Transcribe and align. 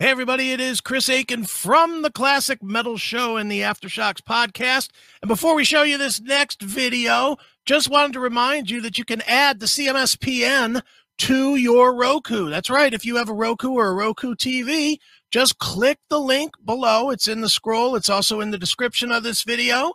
Hey, 0.00 0.10
everybody, 0.10 0.52
it 0.52 0.60
is 0.60 0.80
Chris 0.80 1.08
Akin 1.08 1.42
from 1.42 2.02
the 2.02 2.12
Classic 2.12 2.62
Metal 2.62 2.96
Show 2.96 3.36
and 3.36 3.50
the 3.50 3.62
Aftershocks 3.62 4.20
podcast. 4.20 4.90
And 5.20 5.28
before 5.28 5.56
we 5.56 5.64
show 5.64 5.82
you 5.82 5.98
this 5.98 6.20
next 6.20 6.62
video, 6.62 7.36
just 7.66 7.90
wanted 7.90 8.12
to 8.12 8.20
remind 8.20 8.70
you 8.70 8.80
that 8.82 8.96
you 8.96 9.04
can 9.04 9.22
add 9.22 9.58
the 9.58 9.66
CMSPN 9.66 10.82
to 11.18 11.56
your 11.56 11.96
Roku. 11.96 12.48
That's 12.48 12.70
right. 12.70 12.94
If 12.94 13.04
you 13.04 13.16
have 13.16 13.28
a 13.28 13.34
Roku 13.34 13.70
or 13.70 13.88
a 13.88 13.92
Roku 13.92 14.36
TV, 14.36 14.98
just 15.32 15.58
click 15.58 15.98
the 16.08 16.20
link 16.20 16.52
below. 16.64 17.10
It's 17.10 17.26
in 17.26 17.40
the 17.40 17.48
scroll, 17.48 17.96
it's 17.96 18.08
also 18.08 18.40
in 18.40 18.52
the 18.52 18.56
description 18.56 19.10
of 19.10 19.24
this 19.24 19.42
video. 19.42 19.94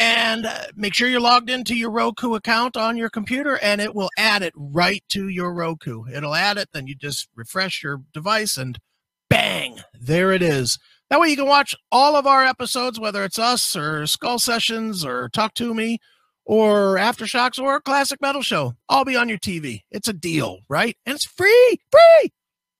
And 0.00 0.46
uh, 0.46 0.64
make 0.74 0.94
sure 0.94 1.08
you're 1.08 1.20
logged 1.20 1.48
into 1.48 1.76
your 1.76 1.92
Roku 1.92 2.34
account 2.34 2.76
on 2.76 2.96
your 2.96 3.08
computer, 3.08 3.56
and 3.58 3.80
it 3.80 3.94
will 3.94 4.10
add 4.18 4.42
it 4.42 4.52
right 4.56 5.04
to 5.10 5.28
your 5.28 5.54
Roku. 5.54 6.06
It'll 6.12 6.34
add 6.34 6.58
it, 6.58 6.70
then 6.72 6.88
you 6.88 6.96
just 6.96 7.28
refresh 7.36 7.84
your 7.84 8.02
device 8.12 8.56
and 8.56 8.80
bang, 9.28 9.80
there 9.98 10.32
it 10.32 10.42
is. 10.42 10.78
That 11.10 11.20
way 11.20 11.28
you 11.28 11.36
can 11.36 11.46
watch 11.46 11.74
all 11.92 12.16
of 12.16 12.26
our 12.26 12.44
episodes, 12.44 12.98
whether 12.98 13.24
it's 13.24 13.38
us 13.38 13.76
or 13.76 14.06
Skull 14.06 14.38
Sessions 14.38 15.04
or 15.04 15.28
Talk 15.28 15.54
to 15.54 15.74
Me 15.74 15.98
or 16.44 16.96
Aftershocks 16.96 17.58
or 17.58 17.80
Classic 17.80 18.20
Metal 18.20 18.42
Show. 18.42 18.74
All 18.88 19.04
be 19.04 19.16
on 19.16 19.28
your 19.28 19.38
TV. 19.38 19.82
It's 19.90 20.08
a 20.08 20.12
deal, 20.12 20.60
right? 20.68 20.96
And 21.06 21.14
it's 21.14 21.26
free, 21.26 21.80
free. 21.90 22.32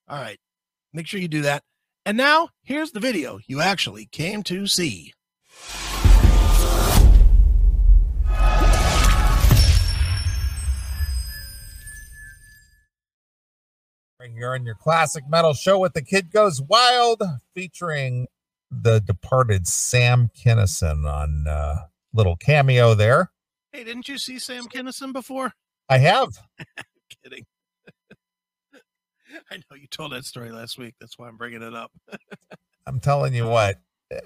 All 0.08 0.20
right. 0.20 0.38
Make 0.92 1.06
sure 1.06 1.20
you 1.20 1.28
do 1.28 1.42
that. 1.42 1.62
And 2.06 2.16
now 2.16 2.50
here's 2.62 2.92
the 2.92 3.00
video 3.00 3.38
you 3.46 3.60
actually 3.60 4.06
came 4.06 4.42
to 4.44 4.66
see. 4.66 5.12
You're 14.32 14.54
on 14.54 14.64
your 14.64 14.74
classic 14.74 15.24
metal 15.28 15.52
show 15.52 15.78
with 15.78 15.92
the 15.92 16.02
kid 16.02 16.30
goes 16.32 16.62
wild, 16.62 17.22
featuring 17.54 18.26
the 18.70 19.00
departed 19.00 19.66
Sam 19.66 20.30
Kinison 20.34 21.04
on 21.04 21.46
uh, 21.46 21.86
little 22.12 22.36
cameo 22.36 22.94
there. 22.94 23.30
Hey, 23.72 23.84
didn't 23.84 24.08
you 24.08 24.18
see 24.18 24.38
Sam 24.38 24.64
Kinison 24.64 25.12
before? 25.12 25.52
I 25.88 25.98
have. 25.98 26.28
Kidding. 27.22 27.44
I 29.50 29.56
know 29.56 29.76
you 29.76 29.86
told 29.88 30.12
that 30.12 30.24
story 30.24 30.52
last 30.52 30.78
week. 30.78 30.94
That's 31.00 31.18
why 31.18 31.28
I'm 31.28 31.36
bringing 31.36 31.62
it 31.62 31.74
up. 31.74 31.90
I'm 32.86 33.00
telling 33.00 33.34
you 33.34 33.46
what. 33.46 33.80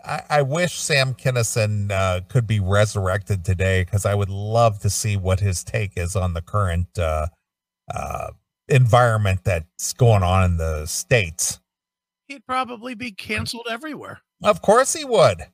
I, 0.05 0.23
I 0.29 0.43
wish 0.43 0.75
Sam 0.75 1.15
Kinison 1.15 1.91
uh, 1.91 2.21
could 2.29 2.47
be 2.47 2.61
resurrected 2.61 3.45
today 3.45 3.85
because 3.85 4.05
I 4.05 4.15
would 4.15 4.29
love 4.29 4.81
to 4.81 4.91
see 4.91 5.17
what 5.17 5.41
his 5.41 5.65
take 5.65 5.93
is 5.97 6.15
on 6.15 6.35
the 6.35 6.43
current 6.43 6.99
uh, 6.99 7.29
uh, 7.93 8.31
environment 8.69 9.41
that's 9.45 9.93
going 9.93 10.23
on 10.23 10.45
in 10.45 10.57
the 10.57 10.87
states. 10.87 11.61
He'd 12.27 12.47
probably 12.47 12.95
be 12.95 13.13
canceled 13.13 13.67
everywhere. 13.71 14.21
Of 14.43 14.63
course 14.63 14.95
he 14.95 15.05
would. 15.05 15.47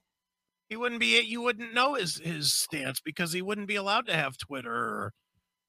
He 0.68 0.76
wouldn't 0.76 1.00
be 1.00 1.20
you 1.20 1.40
wouldn't 1.40 1.74
know 1.74 1.94
his 1.94 2.18
his 2.18 2.52
stance 2.52 3.00
because 3.00 3.32
he 3.32 3.42
wouldn't 3.42 3.68
be 3.68 3.76
allowed 3.76 4.06
to 4.06 4.14
have 4.14 4.36
Twitter 4.36 4.74
or, 4.74 5.12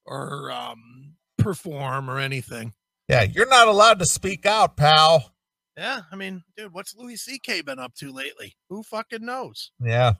or 0.06 0.50
um 0.50 1.14
perform 1.38 2.10
or 2.10 2.18
anything. 2.18 2.72
Yeah, 3.08 3.22
you're 3.22 3.48
not 3.48 3.68
allowed 3.68 4.00
to 4.00 4.06
speak 4.06 4.46
out, 4.46 4.76
pal. 4.76 5.32
Yeah, 5.76 6.00
I 6.10 6.16
mean, 6.16 6.42
dude, 6.56 6.72
what's 6.72 6.96
Louis 6.96 7.16
C.K. 7.16 7.60
been 7.62 7.78
up 7.78 7.94
to 7.96 8.10
lately? 8.10 8.56
Who 8.70 8.82
fucking 8.82 9.24
knows? 9.24 9.70
Yeah. 9.78 10.14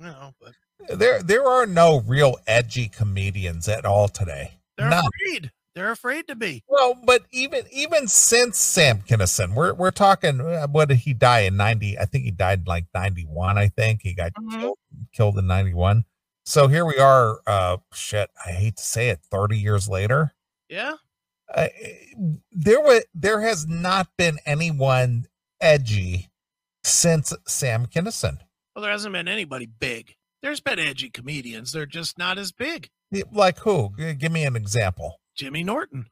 You 0.00 0.06
know, 0.06 0.32
but 0.40 0.98
there 0.98 1.22
there 1.22 1.46
are 1.46 1.66
no 1.66 2.00
real 2.00 2.36
edgy 2.46 2.88
comedians 2.88 3.68
at 3.68 3.84
all 3.84 4.08
today. 4.08 4.58
They're 4.76 4.90
None. 4.90 5.04
afraid. 5.04 5.50
They're 5.74 5.90
afraid 5.90 6.28
to 6.28 6.36
be. 6.36 6.62
Well, 6.68 6.94
but 7.04 7.22
even 7.32 7.64
even 7.72 8.06
since 8.06 8.58
Sam 8.58 9.00
Kinison, 9.02 9.54
we're 9.54 9.74
we're 9.74 9.90
talking. 9.90 10.40
uh, 10.40 10.68
What 10.68 10.88
did 10.88 10.98
he 10.98 11.12
die 11.14 11.40
in 11.40 11.56
ninety? 11.56 11.98
I 11.98 12.04
think 12.04 12.24
he 12.24 12.30
died 12.30 12.60
in 12.60 12.64
like 12.66 12.86
ninety 12.94 13.24
one. 13.24 13.58
I 13.58 13.68
think 13.68 14.02
he 14.02 14.14
got 14.14 14.32
Mhm. 14.34 14.60
killed, 14.60 14.78
killed 15.12 15.38
in 15.38 15.46
ninety 15.48 15.74
one. 15.74 16.04
So 16.46 16.68
here 16.68 16.84
we 16.84 16.98
are. 16.98 17.40
Uh, 17.46 17.78
shit. 17.92 18.30
I 18.46 18.52
hate 18.52 18.76
to 18.76 18.84
say 18.84 19.08
it. 19.08 19.20
Thirty 19.30 19.58
years 19.58 19.88
later, 19.88 20.34
Yeah. 20.68 20.94
uh, 21.52 21.68
there 22.52 22.80
was 22.80 23.02
there 23.12 23.40
has 23.40 23.66
not 23.66 24.08
been 24.16 24.38
anyone 24.46 25.26
edgy 25.60 26.30
since 26.84 27.32
Sam 27.48 27.86
Kinison. 27.86 28.38
Well, 28.76 28.82
there 28.82 28.92
hasn't 28.92 29.12
been 29.12 29.26
anybody 29.28 29.66
big. 29.66 30.14
There's 30.42 30.60
been 30.60 30.78
edgy 30.78 31.10
comedians. 31.10 31.72
They're 31.72 31.86
just 31.86 32.16
not 32.18 32.38
as 32.38 32.52
big. 32.52 32.90
Like 33.32 33.58
who? 33.58 33.92
Give 33.96 34.32
me 34.32 34.44
an 34.44 34.56
example. 34.56 35.20
Jimmy 35.36 35.64
Norton. 35.64 36.06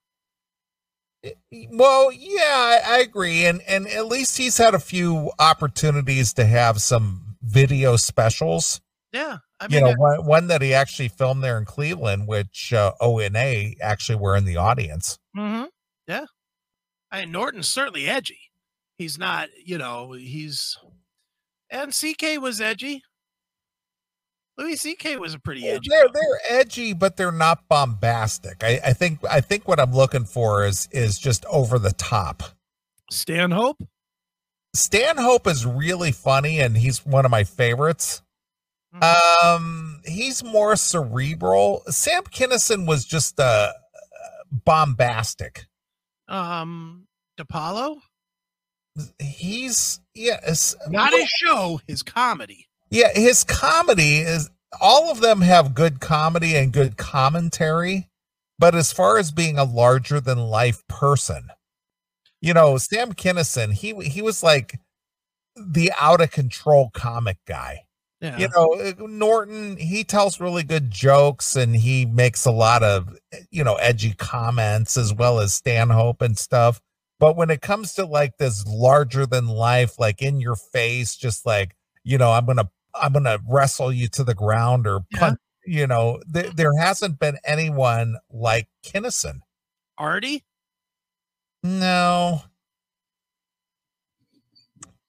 Well, 1.71 2.11
yeah, 2.11 2.41
I, 2.41 2.81
I 2.85 2.99
agree, 2.99 3.47
and 3.47 3.63
and 3.69 3.87
at 3.87 4.07
least 4.07 4.39
he's 4.39 4.59
had 4.59 4.75
a 4.75 4.81
few 4.81 5.31
opportunities 5.39 6.33
to 6.35 6.45
have 6.45 6.83
some 6.83 7.37
video 7.43 7.97
specials. 7.97 8.81
Yeah. 9.13 9.39
I 9.61 9.69
mean, 9.69 9.79
you 9.79 9.81
know, 9.85 9.93
uh, 9.93 9.97
one, 9.97 10.27
one 10.27 10.47
that 10.49 10.63
he 10.63 10.75
actually 10.75 11.09
filmed 11.09 11.45
there 11.45 11.59
in 11.59 11.65
Cleveland, 11.65 12.27
which 12.27 12.73
uh, 12.73 12.93
O&A 13.01 13.77
actually 13.81 14.17
were 14.17 14.35
in 14.35 14.45
the 14.45 14.57
audience. 14.57 15.19
Mm-hmm. 15.37 15.67
Yeah. 16.09 16.25
I 17.11 17.21
mean, 17.21 17.33
Norton's 17.33 17.69
certainly 17.69 18.09
edgy. 18.09 18.41
He's 18.97 19.19
not, 19.19 19.49
you 19.65 19.79
know, 19.79 20.13
he's 20.13 20.79
and 21.71 21.93
CK 21.93 22.41
was 22.41 22.61
edgy. 22.61 23.03
Louis 24.63 24.77
CK 24.77 25.19
was 25.19 25.35
a 25.35 25.41
pretty 25.41 25.67
edgy. 25.67 25.89
They're 25.89 26.09
they're 26.09 26.41
edgy, 26.61 26.93
but 26.93 27.17
they're 27.17 27.33
not 27.33 27.67
bombastic. 27.69 28.63
I, 28.63 28.81
I 28.87 28.93
think 28.93 29.19
I 29.29 29.41
think 29.41 29.67
what 29.67 29.81
I'm 29.81 29.93
looking 29.93 30.25
for 30.25 30.65
is 30.65 30.89
is 30.93 31.19
just 31.19 31.45
over 31.47 31.79
the 31.79 31.93
top. 31.93 32.45
Stanhope. 33.11 33.83
Stanhope 34.75 35.47
is 35.49 35.67
really 35.67 36.13
funny, 36.13 36.61
and 36.61 36.77
he's 36.77 37.05
one 37.05 37.25
of 37.25 37.31
my 37.31 37.45
favorites. 37.45 38.23
Mhm. 38.95 39.45
Um, 39.45 40.01
he's 40.05 40.45
more 40.45 40.77
cerebral. 40.77 41.83
Sam 41.89 42.23
Kinison 42.25 42.87
was 42.87 43.05
just 43.05 43.41
uh 43.41 43.73
bombastic. 44.51 45.67
Um, 46.29 47.09
DiPaolo. 47.39 47.97
He's 49.19 50.01
yes, 50.15 50.77
Not 50.89 51.13
his 51.13 51.29
show, 51.29 51.81
his 51.87 52.03
comedy. 52.03 52.69
Yeah. 52.93 53.09
His 53.15 53.43
comedy 53.45 54.19
is 54.19 54.51
all 54.81 55.11
of 55.11 55.21
them 55.21 55.41
have 55.41 55.75
good 55.75 56.01
comedy 56.01 56.57
and 56.57 56.73
good 56.73 56.97
commentary, 56.97 58.09
but 58.59 58.75
as 58.75 58.93
far 58.93 59.19
as 59.19 59.33
being 59.33 59.59
a 59.59 59.65
larger 59.65 60.21
than 60.21 60.39
life 60.39 60.87
person, 60.89 61.49
you 62.41 62.53
know, 62.53 62.77
Sam 62.77 63.13
Kinison, 63.13 63.73
he 63.73 63.95
he 64.09 64.21
was 64.21 64.43
like 64.43 64.79
the 65.57 65.93
out 66.01 66.21
of 66.21 66.31
control 66.31 66.91
comic 66.93 67.39
guy. 67.47 67.85
Yeah. 68.21 68.39
you 68.39 68.49
know 68.55 68.75
uh, 68.75 68.93
norton 69.09 69.77
he 69.77 70.05
tells 70.05 70.39
really 70.39 70.63
good 70.63 70.93
jokes 70.93 71.57
and 71.57 71.75
he 71.75 72.07
makes 72.07 72.45
a 72.45 72.53
lot 72.53 72.85
of 72.85 73.19
you 73.51 73.65
know 73.65 73.75
edgy 73.75 74.13
comments 74.13 74.97
as 74.97 75.13
well 75.13 75.41
as 75.41 75.53
stanhope 75.55 76.23
and 76.23 76.39
stuff 76.39 76.81
but 77.19 77.37
when 77.37 77.51
it 77.51 77.63
comes 77.63 77.95
to 77.95 78.07
like 78.07 78.39
this 78.39 78.65
larger 78.65 79.27
than 79.27 79.49
life 79.49 79.99
like 79.99 80.23
in 80.23 80.41
your 80.41 80.55
face 80.55 81.17
just 81.17 81.45
like 81.45 81.75
you 82.05 82.17
know 82.17 82.31
i'm 82.31 82.47
gonna 82.47 82.71
i'm 82.95 83.13
gonna 83.13 83.39
wrestle 83.49 83.93
you 83.93 84.09
to 84.09 84.25
the 84.25 84.35
ground 84.35 84.87
or 84.87 85.01
Yeah. 85.13 85.19
punch 85.21 85.39
you 85.65 85.87
know 85.87 86.21
th- 86.33 86.53
there 86.57 86.77
hasn't 86.79 87.19
been 87.19 87.37
anyone 87.45 88.17
like 88.31 88.69
Kinison 88.85 89.41
Artie. 89.99 90.45
no 91.63 92.43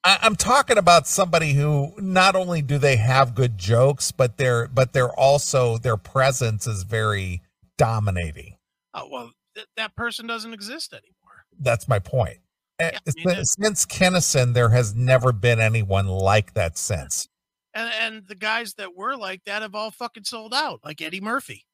I, 0.04 0.20
I'm 0.22 0.36
talking 0.36 0.78
about 0.78 1.08
somebody 1.08 1.54
who 1.54 1.94
not 1.98 2.36
only 2.36 2.62
do 2.62 2.78
they 2.78 2.98
have 2.98 3.36
good 3.36 3.58
jokes, 3.58 4.12
but 4.12 4.38
they're 4.38 4.68
but 4.68 4.92
they're 4.94 5.14
also 5.18 5.78
their 5.78 5.96
presence 5.98 6.68
is 6.68 6.84
very 6.84 7.42
dominating. 7.78 8.58
Oh 8.94 9.08
well, 9.10 9.32
th- 9.56 9.68
that 9.78 9.96
person 9.96 10.28
doesn't 10.28 10.54
exist 10.54 10.92
anymore. 10.94 11.46
That's 11.58 11.88
my 11.88 12.00
point. 12.00 12.40
Eh, 12.80 12.90
Yeah, 12.92 13.00
I 13.08 13.12
mean, 13.16 13.36
since, 13.46 13.56
since 13.58 13.86
Kinison, 13.86 14.54
there 14.54 14.70
has 14.70 14.94
never 14.94 15.32
been 15.32 15.62
anyone 15.62 16.08
like 16.08 16.54
that 16.54 16.78
since. 16.78 17.30
And 17.76 17.92
and 18.00 18.28
the 18.28 18.36
guys 18.36 18.74
that 18.76 18.96
were 18.96 19.16
like 19.16 19.44
that 19.46 19.62
have 19.62 19.76
all 19.76 19.92
fucking 19.92 20.26
sold 20.26 20.54
out, 20.54 20.80
like 20.84 21.02
Eddie 21.02 21.22
Murphy. 21.22 21.66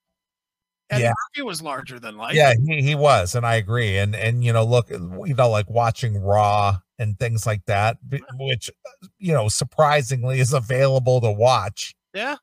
Eddie 0.89 1.03
Yeah. 1.03 1.13
Murphy 1.35 1.43
was 1.45 1.61
larger 1.61 1.99
than 1.99 2.17
life. 2.17 2.33
Yeah, 2.33 2.53
he, 2.65 2.81
he 2.81 2.95
was, 2.95 3.35
and 3.35 3.45
I 3.45 3.55
agree. 3.55 3.97
And 3.97 4.15
and 4.15 4.43
you 4.43 4.53
know, 4.53 4.63
look, 4.63 4.89
you 4.89 5.35
know, 5.37 5.49
like 5.49 5.69
watching 5.69 6.17
Raw 6.17 6.77
and 6.97 7.17
things 7.19 7.45
like 7.45 7.63
that, 7.65 7.97
which 8.39 8.69
you 9.19 9.33
know, 9.33 9.47
surprisingly 9.49 10.39
is 10.39 10.53
available 10.53 11.21
to 11.21 11.31
watch 11.31 11.93
Yeah. 12.13 12.37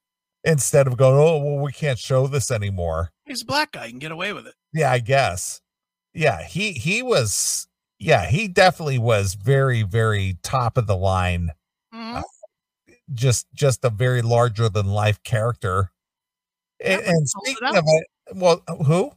instead 0.44 0.87
of 0.87 0.97
going, 0.97 1.17
oh, 1.19 1.38
well, 1.38 1.64
we 1.64 1.73
can't 1.73 1.99
show 1.99 2.26
this 2.26 2.50
anymore. 2.50 3.11
He's 3.25 3.43
a 3.43 3.47
black 3.47 3.73
guy. 3.73 3.87
He 3.87 3.91
can 3.93 3.99
get 3.99 4.12
away 4.12 4.32
with 4.32 4.47
it. 4.47 4.55
Yeah, 4.73 4.93
I 4.93 4.99
guess. 5.00 5.61
Yeah, 6.14 6.43
he 6.44 6.73
he 6.73 7.02
was. 7.02 7.67
Yeah, 7.99 8.26
he 8.26 8.47
definitely 8.49 8.99
was 8.99 9.35
very 9.35 9.82
very 9.82 10.37
top 10.43 10.76
of 10.76 10.87
the 10.87 10.97
line. 10.97 11.50
Just 13.14 13.47
just 13.55 13.85
a 13.85 13.91
very 13.91 14.23
larger 14.23 14.69
than 14.69 14.87
life 14.87 15.23
character. 15.23 15.91
And, 16.85 17.00
and 17.03 17.29
sold 17.29 17.47
it 17.49 17.56
speaking 17.56 17.76
of 17.76 17.85
it, 17.87 18.06
well, 18.35 18.62
who? 18.85 19.12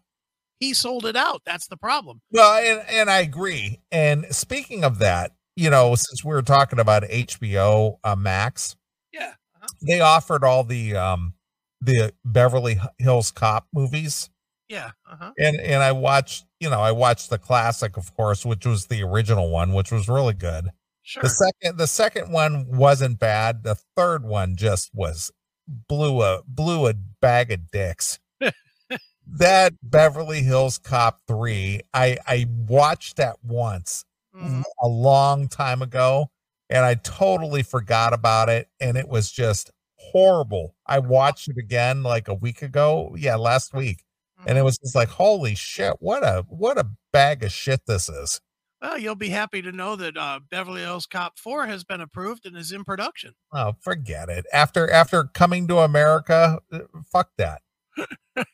he 0.59 0.73
sold 0.73 1.05
it 1.05 1.15
out. 1.15 1.41
That's 1.45 1.67
the 1.67 1.77
problem. 1.77 2.21
Well, 2.31 2.57
and 2.63 2.87
and 2.89 3.09
I 3.09 3.19
agree. 3.19 3.79
And 3.91 4.25
speaking 4.33 4.83
of 4.83 4.99
that, 4.99 5.31
you 5.55 5.69
know, 5.69 5.95
since 5.95 6.23
we 6.23 6.31
were 6.33 6.41
talking 6.41 6.79
about 6.79 7.03
HBO 7.03 7.97
uh, 8.03 8.15
Max, 8.15 8.75
Yeah. 9.13 9.33
uh-huh. 9.55 9.67
they 9.81 10.01
offered 10.01 10.43
all 10.43 10.63
the 10.63 10.95
um 10.95 11.33
the 11.81 12.13
Beverly 12.25 12.79
Hills 12.97 13.31
Cop 13.31 13.67
movies, 13.73 14.29
Yeah. 14.69 14.91
Uh-huh. 15.09 15.31
and 15.39 15.59
and 15.59 15.81
I 15.81 15.93
watched, 15.93 16.45
you 16.59 16.69
know, 16.69 16.81
I 16.81 16.91
watched 16.91 17.29
the 17.29 17.37
classic, 17.39 17.97
of 17.97 18.13
course, 18.15 18.45
which 18.45 18.65
was 18.65 18.87
the 18.87 19.01
original 19.03 19.49
one, 19.49 19.73
which 19.73 19.91
was 19.91 20.07
really 20.09 20.33
good. 20.33 20.69
Sure. 21.09 21.23
The 21.23 21.29
second 21.29 21.77
the 21.79 21.87
second 21.87 22.31
one 22.31 22.67
wasn't 22.77 23.17
bad. 23.17 23.63
The 23.63 23.73
third 23.95 24.23
one 24.23 24.55
just 24.55 24.91
was 24.93 25.31
blew 25.67 26.21
a 26.21 26.43
blew 26.47 26.87
a 26.87 26.93
bag 27.19 27.51
of 27.51 27.71
dicks. 27.71 28.19
that 29.27 29.73
Beverly 29.81 30.43
Hills 30.43 30.77
Cop 30.77 31.19
3, 31.27 31.81
I 31.95 32.17
I 32.27 32.45
watched 32.67 33.15
that 33.17 33.37
once 33.43 34.05
Mhm. 34.35 34.63
a 34.83 34.87
long 34.87 35.47
time 35.47 35.81
ago 35.81 36.29
and 36.69 36.85
I 36.85 36.93
totally 36.93 37.63
forgot 37.63 38.13
about 38.13 38.47
it 38.49 38.69
and 38.79 38.95
it 38.95 39.07
was 39.09 39.31
just 39.31 39.71
horrible. 39.97 40.75
I 40.85 40.99
watched 40.99 41.47
it 41.49 41.57
again 41.57 42.03
like 42.03 42.27
a 42.27 42.35
week 42.35 42.61
ago. 42.61 43.15
Yeah, 43.17 43.35
last 43.37 43.73
week. 43.73 44.03
And 44.45 44.59
it 44.59 44.61
Mhm. 44.61 44.65
was 44.65 44.77
just 44.77 44.93
like, 44.95 45.09
holy 45.09 45.55
shit, 45.55 45.95
what 46.01 46.23
a 46.23 46.45
what 46.49 46.77
a 46.77 46.87
bag 47.11 47.43
of 47.43 47.51
shit 47.51 47.81
this 47.87 48.09
is. 48.09 48.41
Well, 48.81 48.97
you'll 48.97 49.15
be 49.15 49.29
happy 49.29 49.61
to 49.61 49.71
know 49.71 49.95
that 49.97 50.15
uh, 50.15 50.39
Beverly 50.49 50.81
Hills 50.81 51.05
Cop 51.05 51.37
4 51.37 51.67
has 51.67 51.83
been 51.83 51.99
approved 51.99 52.45
and 52.45 52.55
is 52.55 52.71
in 52.71 52.85
production. 52.85 53.33
Oh, 53.51 53.73
forget 53.81 54.29
it. 54.29 54.45
After 54.53 54.89
after 54.89 55.25
coming 55.25 55.67
to 55.67 55.79
America, 55.79 56.59
uh, 56.71 56.79
fuck 57.11 57.31
that. 57.37 57.61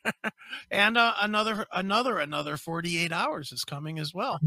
and 0.71 0.97
uh, 0.97 1.13
another 1.21 1.67
another 1.71 2.17
another 2.17 2.57
48 2.57 3.11
hours 3.11 3.51
is 3.51 3.63
coming 3.63 3.99
as 3.99 4.13
well. 4.13 4.39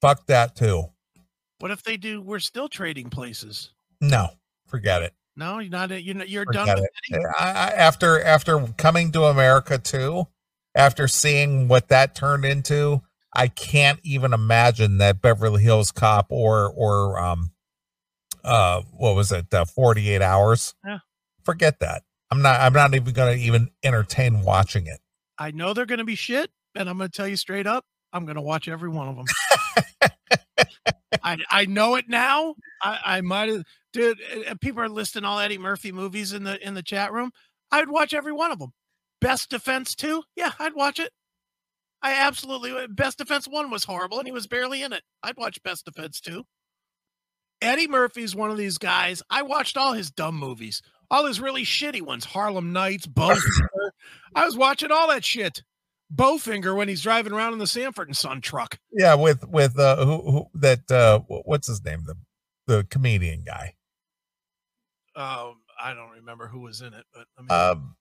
Fuck 0.00 0.26
that 0.26 0.54
too. 0.54 0.84
What 1.58 1.70
if 1.70 1.82
they 1.82 1.96
do 1.96 2.20
we're 2.20 2.38
still 2.38 2.68
trading 2.68 3.10
places? 3.10 3.70
No, 4.00 4.30
forget 4.66 5.02
it. 5.02 5.14
No, 5.36 5.58
you're 5.58 5.70
not 5.70 5.90
you're 6.02 6.14
not, 6.14 6.28
you're 6.28 6.44
done 6.44 6.68
Forget 6.68 6.84
it. 7.08 7.26
I, 7.38 7.50
I, 7.50 7.68
after 7.70 8.22
after 8.22 8.66
coming 8.76 9.10
to 9.12 9.24
America 9.24 9.78
too, 9.78 10.28
after 10.74 11.08
seeing 11.08 11.68
what 11.68 11.88
that 11.88 12.14
turned 12.14 12.44
into, 12.44 13.02
I 13.34 13.48
can't 13.48 13.98
even 14.02 14.32
imagine 14.32 14.98
that 14.98 15.22
Beverly 15.22 15.62
Hills 15.62 15.90
Cop 15.92 16.26
or 16.30 16.70
or 16.74 17.18
um 17.18 17.52
uh 18.44 18.82
what 18.92 19.14
was 19.14 19.32
it 19.32 19.52
uh, 19.54 19.64
48 19.64 20.20
hours. 20.22 20.74
Yeah. 20.84 20.98
Forget 21.44 21.80
that. 21.80 22.02
I'm 22.30 22.42
not 22.42 22.60
I'm 22.60 22.72
not 22.72 22.94
even 22.94 23.12
going 23.12 23.36
to 23.36 23.42
even 23.44 23.70
entertain 23.82 24.42
watching 24.42 24.86
it. 24.86 25.00
I 25.38 25.50
know 25.50 25.74
they're 25.74 25.86
going 25.86 25.98
to 25.98 26.04
be 26.04 26.14
shit, 26.14 26.50
and 26.74 26.88
I'm 26.88 26.96
going 26.98 27.10
to 27.10 27.16
tell 27.16 27.28
you 27.28 27.36
straight 27.36 27.66
up, 27.66 27.84
I'm 28.12 28.24
going 28.24 28.36
to 28.36 28.42
watch 28.42 28.68
every 28.68 28.88
one 28.88 29.08
of 29.08 29.16
them. 29.16 29.26
I 31.22 31.38
I 31.50 31.66
know 31.66 31.96
it 31.96 32.06
now. 32.08 32.54
I 32.82 32.98
I 33.04 33.20
might 33.20 33.48
have, 33.50 33.64
dude. 33.92 34.18
uh, 34.48 34.54
People 34.60 34.82
are 34.82 34.88
listing 34.88 35.24
all 35.24 35.38
Eddie 35.38 35.58
Murphy 35.58 35.92
movies 35.92 36.32
in 36.32 36.44
the 36.44 36.64
in 36.66 36.74
the 36.74 36.82
chat 36.82 37.12
room. 37.12 37.30
I'd 37.70 37.88
watch 37.90 38.14
every 38.14 38.32
one 38.32 38.50
of 38.50 38.58
them. 38.58 38.72
Best 39.20 39.50
Defense 39.50 39.94
two, 39.94 40.22
yeah, 40.36 40.52
I'd 40.58 40.74
watch 40.74 40.98
it. 40.98 41.12
I 42.02 42.14
absolutely 42.14 42.72
would. 42.72 42.96
Best 42.96 43.18
Defense 43.18 43.46
one 43.46 43.70
was 43.70 43.84
horrible, 43.84 44.18
and 44.18 44.26
he 44.26 44.32
was 44.32 44.46
barely 44.46 44.82
in 44.82 44.92
it. 44.92 45.02
I'd 45.22 45.36
watch 45.36 45.62
Best 45.62 45.84
Defense 45.84 46.20
two. 46.20 46.44
Eddie 47.60 47.86
Murphy's 47.86 48.34
one 48.34 48.50
of 48.50 48.56
these 48.56 48.76
guys. 48.76 49.22
I 49.30 49.42
watched 49.42 49.76
all 49.76 49.92
his 49.92 50.10
dumb 50.10 50.34
movies, 50.36 50.82
all 51.10 51.26
his 51.26 51.40
really 51.40 51.62
shitty 51.62 52.02
ones, 52.02 52.24
Harlem 52.24 52.72
Nights, 52.72 53.06
Bowfinger. 53.06 53.68
I 54.34 54.44
was 54.44 54.56
watching 54.56 54.90
all 54.90 55.08
that 55.08 55.24
shit. 55.24 55.62
Bowfinger 56.12 56.76
when 56.76 56.88
he's 56.88 57.02
driving 57.02 57.32
around 57.32 57.52
in 57.52 57.58
the 57.58 57.66
Sanford 57.66 58.08
and 58.08 58.16
Son 58.16 58.40
truck. 58.40 58.78
Yeah, 58.92 59.14
with 59.14 59.46
with 59.48 59.78
uh 59.78 60.04
who, 60.04 60.30
who 60.30 60.46
that 60.54 60.90
uh 60.90 61.20
what's 61.20 61.68
his 61.68 61.82
name 61.84 62.04
the 62.06 62.16
the 62.66 62.84
comedian 62.90 63.44
guy. 63.44 63.74
Um, 65.14 65.60
I 65.80 65.94
don't 65.94 66.10
remember 66.10 66.48
who 66.48 66.60
was 66.60 66.80
in 66.80 66.92
it, 66.92 67.04
but 67.14 67.26
I 67.38 67.42
mean, 67.42 67.50
Um 67.50 67.96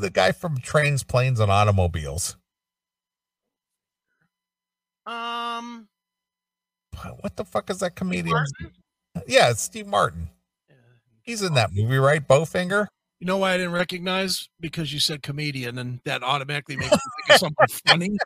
the 0.00 0.10
guy 0.10 0.32
from 0.32 0.58
Trains, 0.58 1.02
Planes 1.02 1.40
and 1.40 1.50
Automobiles. 1.50 2.36
Um, 5.06 5.88
What 7.20 7.36
the 7.36 7.44
fuck 7.44 7.70
is 7.70 7.80
that 7.80 7.94
comedian? 7.96 8.34
Martin? 8.34 8.72
Yeah, 9.26 9.50
it's 9.50 9.62
Steve 9.62 9.86
Martin. 9.86 10.28
Yeah. 10.68 10.76
He's 11.22 11.42
in 11.42 11.54
that 11.54 11.72
movie, 11.72 11.96
right? 11.96 12.26
Bowfinger. 12.26 12.88
You 13.20 13.26
know 13.26 13.38
why 13.38 13.52
I 13.54 13.56
didn't 13.56 13.72
recognize? 13.72 14.48
Because 14.60 14.92
you 14.92 15.00
said 15.00 15.22
comedian, 15.22 15.78
and 15.78 16.00
that 16.04 16.22
automatically 16.22 16.76
makes 16.76 16.92
me 16.92 16.98
think 16.98 17.30
of 17.30 17.36
something 17.38 17.80
funny. 17.86 18.18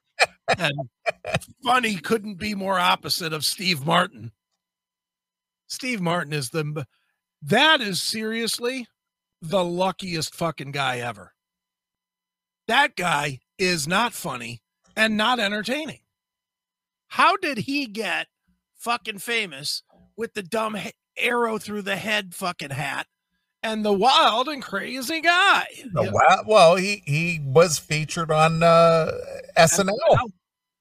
And 0.58 0.72
funny 1.64 1.96
couldn't 1.96 2.34
be 2.34 2.54
more 2.56 2.78
opposite 2.78 3.32
of 3.32 3.44
Steve 3.44 3.86
Martin. 3.86 4.32
Steve 5.68 6.00
Martin 6.00 6.32
is 6.32 6.50
the 6.50 6.84
that 7.42 7.80
is 7.80 8.02
seriously 8.02 8.86
the 9.40 9.64
luckiest 9.64 10.34
fucking 10.34 10.72
guy 10.72 10.98
ever. 10.98 11.32
That 12.66 12.96
guy 12.96 13.38
is 13.58 13.86
not 13.86 14.12
funny 14.12 14.60
and 14.96 15.16
not 15.16 15.38
entertaining. 15.38 16.00
How 17.10 17.36
did 17.36 17.58
he 17.58 17.86
get 17.86 18.28
fucking 18.76 19.18
famous 19.18 19.82
with 20.16 20.34
the 20.34 20.42
dumb 20.42 20.76
arrow 21.18 21.58
through 21.58 21.82
the 21.82 21.96
head 21.96 22.34
fucking 22.34 22.70
hat 22.70 23.06
and 23.62 23.84
the 23.84 23.92
wild 23.92 24.48
and 24.48 24.62
crazy 24.62 25.20
guy? 25.20 25.66
Yeah. 25.76 26.10
well, 26.12 26.44
well, 26.46 26.76
he 26.76 27.02
he 27.04 27.40
was 27.42 27.78
featured 27.78 28.30
on 28.30 28.62
uh 28.62 29.10
SNL. 29.58 30.30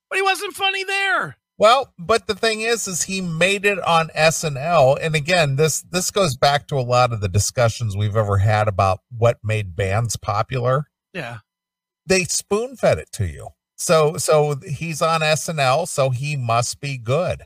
But 0.10 0.16
he 0.16 0.22
wasn't 0.22 0.54
funny 0.54 0.84
there. 0.84 1.38
Well, 1.58 1.94
but 2.00 2.28
the 2.28 2.36
thing 2.36 2.62
is, 2.62 2.88
is 2.88 3.04
he 3.04 3.22
made 3.22 3.66
it 3.66 3.80
on 3.80 4.08
SNL, 4.16 4.98
and 5.02 5.16
again, 5.16 5.56
this 5.56 5.81
this 5.81 6.12
goes 6.12 6.38
back 6.38 6.68
to 6.68 6.76
a 6.76 6.81
lot 6.81 7.12
of 7.12 7.22
the 7.22 7.28
discussions 7.28 7.98
we've 7.98 8.16
ever 8.16 8.38
had 8.38 8.68
about 8.68 9.00
what 9.16 9.40
made 9.44 9.76
bands 9.76 10.16
popular. 10.16 10.86
Yeah. 11.14 11.40
They 12.06 12.24
spoon 12.24 12.78
fed 12.78 13.00
it 13.00 13.12
to 13.14 13.28
you, 13.28 13.50
so 13.80 14.18
so 14.18 14.56
he's 14.68 15.02
on 15.02 15.22
SNL, 15.22 15.88
so 15.88 16.10
he 16.10 16.36
must 16.36 16.81
be 16.81 16.98
good. 16.98 17.44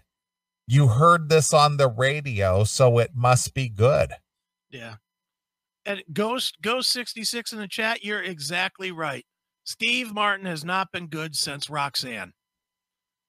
You 0.67 0.87
heard 0.87 1.29
this 1.29 1.53
on 1.53 1.77
the 1.77 1.87
radio, 1.87 2.63
so 2.63 2.97
it 2.97 3.11
must 3.13 3.53
be 3.53 3.69
good. 3.69 4.13
Yeah. 4.71 4.95
And 5.85 6.01
Ghost 6.11 6.57
Ghost 6.61 6.89
66 6.91 7.53
in 7.53 7.59
the 7.59 7.67
chat, 7.67 8.03
you're 8.03 8.23
exactly 8.23 8.91
right. 8.91 9.25
Steve 9.65 10.13
Martin 10.13 10.45
has 10.47 10.65
not 10.65 10.91
been 10.91 11.07
good 11.07 11.35
since 11.35 11.69
Roxanne. 11.69 12.33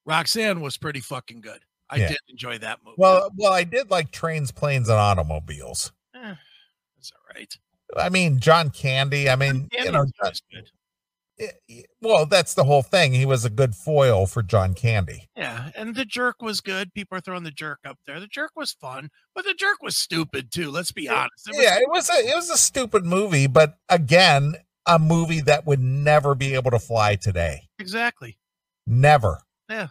Roxanne 0.05 0.59
was 0.61 0.77
pretty 0.77 0.99
fucking 0.99 1.41
good. 1.41 1.59
I 1.89 1.97
Yeah. 1.97 2.07
did 2.09 2.17
enjoy 2.29 2.57
that 2.59 2.79
movie. 2.83 2.95
Well, 2.97 3.29
well, 3.35 3.53
I 3.53 3.63
did 3.63 3.91
like 3.91 4.11
trains, 4.11 4.51
planes, 4.51 4.89
and 4.89 4.97
automobiles. 4.97 5.91
Eh, 6.15 6.35
it's 6.97 7.11
all 7.11 7.35
right. 7.35 7.53
I 7.95 8.09
mean, 8.09 8.39
John 8.39 8.71
Candy. 8.71 9.29
I 9.29 9.35
mean, 9.35 9.67
you 9.71 9.77
Candy 9.77 9.91
know, 9.91 10.05
was 10.21 10.41
Eh, 11.39 11.81
well, 12.01 12.25
that's 12.25 12.53
the 12.53 12.63
whole 12.63 12.81
thing. 12.81 13.13
He 13.13 13.25
was 13.25 13.43
a 13.43 13.49
good 13.49 13.75
foil 13.75 14.25
for 14.25 14.41
John 14.41 14.73
Candy. 14.73 15.29
Yeah, 15.35 15.69
and 15.75 15.95
the 15.95 16.05
jerk 16.05 16.41
was 16.41 16.61
good. 16.61 16.93
People 16.93 17.17
are 17.17 17.21
throwing 17.21 17.43
the 17.43 17.51
jerk 17.51 17.79
up 17.85 17.97
there. 18.07 18.19
The 18.19 18.27
jerk 18.27 18.51
was 18.55 18.71
fun, 18.71 19.09
but 19.33 19.43
the 19.43 19.53
jerk 19.53 19.81
was 19.81 19.97
stupid 19.97 20.51
too. 20.51 20.71
Let's 20.71 20.91
be 20.91 21.09
honest. 21.09 21.47
It 21.47 21.57
was 21.57 21.63
yeah, 21.65 21.77
it 21.77 21.89
was 21.89 22.09
a 22.09 22.27
it 22.27 22.35
was 22.35 22.49
a 22.49 22.57
stupid 22.57 23.05
movie, 23.05 23.47
but 23.47 23.77
again, 23.89 24.55
a 24.85 24.99
movie 24.99 25.41
that 25.41 25.65
would 25.65 25.81
never 25.81 26.35
be 26.35 26.53
able 26.53 26.71
to 26.71 26.79
fly 26.79 27.15
today. 27.15 27.67
exactly. 27.79 28.37
Never. 28.87 29.39
Yeah. 29.69 29.87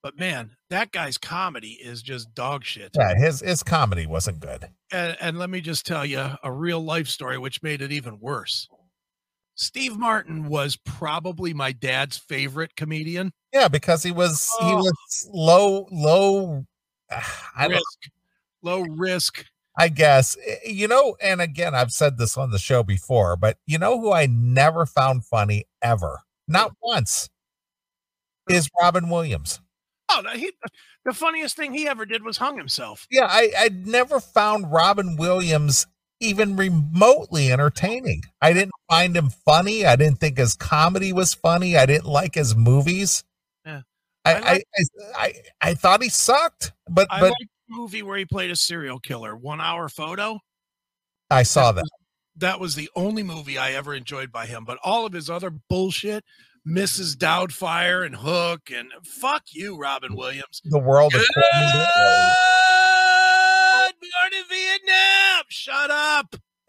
But 0.00 0.18
man, 0.18 0.52
that 0.70 0.92
guy's 0.92 1.18
comedy 1.18 1.72
is 1.82 2.02
just 2.02 2.32
dog 2.32 2.64
shit. 2.64 2.92
Yeah, 2.96 3.14
his 3.16 3.40
his 3.40 3.62
comedy 3.62 4.06
wasn't 4.06 4.40
good. 4.40 4.68
And, 4.92 5.16
and 5.20 5.38
let 5.38 5.50
me 5.50 5.60
just 5.60 5.84
tell 5.84 6.06
you 6.06 6.24
a 6.42 6.52
real 6.52 6.82
life 6.82 7.08
story, 7.08 7.36
which 7.36 7.62
made 7.62 7.82
it 7.82 7.90
even 7.92 8.20
worse. 8.20 8.68
Steve 9.60 9.96
Martin 9.98 10.48
was 10.48 10.76
probably 10.76 11.52
my 11.52 11.72
dad's 11.72 12.16
favorite 12.16 12.76
comedian. 12.76 13.32
Yeah, 13.52 13.66
because 13.66 14.04
he 14.04 14.12
was 14.12 14.48
he 14.60 14.66
Oh. 14.66 14.76
was 14.76 15.28
low 15.32 15.88
low. 15.90 16.64
I 17.10 17.66
don't 17.66 17.72
risk, 17.72 18.10
low 18.62 18.80
risk. 18.82 19.44
I 19.76 19.88
guess 19.88 20.36
Eh, 20.46 20.58
you 20.70 20.86
know, 20.86 21.16
and 21.20 21.40
again, 21.40 21.74
I've 21.74 21.90
said 21.92 22.18
this 22.18 22.36
on 22.36 22.50
the 22.50 22.58
show 22.58 22.84
before, 22.84 23.36
but 23.36 23.58
you 23.66 23.78
know 23.78 24.00
who 24.00 24.12
I 24.12 24.26
never 24.26 24.86
found 24.86 25.24
funny 25.24 25.64
ever, 25.82 26.20
not 26.46 26.72
once, 26.80 27.28
is 28.48 28.70
Robin 28.80 29.08
Williams. 29.10 29.60
Oh, 30.08 30.22
he, 30.34 30.52
the 31.04 31.12
funniest 31.12 31.56
thing 31.56 31.74
he 31.74 31.88
ever 31.88 32.06
did 32.06 32.22
was 32.22 32.36
hung 32.36 32.56
himself. 32.56 33.06
Yeah, 33.10 33.26
I 33.28 33.50
I 33.58 33.70
never 33.72 34.20
found 34.20 34.70
Robin 34.72 35.16
Williams 35.16 35.86
even 36.20 36.56
remotely 36.56 37.52
entertaining. 37.52 38.22
I 38.40 38.52
didn't 38.52 38.72
find 38.88 39.16
him 39.16 39.30
funny. 39.30 39.86
I 39.86 39.96
didn't 39.96 40.18
think 40.20 40.38
his 40.38 40.54
comedy 40.54 41.12
was 41.12 41.34
funny. 41.34 41.76
I 41.76 41.86
didn't 41.86 42.06
like 42.06 42.34
his 42.34 42.56
movies. 42.56 43.24
Yeah. 43.64 43.82
I 44.24 44.34
I 44.34 44.36
I, 44.36 44.52
like- 44.52 44.64
I, 44.76 44.84
I, 45.16 45.34
I 45.70 45.74
thought 45.74 46.02
he 46.02 46.08
sucked, 46.08 46.72
but 46.88 47.06
I 47.10 47.20
but 47.20 47.32
movie 47.68 48.02
where 48.02 48.16
he 48.18 48.24
played 48.24 48.50
a 48.50 48.56
serial 48.56 48.98
killer, 48.98 49.36
One 49.36 49.60
Hour 49.60 49.88
Photo. 49.88 50.40
I 51.30 51.42
saw 51.42 51.72
that. 51.72 51.84
That 52.36 52.58
was 52.60 52.74
the 52.74 52.88
only 52.96 53.22
movie 53.22 53.58
I 53.58 53.72
ever 53.72 53.94
enjoyed 53.94 54.32
by 54.32 54.46
him. 54.46 54.64
But 54.64 54.78
all 54.82 55.04
of 55.04 55.12
his 55.12 55.28
other 55.28 55.50
bullshit, 55.50 56.24
Mrs. 56.66 57.16
Doubtfire 57.16 58.04
and 58.06 58.16
Hook 58.16 58.70
and 58.74 58.90
fuck 59.04 59.42
you, 59.52 59.76
Robin 59.78 60.14
Williams. 60.16 60.62
The 60.64 60.78
world 60.78 61.12
Good 61.12 61.26
to- 61.26 61.42
morning, 61.54 61.86
up. 66.18 66.36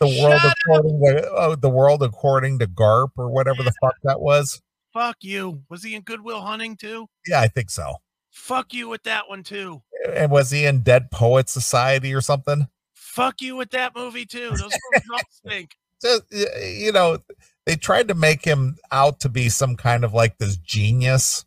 the 0.00 0.06
world 0.06 0.40
Shut 0.40 0.54
according 0.66 1.00
to 1.00 1.30
oh, 1.32 1.54
the 1.56 1.68
world 1.68 2.02
according 2.02 2.58
to 2.60 2.66
Garp 2.66 3.10
or 3.16 3.30
whatever 3.30 3.62
the 3.62 3.72
fuck 3.80 3.94
that 4.04 4.20
was. 4.20 4.60
Fuck 4.92 5.16
you. 5.22 5.62
Was 5.68 5.82
he 5.82 5.94
in 5.94 6.02
Goodwill 6.02 6.40
Hunting 6.40 6.76
too? 6.76 7.08
Yeah, 7.26 7.40
I 7.40 7.48
think 7.48 7.70
so. 7.70 7.96
Fuck 8.30 8.72
you 8.72 8.88
with 8.88 9.02
that 9.04 9.28
one 9.28 9.42
too. 9.42 9.82
And 10.12 10.30
was 10.30 10.50
he 10.50 10.64
in 10.66 10.82
Dead 10.82 11.10
Poet 11.10 11.48
Society 11.48 12.14
or 12.14 12.20
something? 12.20 12.68
Fuck 12.94 13.40
you 13.40 13.56
with 13.56 13.70
that 13.70 13.94
movie 13.94 14.26
too. 14.26 14.50
Those 14.50 14.60
movies 15.08 15.24
stink. 15.30 15.70
Just 16.02 16.22
you 16.32 16.92
know, 16.92 17.18
they 17.66 17.76
tried 17.76 18.08
to 18.08 18.14
make 18.14 18.44
him 18.44 18.76
out 18.90 19.20
to 19.20 19.28
be 19.28 19.48
some 19.48 19.76
kind 19.76 20.04
of 20.04 20.12
like 20.12 20.38
this 20.38 20.56
genius, 20.56 21.44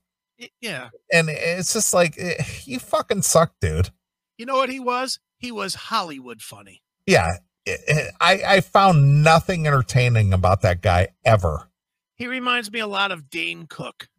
Yeah. 0.62 0.89
and 1.12 1.30
it's 1.30 1.74
just 1.74 1.94
like 1.94 2.16
eh, 2.18 2.44
you 2.63 2.80
fucking 2.80 3.22
suck, 3.22 3.54
dude. 3.62 3.89
You 4.38 4.46
know 4.46 4.56
what 4.56 4.70
he 4.70 4.80
was? 4.80 5.20
He 5.38 5.51
was 5.51 5.75
Hollywood 5.75 6.42
funny. 6.42 6.82
Yeah, 7.08 7.38
eh, 7.66 7.78
eh, 7.88 8.10
I 8.22 8.42
I 8.46 8.62
found 8.62 9.24
nothing 9.24 9.66
entertaining 9.66 10.34
about 10.34 10.62
that 10.62 10.82
guy 10.82 11.08
ever. 11.26 11.70
He 12.16 12.28
reminds 12.28 12.72
me 12.72 12.80
a 12.80 12.88
lot 12.88 13.12
of 13.12 13.30
Dane 13.30 13.66
Cook. 13.68 14.10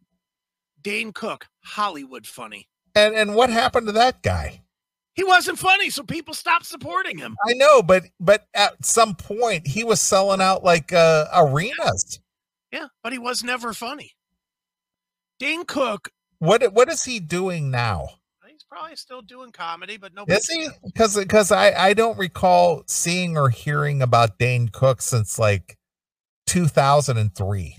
Dane 0.81 1.13
Cook, 1.13 1.47
Hollywood 1.63 2.25
funny. 2.27 2.67
And 2.95 3.13
and 3.15 3.35
what 3.35 3.49
happened 3.49 3.87
to 3.87 3.93
that 3.93 4.23
guy? 4.23 4.63
He 5.13 5.23
wasn't 5.23 5.59
funny, 5.59 5.89
so 5.89 6.01
people 6.03 6.33
stopped 6.33 6.65
supporting 6.65 7.17
him. 7.17 7.35
I 7.47 7.53
know, 7.53 7.83
but 7.83 8.05
but 8.19 8.47
at 8.53 8.83
some 8.85 9.15
point 9.15 9.67
he 9.67 9.83
was 9.83 10.01
selling 10.01 10.41
out 10.41 10.63
like 10.63 10.91
uh, 10.93 11.25
arenas. 11.33 12.19
Yeah, 12.71 12.87
but 13.03 13.11
he 13.11 13.19
was 13.19 13.43
never 13.43 13.73
funny. 13.73 14.13
Dane 15.39 15.65
Cook, 15.65 16.09
What 16.39 16.73
what 16.73 16.89
is 16.89 17.03
he 17.03 17.19
doing 17.19 17.69
now? 17.69 18.07
Probably 18.69 18.95
still 18.95 19.21
doing 19.21 19.51
comedy, 19.51 19.97
but 19.97 20.13
nobody. 20.13 20.37
Is 20.37 20.47
he? 20.47 20.69
Because 20.85 21.17
because 21.17 21.51
I 21.51 21.71
I 21.71 21.93
don't 21.93 22.17
recall 22.17 22.83
seeing 22.87 23.37
or 23.37 23.49
hearing 23.49 24.01
about 24.01 24.37
Dane 24.37 24.69
Cook 24.69 25.01
since 25.01 25.39
like 25.39 25.77
2003. 26.47 27.77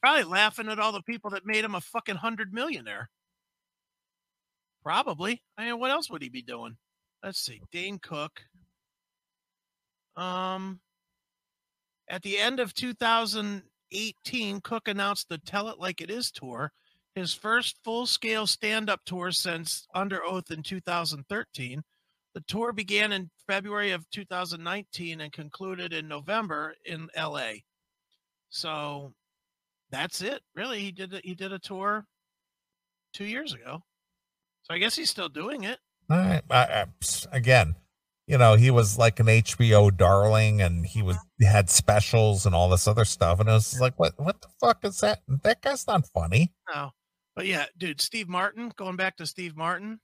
Probably 0.00 0.24
laughing 0.24 0.68
at 0.68 0.80
all 0.80 0.92
the 0.92 1.02
people 1.02 1.30
that 1.30 1.46
made 1.46 1.64
him 1.64 1.74
a 1.74 1.80
fucking 1.80 2.16
hundred 2.16 2.52
millionaire. 2.52 3.08
Probably. 4.82 5.42
I 5.56 5.66
mean, 5.66 5.78
what 5.78 5.90
else 5.90 6.10
would 6.10 6.22
he 6.22 6.28
be 6.28 6.42
doing? 6.42 6.76
Let's 7.22 7.38
see. 7.38 7.60
Dane 7.70 7.98
Cook. 8.00 8.42
Um, 10.16 10.80
at 12.08 12.22
the 12.22 12.36
end 12.36 12.58
of 12.58 12.74
2018, 12.74 14.60
Cook 14.60 14.88
announced 14.88 15.28
the 15.28 15.38
Tell 15.38 15.68
It 15.68 15.78
Like 15.78 16.00
It 16.00 16.10
Is 16.10 16.32
tour, 16.32 16.72
his 17.14 17.34
first 17.34 17.76
full 17.84 18.06
scale 18.06 18.46
stand 18.46 18.88
up 18.88 19.00
tour 19.04 19.32
since 19.32 19.86
Under 19.94 20.24
Oath 20.24 20.50
in 20.50 20.62
2013. 20.62 21.82
The 22.34 22.40
tour 22.42 22.72
began 22.72 23.12
in 23.12 23.30
February 23.46 23.90
of 23.90 24.08
2019 24.10 25.20
and 25.20 25.32
concluded 25.32 25.92
in 25.92 26.08
November 26.08 26.74
in 26.86 27.08
LA. 27.16 27.52
So 28.48 29.12
that's 29.90 30.22
it. 30.22 30.40
Really, 30.54 30.80
he 30.80 30.92
did 30.92 31.12
a, 31.12 31.20
he 31.22 31.34
did 31.34 31.52
a 31.52 31.58
tour 31.58 32.06
two 33.12 33.26
years 33.26 33.52
ago. 33.52 33.82
So 34.62 34.74
I 34.74 34.78
guess 34.78 34.96
he's 34.96 35.10
still 35.10 35.28
doing 35.28 35.64
it. 35.64 35.78
All 36.10 36.16
right. 36.18 36.42
I, 36.50 36.56
I, 36.56 36.86
again, 37.32 37.74
you 38.26 38.38
know, 38.38 38.54
he 38.54 38.70
was 38.70 38.96
like 38.96 39.20
an 39.20 39.26
HBO 39.26 39.94
darling, 39.94 40.62
and 40.62 40.86
he 40.86 41.02
was 41.02 41.16
he 41.38 41.44
had 41.44 41.68
specials 41.68 42.46
and 42.46 42.54
all 42.54 42.68
this 42.68 42.86
other 42.86 43.04
stuff, 43.04 43.40
and 43.40 43.48
it 43.48 43.52
was 43.52 43.80
like, 43.80 43.98
what 43.98 44.14
what 44.16 44.40
the 44.40 44.48
fuck 44.60 44.84
is 44.84 45.00
that? 45.00 45.20
That 45.42 45.60
guy's 45.60 45.86
not 45.86 46.06
funny. 46.14 46.52
No, 46.72 46.92
but 47.34 47.46
yeah, 47.46 47.66
dude, 47.76 48.00
Steve 48.00 48.28
Martin. 48.28 48.72
Going 48.76 48.96
back 48.96 49.16
to 49.16 49.26
Steve 49.26 49.56
Martin, 49.56 50.00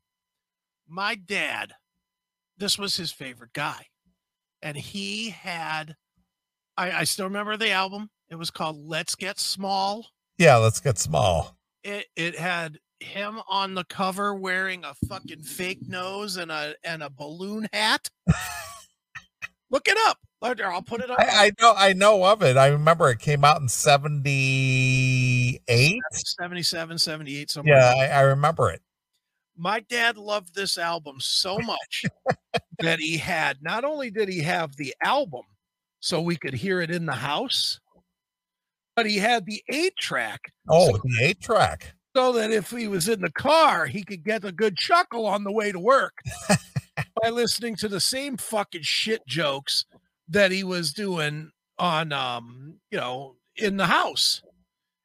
my 0.88 1.14
dad. 1.14 1.72
This 2.56 2.78
was 2.78 2.96
his 2.96 3.12
favorite 3.12 3.52
guy, 3.52 3.86
and 4.62 4.76
he 4.76 5.30
had. 5.30 5.94
I, 6.76 6.92
I 6.92 7.04
still 7.04 7.26
remember 7.26 7.56
the 7.56 7.70
album. 7.70 8.10
It 8.30 8.36
was 8.36 8.50
called 8.50 8.76
"Let's 8.76 9.14
Get 9.14 9.38
Small." 9.38 10.06
Yeah, 10.38 10.56
let's 10.56 10.80
get 10.80 10.98
small. 10.98 11.56
It 11.84 12.06
it 12.16 12.36
had 12.38 12.78
him 13.00 13.40
on 13.48 13.74
the 13.74 13.84
cover 13.84 14.34
wearing 14.34 14.84
a 14.84 14.94
fucking 15.08 15.42
fake 15.42 15.86
nose 15.86 16.36
and 16.36 16.50
a 16.50 16.74
and 16.82 17.02
a 17.02 17.10
balloon 17.10 17.68
hat. 17.72 18.08
Look 19.70 19.88
it 19.88 19.98
up. 20.06 20.18
I'll 20.40 20.82
put 20.82 21.00
it 21.02 21.10
up. 21.10 21.18
I, 21.18 21.46
I 21.46 21.50
know 21.60 21.74
I 21.76 21.92
know 21.92 22.24
of 22.24 22.42
it. 22.42 22.56
I 22.56 22.68
remember 22.68 23.10
it 23.10 23.18
came 23.18 23.44
out 23.44 23.60
in 23.60 23.68
'78. 23.68 26.00
77, 26.12 26.98
78, 26.98 27.50
somewhere. 27.50 27.76
Yeah, 27.76 27.92
I, 27.96 28.06
I 28.06 28.20
remember 28.22 28.70
it. 28.70 28.80
my 29.56 29.80
dad 29.80 30.16
loved 30.16 30.54
this 30.54 30.78
album 30.78 31.16
so 31.20 31.58
much 31.58 32.04
that 32.78 33.00
he 33.00 33.16
had 33.18 33.58
not 33.62 33.84
only 33.84 34.10
did 34.10 34.28
he 34.28 34.40
have 34.42 34.76
the 34.76 34.94
album 35.02 35.42
so 36.00 36.20
we 36.20 36.36
could 36.36 36.54
hear 36.54 36.80
it 36.80 36.90
in 36.92 37.06
the 37.06 37.12
house, 37.12 37.80
but 38.94 39.04
he 39.06 39.16
had 39.18 39.46
the 39.46 39.60
eight 39.68 39.96
track 39.98 40.52
Oh, 40.68 40.92
So- 40.92 41.00
the 41.02 41.24
eight 41.24 41.40
track. 41.40 41.94
so 42.16 42.32
that 42.34 42.52
if 42.52 42.70
he 42.70 42.86
was 42.86 43.08
in 43.08 43.20
the 43.20 43.32
car, 43.32 43.86
he 43.86 44.04
could 44.04 44.22
get 44.24 44.44
a 44.44 44.52
good 44.52 44.76
chuckle 44.76 45.26
on 45.26 45.42
the 45.44 45.52
way 45.52 45.72
to 45.72 45.78
work 45.80 46.14
by 47.22 47.30
listening 47.30 47.76
to 47.76 47.88
the 47.88 48.00
same 48.00 48.36
fucking 48.36 48.82
shit 48.82 49.26
jokes 49.26 49.84
that 50.28 50.50
he 50.50 50.64
was 50.64 50.92
doing 50.92 51.50
on 51.78 52.12
um, 52.12 52.80
you 52.90 52.98
know, 52.98 53.36
in 53.56 53.76
the 53.76 53.86
house. 53.86 54.42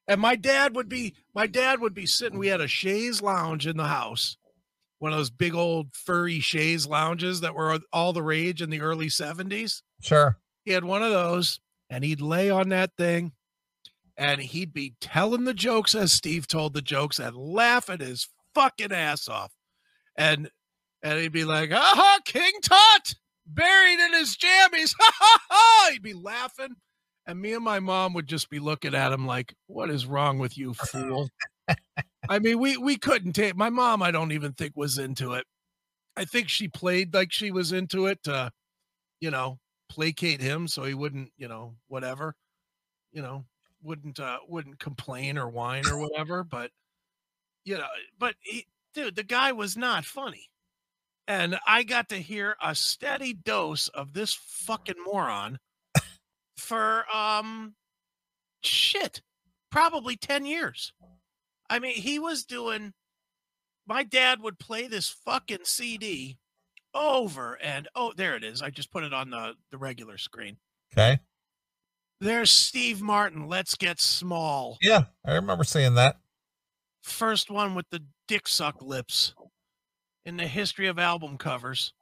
And 0.08 0.20
my 0.20 0.36
dad 0.36 0.76
would 0.76 0.90
be 0.90 1.16
my 1.34 1.48
dad 1.48 1.80
would 1.80 1.94
be 1.94 2.06
sitting. 2.06 2.38
We 2.38 2.48
had 2.48 2.62
a 2.62 2.68
chaise 2.68 3.22
lounge 3.22 3.66
in 3.68 3.78
the 3.78 3.88
house, 3.88 4.38
one 5.00 5.14
of 5.14 5.18
those 5.18 5.30
big 5.30 5.56
old 5.56 5.94
furry 5.94 6.40
chaise 6.40 6.86
lounges 6.86 7.42
that 7.42 7.56
were 7.56 7.80
all 7.94 8.12
the 8.12 8.24
rage 8.24 8.62
in 8.62 8.70
the 8.70 8.82
early 8.82 9.08
70s. 9.08 9.82
Sure. 10.02 10.38
He 10.66 10.72
had 10.72 10.84
one 10.84 11.04
of 11.04 11.12
those, 11.12 11.60
and 11.90 12.04
he'd 12.04 12.22
lay 12.22 12.50
on 12.50 12.70
that 12.70 12.92
thing 12.98 13.32
and 14.18 14.42
he'd 14.42 14.74
be 14.74 14.96
telling 15.02 15.44
the 15.46 15.54
jokes 15.54 15.96
as 15.96 16.14
Steve 16.14 16.48
told 16.48 16.74
the 16.74 16.82
jokes 16.82 17.20
and 17.20 17.36
laughing 17.36 18.00
his 18.00 18.28
fucking 18.54 18.92
ass 18.92 19.28
off. 19.28 19.52
And 20.16 20.50
and 21.04 21.20
he'd 21.20 21.34
be 21.34 21.44
like, 21.44 21.72
aha, 21.72 22.20
King 22.26 22.54
Tut 22.62 23.16
buried 23.46 24.00
in 24.00 24.14
his 24.14 24.38
jammies. 24.38 24.96
Ha 25.00 25.12
ha 25.20 25.40
ha. 25.50 25.90
He'd 25.92 26.02
be 26.02 26.14
laughing. 26.14 26.76
And 27.26 27.40
me 27.40 27.54
and 27.54 27.64
my 27.64 27.80
mom 27.80 28.14
would 28.14 28.28
just 28.28 28.50
be 28.50 28.60
looking 28.60 28.96
at 28.96 29.14
him 29.14 29.26
like, 29.26 29.54
what 29.68 29.90
is 29.90 30.06
wrong 30.06 30.40
with 30.40 30.58
you, 30.58 30.74
fool? 30.74 31.30
I 32.30 32.40
mean, 32.40 32.60
we 32.60 32.78
we 32.78 32.98
couldn't 32.98 33.34
take 33.34 33.56
my 33.56 33.70
mom, 33.70 34.02
I 34.02 34.12
don't 34.12 34.32
even 34.32 34.54
think 34.54 34.74
was 34.76 34.98
into 34.98 35.34
it. 35.34 35.46
I 36.16 36.26
think 36.26 36.50
she 36.50 36.68
played 36.68 37.14
like 37.14 37.32
she 37.32 37.52
was 37.52 37.72
into 37.72 38.06
it 38.08 38.24
to, 38.24 38.52
you 39.20 39.32
know, 39.32 39.60
placate 39.90 40.42
him 40.42 40.68
so 40.68 40.84
he 40.84 40.94
wouldn't, 40.94 41.32
you 41.38 41.48
know, 41.48 41.76
whatever, 41.88 42.36
you 43.12 43.22
know, 43.22 43.46
wouldn't 43.82 44.20
uh 44.20 44.40
wouldn't 44.48 44.80
complain 44.80 45.38
or 45.38 45.50
whine 45.50 45.88
or 45.88 45.98
whatever. 45.98 46.44
But 46.44 46.72
you 47.66 47.78
know, 47.78 47.88
but 48.20 48.36
he, 48.42 48.68
dude, 48.94 49.16
the 49.16 49.24
guy 49.24 49.52
was 49.54 49.78
not 49.78 50.06
funny. 50.06 50.50
And 51.28 51.58
I 51.66 51.84
got 51.84 52.10
to 52.10 52.18
hear 52.18 52.56
a 52.62 52.76
steady 52.76 53.34
dose 53.34 53.88
of 53.90 54.14
this 54.14 54.34
fucking 54.34 55.02
moron 55.06 55.60
for 56.58 57.06
um 57.14 57.76
shit, 58.62 59.22
probably 59.72 60.16
10 60.16 60.46
years. 60.46 60.94
I 61.70 61.80
mean, 61.80 61.96
he 61.96 62.20
was 62.20 62.44
doing 62.44 62.94
my 63.86 64.04
dad 64.04 64.42
would 64.42 64.60
play 64.60 64.88
this 64.88 65.10
fucking 65.10 65.66
CD 65.66 66.38
over 66.94 67.58
and 67.62 67.88
oh, 67.96 68.14
there 68.16 68.36
it 68.36 68.44
is. 68.44 68.62
I 68.62 68.70
just 68.70 68.92
put 68.92 69.04
it 69.04 69.14
on 69.14 69.30
the 69.30 69.54
the 69.72 69.78
regular 69.78 70.18
screen. 70.18 70.58
Okay. 70.94 71.20
There's 72.20 72.52
Steve 72.52 73.02
Martin. 73.02 73.48
Let's 73.48 73.76
get 73.76 74.00
small. 74.00 74.78
Yeah, 74.82 75.06
I 75.26 75.34
remember 75.34 75.64
seeing 75.64 75.96
that. 75.96 76.18
First 77.02 77.52
one 77.52 77.76
with 77.76 77.90
the 77.90 78.04
dick 78.28 78.48
suck 78.48 78.82
lips 78.82 79.34
in 80.26 80.38
the 80.38 80.48
history 80.48 80.88
of 80.88 81.00
album 81.00 81.38
covers. 81.38 81.94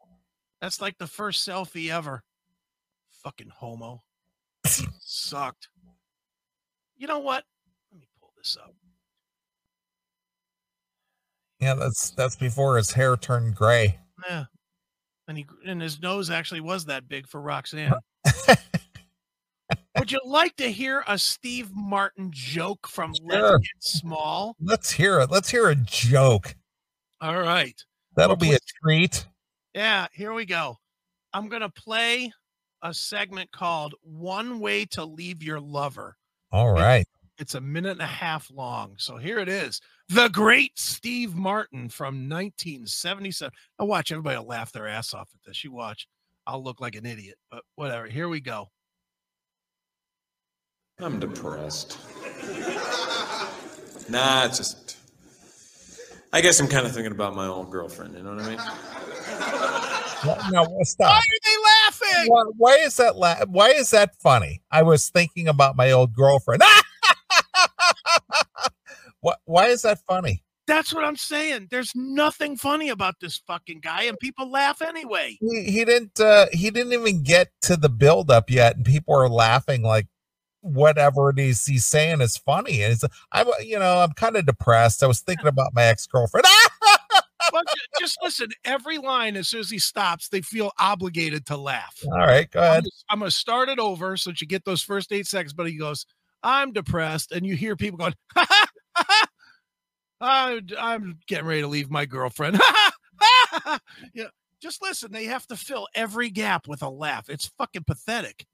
That's 0.62 0.82
like 0.82 0.98
the 0.98 1.08
first 1.08 1.48
selfie 1.48 1.92
ever. 1.92 2.24
Fucking 3.24 3.52
homo. 3.54 4.04
Sucked. 4.66 5.70
You 6.98 7.08
know 7.08 7.20
what? 7.20 7.44
Let 7.92 8.00
me 8.00 8.08
pull 8.20 8.32
this 8.38 8.58
up. 8.62 8.74
Yeah, 11.60 11.76
that's 11.76 12.12
that's 12.12 12.36
before 12.36 12.78
his 12.78 12.92
hair 12.92 13.16
turned 13.16 13.56
gray. 13.56 14.00
Yeah. 14.28 14.46
And 15.28 15.38
he 15.38 15.46
and 15.66 15.82
his 15.82 16.02
nose 16.02 16.30
actually 16.30 16.62
was 16.62 16.86
that 16.86 17.08
big 17.08 17.28
for 17.28 17.42
Roxanne. 17.42 17.94
Would 19.98 20.12
you 20.12 20.20
like 20.26 20.56
to 20.58 20.72
hear 20.72 21.04
a 21.08 21.18
Steve 21.18 21.70
Martin 21.74 22.30
joke 22.32 22.88
from 22.88 23.14
Sure. 23.14 23.52
Let's 23.52 23.58
Get 23.60 23.84
Small? 23.84 24.56
Let's 24.60 24.92
hear 24.92 25.20
it. 25.20 25.30
Let's 25.30 25.50
hear 25.50 25.70
a 25.70 25.76
joke. 25.76 26.56
All 27.20 27.40
right. 27.40 27.84
That'll 28.16 28.36
be 28.36 28.54
a 28.54 28.60
treat. 28.84 29.26
Yeah, 29.74 30.08
here 30.12 30.34
we 30.34 30.46
go. 30.46 30.78
I'm 31.34 31.48
going 31.48 31.62
to 31.62 31.70
play 31.70 32.32
a 32.82 32.94
segment 32.94 33.52
called 33.52 33.96
One 34.02 34.60
Way 34.60 34.86
to 34.86 35.06
Leave 35.06 35.44
Your 35.44 35.60
Lover. 35.60 36.18
All 36.52 36.74
right. 36.74 37.08
It's 37.38 37.56
a 37.56 37.62
minute 37.62 37.94
and 37.94 38.02
a 38.02 38.06
half 38.06 38.52
long. 38.52 38.96
So 38.98 39.18
here 39.18 39.40
it 39.40 39.50
is. 39.50 39.82
The 40.10 40.28
great 40.28 40.78
Steve 40.78 41.36
Martin 41.36 41.90
from 41.90 42.30
1977. 42.30 43.52
Now 43.80 43.86
watch 43.86 44.12
everybody 44.12 44.38
will 44.38 44.46
laugh 44.46 44.72
their 44.72 44.88
ass 44.88 45.14
off 45.14 45.30
at 45.34 45.40
this. 45.46 45.64
You 45.64 45.72
watch. 45.72 46.08
I'll 46.46 46.64
look 46.64 46.82
like 46.82 46.96
an 46.96 47.06
idiot, 47.06 47.38
but 47.50 47.64
whatever. 47.76 48.08
Here 48.08 48.28
we 48.28 48.42
go. 48.42 48.68
I'm 51.00 51.20
depressed. 51.20 51.98
nah, 54.10 54.46
it's 54.46 54.58
just. 54.58 55.01
I 56.34 56.42
guess 56.42 56.60
I'm 56.60 56.68
kind 56.68 56.86
of 56.86 56.94
thinking 56.94 57.12
about 57.12 57.36
my 57.36 57.48
old 57.48 57.70
girlfriend. 57.72 58.16
You 58.16 58.24
know 58.24 58.36
what 58.36 58.44
I 58.44 58.50
mean? 58.50 58.60
No, 60.52 60.64
Why 60.64 61.08
are 61.08 61.22
they 61.44 61.58
laughing? 62.08 62.32
Why, 62.32 62.44
why 62.58 62.76
is 62.76 62.96
that? 62.98 63.18
La- 63.18 63.46
why 63.48 63.70
is 63.72 63.90
that 63.90 64.16
funny? 64.22 64.62
I 64.72 64.84
was 64.84 65.10
thinking 65.10 65.48
about 65.48 65.76
my 65.76 65.92
old 65.92 66.14
girlfriend. 66.14 66.62
what? 69.22 69.40
Why 69.46 69.68
is 69.68 69.82
that 69.82 70.00
funny? 70.08 70.44
That's 70.68 70.94
what 70.94 71.04
I'm 71.04 71.18
saying. 71.18 71.68
There's 71.72 71.92
nothing 71.96 72.56
funny 72.56 72.90
about 72.90 73.16
this 73.20 73.42
fucking 73.48 73.80
guy, 73.80 74.04
and 74.04 74.18
people 74.20 74.50
laugh 74.50 74.82
anyway. 74.82 75.38
He, 75.42 75.64
he 75.64 75.86
didn't. 75.86 76.20
Uh, 76.20 76.46
he 76.54 76.70
didn't 76.70 76.94
even 76.94 77.24
get 77.24 77.50
to 77.64 77.76
the 77.76 77.90
build 77.90 78.30
up 78.30 78.50
yet, 78.50 78.76
and 78.76 78.86
people 78.86 79.16
are 79.16 79.28
laughing 79.28 79.82
like 79.82 80.08
whatever 80.62 81.30
it 81.30 81.40
is 81.40 81.66
he's 81.66 81.86
saying 81.86 82.22
is 82.22 82.38
funny. 82.38 82.82
And 82.82 82.94
it's, 82.94 83.04
I'm, 83.32 83.48
you 83.62 83.80
know, 83.80 83.98
I'm 84.00 84.14
kind 84.14 84.36
of 84.36 84.46
depressed. 84.46 85.04
I 85.04 85.08
was 85.08 85.20
thinking 85.20 85.48
about 85.48 85.74
my 85.74 85.84
ex 85.84 86.08
girlfriend. 86.08 86.46
But 87.52 87.66
just 88.00 88.18
listen, 88.24 88.50
every 88.64 88.98
line 88.98 89.36
as 89.36 89.50
soon 89.50 89.60
as 89.60 89.70
he 89.70 89.80
stops, 89.80 90.30
they 90.30 90.42
feel 90.42 90.72
obligated 90.80 91.46
to 91.48 91.58
laugh. 91.58 91.98
All 92.12 92.20
right, 92.20 92.50
go 92.50 92.62
ahead. 92.62 92.86
I'm 93.10 93.20
going 93.20 93.30
to 93.30 93.36
start 93.36 93.70
it 93.70 93.80
over 93.80 94.16
so 94.18 94.30
that 94.30 94.42
you 94.42 94.48
get 94.48 94.66
those 94.66 94.82
first 94.82 95.12
eight 95.12 95.28
seconds. 95.28 95.54
But 95.54 95.68
he 95.68 95.78
goes, 95.78 96.06
I'm 96.44 96.72
depressed. 96.72 97.32
And 97.32 97.46
you 97.46 97.56
hear 97.56 97.76
people 97.76 97.98
going, 97.98 98.16
ha 98.34 98.46
ha, 98.48 98.68
ha, 98.96 99.06
ha. 99.08 99.28
I'm, 100.22 100.68
I'm 100.80 101.20
getting 101.28 101.48
ready 101.48 101.62
to 101.62 101.68
leave 101.68 101.90
my 101.90 102.06
girlfriend. 102.06 102.60
Yeah, 104.14 104.28
just 104.62 104.82
listen. 104.82 105.12
They 105.12 105.26
have 105.26 105.46
to 105.48 105.56
fill 105.56 105.88
every 105.94 106.30
gap 106.30 106.68
with 106.68 106.82
a 106.82 106.90
laugh. 106.90 107.30
It's 107.30 107.52
fucking 107.58 107.84
pathetic. 107.86 108.46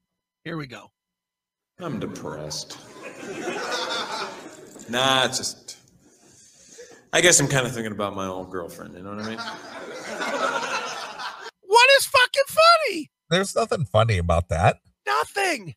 Here 0.44 0.56
we 0.56 0.66
go. 0.66 0.90
I'm 1.80 2.00
depressed. 2.00 2.76
nah, 4.90 5.24
it's 5.24 5.38
just. 5.38 5.76
I 7.12 7.20
guess 7.20 7.40
I'm 7.40 7.48
kind 7.48 7.66
of 7.66 7.72
thinking 7.72 7.92
about 7.92 8.14
my 8.14 8.26
old 8.26 8.50
girlfriend. 8.50 8.94
You 8.94 9.02
know 9.02 9.14
what 9.14 9.24
I 9.24 9.28
mean? 9.28 9.38
What 11.68 11.90
is 11.98 12.06
fucking 12.06 12.42
funny? 12.48 13.10
There's 13.30 13.54
nothing 13.54 13.84
funny 13.84 14.18
about 14.18 14.48
that. 14.48 14.78
Nothing. 15.06 15.74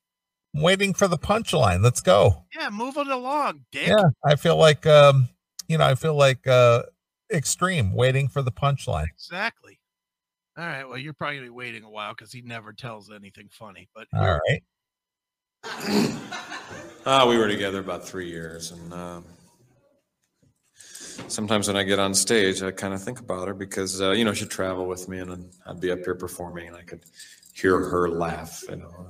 I'm 0.55 0.62
waiting 0.62 0.93
for 0.93 1.08
the 1.08 1.17
punchline. 1.17 1.84
Let's 1.84 2.01
go. 2.01 2.46
Yeah, 2.58 2.70
move 2.70 2.98
it 2.98 3.08
along, 3.08 3.65
dick. 3.72 3.88
Yeah, 3.88 4.10
I 4.25 4.36
feel 4.36 4.55
like, 4.55 4.88
um, 4.88 5.29
you 5.67 5.77
know, 5.77 5.86
I 5.86 5.96
feel 5.96 6.15
like 6.15 6.48
uh, 6.48 6.84
extreme 7.31 7.93
waiting 7.93 8.29
for 8.29 8.41
the 8.41 8.51
punchline. 8.51 9.08
Exactly. 9.13 9.79
All 10.58 10.65
right. 10.65 10.88
Well, 10.88 10.98
you're 10.98 11.13
probably 11.13 11.38
gonna 11.38 11.48
be 11.48 11.51
waiting 11.51 11.84
a 11.84 11.89
while 11.89 12.13
because 12.13 12.31
he 12.31 12.41
never 12.41 12.74
tells 12.74 13.12
anything 13.12 13.50
funny. 13.51 13.88
But 13.93 14.08
All 14.13 14.22
here, 14.22 14.41
right. 14.50 14.63
Ah, 17.03 17.27
we 17.27 17.37
were 17.37 17.47
together 17.47 17.79
about 17.79 18.07
three 18.07 18.29
years, 18.29 18.71
and 18.71 18.93
uh, 18.93 19.21
sometimes 21.27 21.67
when 21.67 21.75
I 21.75 21.83
get 21.83 21.97
on 21.97 22.13
stage, 22.13 22.61
I 22.61 22.69
kind 22.69 22.93
of 22.93 23.01
think 23.01 23.19
about 23.19 23.47
her 23.47 23.55
because 23.55 23.99
uh, 23.99 24.11
you 24.11 24.23
know 24.23 24.33
she'd 24.33 24.51
travel 24.51 24.85
with 24.85 25.09
me, 25.09 25.17
and 25.17 25.31
then 25.31 25.49
I'd 25.65 25.81
be 25.81 25.89
up 25.89 25.99
here 25.99 26.13
performing, 26.13 26.67
and 26.67 26.77
I 26.77 26.83
could 26.83 27.03
hear 27.53 27.79
her 27.79 28.09
laugh. 28.09 28.63
You 28.69 28.75
know, 28.75 29.07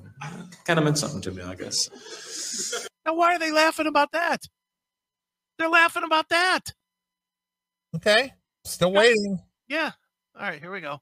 kind 0.63 0.79
of 0.79 0.85
meant 0.85 0.99
something 0.99 1.21
to 1.21 1.31
me, 1.31 1.43
I 1.43 1.55
guess. 1.55 2.87
now 3.05 3.15
why 3.15 3.35
are 3.35 3.39
they 3.39 3.51
laughing 3.51 3.87
about 3.87 4.13
that? 4.13 4.45
They're 5.59 5.69
laughing 5.69 6.03
about 6.03 6.29
that. 6.29 6.73
Okay. 7.93 8.31
Still 8.63 8.93
waiting. 8.93 9.37
Yeah. 9.67 9.91
All 10.39 10.43
right. 10.43 10.61
Here 10.61 10.71
we 10.71 10.79
go. 10.79 11.01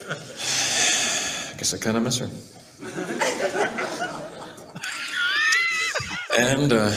I 0.02 1.54
guess 1.56 1.72
I 1.72 1.78
kind 1.78 1.96
of 1.96 2.02
miss 2.02 2.18
her. 2.18 4.18
and 6.38 6.72
uh, 6.72 6.92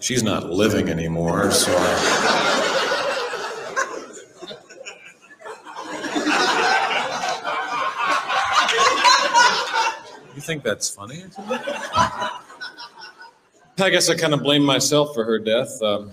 she's 0.00 0.22
not 0.22 0.50
living 0.50 0.88
anymore, 0.88 1.50
so. 1.50 1.72
You 10.34 10.40
think 10.40 10.62
that's 10.62 10.88
funny? 10.90 11.24
I 13.78 13.90
guess 13.90 14.08
I 14.08 14.16
kind 14.16 14.34
of 14.34 14.42
blame 14.42 14.64
myself 14.64 15.14
for 15.14 15.24
her 15.24 15.38
death. 15.38 15.82
Um, 15.82 16.12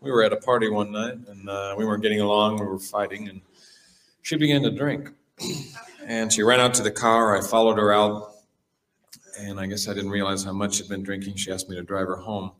we 0.00 0.10
were 0.10 0.22
at 0.22 0.32
a 0.32 0.36
party 0.36 0.68
one 0.68 0.92
night 0.92 1.18
and 1.28 1.48
uh, 1.48 1.74
we 1.76 1.84
weren't 1.84 2.02
getting 2.02 2.20
along. 2.20 2.60
We 2.60 2.66
were 2.66 2.78
fighting, 2.78 3.28
and 3.28 3.40
she 4.22 4.36
began 4.36 4.62
to 4.62 4.70
drink. 4.70 5.10
And 6.06 6.30
she 6.30 6.42
ran 6.42 6.60
out 6.60 6.74
to 6.74 6.82
the 6.82 6.90
car. 6.90 7.34
I 7.34 7.40
followed 7.40 7.78
her 7.78 7.90
out. 7.90 8.33
And 9.38 9.58
I 9.58 9.66
guess 9.66 9.88
I 9.88 9.94
didn't 9.94 10.10
realize 10.10 10.44
how 10.44 10.52
much 10.52 10.76
she'd 10.76 10.88
been 10.88 11.02
drinking. 11.02 11.36
She 11.36 11.50
asked 11.50 11.68
me 11.68 11.76
to 11.76 11.82
drive 11.82 12.06
her 12.06 12.16
home. 12.16 12.52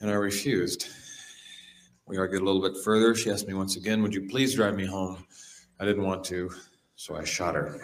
And 0.00 0.10
I 0.10 0.14
refused. 0.14 0.88
We 2.06 2.18
argued 2.18 2.42
a 2.42 2.44
little 2.44 2.60
bit 2.60 2.82
further. 2.82 3.14
She 3.14 3.30
asked 3.30 3.46
me 3.46 3.54
once 3.54 3.76
again, 3.76 4.02
Would 4.02 4.14
you 4.14 4.28
please 4.28 4.54
drive 4.54 4.74
me 4.74 4.84
home? 4.84 5.24
I 5.80 5.84
didn't 5.84 6.04
want 6.04 6.24
to, 6.24 6.50
so 6.96 7.16
I 7.16 7.24
shot 7.24 7.54
her. 7.54 7.80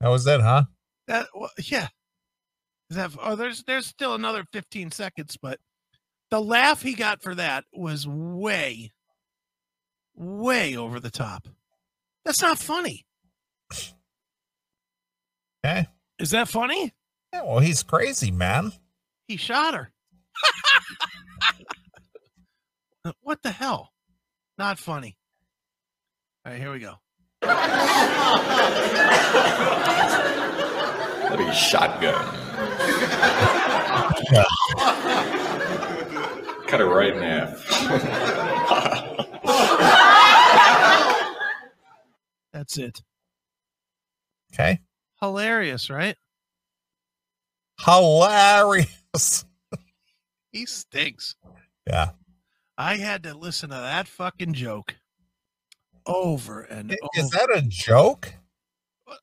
That 0.00 0.10
was 0.10 0.26
it, 0.26 0.42
huh? 0.42 0.64
That 1.06 1.28
well, 1.34 1.50
yeah. 1.62 1.88
Is 2.90 2.96
that 2.96 3.12
oh 3.22 3.36
there's 3.36 3.62
there's 3.62 3.86
still 3.86 4.14
another 4.14 4.44
15 4.52 4.90
seconds, 4.90 5.38
but 5.40 5.58
the 6.30 6.40
laugh 6.40 6.82
he 6.82 6.92
got 6.92 7.22
for 7.22 7.34
that 7.36 7.64
was 7.72 8.06
way, 8.06 8.92
way 10.16 10.76
over 10.76 11.00
the 11.00 11.10
top. 11.10 11.48
That's 12.24 12.42
not 12.42 12.58
funny. 12.58 13.04
Okay. 15.64 15.86
Is 16.18 16.30
that 16.30 16.48
funny? 16.48 16.92
Yeah, 17.32 17.42
well, 17.42 17.58
he's 17.58 17.82
crazy, 17.82 18.30
man. 18.30 18.72
He 19.26 19.36
shot 19.36 19.74
her. 19.74 19.90
what 23.22 23.42
the 23.42 23.50
hell? 23.50 23.90
Not 24.58 24.78
funny. 24.78 25.16
All 26.46 26.52
right, 26.52 26.60
here 26.60 26.70
we 26.72 26.78
go. 26.78 26.94
That'd 31.30 31.38
be 31.38 31.52
shotgun. 31.52 32.14
Cut 36.68 36.80
it 36.80 36.84
right 36.84 37.14
in 37.14 37.22
half. 37.22 37.64
That's 42.54 42.78
it. 42.78 43.02
Okay. 44.54 44.78
Hilarious, 45.20 45.90
right? 45.90 46.16
Hilarious. 47.84 49.44
He 50.52 50.66
stinks. 50.66 51.34
Yeah. 51.84 52.10
I 52.78 52.94
had 52.94 53.24
to 53.24 53.34
listen 53.36 53.70
to 53.70 53.74
that 53.74 54.06
fucking 54.06 54.52
joke 54.52 54.94
over 56.06 56.60
and 56.60 56.92
I- 56.92 56.96
over. 57.02 57.26
Is 57.26 57.30
that 57.30 57.50
a 57.52 57.60
joke? 57.62 58.32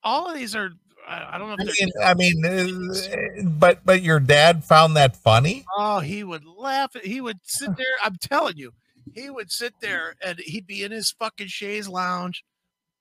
All 0.03 0.29
of 0.29 0.35
these 0.35 0.57
are. 0.57 0.71
I, 1.07 1.35
I 1.35 1.37
don't 1.37 1.47
know 1.57 1.71
I 2.03 2.13
mean, 2.13 2.43
I 2.43 2.43
mean, 2.43 2.91
uh, 2.91 3.43
but 3.49 3.79
but 3.85 4.01
your 4.01 4.19
dad 4.19 4.65
found 4.65 4.97
that 4.97 5.15
funny. 5.15 5.63
Oh, 5.77 5.99
he 5.99 6.25
would 6.25 6.43
laugh. 6.45 6.97
He 7.01 7.21
would 7.21 7.39
sit 7.43 7.77
there. 7.77 7.85
I'm 8.03 8.17
telling 8.17 8.57
you, 8.57 8.73
he 9.13 9.29
would 9.29 9.53
sit 9.53 9.75
there 9.79 10.15
and 10.21 10.37
he'd 10.39 10.67
be 10.67 10.83
in 10.83 10.91
his 10.91 11.11
fucking 11.11 11.47
chaise 11.47 11.87
lounge, 11.87 12.43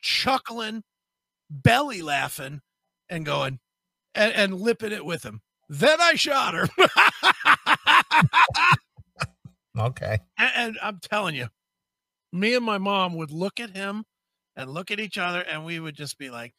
chuckling, 0.00 0.82
belly 1.50 2.02
laughing, 2.02 2.60
and 3.08 3.24
going, 3.26 3.58
and, 4.14 4.32
and 4.34 4.54
lipping 4.60 4.92
it 4.92 5.04
with 5.04 5.22
him. 5.24 5.40
Then 5.68 6.00
I 6.00 6.14
shot 6.14 6.54
her. 6.54 6.68
Okay. 9.78 10.18
and, 10.36 10.50
and 10.56 10.78
I'm 10.82 10.98
telling 11.00 11.34
you, 11.36 11.46
me 12.32 12.54
and 12.54 12.64
my 12.64 12.76
mom 12.78 13.14
would 13.14 13.30
look 13.30 13.60
at 13.60 13.70
him 13.76 14.04
and 14.56 14.68
look 14.70 14.90
at 14.90 15.00
each 15.00 15.16
other, 15.16 15.40
and 15.40 15.64
we 15.64 15.78
would 15.80 15.94
just 15.94 16.18
be 16.18 16.28
like, 16.28 16.52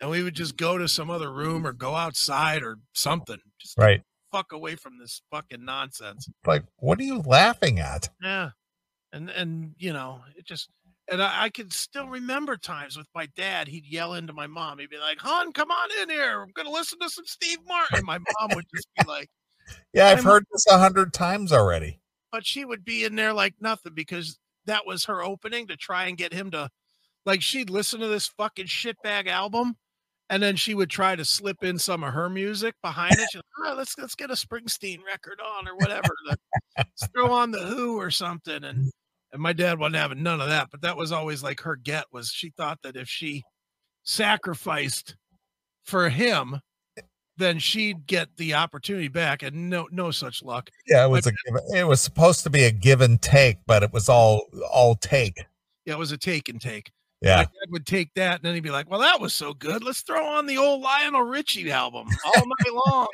and 0.00 0.10
we 0.10 0.22
would 0.22 0.34
just 0.34 0.56
go 0.56 0.78
to 0.78 0.86
some 0.88 1.10
other 1.10 1.32
room 1.32 1.66
or 1.66 1.72
go 1.72 1.94
outside 1.94 2.62
or 2.62 2.76
something. 2.94 3.38
Just 3.58 3.76
Right. 3.78 4.02
fuck 4.30 4.52
away 4.52 4.76
from 4.76 4.98
this 4.98 5.22
fucking 5.30 5.64
nonsense. 5.64 6.28
Like, 6.46 6.64
what 6.76 7.00
are 7.00 7.04
you 7.04 7.22
laughing 7.22 7.78
at? 7.80 8.08
Yeah. 8.22 8.50
And 9.12 9.28
and 9.30 9.74
you 9.78 9.92
know, 9.92 10.22
it 10.36 10.46
just 10.46 10.68
and 11.10 11.22
I, 11.22 11.44
I 11.44 11.48
can 11.50 11.70
still 11.70 12.08
remember 12.08 12.56
times 12.56 12.96
with 12.96 13.08
my 13.14 13.26
dad, 13.36 13.68
he'd 13.68 13.86
yell 13.86 14.14
into 14.14 14.32
my 14.32 14.46
mom, 14.46 14.78
he'd 14.78 14.90
be 14.90 14.98
like, 14.98 15.18
Hon, 15.20 15.52
come 15.52 15.70
on 15.70 15.88
in 16.02 16.10
here. 16.10 16.42
I'm 16.42 16.52
gonna 16.54 16.70
listen 16.70 16.98
to 17.00 17.10
some 17.10 17.26
Steve 17.26 17.58
Martin. 17.66 18.04
My 18.04 18.18
mom 18.18 18.50
would 18.54 18.66
just 18.74 18.88
be 18.98 19.04
like, 19.06 19.28
Yeah, 19.92 20.06
I've 20.08 20.24
heard 20.24 20.44
this 20.52 20.66
a 20.68 20.78
hundred 20.78 21.12
times 21.12 21.52
already. 21.52 22.00
but 22.32 22.46
she 22.46 22.64
would 22.64 22.84
be 22.84 23.04
in 23.04 23.16
there 23.16 23.32
like 23.32 23.54
nothing 23.60 23.92
because 23.94 24.38
that 24.66 24.86
was 24.86 25.04
her 25.06 25.22
opening 25.22 25.66
to 25.66 25.76
try 25.76 26.06
and 26.06 26.16
get 26.16 26.32
him 26.32 26.50
to 26.52 26.68
Like 27.26 27.42
she'd 27.42 27.70
listen 27.70 28.00
to 28.00 28.08
this 28.08 28.28
fucking 28.28 28.66
shitbag 28.66 29.26
album, 29.26 29.76
and 30.28 30.42
then 30.42 30.54
she 30.56 30.74
would 30.74 30.90
try 30.90 31.16
to 31.16 31.24
slip 31.24 31.64
in 31.64 31.78
some 31.78 32.04
of 32.04 32.12
her 32.14 32.28
music 32.30 32.74
behind 32.82 33.14
it. 33.14 33.28
She's 33.32 33.36
like, 33.36 33.72
oh, 33.72 33.74
let's 33.76 33.96
let's 33.98 34.14
get 34.14 34.30
a 34.30 34.34
Springsteen 34.34 34.98
record 35.04 35.40
on 35.44 35.66
or 35.66 35.74
whatever. 35.76 36.08
let's 36.76 37.06
throw 37.08 37.32
on 37.32 37.50
the 37.50 37.58
Who 37.66 37.96
or 37.98 38.10
something. 38.12 38.62
And 38.64 38.90
and 39.32 39.40
my 39.42 39.52
dad 39.52 39.78
wasn't 39.78 39.96
having 39.96 40.22
none 40.22 40.40
of 40.40 40.48
that, 40.48 40.68
but 40.70 40.82
that 40.82 40.96
was 40.96 41.12
always 41.12 41.42
like 41.42 41.60
her 41.60 41.76
get 41.76 42.04
was 42.12 42.30
she 42.30 42.50
thought 42.50 42.78
that 42.82 42.96
if 42.96 43.08
she 43.08 43.42
sacrificed 44.02 45.16
for 45.84 46.08
him, 46.08 46.60
then 47.36 47.58
she'd 47.58 48.06
get 48.06 48.28
the 48.36 48.54
opportunity 48.54 49.08
back, 49.08 49.42
and 49.42 49.70
no 49.70 49.88
no 49.90 50.10
such 50.10 50.42
luck. 50.42 50.68
Yeah, 50.86 51.04
it 51.04 51.08
was 51.08 51.26
a 51.26 51.30
give- 51.30 51.76
it 51.76 51.84
was 51.86 52.00
supposed 52.00 52.42
to 52.44 52.50
be 52.50 52.64
a 52.64 52.70
give 52.70 53.00
and 53.00 53.20
take, 53.20 53.58
but 53.66 53.82
it 53.82 53.92
was 53.92 54.08
all 54.08 54.42
all 54.70 54.94
take. 54.96 55.44
Yeah, 55.86 55.94
it 55.94 55.98
was 55.98 56.12
a 56.12 56.18
take 56.18 56.48
and 56.50 56.60
take. 56.60 56.90
yeah 57.22 57.36
My 57.36 57.42
dad 57.44 57.70
would 57.70 57.86
take 57.86 58.10
that, 58.14 58.36
and 58.36 58.44
then 58.44 58.54
he'd 58.54 58.62
be 58.62 58.70
like, 58.70 58.90
"Well, 58.90 59.00
that 59.00 59.20
was 59.20 59.34
so 59.34 59.54
good. 59.54 59.82
Let's 59.82 60.02
throw 60.02 60.24
on 60.26 60.46
the 60.46 60.58
old 60.58 60.82
Lionel 60.82 61.22
Richie 61.22 61.70
album 61.70 62.08
all 62.24 62.44
night 62.46 62.74
long." 62.86 63.08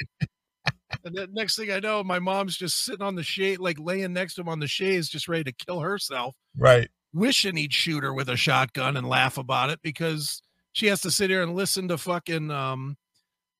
And 1.04 1.14
then 1.14 1.28
next 1.32 1.56
thing 1.56 1.70
I 1.72 1.80
know, 1.80 2.02
my 2.04 2.18
mom's 2.18 2.56
just 2.56 2.84
sitting 2.84 3.02
on 3.02 3.14
the 3.14 3.22
shade, 3.22 3.58
like 3.58 3.78
laying 3.78 4.12
next 4.12 4.34
to 4.34 4.40
him 4.42 4.48
on 4.48 4.60
the 4.60 4.66
shades, 4.68 5.08
just 5.08 5.28
ready 5.28 5.44
to 5.44 5.52
kill 5.52 5.80
herself, 5.80 6.34
Right. 6.56 6.88
wishing 7.12 7.56
he'd 7.56 7.72
shoot 7.72 8.02
her 8.04 8.14
with 8.14 8.28
a 8.28 8.36
shotgun 8.36 8.96
and 8.96 9.08
laugh 9.08 9.38
about 9.38 9.70
it 9.70 9.80
because 9.82 10.40
she 10.72 10.86
has 10.86 11.00
to 11.02 11.10
sit 11.10 11.30
here 11.30 11.42
and 11.42 11.54
listen 11.54 11.88
to 11.88 11.98
fucking, 11.98 12.50
um, 12.50 12.96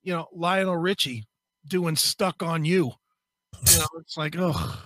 you 0.03 0.13
know, 0.13 0.29
Lionel 0.33 0.77
Richie 0.77 1.25
doing 1.67 1.97
"Stuck 1.97 2.43
on 2.43 2.65
You." 2.65 2.93
You 3.73 3.79
know, 3.79 3.87
it's 4.01 4.17
like, 4.17 4.37
oh, 4.39 4.83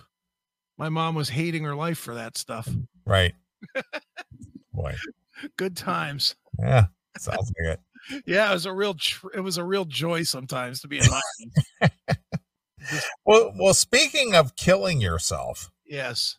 my 0.79 0.89
mom 0.89 1.15
was 1.15 1.29
hating 1.29 1.65
her 1.65 1.75
life 1.75 1.99
for 1.99 2.15
that 2.15 2.39
stuff. 2.39 2.69
Right. 3.05 3.35
Boy. 4.73 4.95
Good 5.57 5.77
times. 5.77 6.37
Yeah. 6.59 6.87
Sounds 7.19 7.53
like 7.59 7.75
it. 7.75 7.81
Yeah, 8.27 8.51
it 8.51 8.55
was 8.55 8.67
a 8.67 8.73
real 8.73 8.95
tr- 8.95 9.29
it 9.35 9.41
was 9.41 9.59
a 9.59 9.65
real 9.65 9.85
joy 9.85 10.23
sometimes 10.23 10.81
to 10.81 10.89
be 10.89 10.99
in 10.99 11.05
line. 11.07 11.91
Well, 13.27 13.53
well, 13.57 13.75
speaking 13.75 14.35
of 14.35 14.57
killing 14.57 15.01
yourself, 15.01 15.71
yes. 15.87 16.37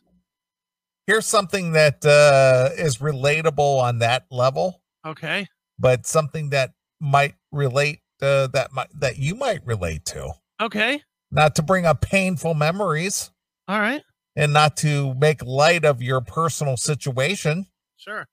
here's 1.06 1.24
something 1.24 1.72
that 1.72 2.04
uh, 2.04 2.70
is 2.76 2.98
relatable 2.98 3.80
on 3.80 4.00
that 4.00 4.26
level, 4.30 4.82
Okay. 5.06 5.46
but 5.78 6.04
something 6.06 6.50
that 6.50 6.72
might 7.00 7.36
relate 7.52 8.00
uh, 8.20 8.48
that 8.48 8.72
might 8.72 8.88
that 9.00 9.18
you 9.18 9.34
might 9.36 9.64
relate 9.64 10.04
to. 10.06 10.32
Okay. 10.60 11.00
Not 11.30 11.54
to 11.56 11.62
bring 11.62 11.86
up 11.86 12.00
painful 12.02 12.54
memories 12.54 13.30
All 13.68 13.80
right. 13.80 14.02
and 14.36 14.52
not 14.52 14.76
to 14.78 15.14
make 15.14 15.42
light 15.44 15.84
of 15.84 16.02
your 16.02 16.20
personal 16.20 16.76
situation, 16.76 17.66
Sure. 17.96 18.26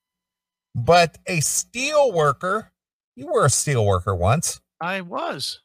but 0.75 1.17
a 1.27 1.39
steel 1.41 2.11
worker, 2.11 2.71
you 3.19 3.27
were 3.27 3.43
a 3.45 3.49
steel 3.49 3.85
worker 3.85 4.15
once. 4.15 4.61
I 4.79 5.01
was. 5.01 5.59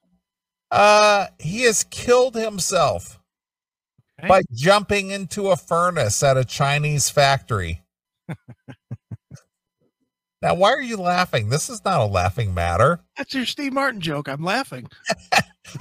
Uh, 0.72 1.28
he 1.38 1.62
has 1.62 1.84
killed 1.84 2.34
himself 2.34 3.20
Okay. 4.18 4.26
by 4.28 4.42
jumping 4.52 5.10
into 5.10 5.50
a 5.50 5.56
furnace 5.56 6.20
at 6.24 6.36
a 6.36 6.44
Chinese 6.44 7.10
factory. 7.10 7.82
now, 10.42 10.54
why 10.54 10.72
are 10.72 10.82
you 10.82 10.96
laughing? 10.96 11.48
This 11.48 11.70
is 11.70 11.84
not 11.84 12.00
a 12.00 12.06
laughing 12.06 12.54
matter. 12.54 13.00
That's 13.16 13.34
your 13.34 13.46
Steve 13.46 13.72
Martin 13.72 14.00
joke. 14.00 14.28
I'm 14.28 14.42
laughing. 14.42 14.88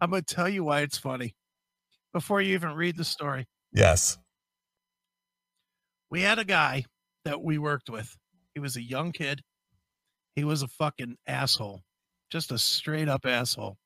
I'm 0.00 0.10
gonna 0.10 0.22
tell 0.22 0.48
you 0.48 0.64
why 0.64 0.80
it's 0.80 0.96
funny. 0.98 1.34
Before 2.14 2.40
you 2.40 2.54
even 2.54 2.72
read 2.72 2.96
the 2.96 3.04
story. 3.04 3.46
yes. 3.72 4.16
We 6.10 6.22
had 6.22 6.38
a 6.38 6.44
guy 6.44 6.86
that 7.26 7.42
we 7.42 7.58
worked 7.58 7.90
with. 7.90 8.16
He 8.58 8.60
was 8.60 8.76
a 8.76 8.82
young 8.82 9.12
kid. 9.12 9.42
He 10.34 10.42
was 10.42 10.62
a 10.62 10.66
fucking 10.66 11.16
asshole. 11.28 11.84
Just 12.28 12.50
a 12.50 12.58
straight 12.58 13.08
up 13.08 13.24
asshole. 13.24 13.78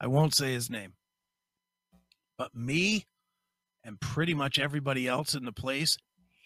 I 0.00 0.08
won't 0.08 0.34
say 0.34 0.52
his 0.52 0.68
name. 0.68 0.94
But 2.36 2.52
me 2.52 3.06
and 3.84 4.00
pretty 4.00 4.34
much 4.34 4.58
everybody 4.58 5.06
else 5.06 5.36
in 5.36 5.44
the 5.44 5.52
place 5.52 5.98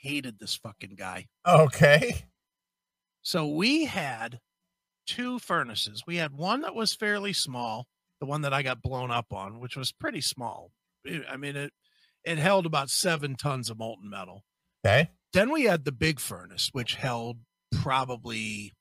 hated 0.02 0.38
this 0.38 0.54
fucking 0.54 0.96
guy. 0.98 1.28
Okay. 1.48 2.26
So 3.22 3.46
we 3.48 3.86
had 3.86 4.38
two 5.06 5.38
furnaces. 5.38 6.02
We 6.06 6.16
had 6.16 6.36
one 6.36 6.60
that 6.60 6.74
was 6.74 6.92
fairly 6.92 7.32
small, 7.32 7.86
the 8.20 8.26
one 8.26 8.42
that 8.42 8.52
I 8.52 8.60
got 8.60 8.82
blown 8.82 9.10
up 9.10 9.32
on, 9.32 9.60
which 9.60 9.78
was 9.78 9.92
pretty 9.92 10.20
small. 10.20 10.72
I 11.26 11.38
mean, 11.38 11.56
it 11.56 11.72
it 12.22 12.36
held 12.36 12.66
about 12.66 12.90
seven 12.90 13.34
tons 13.34 13.70
of 13.70 13.78
molten 13.78 14.10
metal. 14.10 14.44
Okay. 14.84 15.08
Then 15.36 15.50
we 15.50 15.64
had 15.64 15.84
the 15.84 15.92
big 15.92 16.18
furnace, 16.18 16.70
which 16.72 16.94
held 16.94 17.36
probably 17.82 18.72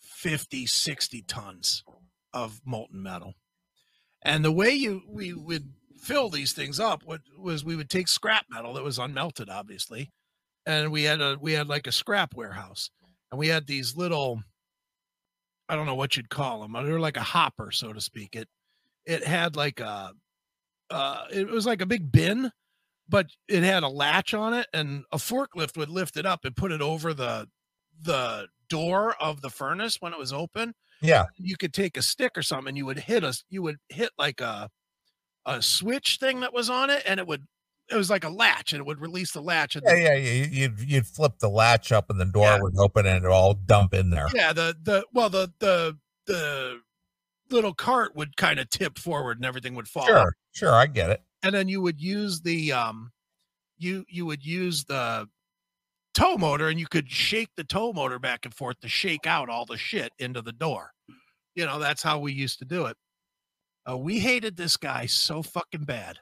50, 0.00 0.64
60 0.64 1.22
tons 1.22 1.82
of 2.32 2.60
molten 2.64 3.02
metal. 3.02 3.34
And 4.22 4.44
the 4.44 4.52
way 4.52 4.70
you 4.70 5.02
we 5.08 5.34
would 5.34 5.72
fill 5.98 6.30
these 6.30 6.52
things 6.52 6.78
up 6.78 7.02
was 7.36 7.64
we 7.64 7.74
would 7.74 7.90
take 7.90 8.06
scrap 8.06 8.46
metal 8.48 8.74
that 8.74 8.84
was 8.84 9.00
unmelted, 9.00 9.50
obviously, 9.50 10.12
and 10.66 10.92
we 10.92 11.02
had 11.02 11.20
a 11.20 11.36
we 11.40 11.50
had 11.54 11.66
like 11.66 11.88
a 11.88 11.92
scrap 11.92 12.36
warehouse, 12.36 12.90
and 13.32 13.38
we 13.40 13.48
had 13.48 13.66
these 13.66 13.96
little 13.96 14.40
I 15.68 15.74
don't 15.74 15.86
know 15.86 15.96
what 15.96 16.16
you'd 16.16 16.30
call 16.30 16.60
them. 16.60 16.74
They 16.74 16.92
were 16.92 17.00
like 17.00 17.16
a 17.16 17.22
hopper, 17.22 17.72
so 17.72 17.92
to 17.92 18.00
speak. 18.00 18.36
It 18.36 18.46
it 19.04 19.26
had 19.26 19.56
like 19.56 19.80
a 19.80 20.12
uh 20.90 21.24
it 21.32 21.48
was 21.48 21.66
like 21.66 21.82
a 21.82 21.86
big 21.86 22.12
bin 22.12 22.52
but 23.08 23.26
it 23.48 23.62
had 23.62 23.82
a 23.82 23.88
latch 23.88 24.32
on 24.34 24.54
it 24.54 24.66
and 24.72 25.04
a 25.12 25.16
forklift 25.18 25.76
would 25.76 25.90
lift 25.90 26.16
it 26.16 26.24
up 26.26 26.44
and 26.44 26.56
put 26.56 26.72
it 26.72 26.80
over 26.80 27.12
the 27.14 27.48
the 28.02 28.46
door 28.68 29.14
of 29.20 29.40
the 29.42 29.50
furnace 29.50 29.98
when 30.00 30.12
it 30.12 30.18
was 30.18 30.32
open 30.32 30.74
Yeah. 31.02 31.24
you 31.36 31.56
could 31.56 31.72
take 31.74 31.96
a 31.96 32.02
stick 32.02 32.36
or 32.36 32.42
something 32.42 32.68
and 32.68 32.76
you 32.76 32.86
would 32.86 32.98
hit 33.00 33.22
us 33.24 33.44
you 33.50 33.62
would 33.62 33.76
hit 33.88 34.10
like 34.18 34.40
a 34.40 34.70
a 35.46 35.60
switch 35.62 36.16
thing 36.18 36.40
that 36.40 36.52
was 36.54 36.70
on 36.70 36.88
it 36.90 37.02
and 37.06 37.20
it 37.20 37.26
would 37.26 37.42
it 37.90 37.96
was 37.96 38.08
like 38.08 38.24
a 38.24 38.30
latch 38.30 38.72
and 38.72 38.80
it 38.80 38.86
would 38.86 39.00
release 39.00 39.32
the 39.32 39.42
latch 39.42 39.76
and 39.76 39.84
Yeah. 39.86 39.94
the, 39.94 40.00
Yeah. 40.00 40.14
you- 40.14 40.48
You'd, 40.50 40.80
you'd 40.80 41.06
flip 41.06 41.38
the 41.40 41.50
latch 41.50 41.92
up 41.92 42.08
and 42.08 42.18
the 42.18 42.24
door 42.24 42.46
Yeah. 42.46 42.58
would 42.62 42.78
open 42.78 43.04
and 43.06 43.24
it 43.24 43.30
all 43.30 43.52
dump 43.54 43.92
in 43.92 44.08
there. 44.10 44.28
yeah 44.34 44.52
the 44.54 44.74
the 44.82 45.04
well 45.12 45.28
the 45.28 45.52
the 45.58 45.98
the 46.26 46.80
little 47.50 47.74
cart 47.74 48.16
would 48.16 48.36
kind 48.38 48.58
of 48.58 48.70
tip 48.70 48.98
forward 48.98 49.36
and 49.36 49.44
everything 49.44 49.74
would 49.74 49.86
fall. 49.86 50.06
Sure. 50.06 50.32
Sure. 50.52 50.72
I 50.72 50.86
get 50.86 51.10
it. 51.10 51.22
And 51.44 51.54
then 51.54 51.68
you 51.68 51.80
would 51.80 52.00
use 52.00 52.40
the 52.40 52.72
um 52.72 53.12
you 53.78 54.04
you 54.08 54.26
would 54.26 54.44
use 54.44 54.84
the 54.84 55.28
tow 56.14 56.36
motor 56.36 56.68
and 56.68 56.80
you 56.80 56.86
could 56.86 57.10
shake 57.10 57.50
the 57.56 57.64
tow 57.64 57.92
motor 57.92 58.18
back 58.18 58.44
and 58.44 58.54
forth 58.54 58.80
to 58.80 58.88
shake 58.88 59.26
out 59.26 59.48
all 59.48 59.66
the 59.66 59.76
shit 59.76 60.12
into 60.18 60.40
the 60.40 60.52
door. 60.52 60.90
You 61.54 61.66
know 61.66 61.78
that's 61.78 62.02
how 62.02 62.18
we 62.18 62.32
used 62.32 62.58
to 62.60 62.64
do 62.64 62.86
it. 62.86 62.96
Uh, 63.88 63.98
we 63.98 64.18
hated 64.18 64.56
this 64.56 64.76
guy 64.76 65.06
so 65.06 65.42
fucking 65.42 65.84
bad 65.84 66.18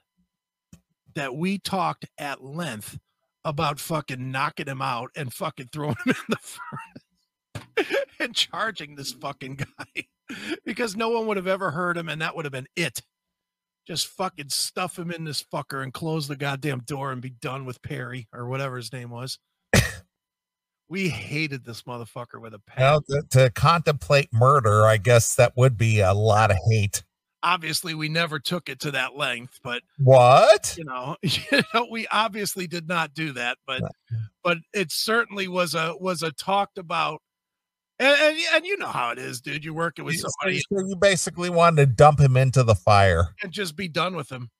that 1.15 1.37
we 1.37 1.59
talked 1.59 2.07
at 2.19 2.43
length 2.43 2.99
about 3.45 3.79
fucking 3.79 4.31
knocking 4.31 4.67
him 4.67 4.83
out 4.83 5.11
and 5.15 5.33
fucking 5.33 5.69
throwing 5.73 5.97
him 6.05 6.15
in 6.17 6.25
the 6.29 6.37
furnace 6.37 7.93
and 8.19 8.35
charging 8.35 8.97
this 8.97 9.13
fucking 9.13 9.57
guy 9.57 10.07
because 10.65 10.97
no 10.97 11.11
one 11.11 11.27
would 11.27 11.37
have 11.37 11.47
ever 11.47 11.71
heard 11.71 11.97
him 11.97 12.09
and 12.09 12.21
that 12.21 12.35
would 12.35 12.45
have 12.45 12.53
been 12.53 12.69
it 12.77 13.03
just 13.87 14.07
fucking 14.07 14.49
stuff 14.49 14.99
him 14.99 15.11
in 15.11 15.25
this 15.25 15.43
fucker 15.43 15.83
and 15.83 15.93
close 15.93 16.29
the 16.29 16.37
goddamn 16.37 16.81
door 16.81 17.13
and 17.13 17.21
be 17.21 17.31
done 17.31 17.65
with 17.65 17.83
Perry 17.83 18.29
or 18.33 18.47
whatever 18.49 18.77
his 18.77 18.93
name 18.93 19.11
was. 19.11 19.39
we 20.89 21.09
hated 21.09 21.65
this 21.65 21.83
motherfucker 21.83 22.41
with 22.41 22.55
a 22.55 22.59
passion. 22.61 23.03
to, 23.09 23.23
to 23.31 23.51
contemplate 23.51 24.29
murder, 24.33 24.85
I 24.87 24.99
guess 24.99 25.35
that 25.37 25.57
would 25.57 25.77
be 25.77 26.01
a 26.01 26.13
lot 26.15 26.51
of 26.51 26.59
hate. 26.71 27.03
Obviously, 27.45 27.95
we 27.95 28.09
never 28.09 28.39
took 28.39 28.69
it 28.69 28.79
to 28.81 28.93
that 28.93 29.17
length, 29.17 29.59
but 29.65 29.83
What? 29.99 30.77
you 30.79 30.85
know, 30.85 31.17
you 31.23 31.63
know, 31.75 31.89
we 31.91 32.07
obviously 32.07 32.69
did 32.69 32.87
not 32.87 33.15
do 33.15 33.33
that, 33.33 33.59
but 33.67 33.83
but 34.45 34.59
it 34.73 34.93
certainly 34.93 35.49
was 35.49 35.75
a 35.75 35.95
was 35.99 36.23
a 36.23 36.31
talked 36.31 36.79
about. 36.79 37.21
And, 38.03 38.21
and, 38.21 38.39
and 38.55 38.67
you 38.67 38.77
know 38.79 38.89
how 38.89 39.11
it 39.11 39.19
is, 39.19 39.41
dude. 39.41 39.65
You're 39.65 39.75
working 39.75 40.05
with 40.05 40.17
somebody 40.17 40.59
so 40.59 40.85
you 40.87 40.97
basically 40.97 41.51
wanted 41.51 41.77
to 41.77 41.87
dump 41.87 42.19
him 42.19 42.37
into 42.37 42.63
the 42.65 42.75
fire. 42.75 43.35
and 43.43 43.53
just 43.53 43.77
be 43.77 43.87
done 43.87 44.17
with 44.17 44.31
him. 44.31 44.51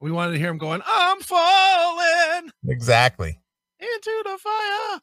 We 0.00 0.10
wanted 0.10 0.32
to 0.32 0.38
hear 0.38 0.50
him 0.50 0.58
going, 0.58 0.80
"I'm 0.84 1.20
falling." 1.20 2.50
Exactly. 2.66 3.38
into 3.78 4.22
the 4.24 4.38
fire. 4.38 5.00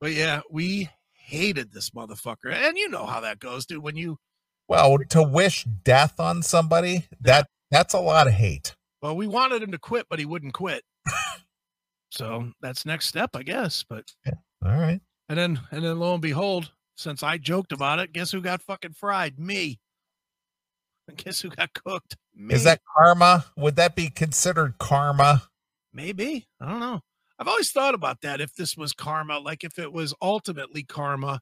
But 0.00 0.12
yeah, 0.12 0.40
we 0.50 0.88
hated 1.12 1.72
this 1.72 1.90
motherfucker. 1.90 2.52
And 2.52 2.76
you 2.78 2.88
know 2.88 3.04
how 3.06 3.20
that 3.20 3.38
goes, 3.38 3.66
dude. 3.66 3.82
When 3.82 3.96
you 3.96 4.18
Well, 4.68 4.96
to 5.10 5.22
wish 5.22 5.64
death 5.64 6.18
on 6.18 6.42
somebody, 6.42 7.06
that 7.20 7.46
that's 7.70 7.92
a 7.92 8.00
lot 8.00 8.26
of 8.26 8.32
hate. 8.34 8.76
well, 9.02 9.14
we 9.16 9.26
wanted 9.26 9.62
him 9.62 9.72
to 9.72 9.78
quit, 9.78 10.06
but 10.08 10.18
he 10.18 10.24
wouldn't 10.24 10.54
quit. 10.54 10.82
so 12.10 12.52
that's 12.62 12.86
next 12.86 13.06
step, 13.08 13.30
I 13.34 13.42
guess. 13.42 13.84
But 13.88 14.12
All 14.64 14.72
right. 14.72 15.00
and 15.28 15.38
then 15.38 15.60
and 15.70 15.84
then 15.84 15.98
lo 15.98 16.14
and 16.14 16.22
behold, 16.22 16.72
since 16.96 17.22
I 17.22 17.38
joked 17.38 17.72
about 17.72 17.98
it, 17.98 18.12
guess 18.12 18.32
who 18.32 18.40
got 18.40 18.62
fucking 18.62 18.92
fried? 18.92 19.38
Me. 19.38 19.80
Guess 21.16 21.42
who 21.42 21.50
got 21.50 21.74
cooked? 21.74 22.16
Me. 22.34 22.54
Is 22.54 22.64
that 22.64 22.80
karma? 22.96 23.44
Would 23.58 23.76
that 23.76 23.94
be 23.94 24.08
considered 24.08 24.78
karma? 24.78 25.42
maybe? 25.94 26.46
I 26.60 26.68
don't 26.68 26.80
know. 26.80 27.00
I've 27.38 27.48
always 27.48 27.70
thought 27.70 27.94
about 27.94 28.20
that. 28.22 28.40
If 28.40 28.54
this 28.54 28.76
was 28.76 28.92
karma, 28.92 29.38
like 29.38 29.64
if 29.64 29.78
it 29.78 29.92
was 29.92 30.14
ultimately 30.20 30.82
karma, 30.82 31.40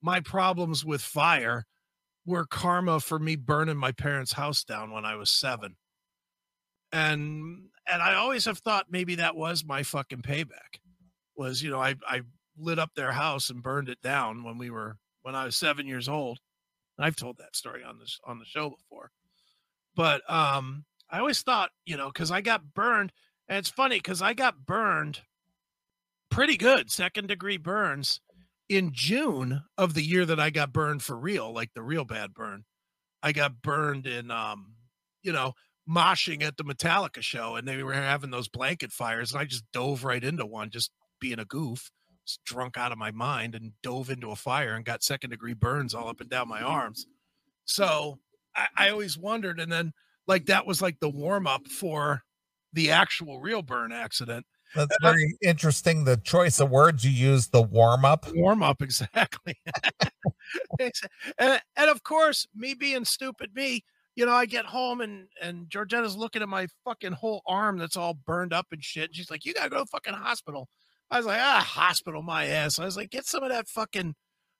my 0.00 0.20
problems 0.20 0.84
with 0.84 1.02
fire 1.02 1.66
were 2.24 2.46
karma 2.46 3.00
for 3.00 3.18
me 3.18 3.36
burning 3.36 3.76
my 3.76 3.92
parents' 3.92 4.32
house 4.32 4.64
down 4.64 4.92
when 4.92 5.04
I 5.04 5.16
was 5.16 5.30
seven. 5.30 5.76
And 6.92 7.68
and 7.86 8.02
I 8.02 8.14
always 8.14 8.44
have 8.46 8.58
thought 8.58 8.86
maybe 8.90 9.16
that 9.16 9.36
was 9.36 9.64
my 9.64 9.82
fucking 9.82 10.22
payback. 10.22 10.80
Was 11.36 11.62
you 11.62 11.70
know 11.70 11.80
I 11.80 11.94
I 12.06 12.22
lit 12.60 12.78
up 12.78 12.90
their 12.94 13.12
house 13.12 13.50
and 13.50 13.62
burned 13.62 13.88
it 13.88 14.00
down 14.02 14.44
when 14.44 14.58
we 14.58 14.70
were 14.70 14.96
when 15.22 15.34
I 15.34 15.44
was 15.44 15.56
seven 15.56 15.86
years 15.86 16.08
old. 16.08 16.38
I've 16.98 17.16
told 17.16 17.38
that 17.38 17.56
story 17.56 17.82
on 17.82 17.98
this 17.98 18.18
on 18.24 18.38
the 18.38 18.44
show 18.44 18.70
before. 18.70 19.10
But 19.94 20.28
um 20.30 20.84
I 21.10 21.18
always 21.18 21.42
thought, 21.42 21.70
you 21.86 21.96
know, 21.96 22.08
because 22.08 22.30
I 22.30 22.40
got 22.40 22.74
burned, 22.74 23.12
and 23.48 23.58
it's 23.58 23.70
funny 23.70 23.96
because 23.96 24.22
I 24.22 24.32
got 24.32 24.64
burned 24.64 25.22
pretty 26.30 26.56
good, 26.56 26.90
second 26.90 27.26
degree 27.26 27.56
burns 27.56 28.20
in 28.68 28.92
June 28.92 29.62
of 29.76 29.94
the 29.94 30.02
year 30.02 30.24
that 30.26 30.38
I 30.38 30.50
got 30.50 30.72
burned 30.72 31.02
for 31.02 31.18
real, 31.18 31.52
like 31.52 31.70
the 31.74 31.82
real 31.82 32.04
bad 32.04 32.32
burn. 32.34 32.64
I 33.22 33.32
got 33.32 33.60
burned 33.60 34.06
in 34.06 34.30
um, 34.30 34.76
you 35.22 35.32
know, 35.32 35.54
moshing 35.88 36.42
at 36.42 36.56
the 36.56 36.64
Metallica 36.64 37.22
show, 37.22 37.56
and 37.56 37.66
they 37.66 37.82
were 37.82 37.92
having 37.92 38.30
those 38.30 38.48
blanket 38.48 38.92
fires, 38.92 39.32
and 39.32 39.40
I 39.40 39.44
just 39.44 39.64
dove 39.72 40.04
right 40.04 40.22
into 40.22 40.46
one, 40.46 40.70
just 40.70 40.90
being 41.20 41.38
a 41.38 41.44
goof, 41.44 41.90
drunk 42.44 42.76
out 42.76 42.92
of 42.92 42.98
my 42.98 43.10
mind, 43.10 43.54
and 43.54 43.72
dove 43.82 44.10
into 44.10 44.30
a 44.30 44.36
fire 44.36 44.74
and 44.74 44.84
got 44.84 45.02
second 45.02 45.30
degree 45.30 45.54
burns 45.54 45.94
all 45.94 46.08
up 46.08 46.20
and 46.20 46.30
down 46.30 46.48
my 46.48 46.58
mm-hmm. 46.58 46.68
arms. 46.68 47.06
So 47.64 48.18
I, 48.54 48.66
I 48.76 48.90
always 48.90 49.18
wondered, 49.18 49.60
and 49.60 49.70
then 49.70 49.92
like 50.26 50.46
that 50.46 50.66
was 50.66 50.82
like 50.82 50.98
the 51.00 51.08
warm 51.08 51.46
up 51.46 51.66
for 51.68 52.22
the 52.72 52.90
actual 52.90 53.40
real 53.40 53.62
burn 53.62 53.92
accident. 53.92 54.46
That's 54.74 54.96
very 55.02 55.36
interesting. 55.42 56.04
The 56.04 56.16
choice 56.18 56.60
of 56.60 56.70
words 56.70 57.04
you 57.04 57.10
use, 57.10 57.48
the 57.48 57.62
warm 57.62 58.04
up. 58.04 58.26
Warm 58.32 58.62
up, 58.62 58.80
exactly. 58.82 59.56
and, 60.78 61.60
and 61.76 61.90
of 61.90 62.02
course, 62.04 62.46
me 62.54 62.74
being 62.74 63.04
stupid, 63.04 63.50
me, 63.54 63.84
you 64.14 64.26
know, 64.26 64.32
I 64.32 64.46
get 64.46 64.66
home 64.66 65.00
and 65.00 65.26
and 65.40 65.68
Georgetta's 65.70 66.16
looking 66.16 66.42
at 66.42 66.48
my 66.48 66.66
fucking 66.84 67.12
whole 67.12 67.42
arm 67.46 67.78
that's 67.78 67.96
all 67.96 68.14
burned 68.14 68.52
up 68.52 68.66
and 68.70 68.82
shit. 68.82 69.06
And 69.06 69.16
she's 69.16 69.30
like, 69.30 69.44
"You 69.44 69.54
gotta 69.54 69.70
go 69.70 69.80
to 69.80 69.86
fucking 69.86 70.14
hospital." 70.14 70.68
I 71.10 71.18
was 71.18 71.26
like, 71.26 71.40
"Ah, 71.40 71.60
hospital, 71.60 72.22
my 72.22 72.46
ass." 72.46 72.78
I 72.78 72.84
was 72.84 72.96
like, 72.96 73.10
"Get 73.10 73.26
some 73.26 73.42
of 73.42 73.50
that 73.50 73.68
fucking, 73.68 74.14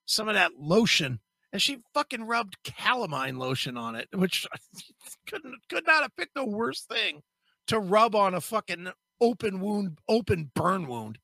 some 0.06 0.28
of 0.28 0.34
that 0.34 0.52
lotion." 0.58 1.20
and 1.52 1.60
she 1.60 1.78
fucking 1.94 2.24
rubbed 2.24 2.56
calamine 2.62 3.36
lotion 3.36 3.76
on 3.76 3.94
it, 3.94 4.08
which 4.12 4.46
couldn't 5.26 5.56
could 5.68 5.86
not 5.86 6.02
have 6.02 6.16
picked 6.16 6.34
the 6.34 6.44
worst 6.44 6.88
thing 6.88 7.22
to 7.66 7.78
rub 7.78 8.14
on 8.14 8.34
a 8.34 8.40
fucking 8.40 8.88
open 9.20 9.60
wound, 9.60 9.98
open 10.08 10.50
burn 10.54 10.86
wound, 10.86 11.18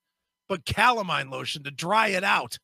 but 0.48 0.64
calamine 0.64 1.30
lotion 1.30 1.62
to 1.64 1.70
dry 1.70 2.08
it 2.08 2.24
out. 2.24 2.58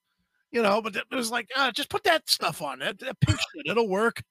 You 0.50 0.62
know, 0.62 0.82
but 0.82 0.94
it 0.96 1.04
was 1.10 1.30
like, 1.30 1.48
uh, 1.56 1.72
just 1.72 1.88
put 1.88 2.04
that 2.04 2.28
stuff 2.28 2.60
on 2.60 2.82
it. 2.82 2.98
That 2.98 3.18
pink 3.20 3.38
shit, 3.54 3.70
it'll 3.70 3.88
work. 3.88 4.22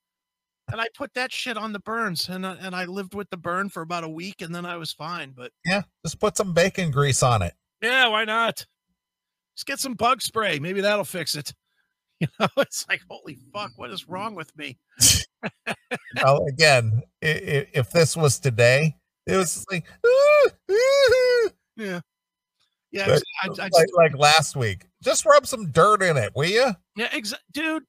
And 0.71 0.79
I 0.79 0.85
put 0.95 1.15
that 1.15 1.33
shit 1.33 1.57
on 1.57 1.73
the 1.73 1.79
burns, 1.79 2.29
and 2.29 2.45
uh, 2.45 2.55
and 2.61 2.75
I 2.75 2.85
lived 2.85 3.13
with 3.13 3.29
the 3.29 3.37
burn 3.37 3.69
for 3.69 3.81
about 3.81 4.03
a 4.03 4.09
week, 4.09 4.41
and 4.41 4.53
then 4.53 4.65
I 4.65 4.77
was 4.77 4.93
fine. 4.93 5.33
But 5.35 5.51
yeah, 5.65 5.81
just 6.05 6.19
put 6.19 6.37
some 6.37 6.53
bacon 6.53 6.91
grease 6.91 7.23
on 7.23 7.41
it. 7.41 7.53
Yeah, 7.81 8.07
why 8.07 8.25
not? 8.25 8.65
Just 9.55 9.65
get 9.65 9.79
some 9.79 9.93
bug 9.93 10.21
spray. 10.21 10.59
Maybe 10.59 10.81
that'll 10.81 11.05
fix 11.05 11.35
it. 11.35 11.53
You 12.21 12.27
know, 12.39 12.49
it's 12.57 12.87
like, 12.87 13.01
holy 13.09 13.35
fuck, 13.51 13.71
what 13.77 13.89
is 13.89 14.07
wrong 14.07 14.35
with 14.35 14.55
me? 14.55 14.77
well, 16.23 16.45
again, 16.47 17.01
if, 17.19 17.67
if, 17.73 17.89
this 17.89 18.15
was 18.15 18.37
today, 18.37 18.95
it 19.25 19.37
was 19.37 19.65
like, 19.71 19.85
yeah, 21.75 22.01
yeah, 22.91 23.05
but, 23.07 23.23
I, 23.41 23.47
I 23.47 23.69
like, 23.71 23.87
like, 23.95 24.17
last 24.17 24.55
week. 24.55 24.85
Just 25.01 25.25
rub 25.25 25.47
some 25.47 25.71
dirt 25.71 26.03
in 26.03 26.15
it, 26.15 26.33
will 26.35 26.45
you? 26.45 26.71
Yeah, 26.95 27.09
exactly, 27.11 27.43
dude. 27.53 27.83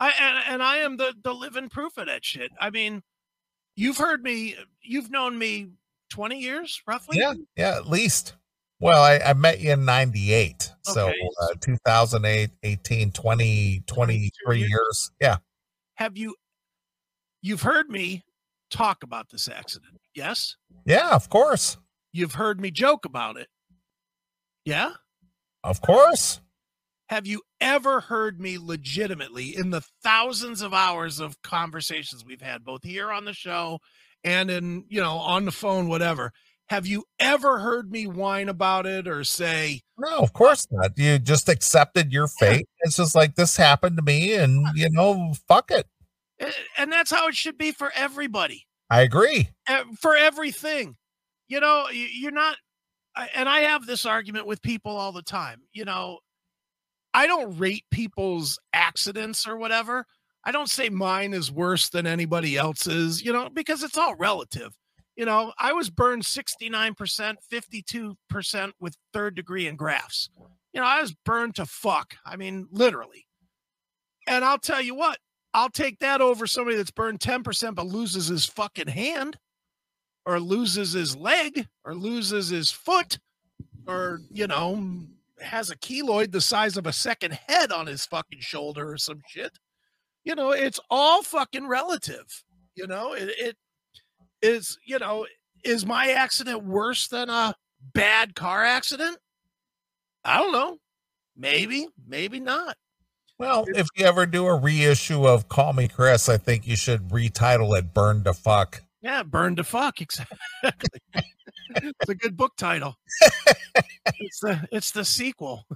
I 0.00 0.12
and, 0.20 0.44
and 0.48 0.62
I 0.62 0.76
am 0.78 0.96
the 0.96 1.14
the 1.22 1.32
living 1.32 1.68
proof 1.68 1.96
of 1.96 2.06
that 2.06 2.24
shit. 2.24 2.50
I 2.60 2.70
mean, 2.70 3.02
you've 3.76 3.96
heard 3.96 4.22
me, 4.22 4.56
you've 4.82 5.10
known 5.10 5.38
me 5.38 5.68
twenty 6.10 6.40
years, 6.40 6.82
roughly. 6.86 7.18
Yeah, 7.18 7.34
yeah, 7.56 7.76
at 7.76 7.88
least. 7.88 8.34
Well, 8.82 9.00
I, 9.00 9.20
I 9.24 9.32
met 9.34 9.60
you 9.60 9.70
in 9.70 9.84
98. 9.84 10.72
So 10.82 11.06
okay. 11.06 11.14
uh, 11.40 11.54
2008, 11.60 12.50
18, 12.64 13.12
20, 13.12 13.84
23 13.86 14.58
years. 14.58 14.68
years. 14.68 15.10
Yeah. 15.20 15.36
Have 15.94 16.18
you, 16.18 16.34
you've 17.42 17.62
heard 17.62 17.88
me 17.88 18.24
talk 18.70 19.04
about 19.04 19.30
this 19.30 19.48
accident? 19.48 20.00
Yes. 20.16 20.56
Yeah, 20.84 21.10
of 21.10 21.28
course. 21.28 21.76
You've 22.12 22.34
heard 22.34 22.60
me 22.60 22.72
joke 22.72 23.04
about 23.04 23.36
it. 23.36 23.46
Yeah. 24.64 24.94
Of 25.62 25.80
course. 25.80 26.40
Have 27.08 27.24
you 27.24 27.42
ever 27.60 28.00
heard 28.00 28.40
me 28.40 28.58
legitimately 28.58 29.54
in 29.56 29.70
the 29.70 29.82
thousands 30.02 30.60
of 30.60 30.74
hours 30.74 31.20
of 31.20 31.40
conversations 31.42 32.24
we've 32.24 32.42
had, 32.42 32.64
both 32.64 32.82
here 32.82 33.12
on 33.12 33.26
the 33.26 33.32
show 33.32 33.78
and 34.24 34.50
in, 34.50 34.86
you 34.88 35.00
know, 35.00 35.18
on 35.18 35.44
the 35.44 35.52
phone, 35.52 35.86
whatever? 35.86 36.32
Have 36.72 36.86
you 36.86 37.04
ever 37.18 37.58
heard 37.58 37.92
me 37.92 38.06
whine 38.06 38.48
about 38.48 38.86
it 38.86 39.06
or 39.06 39.24
say, 39.24 39.82
No, 39.98 40.08
oh, 40.08 40.22
of 40.22 40.32
course 40.32 40.66
not. 40.70 40.96
You 40.96 41.18
just 41.18 41.50
accepted 41.50 42.10
your 42.10 42.28
fate. 42.28 42.60
Yeah. 42.60 42.86
It's 42.86 42.96
just 42.96 43.14
like 43.14 43.34
this 43.34 43.58
happened 43.58 43.98
to 43.98 44.02
me, 44.02 44.32
and 44.32 44.66
you 44.74 44.88
know, 44.88 45.34
fuck 45.46 45.70
it. 45.70 45.86
And 46.78 46.90
that's 46.90 47.10
how 47.10 47.28
it 47.28 47.34
should 47.34 47.58
be 47.58 47.72
for 47.72 47.92
everybody. 47.94 48.66
I 48.88 49.02
agree. 49.02 49.50
For 50.00 50.16
everything. 50.16 50.96
You 51.46 51.60
know, 51.60 51.90
you're 51.90 52.30
not, 52.30 52.56
and 53.34 53.50
I 53.50 53.58
have 53.60 53.84
this 53.84 54.06
argument 54.06 54.46
with 54.46 54.62
people 54.62 54.96
all 54.96 55.12
the 55.12 55.20
time. 55.20 55.60
You 55.74 55.84
know, 55.84 56.20
I 57.12 57.26
don't 57.26 57.58
rate 57.58 57.84
people's 57.90 58.58
accidents 58.72 59.46
or 59.46 59.58
whatever. 59.58 60.06
I 60.42 60.52
don't 60.52 60.70
say 60.70 60.88
mine 60.88 61.34
is 61.34 61.52
worse 61.52 61.90
than 61.90 62.06
anybody 62.06 62.56
else's, 62.56 63.22
you 63.22 63.30
know, 63.30 63.50
because 63.50 63.82
it's 63.82 63.98
all 63.98 64.14
relative 64.14 64.72
you 65.16 65.26
know, 65.26 65.52
I 65.58 65.72
was 65.72 65.90
burned 65.90 66.22
69%, 66.22 67.36
52% 67.52 68.72
with 68.80 68.96
third 69.12 69.34
degree 69.34 69.66
engrafts. 69.66 70.30
You 70.72 70.80
know, 70.80 70.86
I 70.86 71.00
was 71.00 71.14
burned 71.24 71.56
to 71.56 71.66
fuck. 71.66 72.14
I 72.24 72.36
mean, 72.36 72.66
literally. 72.70 73.26
And 74.26 74.44
I'll 74.44 74.58
tell 74.58 74.80
you 74.80 74.94
what, 74.94 75.18
I'll 75.52 75.70
take 75.70 75.98
that 75.98 76.20
over 76.20 76.46
somebody 76.46 76.76
that's 76.76 76.90
burned 76.90 77.20
10% 77.20 77.74
but 77.74 77.86
loses 77.86 78.28
his 78.28 78.46
fucking 78.46 78.88
hand 78.88 79.36
or 80.24 80.40
loses 80.40 80.92
his 80.92 81.16
leg 81.16 81.66
or 81.84 81.94
loses 81.94 82.48
his 82.48 82.70
foot 82.70 83.18
or, 83.86 84.20
you 84.30 84.46
know, 84.46 85.02
has 85.40 85.70
a 85.70 85.76
keloid 85.76 86.32
the 86.32 86.40
size 86.40 86.76
of 86.76 86.86
a 86.86 86.92
second 86.92 87.32
head 87.48 87.72
on 87.72 87.86
his 87.86 88.06
fucking 88.06 88.40
shoulder 88.40 88.92
or 88.92 88.96
some 88.96 89.20
shit. 89.26 89.58
You 90.24 90.36
know, 90.36 90.52
it's 90.52 90.80
all 90.88 91.22
fucking 91.22 91.66
relative. 91.66 92.44
You 92.76 92.86
know, 92.86 93.12
it, 93.12 93.28
it 93.36 93.56
is 94.42 94.78
you 94.84 94.98
know 94.98 95.26
is 95.64 95.86
my 95.86 96.10
accident 96.10 96.64
worse 96.64 97.08
than 97.08 97.30
a 97.30 97.54
bad 97.94 98.34
car 98.34 98.64
accident? 98.64 99.16
I 100.24 100.38
don't 100.38 100.52
know. 100.52 100.78
Maybe 101.36 101.88
maybe 102.06 102.40
not. 102.40 102.76
Well 103.38 103.64
if 103.68 103.88
you 103.96 104.04
ever 104.04 104.26
do 104.26 104.46
a 104.46 104.54
reissue 104.54 105.26
of 105.26 105.48
call 105.48 105.72
me 105.72 105.88
chris 105.88 106.28
i 106.28 106.36
think 106.36 106.66
you 106.66 106.76
should 106.76 107.08
retitle 107.08 107.76
it 107.76 107.94
burn 107.94 108.24
to 108.24 108.34
fuck. 108.34 108.82
Yeah 109.00 109.22
burn 109.22 109.56
to 109.56 109.64
fuck 109.64 110.00
exactly. 110.00 111.00
It's 111.74 112.08
a 112.08 112.14
good 112.14 112.36
book 112.36 112.52
title. 112.56 112.96
It's 114.18 114.40
the 114.40 114.68
it's 114.70 114.90
the 114.90 115.04
sequel. 115.04 115.66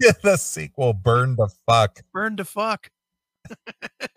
Yeah, 0.00 0.12
the 0.22 0.36
sequel 0.36 0.92
burn 0.92 1.36
to 1.36 1.48
fuck. 1.66 2.00
Burn 2.12 2.36
to 2.36 2.44
fuck 2.44 2.90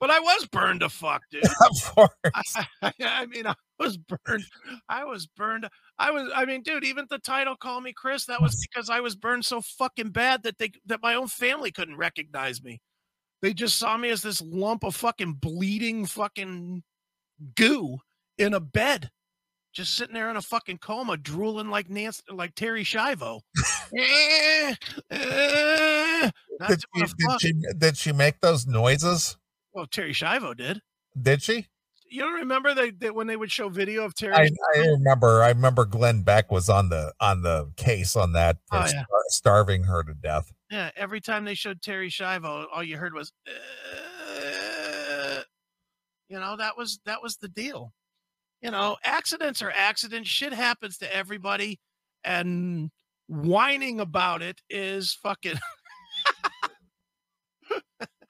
but 0.00 0.10
I 0.10 0.20
was 0.20 0.46
burned 0.46 0.80
to 0.80 0.88
fuck, 0.88 1.22
dude. 1.30 1.44
of 1.70 1.94
course. 1.94 2.10
I, 2.54 2.66
I, 2.82 2.92
I, 3.00 3.26
mean, 3.26 3.46
I 3.46 3.54
was 3.78 3.96
burned. 3.96 4.44
I 4.88 5.04
was 5.04 5.26
burned. 5.26 5.68
I 5.98 6.10
was. 6.10 6.30
I 6.34 6.44
mean, 6.44 6.62
dude. 6.62 6.84
Even 6.84 7.06
the 7.08 7.18
title 7.18 7.56
"Call 7.56 7.80
Me 7.80 7.92
Chris" 7.92 8.26
that 8.26 8.40
was 8.40 8.66
because 8.72 8.90
I 8.90 9.00
was 9.00 9.16
burned 9.16 9.44
so 9.44 9.60
fucking 9.60 10.10
bad 10.10 10.42
that 10.44 10.58
they 10.58 10.72
that 10.86 11.02
my 11.02 11.14
own 11.14 11.28
family 11.28 11.70
couldn't 11.70 11.96
recognize 11.96 12.62
me. 12.62 12.80
They 13.40 13.54
just 13.54 13.78
saw 13.78 13.96
me 13.96 14.10
as 14.10 14.22
this 14.22 14.42
lump 14.42 14.84
of 14.84 14.96
fucking 14.96 15.34
bleeding 15.34 16.06
fucking 16.06 16.82
goo 17.54 17.98
in 18.36 18.52
a 18.52 18.60
bed 18.60 19.10
just 19.78 19.94
sitting 19.94 20.14
there 20.14 20.28
in 20.28 20.36
a 20.36 20.42
fucking 20.42 20.78
coma, 20.78 21.16
drooling 21.16 21.68
like 21.68 21.88
Nancy, 21.88 22.22
like 22.32 22.54
Terri 22.56 22.80
Schiavo. 22.80 23.40
Eh, 23.96 24.74
eh, 25.10 26.30
did, 26.68 26.80
she, 26.80 27.02
did, 27.02 27.40
she, 27.40 27.52
did 27.78 27.96
she 27.96 28.12
make 28.12 28.40
those 28.40 28.66
noises? 28.66 29.36
Well, 29.72 29.86
Terri 29.86 30.10
Schiavo 30.10 30.56
did. 30.56 30.80
Did 31.20 31.42
she? 31.42 31.66
You 32.10 32.22
don't 32.22 32.34
remember 32.34 32.74
they, 32.74 32.90
they 32.90 33.10
when 33.10 33.26
they 33.26 33.36
would 33.36 33.52
show 33.52 33.68
video 33.68 34.04
of 34.04 34.14
Terri? 34.14 34.34
I, 34.34 34.48
I, 34.74 34.78
remember. 34.78 35.42
I 35.42 35.48
remember 35.48 35.84
Glenn 35.84 36.22
Beck 36.22 36.50
was 36.50 36.68
on 36.70 36.88
the 36.88 37.12
on 37.20 37.42
the 37.42 37.70
case 37.76 38.16
on 38.16 38.32
that 38.32 38.56
oh, 38.72 38.78
yeah. 38.78 38.86
star, 38.86 39.04
starving 39.28 39.84
her 39.84 40.02
to 40.02 40.14
death. 40.14 40.50
Yeah, 40.70 40.90
every 40.96 41.20
time 41.20 41.44
they 41.44 41.54
showed 41.54 41.82
Terri 41.82 42.08
Schiavo, 42.08 42.64
all 42.72 42.82
you 42.82 42.96
heard 42.96 43.12
was, 43.12 43.32
uh, 43.46 45.42
you 46.28 46.40
know, 46.40 46.56
that 46.56 46.78
was 46.78 46.98
that 47.04 47.22
was 47.22 47.36
the 47.36 47.48
deal 47.48 47.92
you 48.62 48.70
know, 48.70 48.96
accidents 49.04 49.62
are 49.62 49.72
accidents. 49.74 50.28
Shit 50.28 50.52
happens 50.52 50.98
to 50.98 51.14
everybody. 51.14 51.78
and 52.24 52.90
whining 53.28 54.00
about 54.00 54.42
it 54.42 54.60
is 54.70 55.12
fucking 55.22 55.58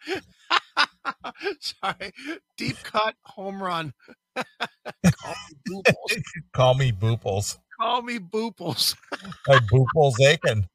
sorry 1.61 2.13
deep 2.57 2.77
cut 2.83 3.15
home 3.25 3.63
run 3.63 3.93
call 4.37 5.35
me 5.45 5.53
booples 5.71 6.17
Call 6.57 6.75
me 6.75 6.93
Booples. 6.93 7.57
call 7.81 8.03
me 8.03 8.19
booples 8.19 8.97
Like 9.47 9.63
Booples 9.73 10.15
Akin. 10.21 10.67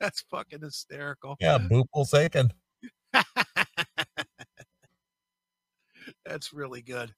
that's 0.00 0.22
fucking 0.30 0.60
hysterical 0.62 1.36
Yeah, 1.40 1.58
Booples 1.58 2.12
Akin. 2.12 2.50
That's 6.26 6.52
really 6.52 6.82
good. 6.82 7.14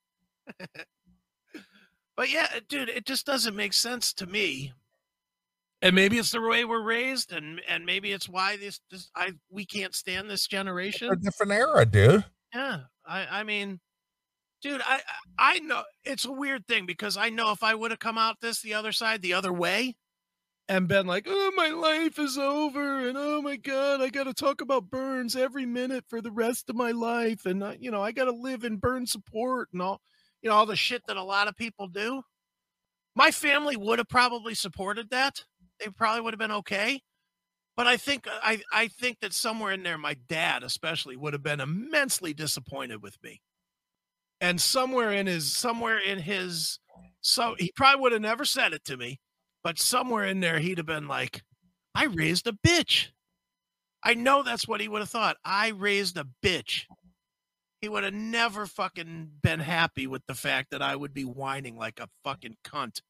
but 2.16 2.30
yeah, 2.30 2.46
dude, 2.68 2.88
it 2.90 3.06
just 3.06 3.24
doesn't 3.26 3.56
make 3.56 3.72
sense 3.72 4.12
to 4.14 4.26
me. 4.26 4.72
And 5.86 5.94
maybe 5.94 6.18
it's 6.18 6.32
the 6.32 6.40
way 6.40 6.64
we're 6.64 6.82
raised, 6.82 7.32
and 7.32 7.60
and 7.68 7.86
maybe 7.86 8.10
it's 8.10 8.28
why 8.28 8.56
this 8.56 8.80
this 8.90 9.08
I 9.14 9.34
we 9.50 9.64
can't 9.64 9.94
stand 9.94 10.28
this 10.28 10.48
generation. 10.48 11.12
A 11.12 11.14
different 11.14 11.52
era, 11.52 11.86
dude. 11.86 12.24
Yeah, 12.52 12.80
I 13.06 13.26
I 13.30 13.42
mean, 13.44 13.78
dude, 14.62 14.82
I 14.84 15.00
I 15.38 15.54
I 15.54 15.58
know 15.60 15.84
it's 16.02 16.24
a 16.24 16.32
weird 16.32 16.66
thing 16.66 16.86
because 16.86 17.16
I 17.16 17.30
know 17.30 17.52
if 17.52 17.62
I 17.62 17.76
would 17.76 17.92
have 17.92 18.00
come 18.00 18.18
out 18.18 18.40
this 18.40 18.62
the 18.62 18.74
other 18.74 18.90
side 18.90 19.22
the 19.22 19.34
other 19.34 19.52
way, 19.52 19.94
and 20.68 20.88
been 20.88 21.06
like, 21.06 21.26
oh 21.28 21.52
my 21.54 21.68
life 21.68 22.18
is 22.18 22.36
over, 22.36 23.06
and 23.06 23.16
oh 23.16 23.40
my 23.40 23.54
god, 23.54 24.00
I 24.00 24.08
got 24.08 24.24
to 24.24 24.34
talk 24.34 24.60
about 24.60 24.90
Burns 24.90 25.36
every 25.36 25.66
minute 25.66 26.04
for 26.08 26.20
the 26.20 26.32
rest 26.32 26.68
of 26.68 26.74
my 26.74 26.90
life, 26.90 27.46
and 27.46 27.62
I, 27.62 27.76
you 27.78 27.92
know 27.92 28.02
I 28.02 28.10
got 28.10 28.24
to 28.24 28.32
live 28.32 28.64
in 28.64 28.78
Burn 28.78 29.06
support 29.06 29.68
and 29.72 29.80
all, 29.80 30.00
you 30.42 30.50
know 30.50 30.56
all 30.56 30.66
the 30.66 30.74
shit 30.74 31.02
that 31.06 31.16
a 31.16 31.22
lot 31.22 31.46
of 31.46 31.54
people 31.54 31.86
do. 31.86 32.22
My 33.14 33.30
family 33.30 33.76
would 33.76 33.98
have 33.98 34.10
probably 34.10 34.54
supported 34.54 35.08
that. 35.08 35.44
They 35.80 35.88
probably 35.88 36.22
would 36.22 36.34
have 36.34 36.38
been 36.38 36.52
okay. 36.52 37.00
But 37.76 37.86
I 37.86 37.96
think 37.96 38.26
uh, 38.26 38.38
I 38.42 38.62
I 38.72 38.88
think 38.88 39.20
that 39.20 39.32
somewhere 39.32 39.72
in 39.72 39.82
there, 39.82 39.98
my 39.98 40.14
dad 40.28 40.62
especially 40.62 41.16
would 41.16 41.34
have 41.34 41.42
been 41.42 41.60
immensely 41.60 42.32
disappointed 42.32 43.02
with 43.02 43.16
me. 43.22 43.42
And 44.40 44.60
somewhere 44.60 45.12
in 45.12 45.26
his 45.26 45.54
somewhere 45.54 45.98
in 45.98 46.18
his 46.18 46.78
so 47.20 47.54
he 47.58 47.72
probably 47.76 48.00
would 48.00 48.12
have 48.12 48.22
never 48.22 48.44
said 48.44 48.72
it 48.72 48.84
to 48.84 48.96
me, 48.96 49.20
but 49.62 49.78
somewhere 49.78 50.24
in 50.24 50.40
there 50.40 50.58
he'd 50.58 50.78
have 50.78 50.86
been 50.86 51.08
like, 51.08 51.42
I 51.94 52.04
raised 52.04 52.46
a 52.46 52.52
bitch. 52.52 53.08
I 54.02 54.14
know 54.14 54.42
that's 54.42 54.68
what 54.68 54.80
he 54.80 54.88
would 54.88 55.00
have 55.00 55.10
thought. 55.10 55.36
I 55.44 55.68
raised 55.68 56.16
a 56.16 56.26
bitch. 56.42 56.84
He 57.80 57.88
would 57.88 58.04
have 58.04 58.14
never 58.14 58.66
fucking 58.66 59.30
been 59.42 59.60
happy 59.60 60.06
with 60.06 60.22
the 60.26 60.34
fact 60.34 60.70
that 60.70 60.80
I 60.80 60.96
would 60.96 61.12
be 61.12 61.24
whining 61.24 61.76
like 61.76 62.00
a 62.00 62.08
fucking 62.24 62.56
cunt. 62.64 63.00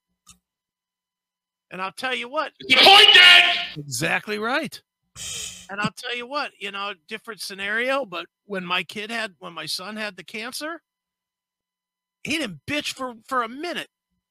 And 1.70 1.82
I'll 1.82 1.92
tell 1.92 2.14
you 2.14 2.28
what, 2.28 2.52
Your 2.60 2.80
point, 2.80 3.08
Dad! 3.14 3.56
Exactly 3.76 4.38
right. 4.38 4.80
And 5.68 5.80
I'll 5.80 5.92
tell 5.96 6.16
you 6.16 6.26
what, 6.26 6.52
you 6.58 6.70
know, 6.70 6.92
different 7.08 7.40
scenario, 7.40 8.04
but 8.04 8.26
when 8.44 8.64
my 8.64 8.82
kid 8.82 9.10
had 9.10 9.34
when 9.38 9.52
my 9.52 9.66
son 9.66 9.96
had 9.96 10.16
the 10.16 10.24
cancer, 10.24 10.82
he 12.22 12.38
didn't 12.38 12.60
bitch 12.68 12.92
for 12.92 13.14
for 13.26 13.42
a 13.42 13.48
minute. 13.48 13.88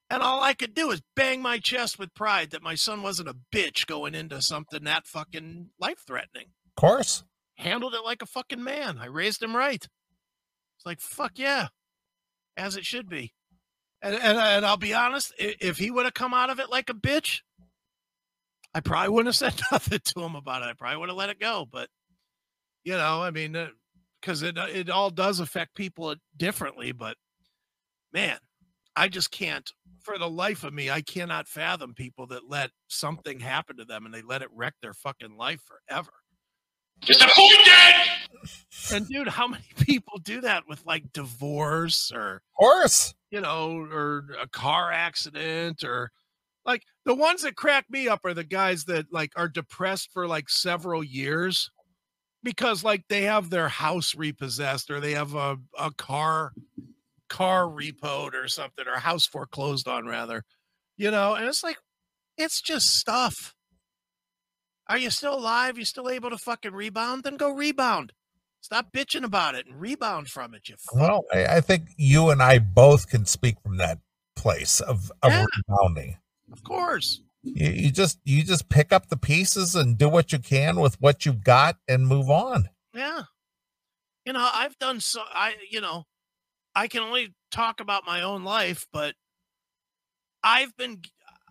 And 0.09 0.21
all 0.21 0.43
I 0.43 0.53
could 0.53 0.75
do 0.75 0.91
is 0.91 1.01
bang 1.15 1.41
my 1.41 1.57
chest 1.57 1.97
with 1.97 2.13
pride 2.13 2.51
that 2.51 2.61
my 2.61 2.75
son 2.75 3.01
wasn't 3.01 3.29
a 3.29 3.35
bitch 3.51 3.87
going 3.87 4.13
into 4.13 4.41
something 4.41 4.83
that 4.83 5.07
fucking 5.07 5.71
life 5.79 6.03
threatening. 6.05 6.47
Of 6.67 6.75
course. 6.79 7.23
Handled 7.57 7.95
it 7.95 8.03
like 8.03 8.21
a 8.21 8.27
fucking 8.27 8.63
man. 8.63 8.99
I 8.99 9.07
raised 9.07 9.41
him 9.41 9.55
right. 9.55 9.83
It's 9.83 10.85
like 10.85 10.99
fuck 10.99 11.33
yeah. 11.35 11.67
As 12.55 12.77
it 12.77 12.85
should 12.85 13.09
be. 13.09 13.33
And 14.05 14.13
and, 14.13 14.37
and 14.37 14.65
I'll 14.65 14.77
be 14.77 14.93
honest, 14.93 15.33
if 15.39 15.77
he 15.77 15.89
would 15.89 16.05
have 16.05 16.13
come 16.13 16.33
out 16.33 16.51
of 16.51 16.59
it 16.59 16.69
like 16.69 16.91
a 16.91 16.93
bitch, 16.93 17.41
I 18.71 18.79
probably 18.79 19.09
wouldn't 19.09 19.35
have 19.35 19.35
said 19.53 19.59
nothing 19.71 19.99
to 19.99 20.21
him 20.21 20.35
about 20.35 20.61
it. 20.61 20.67
I 20.67 20.73
probably 20.73 20.97
would 20.97 21.09
have 21.09 21.17
let 21.17 21.31
it 21.31 21.39
go. 21.39 21.65
But 21.69 21.89
you 22.83 22.93
know, 22.93 23.23
I 23.23 23.31
mean, 23.31 23.55
uh, 23.55 23.69
because 24.21 24.43
it 24.43 24.59
uh, 24.59 24.67
it 24.71 24.91
all 24.91 25.09
does 25.09 25.39
affect 25.39 25.75
people 25.75 26.13
differently. 26.37 26.91
But 26.91 27.17
man, 28.13 28.37
I 28.95 29.07
just 29.07 29.31
can't, 29.31 29.67
for 30.03 30.19
the 30.19 30.29
life 30.29 30.63
of 30.63 30.71
me, 30.71 30.91
I 30.91 31.01
cannot 31.01 31.47
fathom 31.47 31.95
people 31.95 32.27
that 32.27 32.47
let 32.47 32.69
something 32.87 33.39
happen 33.39 33.77
to 33.77 33.85
them 33.85 34.05
and 34.05 34.13
they 34.13 34.21
let 34.21 34.43
it 34.43 34.49
wreck 34.53 34.75
their 34.83 34.93
fucking 34.93 35.35
life 35.35 35.61
forever. 35.65 36.11
Just 37.01 37.21
a 37.21 37.29
point, 37.35 37.65
Dad! 37.65 38.05
And 38.93 39.07
dude, 39.07 39.27
how 39.27 39.47
many 39.47 39.63
people 39.79 40.19
do 40.19 40.41
that 40.41 40.63
with 40.67 40.85
like 40.85 41.11
divorce 41.13 42.11
or 42.13 42.35
Of 42.35 42.57
course. 42.57 43.13
you 43.31 43.41
know, 43.41 43.79
or 43.91 44.25
a 44.41 44.47
car 44.47 44.91
accident 44.91 45.83
or 45.83 46.11
like 46.65 46.83
the 47.05 47.15
ones 47.15 47.43
that 47.43 47.55
crack 47.55 47.85
me 47.89 48.07
up 48.07 48.21
are 48.23 48.33
the 48.33 48.43
guys 48.43 48.85
that 48.85 49.05
like 49.11 49.31
are 49.35 49.47
depressed 49.47 50.09
for 50.11 50.27
like 50.27 50.49
several 50.49 51.03
years 51.03 51.69
because 52.43 52.83
like 52.83 53.03
they 53.09 53.23
have 53.23 53.49
their 53.49 53.69
house 53.69 54.15
repossessed 54.15 54.89
or 54.91 54.99
they 54.99 55.13
have 55.13 55.33
a, 55.35 55.57
a 55.79 55.91
car 55.91 56.53
car 57.27 57.65
repoed 57.65 58.33
or 58.33 58.47
something 58.47 58.85
or 58.87 58.99
house 58.99 59.25
foreclosed 59.25 59.87
on 59.87 60.05
rather 60.05 60.43
you 60.95 61.09
know 61.09 61.33
and 61.33 61.45
it's 61.47 61.63
like 61.63 61.77
it's 62.37 62.61
just 62.61 62.97
stuff 62.97 63.55
are 64.87 64.97
you 64.97 65.09
still 65.09 65.35
alive 65.35 65.77
you 65.77 65.85
still 65.85 66.09
able 66.09 66.29
to 66.29 66.37
fucking 66.37 66.73
rebound 66.73 67.23
then 67.23 67.37
go 67.37 67.49
rebound 67.51 68.13
stop 68.61 68.91
bitching 68.91 69.23
about 69.23 69.55
it 69.55 69.65
and 69.67 69.79
rebound 69.79 70.27
from 70.29 70.53
it 70.53 70.67
you 70.69 70.75
fuck. 70.77 70.95
Well, 70.95 71.25
I, 71.33 71.57
I 71.57 71.61
think 71.61 71.89
you 71.97 72.29
and 72.29 72.41
I 72.41 72.59
both 72.59 73.07
can 73.09 73.25
speak 73.25 73.55
from 73.61 73.77
that 73.77 73.99
place 74.35 74.79
of, 74.81 75.11
of 75.23 75.31
Yeah. 75.31 75.45
rebounding. 75.69 76.17
of 76.51 76.63
course 76.63 77.21
You, 77.43 77.69
you 77.69 77.91
just 77.91 78.19
you 78.23 78.43
just 78.43 78.69
pick 78.69 78.91
up 78.91 79.07
the 79.09 79.17
pieces 79.17 79.75
and 79.75 79.97
do 79.97 80.09
what 80.09 80.31
you 80.31 80.39
can 80.39 80.79
with 80.79 80.99
what 80.99 81.25
you've 81.25 81.43
got 81.43 81.77
and 81.87 82.07
move 82.07 82.29
on. 82.29 82.69
Yeah. 82.93 83.23
You 84.25 84.33
know, 84.33 84.49
I've 84.51 84.77
done 84.79 84.99
so 84.99 85.21
I 85.31 85.53
you 85.69 85.79
know, 85.81 86.05
I 86.73 86.87
can 86.87 87.03
only 87.03 87.35
talk 87.51 87.79
about 87.79 88.05
my 88.07 88.21
own 88.23 88.43
life, 88.43 88.87
but 88.91 89.13
I've 90.43 90.75
been 90.75 91.01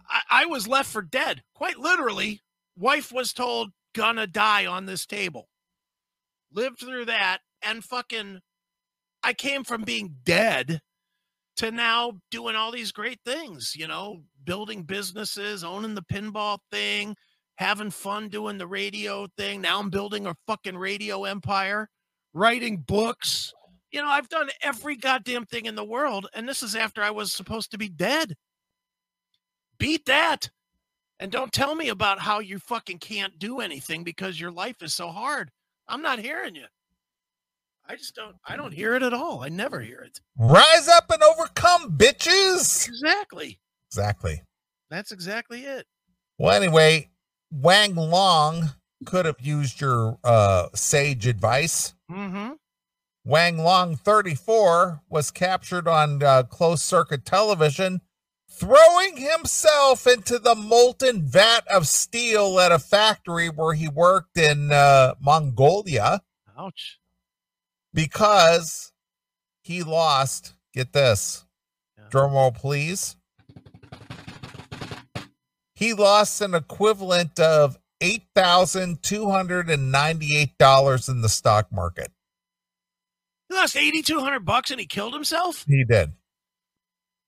I, 0.08 0.42
I 0.42 0.46
was 0.46 0.66
left 0.66 0.90
for 0.90 1.00
dead. 1.02 1.42
Quite 1.54 1.78
literally, 1.78 2.42
wife 2.76 3.12
was 3.12 3.32
told 3.32 3.70
gonna 3.94 4.26
die 4.26 4.66
on 4.66 4.86
this 4.86 5.06
table. 5.06 5.48
Lived 6.52 6.78
through 6.78 7.06
that 7.06 7.38
and 7.62 7.82
fucking 7.84 8.40
I 9.22 9.32
came 9.32 9.64
from 9.64 9.82
being 9.82 10.16
dead 10.24 10.80
to 11.56 11.70
now 11.70 12.12
doing 12.30 12.56
all 12.56 12.70
these 12.70 12.92
great 12.92 13.20
things, 13.24 13.74
you 13.76 13.86
know, 13.86 14.22
building 14.44 14.82
businesses, 14.82 15.64
owning 15.64 15.94
the 15.94 16.02
pinball 16.02 16.58
thing, 16.70 17.16
having 17.56 17.90
fun 17.90 18.28
doing 18.28 18.58
the 18.58 18.66
radio 18.66 19.26
thing. 19.38 19.60
Now 19.60 19.80
I'm 19.80 19.90
building 19.90 20.26
a 20.26 20.34
fucking 20.46 20.76
radio 20.76 21.24
empire, 21.24 21.88
writing 22.32 22.78
books. 22.86 23.52
You 23.92 24.02
know, 24.02 24.08
I've 24.08 24.28
done 24.28 24.50
every 24.62 24.96
goddamn 24.96 25.46
thing 25.46 25.66
in 25.66 25.76
the 25.76 25.84
world, 25.84 26.26
and 26.34 26.48
this 26.48 26.62
is 26.62 26.74
after 26.74 27.02
I 27.02 27.10
was 27.10 27.32
supposed 27.32 27.70
to 27.70 27.78
be 27.78 27.88
dead. 27.88 28.34
Beat 29.78 30.04
that. 30.06 30.50
And 31.20 31.30
don't 31.30 31.52
tell 31.52 31.74
me 31.74 31.88
about 31.88 32.18
how 32.18 32.40
you 32.40 32.58
fucking 32.58 32.98
can't 32.98 33.38
do 33.38 33.60
anything 33.60 34.02
because 34.02 34.40
your 34.40 34.50
life 34.50 34.82
is 34.82 34.94
so 34.94 35.08
hard. 35.08 35.50
I'm 35.88 36.02
not 36.02 36.18
hearing 36.18 36.54
you. 36.54 36.66
I 37.86 37.96
just 37.96 38.14
don't 38.14 38.36
I 38.46 38.56
don't 38.56 38.72
hear 38.72 38.94
it 38.94 39.02
at 39.02 39.12
all. 39.12 39.42
I 39.42 39.48
never 39.48 39.80
hear 39.80 40.00
it. 40.00 40.20
Rise 40.38 40.88
up 40.88 41.10
and 41.10 41.22
overcome, 41.22 41.96
bitches. 41.96 42.88
Exactly. 42.88 43.60
Exactly. 43.90 44.42
That's 44.90 45.12
exactly 45.12 45.60
it. 45.60 45.86
Well, 46.38 46.54
anyway, 46.54 47.10
Wang 47.50 47.94
Long 47.94 48.70
could 49.06 49.26
have 49.26 49.40
used 49.40 49.80
your 49.80 50.18
uh, 50.24 50.68
sage 50.74 51.26
advice. 51.26 51.94
Mm-hmm. 52.10 52.52
Wang 53.24 53.58
Long, 53.58 53.96
34, 53.96 55.00
was 55.08 55.30
captured 55.30 55.88
on 55.88 56.22
uh, 56.22 56.42
closed 56.42 56.82
circuit 56.82 57.24
television, 57.24 58.00
throwing 58.54 59.16
himself 59.16 60.06
into 60.06 60.38
the 60.38 60.54
molten 60.54 61.22
vat 61.22 61.66
of 61.68 61.86
steel 61.88 62.58
at 62.60 62.72
a 62.72 62.78
factory 62.78 63.48
where 63.48 63.74
he 63.74 63.88
worked 63.88 64.36
in 64.38 64.70
uh, 64.72 65.14
Mongolia 65.20 66.22
Ouch. 66.58 66.98
because 67.92 68.92
he 69.62 69.82
lost. 69.82 70.54
Get 70.72 70.92
this, 70.92 71.44
Yeah. 71.98 72.04
drum 72.10 72.32
roll, 72.32 72.52
please. 72.52 73.16
He 75.74 75.92
lost 75.92 76.40
an 76.40 76.54
equivalent 76.54 77.38
of 77.40 77.78
eight 78.00 78.24
thousand 78.34 79.02
two 79.02 79.30
hundred 79.30 79.68
and 79.70 79.90
ninety-eight 79.90 80.56
dollars 80.58 81.08
in 81.08 81.20
the 81.20 81.28
stock 81.28 81.72
market. 81.72 82.12
He 83.48 83.54
lost 83.54 83.76
eighty 83.76 84.02
two 84.02 84.20
hundred 84.20 84.44
bucks 84.44 84.70
and 84.70 84.80
he 84.80 84.86
killed 84.86 85.14
himself. 85.14 85.64
He 85.66 85.84
did. 85.84 86.12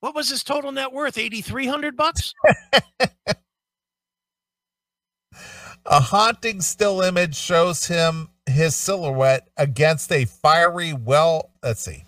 What 0.07 0.15
was 0.15 0.31
his 0.31 0.45
total 0.45 0.71
net 0.71 0.93
worth? 0.93 1.19
Eighty 1.19 1.41
three 1.41 1.67
hundred 1.67 1.97
bucks. 1.97 2.33
A 5.85 5.99
haunting 5.99 6.61
still 6.61 7.01
image 7.01 7.35
shows 7.35 7.87
him 7.87 8.29
his 8.49 8.77
silhouette 8.77 9.49
against 9.57 10.13
a 10.13 10.25
fiery 10.25 10.93
well. 10.93 11.51
Let's 11.61 11.81
see. 11.81 12.05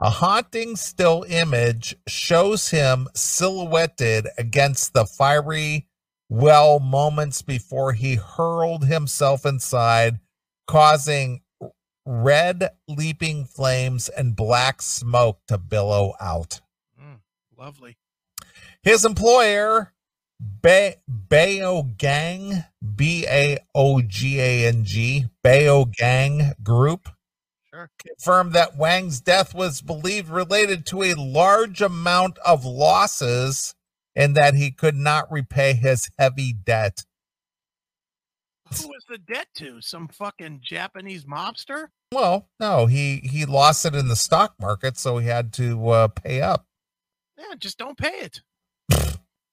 A 0.00 0.08
haunting 0.08 0.76
still 0.76 1.26
image 1.28 1.94
shows 2.08 2.70
him 2.70 3.06
silhouetted 3.14 4.28
against 4.38 4.94
the 4.94 5.04
fiery 5.04 5.88
well 6.30 6.80
moments 6.80 7.42
before 7.42 7.92
he 7.92 8.14
hurled 8.14 8.86
himself 8.86 9.44
inside, 9.44 10.20
causing 10.66 11.42
red 12.06 12.70
leaping 12.88 13.44
flames 13.44 14.08
and 14.08 14.34
black 14.34 14.80
smoke 14.80 15.40
to 15.48 15.58
billow 15.58 16.14
out. 16.18 16.62
Lovely. 17.62 17.96
His 18.82 19.04
employer, 19.04 19.94
ba- 20.40 20.96
Bayo 21.06 21.84
Gang, 21.96 22.64
B 22.96 23.24
A 23.28 23.58
O 23.72 24.02
G 24.02 24.40
A 24.40 24.66
N 24.66 24.82
G, 24.82 25.26
Bayo 25.44 25.84
Gang 25.84 26.54
Group, 26.64 27.08
Sure. 27.72 27.88
confirmed 28.04 28.52
that 28.54 28.76
Wang's 28.76 29.20
death 29.20 29.54
was 29.54 29.80
believed 29.80 30.28
related 30.28 30.84
to 30.86 31.04
a 31.04 31.14
large 31.14 31.80
amount 31.80 32.38
of 32.38 32.64
losses 32.64 33.76
and 34.16 34.36
that 34.36 34.54
he 34.54 34.72
could 34.72 34.96
not 34.96 35.30
repay 35.30 35.74
his 35.74 36.10
heavy 36.18 36.52
debt. 36.52 37.04
Who 38.76 38.88
was 38.88 39.04
the 39.08 39.18
debt 39.18 39.46
to? 39.58 39.80
Some 39.80 40.08
fucking 40.08 40.62
Japanese 40.64 41.26
mobster? 41.26 41.90
Well, 42.10 42.48
no, 42.58 42.86
he 42.86 43.18
he 43.18 43.44
lost 43.46 43.86
it 43.86 43.94
in 43.94 44.08
the 44.08 44.16
stock 44.16 44.56
market, 44.60 44.98
so 44.98 45.18
he 45.18 45.28
had 45.28 45.52
to 45.52 45.88
uh, 45.90 46.08
pay 46.08 46.40
up. 46.40 46.66
Yeah, 47.42 47.54
just 47.58 47.76
don't 47.78 47.98
pay 47.98 48.20
it. 48.30 48.40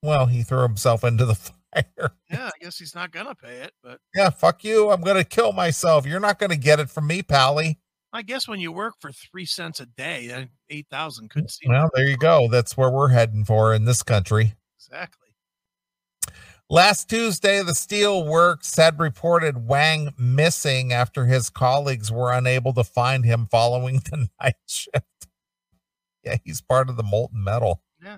Well, 0.04 0.28
he 0.28 0.44
threw 0.44 0.62
himself 0.62 1.04
into 1.04 1.26
the 1.26 1.36
fire. 1.74 2.12
Yeah, 2.32 2.48
I 2.48 2.52
guess 2.62 2.78
he's 2.78 2.96
not 2.96 3.12
gonna 3.12 3.36
pay 3.36 3.58
it, 3.58 3.74
but 3.84 4.00
Yeah, 4.16 4.30
fuck 4.30 4.64
you. 4.64 4.90
I'm 4.92 5.02
gonna 5.02 5.24
kill 5.26 5.52
myself. 5.52 6.06
You're 6.06 6.20
not 6.20 6.40
gonna 6.40 6.56
get 6.56 6.80
it 6.80 6.90
from 6.90 7.08
me, 7.08 7.22
Pally. 7.22 7.80
I 8.14 8.22
guess 8.22 8.48
when 8.48 8.60
you 8.60 8.72
work 8.72 8.96
for 9.00 9.12
three 9.12 9.46
cents 9.46 9.80
a 9.80 9.86
day, 9.86 10.48
eight 10.70 10.88
thousand 10.90 11.30
could 11.30 11.50
seem 11.52 11.72
Well, 11.72 11.90
there 11.94 12.08
you 12.08 12.18
go. 12.18 12.48
That's 12.50 12.78
where 12.78 12.90
we're 12.90 13.10
heading 13.10 13.44
for 13.46 13.74
in 13.74 13.86
this 13.86 14.02
country. 14.04 14.56
exactly. 14.78 15.28
Last 16.72 17.10
Tuesday, 17.10 17.64
the 17.64 17.72
Steelworks 17.72 18.78
had 18.78 19.00
reported 19.00 19.68
Wang 19.68 20.14
missing 20.20 20.94
after 20.94 21.26
his 21.26 21.50
colleagues 21.50 22.12
were 22.12 22.32
unable 22.32 22.74
to 22.74 22.84
find 22.84 23.26
him 23.26 23.48
following 23.50 23.96
the 24.12 24.28
night 24.42 24.54
shift. 24.68 25.04
Yeah, 26.24 26.38
he's 26.44 26.62
part 26.62 26.90
of 26.90 26.98
the 26.98 27.04
molten 27.04 27.44
metal. 27.44 27.82
Yeah. 28.04 28.18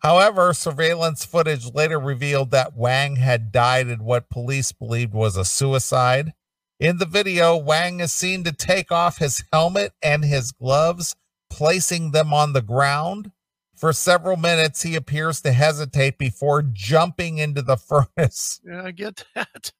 However, 0.00 0.52
surveillance 0.52 1.24
footage 1.24 1.72
later 1.72 1.98
revealed 1.98 2.50
that 2.50 2.76
Wang 2.76 3.16
had 3.16 3.52
died 3.52 3.86
in 3.88 4.04
what 4.04 4.28
police 4.30 4.72
believed 4.72 5.14
was 5.14 5.36
a 5.36 5.44
suicide. 5.44 6.32
In 6.80 6.98
the 6.98 7.06
video, 7.06 7.56
Wang 7.56 8.00
is 8.00 8.12
seen 8.12 8.44
to 8.44 8.52
take 8.52 8.90
off 8.92 9.18
his 9.18 9.42
helmet 9.52 9.92
and 10.02 10.24
his 10.24 10.52
gloves, 10.52 11.14
placing 11.50 12.10
them 12.12 12.32
on 12.32 12.52
the 12.52 12.62
ground. 12.62 13.32
For 13.74 13.92
several 13.92 14.36
minutes, 14.36 14.82
he 14.82 14.96
appears 14.96 15.40
to 15.42 15.52
hesitate 15.52 16.18
before 16.18 16.62
jumping 16.62 17.38
into 17.38 17.62
the 17.62 17.76
furnace, 18.16 18.60
Yeah, 18.64 18.82
I 18.84 18.90
get 18.90 19.24
that. 19.34 19.72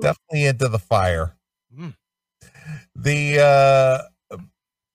definitely 0.00 0.46
into 0.46 0.68
the 0.68 0.78
fire. 0.78 1.36
Mm. 1.76 1.94
The 2.96 3.40
uh, 3.40 4.09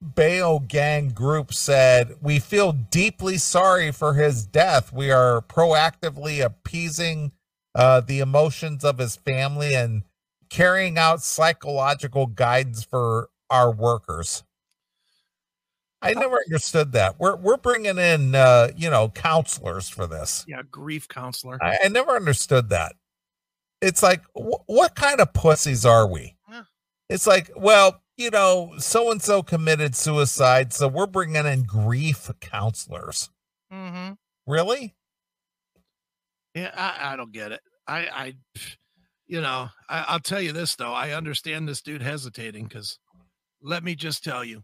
Bayo 0.01 0.59
Gang 0.59 1.09
group 1.09 1.53
said, 1.53 2.15
We 2.21 2.39
feel 2.39 2.71
deeply 2.71 3.37
sorry 3.37 3.91
for 3.91 4.13
his 4.13 4.45
death. 4.45 4.93
We 4.93 5.11
are 5.11 5.41
proactively 5.41 6.43
appeasing 6.43 7.31
uh, 7.73 8.01
the 8.01 8.19
emotions 8.19 8.83
of 8.83 8.99
his 8.99 9.15
family 9.15 9.73
and 9.75 10.03
carrying 10.49 10.97
out 10.97 11.21
psychological 11.21 12.27
guidance 12.27 12.83
for 12.83 13.29
our 13.49 13.71
workers. 13.71 14.43
I 16.01 16.13
never 16.13 16.37
understood 16.45 16.91
that. 16.91 17.19
We're 17.19 17.35
we're 17.35 17.57
bringing 17.57 17.97
in 17.97 18.35
uh, 18.35 18.69
you 18.75 18.91
know 18.91 19.09
counselors 19.09 19.89
for 19.89 20.05
this. 20.05 20.45
Yeah, 20.47 20.61
grief 20.69 21.07
counselor. 21.07 21.57
I, 21.63 21.77
I 21.83 21.87
never 21.87 22.11
understood 22.11 22.69
that. 22.69 22.95
It's 23.81 24.03
like, 24.03 24.21
wh- 24.35 24.67
what 24.67 24.95
kind 24.95 25.19
of 25.19 25.33
pussies 25.33 25.85
are 25.85 26.07
we? 26.07 26.35
Yeah. 26.49 26.63
It's 27.09 27.25
like, 27.25 27.49
well, 27.55 28.01
you 28.17 28.29
know, 28.29 28.73
so 28.77 29.11
and 29.11 29.21
so 29.21 29.43
committed 29.43 29.95
suicide, 29.95 30.73
so 30.73 30.87
we're 30.87 31.07
bringing 31.07 31.45
in 31.45 31.63
grief 31.63 32.29
counselors. 32.39 33.29
Mm-hmm. 33.71 34.13
Really? 34.47 34.95
Yeah, 36.53 36.71
I, 36.75 37.13
I 37.13 37.15
don't 37.15 37.33
get 37.33 37.51
it. 37.51 37.61
I, 37.87 37.99
I, 37.99 38.33
you 39.27 39.41
know, 39.41 39.69
I, 39.89 40.05
I'll 40.07 40.19
tell 40.19 40.41
you 40.41 40.53
this 40.53 40.75
though. 40.75 40.93
I 40.93 41.11
understand 41.11 41.67
this 41.67 41.81
dude 41.81 42.01
hesitating 42.01 42.65
because 42.65 42.99
let 43.61 43.83
me 43.83 43.95
just 43.95 44.23
tell 44.23 44.43
you, 44.43 44.63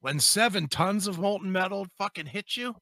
when 0.00 0.20
seven 0.20 0.66
tons 0.66 1.06
of 1.06 1.18
molten 1.18 1.52
metal 1.52 1.86
fucking 1.98 2.26
hit 2.26 2.56
you, 2.56 2.74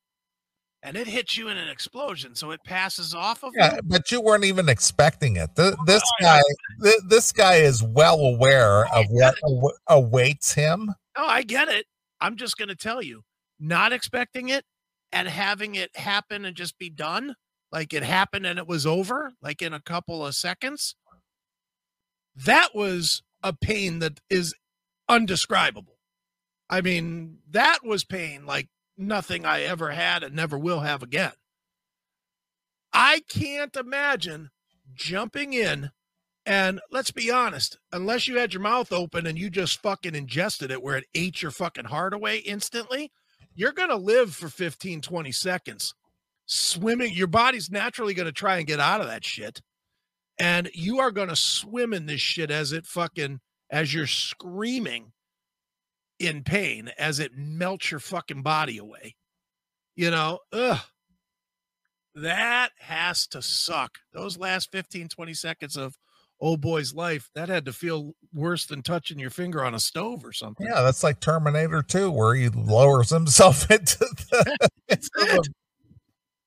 and 0.83 0.97
it 0.97 1.07
hits 1.07 1.37
you 1.37 1.49
in 1.49 1.57
an 1.57 1.69
explosion, 1.69 2.35
so 2.35 2.51
it 2.53 2.61
passes 2.65 3.15
off 3.15 3.43
of 3.43 3.53
Yeah, 3.57 3.75
you. 3.77 3.81
but 3.85 4.11
you 4.13 4.21
weren't 4.21 4.45
even 4.45 4.69
expecting 4.69 5.37
it. 5.37 5.51
Th- 5.57 5.75
oh, 5.79 5.85
this 5.87 6.03
I- 6.21 6.23
guy, 6.23 6.43
th- 6.83 7.01
this 7.09 7.33
guy 7.33 7.57
is 7.57 7.83
well 7.83 8.21
aware 8.21 8.87
oh, 8.93 9.01
of 9.01 9.07
what 9.11 9.35
aw- 9.43 9.71
awaits 9.89 10.55
him. 10.55 10.95
Oh, 11.17 11.27
I 11.27 11.43
get 11.43 11.69
it. 11.69 11.87
I'm 12.21 12.37
just 12.37 12.57
going 12.57 12.69
to 12.69 12.77
tell 12.77 13.03
you, 13.03 13.23
not 13.59 13.93
expecting 13.93 14.49
it 14.49 14.65
and 15.13 15.27
having 15.29 15.75
it 15.75 15.97
happen 15.97 16.45
and 16.45 16.57
just 16.57 16.79
be 16.79 16.91
done, 16.91 17.35
like 17.73 17.93
it 17.93 18.03
happened 18.05 18.47
and 18.47 18.59
it 18.59 18.67
was 18.69 18.87
over, 18.87 19.33
like 19.43 19.63
in 19.63 19.73
a 19.73 19.81
couple 19.81 20.25
of 20.25 20.35
seconds. 20.35 20.95
That 22.37 22.75
was 22.75 23.23
a 23.43 23.53
pain 23.53 23.99
that 23.99 24.21
is 24.31 24.55
undescribable. 25.09 25.99
I 26.71 26.83
mean, 26.83 27.39
that 27.51 27.79
was 27.85 28.05
pain 28.05 28.47
like 28.47 28.69
nothing 28.99 29.45
I 29.45 29.63
ever 29.63 29.91
had 29.91 30.23
and 30.23 30.35
never 30.35 30.59
will 30.59 30.81
have 30.81 31.03
again. 31.03 31.33
I 32.93 33.23
can't 33.29 33.77
imagine 33.77 34.51
jumping 34.95 35.53
in 35.53 35.91
and 36.49 36.81
let's 36.91 37.11
be 37.11 37.31
honest, 37.31 37.79
unless 37.93 38.27
you 38.27 38.39
had 38.39 38.55
your 38.55 38.63
mouth 38.63 38.91
open 38.91 39.27
and 39.27 39.39
you 39.39 39.51
just 39.51 39.83
fucking 39.83 40.15
ingested 40.15 40.71
it 40.71 40.83
where 40.83 40.97
it 40.97 41.05
ate 41.15 41.43
your 41.43 41.51
fucking 41.51 41.85
heart 41.85 42.15
away 42.15 42.39
instantly, 42.39 43.13
you're 43.55 43.73
going 43.73 43.91
to 43.91 43.97
live 43.97 44.35
for 44.35 44.49
15, 44.49 45.03
20 45.03 45.31
seconds. 45.31 45.95
Swimming, 46.47 47.13
your 47.13 47.27
body's 47.27 47.71
naturally 47.71 48.15
going 48.15 48.25
to 48.25 48.33
try 48.33 48.57
and 48.57 48.67
get 48.67 48.81
out 48.81 49.03
of 49.03 49.09
that 49.09 49.27
shit. 49.27 49.61
And 50.41 50.71
you 50.73 51.01
are 51.01 51.11
going 51.11 51.29
to 51.29 51.37
swim 51.37 51.93
in 51.93 52.07
this 52.07 52.23
shit 52.23 52.51
as 52.51 52.73
it 52.73 52.87
fucking, 52.87 53.41
as 53.69 53.93
you're 53.93 54.07
screaming 54.07 55.13
in 56.19 56.43
pain, 56.43 56.91
as 56.99 57.19
it 57.19 57.33
melts 57.37 57.91
your 57.91 58.01
fucking 58.01 58.43
body 58.43 58.79
away. 58.79 59.17
You 59.97 60.11
know, 60.11 60.41
ugh. 60.53 60.81
That 62.15 62.71
has 62.79 63.27
to 63.29 63.43
suck. 63.43 63.99
Those 64.13 64.39
last 64.39 64.73
15, 64.73 65.09
20 65.09 65.35
seconds 65.35 65.77
of 65.77 65.97
old 66.41 66.61
boy's 66.61 66.95
life, 66.95 67.31
that 67.35 67.49
had 67.49 67.65
to 67.67 67.73
feel 67.73 68.15
worse 68.33 68.67
than 68.67 68.83
touching 68.83 69.19
your 69.19 69.31
finger 69.31 69.65
on 69.65 69.75
a 69.75 69.81
stove 69.81 70.25
or 70.25 70.33
something. 70.33 70.67
Yeah, 70.67 70.83
that's 70.83 71.03
like 71.03 71.21
Terminator 71.21 71.83
2, 71.83 72.11
where 72.11 72.35
he 72.35 72.49
lowers 72.49 73.11
himself 73.11 73.71
into 73.71 73.99
the. 73.99 75.49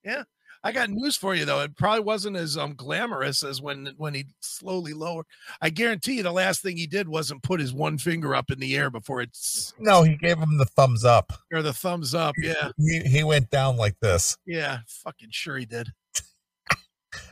Yeah. 0.04 0.24
I 0.64 0.72
got 0.72 0.90
news 0.92 1.18
for 1.18 1.34
you 1.34 1.44
though. 1.46 1.62
It 1.62 1.76
probably 1.76 2.02
wasn't 2.04 2.38
as 2.38 2.56
um 2.58 2.74
glamorous 2.76 3.42
as 3.44 3.62
when 3.62 3.94
when 3.98 4.14
he 4.14 4.26
slowly 4.42 4.94
lowered. 4.94 5.26
I 5.62 5.70
guarantee 5.72 6.18
you 6.18 6.24
the 6.24 6.32
last 6.32 6.62
thing 6.62 6.78
he 6.78 6.86
did 6.88 7.08
wasn't 7.10 7.42
put 7.42 7.60
his 7.60 7.74
one 7.74 7.98
finger 7.98 8.36
up 8.36 8.52
in 8.52 8.60
the 8.60 8.76
air 8.78 8.90
before 8.92 9.22
it's 9.22 9.74
No, 9.80 10.04
he 10.04 10.16
gave 10.18 10.38
him 10.38 10.58
the 10.60 10.66
thumbs 10.66 11.04
up. 11.04 11.34
or 11.52 11.62
the 11.64 11.74
thumbs 11.74 12.14
up. 12.14 12.36
Yeah. 12.38 12.70
He, 12.78 13.00
he 13.00 13.24
went 13.24 13.50
down 13.50 13.76
like 13.78 14.00
this. 14.02 14.38
Yeah. 14.46 14.80
Fucking 15.04 15.30
sure 15.32 15.58
he 15.58 15.66
did. 15.66 15.90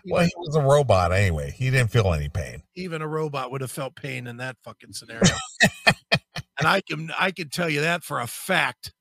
Well, 0.06 0.24
he 0.26 0.32
was 0.36 0.56
a 0.56 0.62
robot 0.62 1.14
anyway. 1.14 1.52
He 1.52 1.70
didn't 1.72 1.90
feel 1.92 2.14
any 2.14 2.28
pain. 2.28 2.64
even 2.76 3.02
a 3.02 3.08
robot 3.08 3.50
would 3.52 3.62
have 3.62 3.72
felt 3.72 3.96
pain 3.96 4.28
in 4.28 4.36
that 4.38 4.58
fucking 4.64 4.92
scenario. 4.92 5.32
and 6.12 6.68
I 6.68 6.82
can 6.82 7.12
I 7.18 7.32
can 7.32 7.48
tell 7.50 7.70
you 7.70 7.80
that 7.82 8.04
for 8.04 8.20
a 8.20 8.28
fact. 8.28 8.92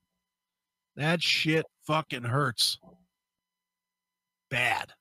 That 0.94 1.20
shit 1.22 1.66
fucking 1.86 2.24
hurts. 2.24 2.78
Bad. 4.50 4.92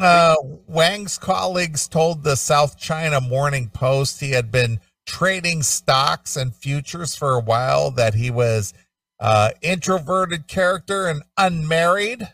Uh, 0.00 0.34
Wang's 0.66 1.18
colleagues 1.18 1.86
told 1.86 2.24
the 2.24 2.36
South 2.36 2.76
China 2.76 3.20
Morning 3.20 3.68
Post 3.68 4.20
he 4.20 4.32
had 4.32 4.50
been 4.50 4.80
trading 5.06 5.62
stocks 5.62 6.36
and 6.36 6.54
futures 6.54 7.14
for 7.14 7.34
a 7.34 7.40
while, 7.40 7.92
that 7.92 8.14
he 8.14 8.30
was 8.30 8.74
uh, 9.20 9.50
introverted 9.62 10.48
character 10.48 11.06
and 11.06 11.22
unmarried. 11.36 12.28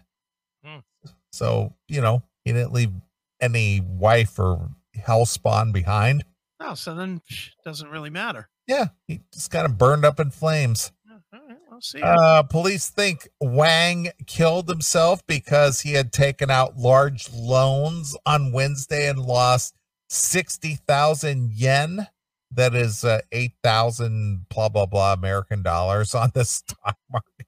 Hmm. 0.64 0.78
So, 1.32 1.74
you 1.86 2.00
know, 2.00 2.22
he 2.44 2.52
didn't 2.52 2.72
leave 2.72 2.92
any 3.40 3.80
wife 3.80 4.38
or 4.38 4.70
hell 4.94 5.26
spawn 5.26 5.72
behind. 5.72 6.24
Oh, 6.60 6.74
so 6.74 6.94
then 6.94 7.20
doesn't 7.64 7.90
really 7.90 8.10
matter. 8.10 8.48
Yeah, 8.66 8.86
he 9.06 9.20
just 9.34 9.50
kind 9.50 9.66
of 9.66 9.76
burned 9.76 10.04
up 10.04 10.20
in 10.20 10.30
flames. 10.30 10.92
All 11.32 11.40
right, 11.46 11.58
I'll 11.70 11.80
see. 11.80 12.00
Uh, 12.02 12.42
police 12.42 12.88
think 12.88 13.28
Wang 13.40 14.08
killed 14.26 14.68
himself 14.68 15.24
because 15.26 15.82
he 15.82 15.92
had 15.92 16.12
taken 16.12 16.50
out 16.50 16.76
large 16.76 17.30
loans 17.32 18.16
on 18.26 18.52
Wednesday 18.52 19.08
and 19.08 19.20
lost 19.20 19.76
60,000 20.08 21.52
yen. 21.52 22.08
that 22.50 22.74
is 22.74 23.04
uh, 23.04 23.20
8,000 23.30 24.46
blah, 24.48 24.68
blah, 24.68 24.86
blah 24.86 25.12
American 25.12 25.62
dollars 25.62 26.14
on 26.14 26.32
the 26.34 26.44
stock 26.46 26.96
market. 27.10 27.46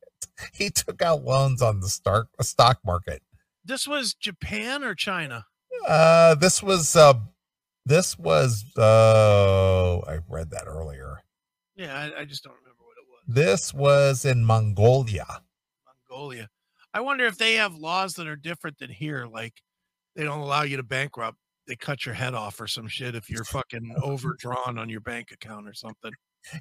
He 0.52 0.70
took 0.70 1.02
out 1.02 1.24
loans 1.24 1.60
on 1.60 1.80
the 1.80 1.88
stock, 1.88 2.28
stock 2.40 2.78
market. 2.84 3.22
This 3.64 3.86
was 3.86 4.14
Japan 4.14 4.82
or 4.84 4.94
China? 4.94 5.46
Uh, 5.86 6.34
this 6.36 6.62
was, 6.62 6.94
uh, 6.94 7.14
this 7.84 8.16
was, 8.18 8.64
uh, 8.78 9.98
I 10.06 10.18
read 10.28 10.50
that 10.50 10.64
earlier. 10.66 11.18
Yeah, 11.76 11.96
I, 11.96 12.20
I 12.20 12.24
just 12.24 12.44
don't 12.44 12.54
remember 12.54 12.60
what 12.62 12.70
it 12.70 12.71
was. 12.71 12.71
This 13.26 13.72
was 13.72 14.24
in 14.24 14.44
Mongolia. 14.44 15.42
Mongolia. 16.10 16.48
I 16.94 17.00
wonder 17.00 17.24
if 17.24 17.38
they 17.38 17.54
have 17.54 17.74
laws 17.74 18.14
that 18.14 18.26
are 18.26 18.36
different 18.36 18.78
than 18.78 18.90
here. 18.90 19.26
Like 19.26 19.54
they 20.16 20.24
don't 20.24 20.40
allow 20.40 20.62
you 20.62 20.76
to 20.76 20.82
bankrupt. 20.82 21.38
They 21.66 21.76
cut 21.76 22.04
your 22.04 22.14
head 22.14 22.34
off 22.34 22.60
or 22.60 22.66
some 22.66 22.88
shit 22.88 23.14
if 23.14 23.30
you're 23.30 23.44
fucking 23.44 23.94
overdrawn 24.02 24.78
on 24.78 24.88
your 24.88 25.00
bank 25.00 25.30
account 25.30 25.68
or 25.68 25.74
something. 25.74 26.12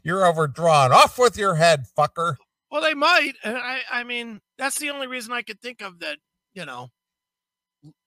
You're 0.04 0.26
overdrawn. 0.28 0.92
Off 0.92 1.18
with 1.18 1.38
your 1.38 1.56
head, 1.56 1.86
fucker. 1.98 2.36
Well, 2.70 2.82
they 2.82 2.94
might. 2.94 3.34
and 3.44 3.58
I 3.58 3.82
I 3.92 4.04
mean, 4.04 4.40
that's 4.58 4.80
the 4.80 4.92
only 4.92 5.08
reason 5.08 5.34
I 5.34 5.42
could 5.42 5.60
think 5.60 5.82
of 5.82 6.00
that, 6.00 6.18
you 6.54 6.66
know, 6.66 6.90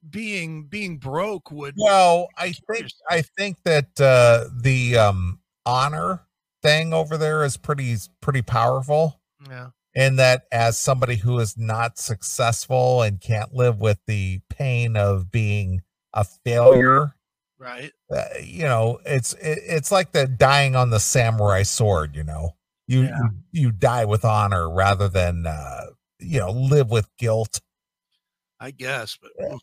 being 0.09 0.65
being 0.65 0.99
broke 0.99 1.51
would 1.51 1.75
Well, 1.77 2.29
I 2.39 2.53
think. 2.71 2.87
I 3.11 3.23
think 3.23 3.59
that 3.65 4.01
uh 4.01 4.49
the 4.61 4.97
um 4.97 5.41
honor 5.67 6.27
thing 6.65 6.93
over 6.93 7.17
there 7.17 7.45
is 7.45 7.57
pretty 7.57 7.95
pretty 8.21 8.43
powerful. 8.43 9.21
yeah. 9.49 9.69
in 9.95 10.17
that 10.17 10.43
as 10.51 10.77
somebody 10.79 11.17
who 11.17 11.39
is 11.39 11.57
not 11.57 11.99
successful 11.99 13.03
and 13.03 13.21
can't 13.21 13.53
live 13.55 13.79
with 13.79 13.99
the 14.09 14.41
pain 14.51 14.97
of 14.97 15.31
being 15.31 15.83
a 16.13 16.25
failure 16.25 17.15
Right. 17.59 17.93
uh, 18.15 18.25
you 18.43 18.65
know 18.65 18.99
it's 19.07 19.33
it, 19.35 19.59
it's 19.63 19.93
like 19.93 20.11
the 20.13 20.27
dying 20.27 20.75
on 20.77 20.91
the 20.91 20.99
samurai 21.01 21.63
sword 21.63 22.17
you 22.17 22.25
know 22.25 22.57
you 22.89 23.03
Yeah. 23.05 23.19
you, 23.53 23.63
you 23.67 23.71
die 23.73 24.05
with 24.05 24.25
honor 24.25 24.69
rather 24.69 25.09
than 25.09 25.47
uh 25.47 25.87
you 26.19 26.41
know 26.41 26.51
live 26.51 26.91
with 26.91 27.09
guilt 27.19 27.61
I 28.61 28.71
guess, 28.71 29.19
but 29.21 29.31
Yeah. 29.39 29.57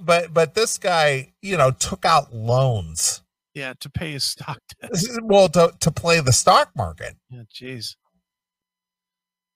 but 0.00 0.34
but 0.34 0.54
this 0.54 0.78
guy 0.78 1.32
you 1.42 1.56
know 1.56 1.70
took 1.70 2.04
out 2.04 2.34
loans 2.34 3.22
yeah, 3.54 3.74
to 3.80 3.90
pay 3.90 4.12
his 4.12 4.24
stock 4.24 4.58
debt. 4.80 4.90
well 5.22 5.48
to 5.50 5.72
to 5.80 5.90
play 5.90 6.20
the 6.20 6.32
stock 6.32 6.70
market 6.76 7.14
Yeah, 7.30 7.42
jeez. 7.52 7.96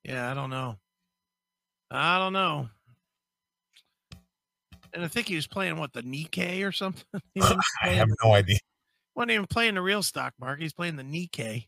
Yeah, 0.05 0.31
I 0.31 0.35
don't 0.35 0.51
know. 0.51 0.77
I 1.91 2.19
don't 2.19 2.33
know. 2.33 2.69
And 4.95 5.05
I 5.05 5.09
think 5.09 5.29
he 5.29 5.37
was 5.37 5.47
playing 5.47 5.77
what 5.77 5.93
the 5.93 6.03
Nikkei 6.03 6.67
or 6.67 6.73
something. 6.73 7.05
I 7.83 7.89
have 7.89 8.09
no 8.25 8.33
idea 8.33 8.59
wasn't 9.19 9.33
even 9.33 9.47
playing 9.49 9.75
the 9.75 9.83
real 9.83 10.03
stock 10.03 10.33
market. 10.41 10.63
He's 10.63 10.73
playing 10.73 10.95
the 10.95 11.03
Nikkei. 11.03 11.67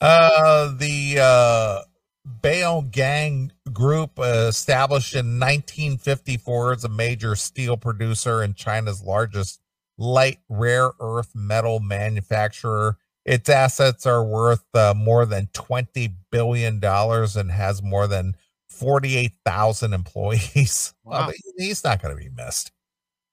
Uh, 0.00 0.74
the 0.76 1.18
uh, 1.20 1.82
Bayo 2.24 2.82
Gang 2.82 3.52
Group, 3.72 4.18
uh, 4.18 4.46
established 4.48 5.14
in 5.14 5.38
1954, 5.38 6.74
is 6.74 6.84
a 6.84 6.88
major 6.88 7.36
steel 7.36 7.76
producer 7.76 8.42
and 8.42 8.56
China's 8.56 9.00
largest 9.00 9.60
light 9.98 10.38
rare 10.48 10.92
earth 11.00 11.30
metal 11.34 11.80
manufacturer. 11.80 12.96
Its 13.24 13.48
assets 13.50 14.06
are 14.06 14.24
worth 14.24 14.64
uh, 14.74 14.94
more 14.96 15.26
than 15.26 15.48
20 15.52 16.14
billion 16.30 16.78
dollars 16.80 17.36
and 17.36 17.50
has 17.50 17.82
more 17.82 18.06
than 18.06 18.34
48,000 18.70 19.92
employees. 19.92 20.94
Wow. 21.04 21.30
he- 21.30 21.42
he's 21.66 21.84
not 21.84 22.00
going 22.02 22.16
to 22.16 22.22
be 22.22 22.30
missed. 22.30 22.70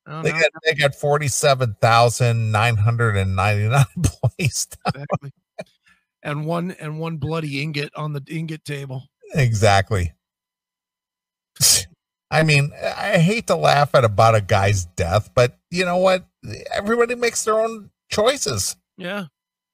I 0.07 0.21
They 0.21 0.31
got 0.31 0.51
they 0.65 0.73
got 0.75 0.93
47,999 0.95 3.85
employees. 3.95 4.67
exactly. 4.85 5.31
and 6.23 6.45
one 6.45 6.71
and 6.79 6.99
one 6.99 7.17
bloody 7.17 7.61
ingot 7.61 7.91
on 7.95 8.13
the 8.13 8.21
ingot 8.29 8.63
table. 8.65 9.03
Exactly. 9.33 10.13
I 12.31 12.43
mean, 12.43 12.71
I 12.97 13.17
hate 13.19 13.47
to 13.47 13.55
laugh 13.55 13.93
at 13.95 14.03
about 14.03 14.35
a 14.35 14.41
guy's 14.41 14.85
death, 14.85 15.29
but 15.35 15.57
you 15.71 15.85
know 15.85 15.97
what? 15.97 16.25
Everybody 16.71 17.15
makes 17.15 17.43
their 17.43 17.59
own 17.59 17.89
choices. 18.09 18.75
Yeah. 18.97 19.25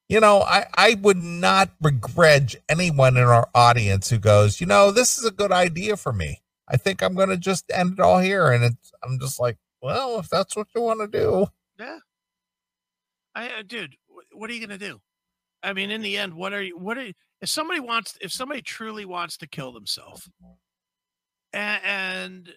You 0.09 0.19
know, 0.19 0.41
I, 0.41 0.65
I 0.75 0.97
would 1.01 1.23
not 1.23 1.69
begrudge 1.81 2.57
anyone 2.67 3.15
in 3.17 3.23
our 3.23 3.47
audience 3.55 4.09
who 4.09 4.17
goes, 4.17 4.59
you 4.59 4.67
know, 4.67 4.91
this 4.91 5.17
is 5.17 5.25
a 5.25 5.31
good 5.31 5.51
idea 5.51 5.95
for 5.95 6.11
me. 6.11 6.41
I 6.67 6.77
think 6.77 7.01
I'm 7.01 7.15
going 7.15 7.29
to 7.29 7.37
just 7.37 7.71
end 7.73 7.93
it 7.93 7.99
all 7.99 8.19
here. 8.19 8.51
And 8.51 8.63
it's, 8.63 8.91
I'm 9.03 9.19
just 9.19 9.39
like, 9.39 9.57
well, 9.81 10.19
if 10.19 10.27
that's 10.29 10.55
what 10.55 10.67
you 10.75 10.81
want 10.81 10.99
to 10.99 11.07
do, 11.07 11.47
Yeah. 11.79 11.99
I, 13.33 13.47
uh, 13.47 13.63
dude, 13.65 13.95
wh- 14.07 14.35
what 14.37 14.49
are 14.49 14.53
you 14.53 14.59
gonna 14.59 14.77
do? 14.77 14.99
I 15.63 15.73
mean, 15.73 15.89
in 15.89 16.01
the 16.01 16.17
end, 16.17 16.33
what 16.33 16.53
are 16.53 16.61
you? 16.61 16.77
What 16.77 16.97
are 16.97 17.05
you, 17.05 17.13
if 17.41 17.49
somebody 17.49 17.79
wants? 17.79 18.17
If 18.21 18.31
somebody 18.31 18.61
truly 18.61 19.05
wants 19.05 19.37
to 19.37 19.47
kill 19.47 19.71
themselves, 19.71 20.29
and, 21.53 21.81
and 21.83 22.53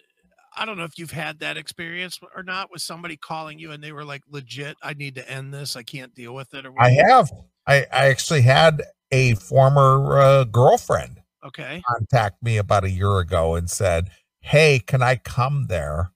I 0.57 0.65
don't 0.65 0.77
know 0.77 0.83
if 0.83 0.97
you've 0.97 1.11
had 1.11 1.39
that 1.39 1.57
experience 1.57 2.19
or 2.35 2.43
not 2.43 2.71
with 2.71 2.81
somebody 2.81 3.17
calling 3.17 3.59
you 3.59 3.71
and 3.71 3.83
they 3.83 3.91
were 3.91 4.05
like, 4.05 4.21
legit, 4.29 4.77
I 4.81 4.93
need 4.93 5.15
to 5.15 5.29
end 5.29 5.53
this. 5.53 5.75
I 5.75 5.83
can't 5.83 6.13
deal 6.15 6.33
with 6.33 6.53
it. 6.53 6.65
Or 6.65 6.73
I 6.79 6.91
have. 6.91 7.31
I, 7.67 7.85
I 7.91 8.07
actually 8.07 8.41
had 8.41 8.83
a 9.11 9.35
former 9.35 10.19
uh, 10.19 10.43
girlfriend 10.45 11.21
Okay. 11.45 11.81
contact 11.87 12.41
me 12.41 12.57
about 12.57 12.83
a 12.83 12.89
year 12.89 13.19
ago 13.19 13.55
and 13.55 13.69
said, 13.69 14.09
Hey, 14.39 14.79
can 14.79 15.03
I 15.03 15.15
come 15.17 15.67
there? 15.67 16.11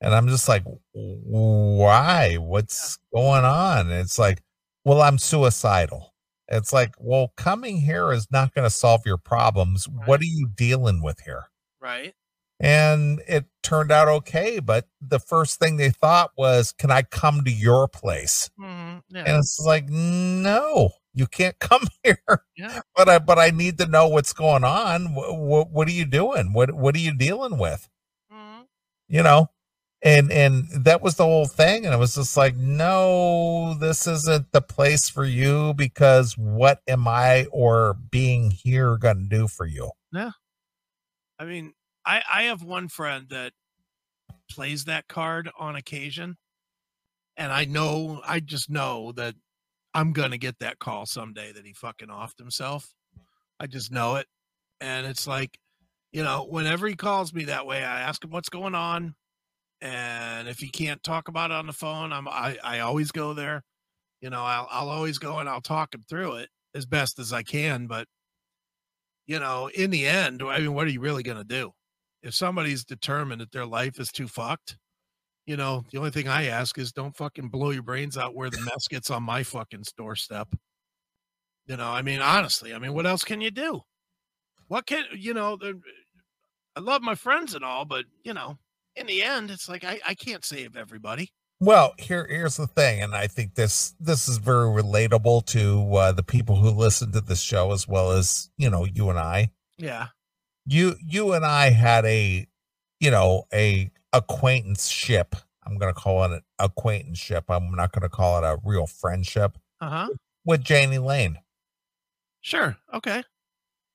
And 0.00 0.14
I'm 0.14 0.28
just 0.28 0.48
like, 0.48 0.64
Why? 0.92 2.34
What's 2.36 2.98
going 3.14 3.44
on? 3.44 3.90
And 3.90 4.00
it's 4.00 4.18
like, 4.18 4.42
Well, 4.84 5.00
I'm 5.02 5.18
suicidal. 5.18 6.12
It's 6.48 6.72
like, 6.72 6.94
Well, 6.98 7.32
coming 7.36 7.78
here 7.78 8.12
is 8.12 8.26
not 8.30 8.54
going 8.54 8.66
to 8.66 8.74
solve 8.74 9.02
your 9.06 9.18
problems. 9.18 9.88
Right. 9.88 10.08
What 10.08 10.20
are 10.20 10.24
you 10.24 10.48
dealing 10.54 11.02
with 11.02 11.20
here? 11.20 11.44
Right. 11.80 12.14
And 12.60 13.20
it 13.26 13.46
turned 13.62 13.90
out 13.90 14.08
okay. 14.08 14.60
But 14.60 14.86
the 15.00 15.18
first 15.18 15.58
thing 15.58 15.76
they 15.76 15.90
thought 15.90 16.30
was, 16.36 16.72
Can 16.72 16.90
I 16.90 17.02
come 17.02 17.44
to 17.44 17.50
your 17.50 17.88
place? 17.88 18.50
hmm 18.58 18.98
Yeah. 19.10 19.24
And 19.26 19.38
it's 19.38 19.58
like, 19.64 19.88
No, 19.88 20.90
you 21.12 21.26
can't 21.26 21.58
come 21.60 21.86
here 22.02 22.18
yeah. 22.56 22.80
but 22.96 23.08
I 23.08 23.18
but 23.18 23.38
I 23.38 23.50
need 23.50 23.78
to 23.78 23.86
know 23.86 24.08
what's 24.08 24.32
going 24.32 24.64
on. 24.64 25.14
What 25.14 25.36
what, 25.36 25.70
what 25.70 25.88
are 25.88 25.92
you 25.92 26.04
doing? 26.04 26.52
What 26.52 26.72
what 26.72 26.94
are 26.94 27.00
you 27.00 27.16
dealing 27.16 27.58
with? 27.58 27.88
hmm 28.30 28.62
You 29.08 29.22
know, 29.22 29.50
and 30.02 30.30
and 30.30 30.68
that 30.84 31.02
was 31.02 31.16
the 31.16 31.24
whole 31.24 31.46
thing. 31.46 31.84
And 31.84 31.94
it 31.94 31.98
was 31.98 32.14
just 32.14 32.36
like, 32.36 32.56
no, 32.56 33.74
this 33.74 34.06
isn't 34.06 34.52
the 34.52 34.60
place 34.60 35.08
for 35.08 35.24
you 35.24 35.74
because 35.74 36.36
what 36.36 36.80
am 36.86 37.08
I 37.08 37.46
or 37.50 37.94
being 37.94 38.50
here 38.50 38.96
going 38.96 39.28
to 39.28 39.36
do 39.36 39.48
for 39.48 39.66
you? 39.66 39.90
Yeah. 40.12 40.32
I 41.38 41.44
mean, 41.46 41.72
I 42.06 42.22
I 42.30 42.42
have 42.44 42.62
one 42.62 42.88
friend 42.88 43.26
that 43.30 43.52
plays 44.50 44.84
that 44.84 45.08
card 45.08 45.50
on 45.58 45.76
occasion, 45.76 46.36
and 47.36 47.52
I 47.52 47.64
know 47.64 48.20
I 48.26 48.40
just 48.40 48.70
know 48.70 49.12
that 49.12 49.34
I'm 49.94 50.12
gonna 50.12 50.38
get 50.38 50.58
that 50.60 50.78
call 50.78 51.06
someday 51.06 51.52
that 51.52 51.66
he 51.66 51.72
fucking 51.72 52.08
offed 52.08 52.38
himself. 52.38 52.94
I 53.60 53.66
just 53.66 53.92
know 53.92 54.16
it, 54.16 54.26
and 54.80 55.06
it's 55.06 55.26
like, 55.26 55.58
you 56.12 56.22
know, 56.22 56.46
whenever 56.48 56.86
he 56.86 56.94
calls 56.96 57.32
me 57.34 57.44
that 57.44 57.66
way, 57.66 57.78
I 57.84 58.00
ask 58.02 58.24
him 58.24 58.30
what's 58.30 58.48
going 58.48 58.74
on, 58.74 59.14
and 59.80 60.48
if 60.48 60.58
he 60.58 60.68
can't 60.68 61.02
talk 61.02 61.28
about 61.28 61.50
it 61.50 61.54
on 61.56 61.66
the 61.66 61.72
phone, 61.72 62.12
I'm 62.12 62.28
I 62.28 62.58
I 62.64 62.80
always 62.80 63.12
go 63.12 63.34
there. 63.34 63.62
You 64.20 64.30
know, 64.30 64.42
I'll 64.42 64.68
I'll 64.70 64.90
always 64.90 65.18
go 65.18 65.38
and 65.38 65.48
I'll 65.48 65.60
talk 65.60 65.94
him 65.94 66.02
through 66.08 66.36
it 66.36 66.50
as 66.74 66.86
best 66.86 67.18
as 67.18 67.32
I 67.32 67.42
can, 67.42 67.86
but 67.86 68.08
you 69.26 69.38
know, 69.38 69.68
in 69.68 69.90
the 69.90 70.06
end, 70.06 70.42
I 70.42 70.58
mean, 70.58 70.74
what 70.74 70.86
are 70.86 70.90
you 70.90 71.00
really 71.00 71.22
going 71.22 71.38
to 71.38 71.44
do? 71.44 71.72
If 72.24 72.34
somebody's 72.34 72.84
determined 72.84 73.40
that 73.42 73.52
their 73.52 73.66
life 73.66 74.00
is 74.00 74.10
too 74.10 74.26
fucked, 74.26 74.78
you 75.46 75.56
know, 75.56 75.84
the 75.92 75.98
only 75.98 76.10
thing 76.10 76.26
I 76.26 76.46
ask 76.46 76.78
is 76.78 76.90
don't 76.90 77.14
fucking 77.14 77.50
blow 77.50 77.70
your 77.70 77.82
brains 77.82 78.16
out 78.16 78.34
where 78.34 78.48
the 78.48 78.62
mess 78.62 78.88
gets 78.88 79.10
on 79.10 79.22
my 79.22 79.42
fucking 79.42 79.84
doorstep. 79.96 80.48
You 81.66 81.76
know, 81.76 81.88
I 81.88 82.00
mean, 82.02 82.20
honestly, 82.20 82.74
I 82.74 82.78
mean, 82.78 82.94
what 82.94 83.06
else 83.06 83.24
can 83.24 83.40
you 83.40 83.50
do? 83.50 83.82
What 84.68 84.86
can, 84.86 85.04
you 85.14 85.34
know, 85.34 85.58
I 86.74 86.80
love 86.80 87.02
my 87.02 87.14
friends 87.14 87.54
and 87.54 87.64
all, 87.64 87.84
but, 87.84 88.06
you 88.24 88.32
know, 88.32 88.56
in 88.96 89.06
the 89.06 89.22
end, 89.22 89.50
it's 89.50 89.68
like 89.68 89.84
I, 89.84 90.00
I 90.06 90.14
can't 90.14 90.44
save 90.44 90.76
everybody. 90.76 91.30
Well, 91.60 91.94
here 91.98 92.26
here's 92.28 92.56
the 92.56 92.66
thing, 92.66 93.00
and 93.00 93.14
I 93.14 93.26
think 93.26 93.54
this 93.54 93.94
this 94.00 94.28
is 94.28 94.38
very 94.38 94.66
relatable 94.66 95.46
to 95.46 95.94
uh, 95.94 96.12
the 96.12 96.22
people 96.22 96.56
who 96.56 96.68
listen 96.70 97.12
to 97.12 97.20
this 97.20 97.40
show 97.40 97.72
as 97.72 97.86
well 97.86 98.10
as 98.10 98.50
you 98.58 98.68
know 98.68 98.84
you 98.84 99.08
and 99.08 99.18
I. 99.18 99.50
Yeah. 99.78 100.08
You 100.66 100.96
you 101.04 101.32
and 101.32 101.44
I 101.44 101.70
had 101.70 102.04
a 102.04 102.46
you 103.00 103.10
know 103.10 103.44
a 103.52 103.90
acquaintanceship. 104.12 105.36
I'm 105.66 105.78
going 105.78 105.92
to 105.92 105.98
call 105.98 106.24
it 106.24 106.32
an 106.32 106.42
acquaintanceship. 106.58 107.44
I'm 107.50 107.72
not 107.72 107.92
going 107.92 108.02
to 108.02 108.08
call 108.08 108.38
it 108.38 108.44
a 108.46 108.58
real 108.64 108.86
friendship 108.86 109.56
Uh 109.80 109.88
huh. 109.90 110.08
with 110.44 110.68
Jani 110.68 110.98
Lane. 110.98 111.38
Sure. 112.42 112.76
Okay. 112.92 113.22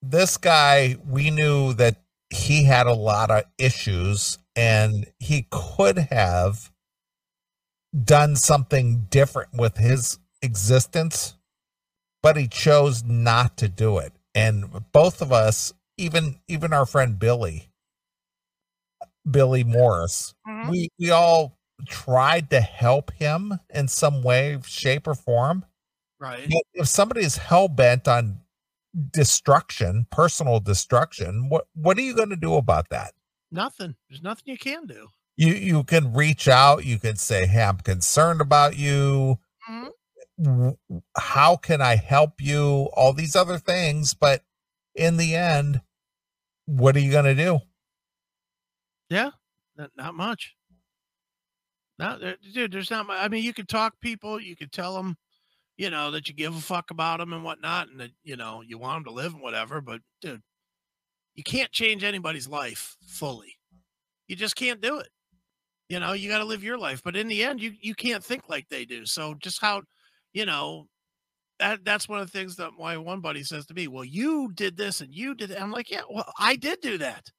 This 0.01 0.38
guy, 0.38 0.95
we 1.07 1.30
knew 1.30 1.74
that 1.74 2.01
he 2.32 2.63
had 2.63 2.88
a 2.88 2.93
lot 2.93 3.30
of 3.30 3.43
issues 3.59 4.39
and 4.55 5.05
he 5.20 5.47
could 5.51 5.97
have 5.97 6.72
done 8.03 8.36
something 8.36 9.05
different 9.09 9.53
with 9.53 9.78
his 9.78 10.17
existence, 10.41 11.36
but 12.24 12.38
he 12.38 12.47
chose 12.47 13.03
not 13.03 13.57
to 13.57 13.67
do 13.67 13.97
it. 13.99 14.13
And 14.34 14.91
both 14.91 15.22
of 15.22 15.32
us, 15.32 15.74
even 16.00 16.39
even 16.47 16.74
our 16.74 16.86
friend 16.86 17.20
Billy, 17.20 17.70
Billy 19.30 19.64
Morris, 19.64 20.34
Mhm. 20.47 20.70
we 20.70 20.89
we 21.00 21.12
all 21.12 21.58
tried 21.88 22.50
to 22.50 22.62
help 22.62 23.12
him 23.14 23.60
in 23.70 23.88
some 23.88 24.24
way, 24.24 24.60
shape, 24.66 25.08
or 25.08 25.16
form. 25.16 25.66
Right. 26.20 26.50
But 26.50 26.64
if 26.74 26.88
somebody 26.88 27.22
is 27.22 27.38
hell 27.38 27.68
bent 27.68 28.08
on 28.08 28.41
destruction, 29.12 30.08
personal 30.12 30.60
destruction, 30.60 31.50
what 31.50 31.68
what 31.74 31.97
are 31.97 32.02
you 32.02 32.16
going 32.16 32.30
to 32.30 32.36
do 32.36 32.56
about 32.56 32.89
that? 32.89 33.14
Nothing. 33.52 33.95
There's 34.10 34.22
nothing 34.22 34.43
you 34.47 34.58
can 34.58 34.86
do. 34.88 35.10
You 35.38 35.54
you 35.54 35.84
can 35.84 36.14
reach 36.14 36.47
out. 36.47 36.86
You 36.86 37.00
can 37.00 37.16
say, 37.16 37.45
"Hey, 37.45 37.64
I'm 37.64 37.78
concerned 37.78 38.41
about 38.41 38.78
you. 38.78 39.39
Mhm. 40.39 40.78
How 41.18 41.56
can 41.56 41.82
I 41.82 41.95
help 41.95 42.41
you?" 42.41 42.89
All 42.93 43.14
these 43.14 43.36
other 43.36 43.58
things, 43.58 44.14
but 44.14 44.43
in 44.95 45.18
the 45.18 45.36
end, 45.36 45.82
what 46.70 46.95
are 46.95 46.99
you 46.99 47.11
going 47.11 47.26
to 47.26 47.36
do? 47.36 47.59
Yeah. 49.09 49.32
Not, 49.78 49.91
not 49.95 50.15
much. 50.15 50.55
Not, 51.97 52.22
dude, 52.53 52.72
there's 52.72 52.91
not 52.91 53.07
much. 53.07 53.17
I 53.20 53.28
mean, 53.28 53.43
you 53.43 53.53
can 53.53 53.65
talk 53.65 53.99
people, 54.01 54.39
you 54.39 54.55
can 54.55 54.70
tell 54.70 54.95
them, 54.95 55.17
you 55.78 55.89
know, 55.89 56.11
that 56.11 56.28
you 56.28 56.34
give 56.34 56.55
a 56.55 56.61
fuck 56.61 56.91
about 56.91 57.20
them 57.20 57.34
and 57.34 57.43
whatnot, 57.43 57.89
and 57.89 57.99
that, 57.99 58.11
you 58.24 58.36
know, 58.36 58.61
you 58.61 58.78
want 58.78 58.97
them 58.97 59.11
to 59.11 59.15
live 59.15 59.34
and 59.34 59.41
whatever, 59.41 59.82
but 59.82 60.01
dude, 60.22 60.41
you 61.36 61.43
can't 61.43 61.72
change 61.72 62.03
anybody's 62.03 62.47
life 62.47 62.95
fully. 63.07 63.57
You 64.28 64.36
just 64.36 64.55
can't 64.55 64.82
do 64.82 64.99
it. 64.99 65.09
You 65.88 65.99
know, 65.99 66.13
you 66.13 66.30
got 66.30 66.39
to 66.39 66.45
live 66.45 66.63
your 66.63 66.78
life, 66.78 67.01
but 67.03 67.15
in 67.15 67.28
the 67.28 67.43
end, 67.43 67.61
you 67.61 67.74
you 67.82 67.95
can't 67.95 68.24
think 68.24 68.47
like 68.47 68.67
they 68.70 68.86
do. 68.86 69.05
So 69.05 69.34
just 69.41 69.59
how, 69.59 69.82
you 70.34 70.45
know, 70.45 70.88
that 71.60 71.84
that's 71.86 72.10
one 72.10 72.20
of 72.20 72.32
the 72.32 72.38
things 72.38 72.55
that 72.55 72.72
my 72.80 72.97
one 72.97 73.22
buddy 73.22 73.43
says 73.43 73.66
to 73.68 73.74
me, 73.74 73.88
"Well, 73.88 74.05
you 74.05 74.51
did 74.53 74.78
this 74.78 75.01
and 75.01 75.14
you 75.14 75.36
did." 75.36 75.49
That. 75.49 75.62
I'm 75.62 75.72
like, 75.72 75.91
"Yeah, 75.91 76.01
well, 76.10 76.32
I 76.39 76.55
did 76.55 76.82
do 76.82 76.97
that. 76.99 77.32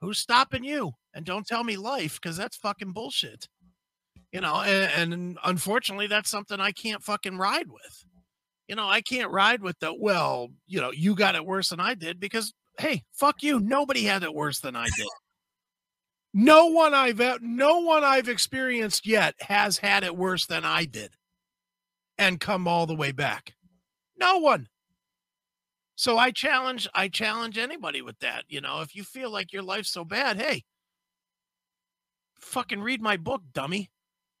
Who's 0.00 0.18
stopping 0.18 0.64
you?" 0.64 0.92
And 1.14 1.26
don't 1.26 1.46
tell 1.46 1.64
me 1.64 1.76
life 1.76 2.20
because 2.20 2.36
that's 2.36 2.56
fucking 2.56 2.92
bullshit. 2.92 3.48
You 4.32 4.40
know, 4.40 4.60
and, 4.60 5.12
and 5.12 5.38
unfortunately, 5.44 6.06
that's 6.06 6.30
something 6.30 6.60
I 6.60 6.72
can't 6.72 7.02
fucking 7.02 7.38
ride 7.38 7.68
with. 7.70 8.04
You 8.68 8.76
know, 8.76 8.86
I 8.88 9.00
can't 9.00 9.30
ride 9.30 9.62
with 9.62 9.78
the 9.80 9.94
well. 9.94 10.48
You 10.66 10.80
know, 10.80 10.92
you 10.92 11.14
got 11.14 11.34
it 11.34 11.46
worse 11.46 11.70
than 11.70 11.80
I 11.80 11.94
did 11.94 12.20
because 12.20 12.52
hey, 12.78 13.04
fuck 13.12 13.42
you. 13.42 13.58
Nobody 13.60 14.04
had 14.04 14.22
it 14.22 14.34
worse 14.34 14.60
than 14.60 14.76
I 14.76 14.86
did. 14.96 15.06
No 16.34 16.66
one 16.66 16.94
I've 16.94 17.20
no 17.42 17.80
one 17.80 18.04
I've 18.04 18.28
experienced 18.28 19.06
yet 19.06 19.34
has 19.40 19.78
had 19.78 20.04
it 20.04 20.16
worse 20.16 20.46
than 20.46 20.64
I 20.64 20.84
did 20.84 21.10
and 22.18 22.40
come 22.40 22.66
all 22.66 22.86
the 22.86 22.94
way 22.94 23.12
back. 23.12 23.54
No 24.18 24.38
one. 24.38 24.68
So 25.94 26.18
I 26.18 26.30
challenge 26.30 26.88
I 26.94 27.08
challenge 27.08 27.58
anybody 27.58 28.02
with 28.02 28.18
that, 28.20 28.44
you 28.48 28.60
know, 28.60 28.80
if 28.80 28.94
you 28.94 29.02
feel 29.02 29.30
like 29.30 29.52
your 29.52 29.62
life's 29.62 29.90
so 29.90 30.04
bad, 30.04 30.36
hey, 30.40 30.64
fucking 32.38 32.80
read 32.80 33.00
my 33.00 33.16
book, 33.16 33.42
dummy. 33.52 33.90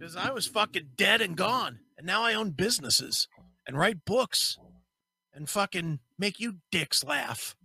Cuz 0.00 0.16
I 0.16 0.30
was 0.30 0.46
fucking 0.46 0.90
dead 0.96 1.20
and 1.20 1.36
gone 1.36 1.80
and 1.96 2.06
now 2.06 2.22
I 2.22 2.34
own 2.34 2.50
businesses 2.50 3.28
and 3.66 3.78
write 3.78 4.04
books 4.04 4.58
and 5.32 5.48
fucking 5.48 6.00
make 6.18 6.40
you 6.40 6.58
dicks 6.70 7.04
laugh 7.04 7.56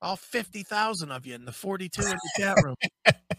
all 0.00 0.16
50,000 0.16 1.10
of 1.10 1.26
you 1.26 1.34
in 1.34 1.44
the 1.44 1.52
42 1.52 2.02
in 2.02 2.08
the 2.08 2.30
chat 2.36 2.56
room. 2.62 2.76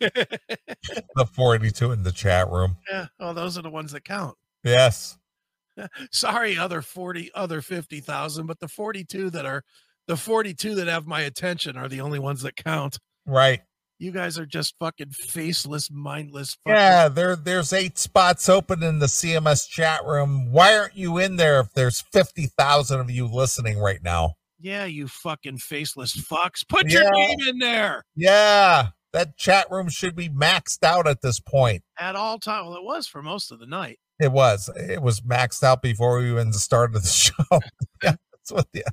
The 0.00 1.26
42 1.32 1.92
in 1.92 2.02
the 2.02 2.12
chat 2.12 2.50
room. 2.50 2.76
yeah. 2.90 3.06
Oh, 3.20 3.32
those 3.32 3.58
are 3.58 3.62
the 3.62 3.70
ones 3.70 3.92
that 3.92 4.04
count. 4.04 4.36
Yes. 4.64 5.16
Sorry, 6.12 6.56
other 6.56 6.82
40, 6.82 7.30
other 7.34 7.60
50,000, 7.60 8.46
but 8.46 8.60
the 8.60 8.68
42 8.68 9.30
that 9.30 9.44
are 9.46 9.62
the 10.06 10.16
42 10.16 10.74
that 10.76 10.86
have 10.86 11.06
my 11.06 11.22
attention 11.22 11.76
are 11.76 11.88
the 11.88 12.00
only 12.00 12.18
ones 12.18 12.42
that 12.42 12.56
count. 12.56 12.98
Right. 13.26 13.60
You 13.98 14.12
guys 14.12 14.38
are 14.38 14.46
just 14.46 14.74
fucking 14.78 15.10
faceless, 15.10 15.90
mindless. 15.90 16.56
Fucking, 16.64 16.76
Yeah, 16.76 17.08
there 17.08 17.34
there's 17.34 17.72
eight 17.72 17.96
spots 17.98 18.48
open 18.48 18.82
in 18.82 18.98
the 18.98 19.06
CMS 19.06 19.66
chat 19.68 20.04
room. 20.04 20.52
Why 20.52 20.76
aren't 20.76 20.96
you 20.96 21.16
in 21.18 21.36
there 21.36 21.60
if 21.60 21.72
there's 21.72 22.02
50,000 22.12 23.00
of 23.00 23.10
you 23.10 23.26
listening 23.26 23.78
right 23.78 24.02
now? 24.02 24.34
yeah, 24.58 24.84
you 24.86 25.06
fucking 25.06 25.58
faceless 25.58 26.16
fucks. 26.16 26.66
Put 26.66 26.90
your 26.90 27.10
name 27.10 27.36
in 27.46 27.58
there 27.58 28.02
Yeah, 28.16 28.88
that 29.16 29.36
chat 29.38 29.66
room 29.70 29.88
should 29.88 30.14
be 30.14 30.28
maxed 30.28 30.84
out 30.84 31.08
at 31.08 31.22
this 31.22 31.40
point. 31.40 31.82
at 31.98 32.14
all 32.14 32.38
time. 32.38 32.66
Well, 32.66 32.76
it 32.76 32.84
was 32.84 33.06
for 33.06 33.22
most 33.22 33.50
of 33.50 33.58
the 33.58 33.66
night. 33.66 33.98
It 34.20 34.30
was. 34.30 34.68
It 34.76 35.00
was 35.00 35.22
maxed 35.22 35.62
out 35.62 35.80
before 35.80 36.18
we 36.18 36.30
even 36.30 36.52
started 36.52 37.00
the 37.00 37.06
show. 37.08 37.32
yeah, 37.50 38.16
that's 38.32 38.52
what 38.52 38.66
the 38.72 38.84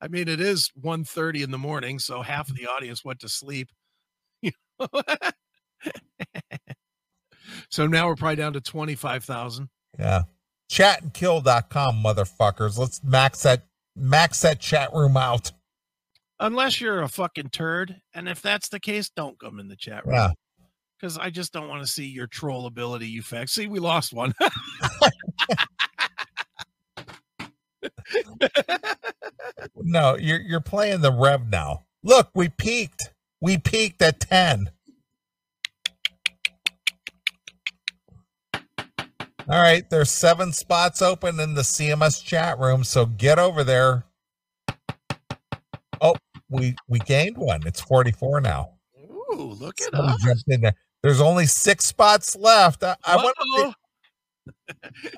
I 0.00 0.08
mean, 0.08 0.28
it 0.28 0.38
is 0.38 0.70
1.30 0.82 1.44
in 1.44 1.50
the 1.50 1.56
morning, 1.56 1.98
so 1.98 2.20
half 2.20 2.50
of 2.50 2.56
the 2.56 2.66
audience 2.66 3.02
went 3.06 3.20
to 3.20 3.28
sleep. 3.28 3.70
so 7.70 7.86
now 7.86 8.06
we're 8.08 8.16
probably 8.16 8.36
down 8.36 8.52
to 8.52 8.60
25,000. 8.60 9.70
yeah. 9.98 10.22
Chatandkill.com, 10.70 12.02
motherfuckers. 12.02 12.76
Let's 12.78 13.02
max 13.02 13.42
that 13.44 13.66
max 13.96 14.42
that 14.42 14.60
chat 14.60 14.92
room 14.92 15.16
out. 15.16 15.52
Unless 16.44 16.78
you're 16.78 17.02
a 17.02 17.08
fucking 17.08 17.48
turd. 17.50 17.96
And 18.12 18.28
if 18.28 18.42
that's 18.42 18.68
the 18.68 18.78
case, 18.78 19.08
don't 19.08 19.38
come 19.38 19.58
in 19.58 19.68
the 19.68 19.76
chat 19.76 20.04
room. 20.04 20.16
Yeah. 20.16 20.30
Because 21.00 21.16
I 21.16 21.30
just 21.30 21.52
don't 21.54 21.68
want 21.68 21.80
to 21.82 21.86
see 21.86 22.04
your 22.04 22.26
troll 22.26 22.66
ability, 22.66 23.06
you 23.06 23.22
fact. 23.22 23.50
See, 23.50 23.66
we 23.66 23.78
lost 23.78 24.12
one. 24.12 24.34
No, 29.76 30.16
you're 30.16 30.40
you're 30.40 30.60
playing 30.60 31.02
the 31.02 31.12
rev 31.12 31.48
now. 31.50 31.84
Look, 32.02 32.30
we 32.34 32.48
peaked. 32.48 33.12
We 33.40 33.58
peaked 33.58 34.00
at 34.02 34.20
10. 34.20 34.70
All 38.54 39.60
right, 39.60 39.88
there's 39.90 40.10
seven 40.10 40.52
spots 40.52 41.02
open 41.02 41.38
in 41.38 41.54
the 41.54 41.62
CMS 41.62 42.24
chat 42.24 42.58
room, 42.58 42.82
so 42.82 43.04
get 43.04 43.38
over 43.38 43.62
there. 43.62 44.04
We 46.48 46.76
we 46.88 46.98
gained 47.00 47.36
one. 47.36 47.66
It's 47.66 47.80
44 47.80 48.40
now. 48.40 48.70
Ooh, 49.10 49.56
look 49.58 49.80
at 49.80 49.94
us. 49.94 50.22
jumped 50.22 50.44
in 50.48 50.60
there. 50.60 50.74
There's 51.02 51.20
only 51.20 51.46
six 51.46 51.84
spots 51.84 52.36
left. 52.36 52.82
I, 52.82 52.96
I 53.04 53.16
want 53.16 53.36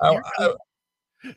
Uh-oh. 0.01 0.55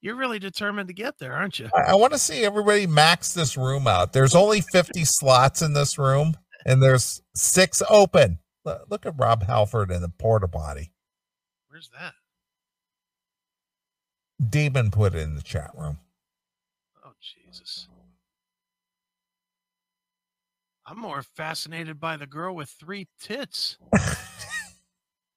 You're 0.00 0.16
really 0.16 0.40
determined 0.40 0.88
to 0.88 0.94
get 0.94 1.18
there, 1.18 1.32
aren't 1.32 1.60
you? 1.60 1.68
I 1.74 1.94
want 1.94 2.12
to 2.12 2.18
see 2.18 2.44
everybody 2.44 2.88
max 2.88 3.32
this 3.34 3.56
room 3.56 3.86
out. 3.86 4.12
There's 4.12 4.34
only 4.34 4.60
50 4.60 5.04
slots 5.04 5.62
in 5.62 5.74
this 5.74 5.96
room, 5.96 6.34
and 6.66 6.82
there's 6.82 7.22
six 7.36 7.82
open. 7.88 8.40
Look, 8.64 8.82
look 8.90 9.06
at 9.06 9.14
Rob 9.16 9.44
Halford 9.44 9.92
in 9.92 10.02
the 10.02 10.08
porta 10.08 10.48
potty. 10.48 10.90
Where's 11.68 11.90
that? 11.98 12.14
Demon 14.50 14.90
put 14.90 15.14
it 15.14 15.20
in 15.20 15.36
the 15.36 15.42
chat 15.42 15.70
room. 15.76 15.98
Oh, 17.04 17.12
Jesus. 17.20 17.86
I'm 20.92 20.98
more 20.98 21.22
fascinated 21.22 21.98
by 21.98 22.18
the 22.18 22.26
girl 22.26 22.54
with 22.54 22.68
three 22.68 23.08
tits. 23.18 23.78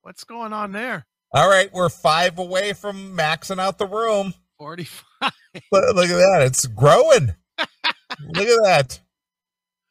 What's 0.01 0.25
going 0.25 0.51
on 0.51 0.73
there? 0.73 1.05
All 1.31 1.47
right, 1.47 1.71
we're 1.71 1.87
five 1.87 2.37
away 2.39 2.73
from 2.73 3.15
maxing 3.15 3.57
out 3.57 3.77
the 3.77 3.87
room. 3.87 4.33
45. 4.59 5.05
Look, 5.71 5.95
look 5.95 6.09
at 6.09 6.17
that. 6.17 6.41
It's 6.41 6.67
growing. 6.67 7.33
look 7.57 8.47
at 8.47 8.63
that. 8.65 8.99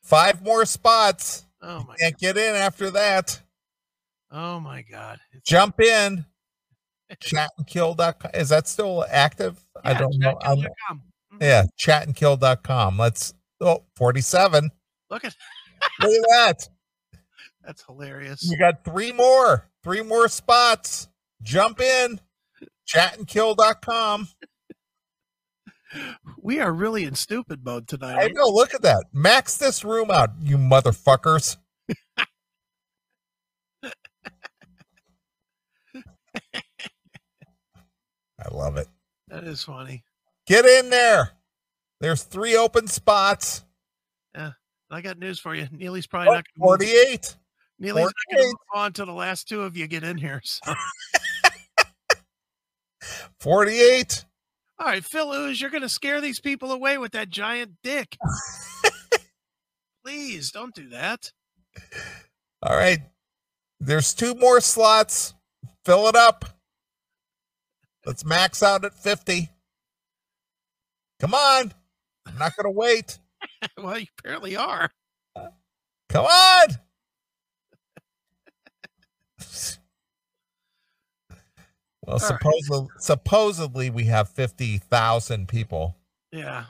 Five 0.03 0.43
more 0.43 0.67
spots. 0.67 1.47
Oh, 1.62 1.83
my 1.89 1.97
Can't 1.97 2.19
get 2.19 2.37
in 2.37 2.55
after 2.55 2.91
that. 2.91 3.41
Oh 4.31 4.61
my 4.61 4.83
God! 4.83 5.19
It's, 5.33 5.49
Jump 5.49 5.81
in. 5.81 6.27
Chatandkill.com. 7.23 8.33
Is 8.35 8.51
that 8.51 8.69
still 8.69 9.07
active? 9.09 9.65
I 9.83 9.95
don't 9.95 10.19
know. 10.19 10.39
Mhm. 10.45 11.01
yeah, 11.41 11.65
chatandkill.com. 11.81 12.99
Let's 12.99 13.33
oh 13.62 13.85
47. 13.97 14.71
Look 15.11 15.25
at 15.25 15.35
Look 16.01 16.12
at 16.12 16.24
that. 16.30 16.68
that's 17.64 17.85
hilarious. 17.85 18.43
You 18.45 18.59
got 18.59 18.85
three 18.85 19.12
more, 19.12 19.68
three 19.82 20.03
more 20.03 20.28
spots. 20.28 21.09
Jump 21.43 21.80
in. 21.80 22.20
Chatandkill.com. 22.89 24.28
We 26.43 26.59
are 26.59 26.72
really 26.72 27.05
in 27.05 27.14
stupid 27.14 27.64
mode 27.64 27.87
tonight. 27.87 28.18
I 28.20 28.26
know. 28.26 28.49
Look 28.49 28.74
at 28.74 28.82
that. 28.82 29.05
Max 29.12 29.57
this 29.57 29.85
room 29.85 30.11
out, 30.11 30.30
you 30.43 30.59
motherfuckers. 30.59 31.57
I 38.45 38.49
love 38.51 38.76
it. 38.76 38.89
That 39.28 39.45
is 39.45 39.62
funny. 39.62 40.03
Get 40.47 40.64
in 40.64 40.91
there. 40.91 41.30
There's 42.01 42.24
three 42.24 42.57
open 42.57 42.89
spots. 42.89 43.64
I 44.91 45.01
got 45.01 45.18
news 45.18 45.39
for 45.39 45.55
you. 45.55 45.66
Neeley's 45.72 46.07
probably 46.07 46.28
Oh, 46.30 46.35
not 46.35 46.45
going 46.59 46.78
to 46.78 46.87
48. 46.87 47.37
Neeley's 47.80 48.05
not 48.05 48.12
going 48.30 48.43
to 48.43 48.47
move 48.47 48.55
on 48.74 48.93
till 48.93 49.07
the 49.07 49.12
last 49.12 49.49
two 49.49 49.62
of 49.62 49.76
you 49.76 49.87
get 49.87 50.05
in 50.05 50.16
here. 50.16 50.41
So. 50.45 50.74
48. 53.41 54.24
All 54.78 54.87
right, 54.87 55.05
Phil 55.05 55.32
Ooze, 55.32 55.61
you're 55.61 55.70
going 55.70 55.82
to 55.82 55.89
scare 55.89 56.20
these 56.20 56.41
people 56.41 56.72
away 56.72 56.99
with 56.99 57.12
that 57.12 57.30
giant 57.30 57.72
dick. 57.82 58.16
Please 60.05 60.51
don't 60.51 60.74
do 60.74 60.89
that. 60.91 61.30
All 62.62 62.76
right. 62.76 63.01
There's 63.80 64.14
two 64.14 64.35
more 64.35 64.61
slots. 64.61 65.35
Fill 65.85 66.09
it 66.09 66.16
up. 66.16 66.45
Let's 68.07 68.24
max 68.24 68.62
out 68.62 68.85
at 68.85 68.95
50. 68.95 69.49
Come 71.20 71.35
on. 71.35 71.72
I'm 72.26 72.39
not 72.39 72.57
going 72.57 72.64
to 72.64 72.70
wait. 72.70 73.18
well, 73.79 73.99
you 73.99 74.07
apparently 74.19 74.57
are. 74.57 74.91
Come 76.09 76.27
on. 76.27 76.67
Well, 82.07 82.19
right. 82.19 82.21
supposedly, 82.21 82.89
supposedly 82.99 83.91
we 83.91 84.05
have 84.05 84.29
50,000 84.29 85.49
people. 85.49 85.97
Yeah. 86.33 86.65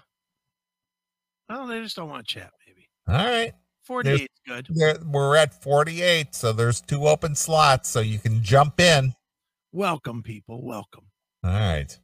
Well, 1.49 1.67
they 1.67 1.83
just 1.83 1.97
don't 1.97 2.09
want 2.09 2.27
to 2.27 2.35
chat, 2.35 2.51
maybe. 2.67 2.89
All 3.09 3.27
right. 3.27 3.53
48 3.85 4.21
is 4.23 4.63
good. 4.69 5.13
We're 5.13 5.37
at 5.37 5.61
48, 5.63 6.35
so 6.35 6.53
there's 6.53 6.81
two 6.81 7.07
open 7.07 7.35
slots, 7.35 7.89
so 7.89 8.01
you 8.01 8.19
can 8.19 8.43
jump 8.43 8.81
in. 8.81 9.15
Welcome, 9.73 10.23
people. 10.23 10.65
Welcome. 10.65 11.05
All 11.43 11.51
right. 11.51 11.99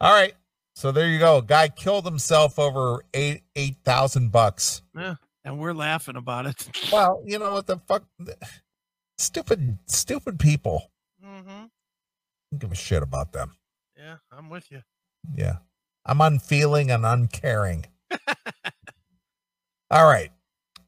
All 0.00 0.12
right. 0.12 0.34
So 0.82 0.90
there 0.90 1.06
you 1.06 1.20
go. 1.20 1.40
Guy 1.40 1.68
killed 1.68 2.04
himself 2.04 2.58
over 2.58 3.04
eight 3.14 3.44
eight 3.54 3.76
thousand 3.84 4.32
bucks. 4.32 4.82
Yeah. 4.96 5.14
And 5.44 5.60
we're 5.60 5.74
laughing 5.74 6.16
about 6.16 6.46
it. 6.46 6.68
Well, 6.92 7.22
you 7.24 7.38
know 7.38 7.52
what 7.52 7.68
the 7.68 7.78
fuck? 7.86 8.02
Stupid, 9.16 9.78
stupid 9.86 10.40
people. 10.40 10.90
Mm-hmm. 11.24 11.66
Don't 12.50 12.58
give 12.58 12.72
a 12.72 12.74
shit 12.74 13.00
about 13.00 13.30
them. 13.32 13.52
Yeah, 13.96 14.16
I'm 14.36 14.50
with 14.50 14.72
you. 14.72 14.82
Yeah. 15.36 15.58
I'm 16.04 16.20
unfeeling 16.20 16.90
and 16.90 17.06
uncaring. 17.06 17.86
All 19.88 20.04
right. 20.04 20.32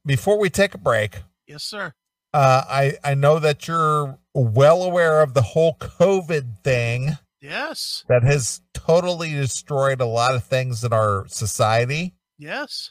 Before 0.04 0.40
we 0.40 0.50
take 0.50 0.74
a 0.74 0.78
break, 0.78 1.18
Yes, 1.46 1.62
sir. 1.62 1.92
uh, 2.32 2.64
I 2.68 2.94
I 3.04 3.14
know 3.14 3.38
that 3.38 3.68
you're 3.68 4.18
well 4.34 4.82
aware 4.82 5.22
of 5.22 5.34
the 5.34 5.42
whole 5.42 5.76
COVID 5.78 6.64
thing 6.64 7.16
Yes. 7.44 8.04
that 8.08 8.22
has 8.22 8.62
totally 8.72 9.32
destroyed 9.34 10.00
a 10.00 10.06
lot 10.06 10.34
of 10.34 10.44
things 10.44 10.82
in 10.82 10.94
our 10.94 11.26
society. 11.28 12.14
Yes. 12.38 12.90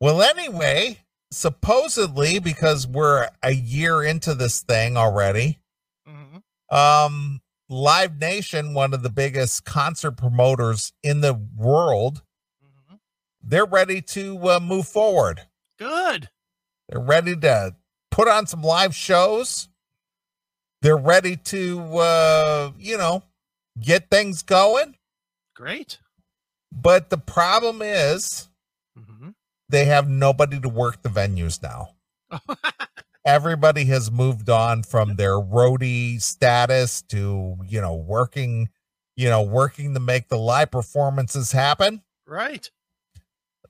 Well, 0.00 0.22
anyway, 0.22 1.04
supposedly 1.30 2.38
because 2.38 2.86
we're 2.86 3.28
a 3.42 3.52
year 3.52 4.02
into 4.02 4.34
this 4.34 4.62
thing 4.62 4.96
already, 4.96 5.58
hmm 6.06 6.38
um, 6.74 7.40
Live 7.68 8.18
Nation, 8.18 8.74
one 8.74 8.94
of 8.94 9.02
the 9.02 9.10
biggest 9.10 9.64
concert 9.64 10.12
promoters 10.12 10.92
in 11.02 11.20
the 11.20 11.34
world, 11.56 12.22
hmm 12.62 12.94
they're 13.42 13.66
ready 13.66 14.00
to 14.00 14.48
uh, 14.48 14.60
move 14.60 14.86
forward. 14.88 15.42
Good. 15.78 16.30
They're 16.88 17.00
ready 17.00 17.36
to 17.36 17.76
put 18.10 18.26
on 18.28 18.46
some 18.46 18.62
live 18.62 18.94
shows. 18.94 19.68
They're 20.82 20.96
ready 20.96 21.36
to, 21.36 21.98
uh, 21.98 22.72
you 22.78 22.96
know, 22.96 23.22
get 23.80 24.10
things 24.10 24.42
going. 24.42 24.96
Great. 25.54 25.98
But 26.72 27.10
the 27.10 27.18
problem 27.18 27.82
is 27.82 28.48
hmm 28.96 29.30
they 29.68 29.84
have 29.84 30.08
nobody 30.08 30.58
to 30.60 30.68
work 30.68 31.02
the 31.02 31.08
venues 31.08 31.62
now. 31.62 31.90
Everybody 33.24 33.84
has 33.84 34.10
moved 34.10 34.48
on 34.50 34.82
from 34.82 35.14
their 35.16 35.34
roadie 35.34 36.20
status 36.20 37.02
to, 37.02 37.56
you 37.68 37.80
know, 37.80 37.94
working, 37.94 38.70
you 39.14 39.28
know, 39.28 39.42
working 39.42 39.94
to 39.94 40.00
make 40.00 40.28
the 40.28 40.38
live 40.38 40.70
performances 40.70 41.52
happen. 41.52 42.02
right. 42.26 42.70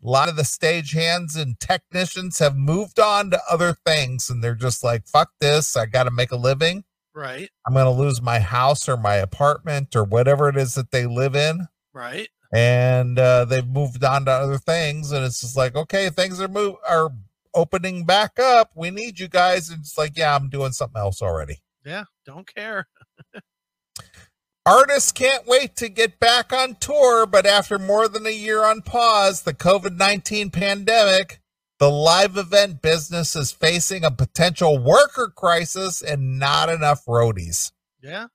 A 0.03 0.09
lot 0.09 0.31
of 0.31 0.37
the 0.37 0.45
stage 0.45 0.93
hands 0.93 1.37
and 1.37 1.61
technicians 1.61 2.39
have 2.39 2.57
moved 2.57 2.99
on 2.99 3.31
to 3.33 3.41
other 3.51 3.77
things 3.85 4.31
and 4.31 4.43
they're 4.43 4.55
just 4.55 4.83
like, 4.83 5.07
fuck 5.07 5.33
this. 5.41 5.77
I 5.77 5.85
got 5.85 6.05
to 6.05 6.11
make 6.11 6.33
a 6.33 6.37
living. 6.37 6.85
Right. 7.21 7.51
I'm 7.67 7.75
going 7.75 7.85
to 7.85 7.91
lose 7.91 8.23
my 8.23 8.39
house 8.39 8.89
or 8.89 8.97
my 8.97 9.17
apartment 9.17 9.95
or 9.95 10.05
whatever 10.05 10.49
it 10.49 10.57
is 10.57 10.75
that 10.77 10.91
they 10.91 11.05
live 11.05 11.37
in. 11.37 11.69
Right. 11.93 12.31
And 12.51 13.19
uh, 13.19 13.45
they've 13.45 13.67
moved 13.67 14.03
on 14.03 14.25
to 14.25 14.31
other 14.31 14.57
things. 14.57 15.13
And 15.13 15.23
it's 15.23 15.43
just 15.43 15.55
like, 15.55 15.77
okay, 15.77 16.09
things 16.09 16.41
are 16.41 16.49
move 16.49 16.77
are 16.89 17.11
opening 17.53 18.07
back 18.07 18.39
up. 18.39 18.71
We 18.75 18.91
need 18.91 19.21
you 19.21 19.29
guys. 19.29 19.69
And 19.69 19.81
it's 19.81 19.99
like, 19.99 20.17
yeah, 20.17 20.35
I'm 20.35 20.49
doing 20.49 20.73
something 20.73 20.99
else 20.99 21.21
already. 21.21 21.61
Yeah. 21.85 22.05
Don't 22.25 22.47
care. 22.47 22.89
Artists 24.65 25.13
can't 25.13 25.47
wait 25.47 25.77
to 25.77 25.91
get 25.91 26.21
back 26.21 26.55
on 26.55 26.77
tour, 26.77 27.27
but 27.27 27.45
after 27.45 27.79
more 27.79 28.09
than 28.09 28.25
a 28.25 28.31
year 28.31 28.65
on 28.65 28.81
pause, 28.81 29.43
the 29.43 29.53
COVID 29.53 29.99
19 29.99 30.49
pandemic, 30.49 31.40
the 31.81 31.91
live 31.91 32.37
event 32.37 32.83
business 32.83 33.35
is 33.35 33.51
facing 33.51 34.05
a 34.05 34.11
potential 34.11 34.79
worker 34.79 35.33
crisis 35.35 36.03
and 36.03 36.39
not 36.39 36.69
enough 36.69 37.07
roadies. 37.07 37.73
Yeah. 38.03 38.27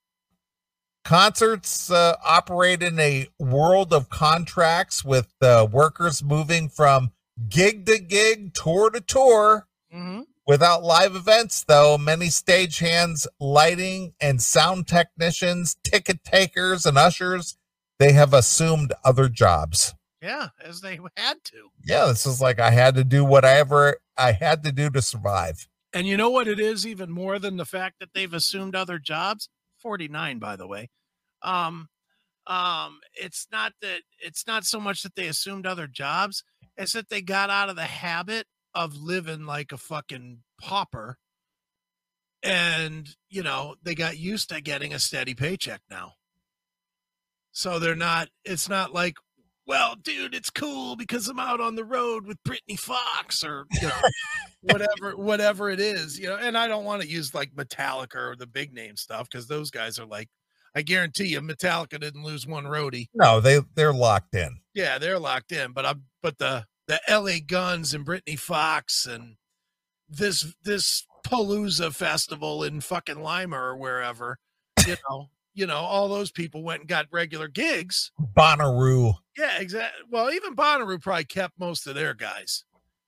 Concerts 1.03 1.91
uh, 1.91 2.15
operate 2.25 2.81
in 2.81 2.99
a 2.99 3.27
world 3.37 3.93
of 3.93 4.09
contracts 4.09 5.05
with 5.05 5.31
uh, 5.43 5.67
workers 5.71 6.23
moving 6.23 6.67
from 6.67 7.11
gig 7.47 7.85
to 7.85 7.99
gig, 7.99 8.55
tour 8.55 8.89
to 8.89 8.99
tour. 8.99 9.67
hmm 9.91 10.21
Without 10.47 10.83
live 10.83 11.15
events, 11.15 11.63
though, 11.63 11.97
many 11.97 12.27
stagehands, 12.27 13.25
lighting, 13.39 14.13
and 14.21 14.39
sound 14.39 14.87
technicians, 14.87 15.75
ticket 15.83 16.23
takers, 16.23 16.85
and 16.85 16.99
ushers, 16.99 17.57
they 17.97 18.11
have 18.11 18.31
assumed 18.31 18.93
other 19.03 19.27
jobs. 19.27 19.95
Yeah. 20.25 20.47
As 20.59 20.81
they 20.81 20.99
had 21.17 21.43
to. 21.45 21.69
Yeah, 21.85 22.07
this 22.07 22.25
is 22.25 22.41
like 22.41 22.59
I 22.59 22.71
had 22.71 22.95
to 22.95 23.03
do 23.03 23.23
whatever 23.23 23.97
I 24.17 24.31
had 24.31 24.63
to 24.63 24.71
do 24.71 24.89
to 24.89 25.01
survive. 25.01 25.67
And 25.93 26.07
you 26.07 26.17
know 26.17 26.29
what 26.29 26.47
it 26.47 26.59
is 26.59 26.85
even 26.85 27.11
more 27.11 27.39
than 27.39 27.57
the 27.57 27.65
fact 27.65 27.99
that 27.99 28.09
they've 28.13 28.33
assumed 28.33 28.75
other 28.75 28.99
jobs? 28.99 29.49
49 29.79 30.39
by 30.39 30.55
the 30.55 30.67
way. 30.67 30.89
Um 31.43 31.89
um 32.47 32.99
it's 33.13 33.47
not 33.51 33.73
that 33.81 34.01
it's 34.19 34.47
not 34.47 34.65
so 34.65 34.79
much 34.79 35.03
that 35.03 35.15
they 35.15 35.27
assumed 35.27 35.67
other 35.67 35.87
jobs, 35.87 36.43
it's 36.75 36.93
that 36.93 37.09
they 37.09 37.21
got 37.21 37.49
out 37.49 37.69
of 37.69 37.75
the 37.75 37.83
habit 37.83 38.47
of 38.73 38.97
living 38.97 39.45
like 39.45 39.71
a 39.71 39.77
fucking 39.77 40.39
pauper. 40.59 41.17
And, 42.43 43.09
you 43.29 43.41
know, 43.41 43.75
they 43.81 43.95
got 43.95 44.17
used 44.17 44.49
to 44.49 44.61
getting 44.61 44.93
a 44.93 44.99
steady 44.99 45.33
paycheck 45.33 45.81
now. 45.89 46.13
So 47.51 47.79
they're 47.79 47.95
not 47.95 48.27
it's 48.43 48.67
not 48.67 48.93
like 48.93 49.15
well, 49.67 49.95
dude, 49.95 50.35
it's 50.35 50.49
cool 50.49 50.95
because 50.95 51.27
I'm 51.27 51.39
out 51.39 51.59
on 51.59 51.75
the 51.75 51.83
road 51.83 52.27
with 52.27 52.43
Britny 52.43 52.75
Fox 52.75 53.43
or 53.43 53.65
you 53.81 53.87
know, 53.87 54.01
whatever 54.61 55.17
whatever 55.17 55.69
it 55.69 55.79
is, 55.79 56.19
you 56.19 56.27
know. 56.27 56.37
And 56.37 56.57
I 56.57 56.67
don't 56.67 56.85
want 56.85 57.01
to 57.01 57.07
use 57.07 57.33
like 57.33 57.55
Metallica 57.55 58.15
or 58.15 58.35
the 58.35 58.47
big 58.47 58.73
name 58.73 58.95
stuff 58.95 59.29
because 59.29 59.47
those 59.47 59.71
guys 59.71 59.97
are 59.99 60.05
like, 60.05 60.29
I 60.75 60.81
guarantee 60.81 61.27
you, 61.27 61.41
Metallica 61.41 61.99
didn't 61.99 62.23
lose 62.23 62.45
one 62.45 62.65
roadie. 62.65 63.07
No, 63.13 63.39
they 63.39 63.61
they're 63.75 63.93
locked 63.93 64.35
in. 64.35 64.59
Yeah, 64.73 64.97
they're 64.97 65.19
locked 65.19 65.51
in. 65.51 65.71
But 65.71 65.85
I'm 65.85 66.03
but 66.21 66.37
the 66.37 66.65
the 66.87 66.99
L.A. 67.07 67.39
Guns 67.39 67.93
and 67.93 68.05
Britny 68.05 68.35
Fox 68.35 69.05
and 69.05 69.35
this 70.07 70.53
this 70.63 71.05
Palooza 71.25 71.93
festival 71.93 72.63
in 72.63 72.81
fucking 72.81 73.21
Lima 73.21 73.57
or 73.57 73.75
wherever, 73.75 74.37
you 74.85 74.95
know, 75.09 75.29
you 75.55 75.65
know, 75.65 75.77
all 75.77 76.07
those 76.09 76.31
people 76.31 76.61
went 76.63 76.81
and 76.81 76.89
got 76.89 77.07
regular 77.11 77.47
gigs. 77.47 78.11
Bonnaroo. 78.35 79.15
Yeah, 79.37 79.59
exactly. 79.59 80.03
Well, 80.11 80.31
even 80.31 80.55
Bonnaroo 80.55 81.01
probably 81.01 81.23
kept 81.25 81.57
most 81.59 81.87
of 81.87 81.95
their 81.95 82.13
guys, 82.13 82.65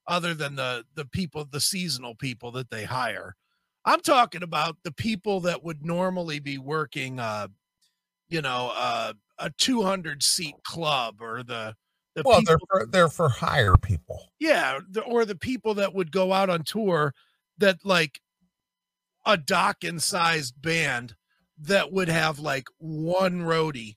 other 0.08 0.34
than 0.34 0.56
the 0.56 0.86
the 0.96 1.06
people, 1.06 1.46
the 1.46 1.62
seasonal 1.62 2.16
people 2.16 2.52
that 2.54 2.70
they 2.70 2.86
hire. 2.86 3.36
I'm 3.86 4.02
talking 4.02 4.44
about 4.44 4.78
the 4.84 4.92
people 4.92 5.42
that 5.42 5.64
would 5.64 5.86
normally 5.86 6.40
be 6.40 6.58
working, 6.58 7.20
uh, 7.20 7.48
you 8.28 8.42
know, 8.42 8.72
uh, 8.76 9.14
a 9.40 9.50
200 9.52 10.24
seat 10.24 10.56
club 10.64 11.22
or 11.22 11.44
the 11.44 11.76
the 12.16 12.24
Well, 12.26 12.40
people, 12.40 12.58
they're 12.72 12.82
for, 12.82 12.86
they're 12.92 13.10
for 13.10 13.30
hire 13.30 13.76
people. 13.78 14.32
yeah, 14.40 14.80
the, 14.90 15.02
or 15.04 15.24
the 15.26 15.36
people 15.36 15.76
that 15.76 15.94
would 15.94 16.12
go 16.12 16.34
out 16.34 16.50
on 16.50 16.64
tour 16.64 17.14
that 17.60 17.86
like 17.86 18.20
a 19.26 19.38
Dokken 19.38 20.02
sized 20.02 20.62
band 20.62 21.16
that 21.60 21.92
would 21.92 22.10
have 22.10 22.40
like 22.40 22.68
one 22.78 23.42
roadie 23.42 23.96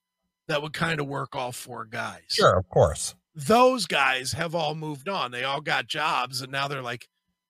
that 0.48 0.62
would 0.62 0.72
kind 0.72 1.00
of 1.00 1.06
work 1.06 1.34
all 1.36 1.52
four 1.52 1.84
guys 1.84 2.22
Sure, 2.28 2.58
of 2.58 2.68
course. 2.68 3.14
those 3.34 3.86
guys 3.86 4.32
have 4.32 4.54
all 4.54 4.74
moved 4.74 5.08
on. 5.08 5.30
They 5.30 5.44
all 5.44 5.60
got 5.60 5.86
jobs 5.86 6.40
and 6.40 6.50
now 6.50 6.68
they're 6.68 6.82
like, 6.82 7.06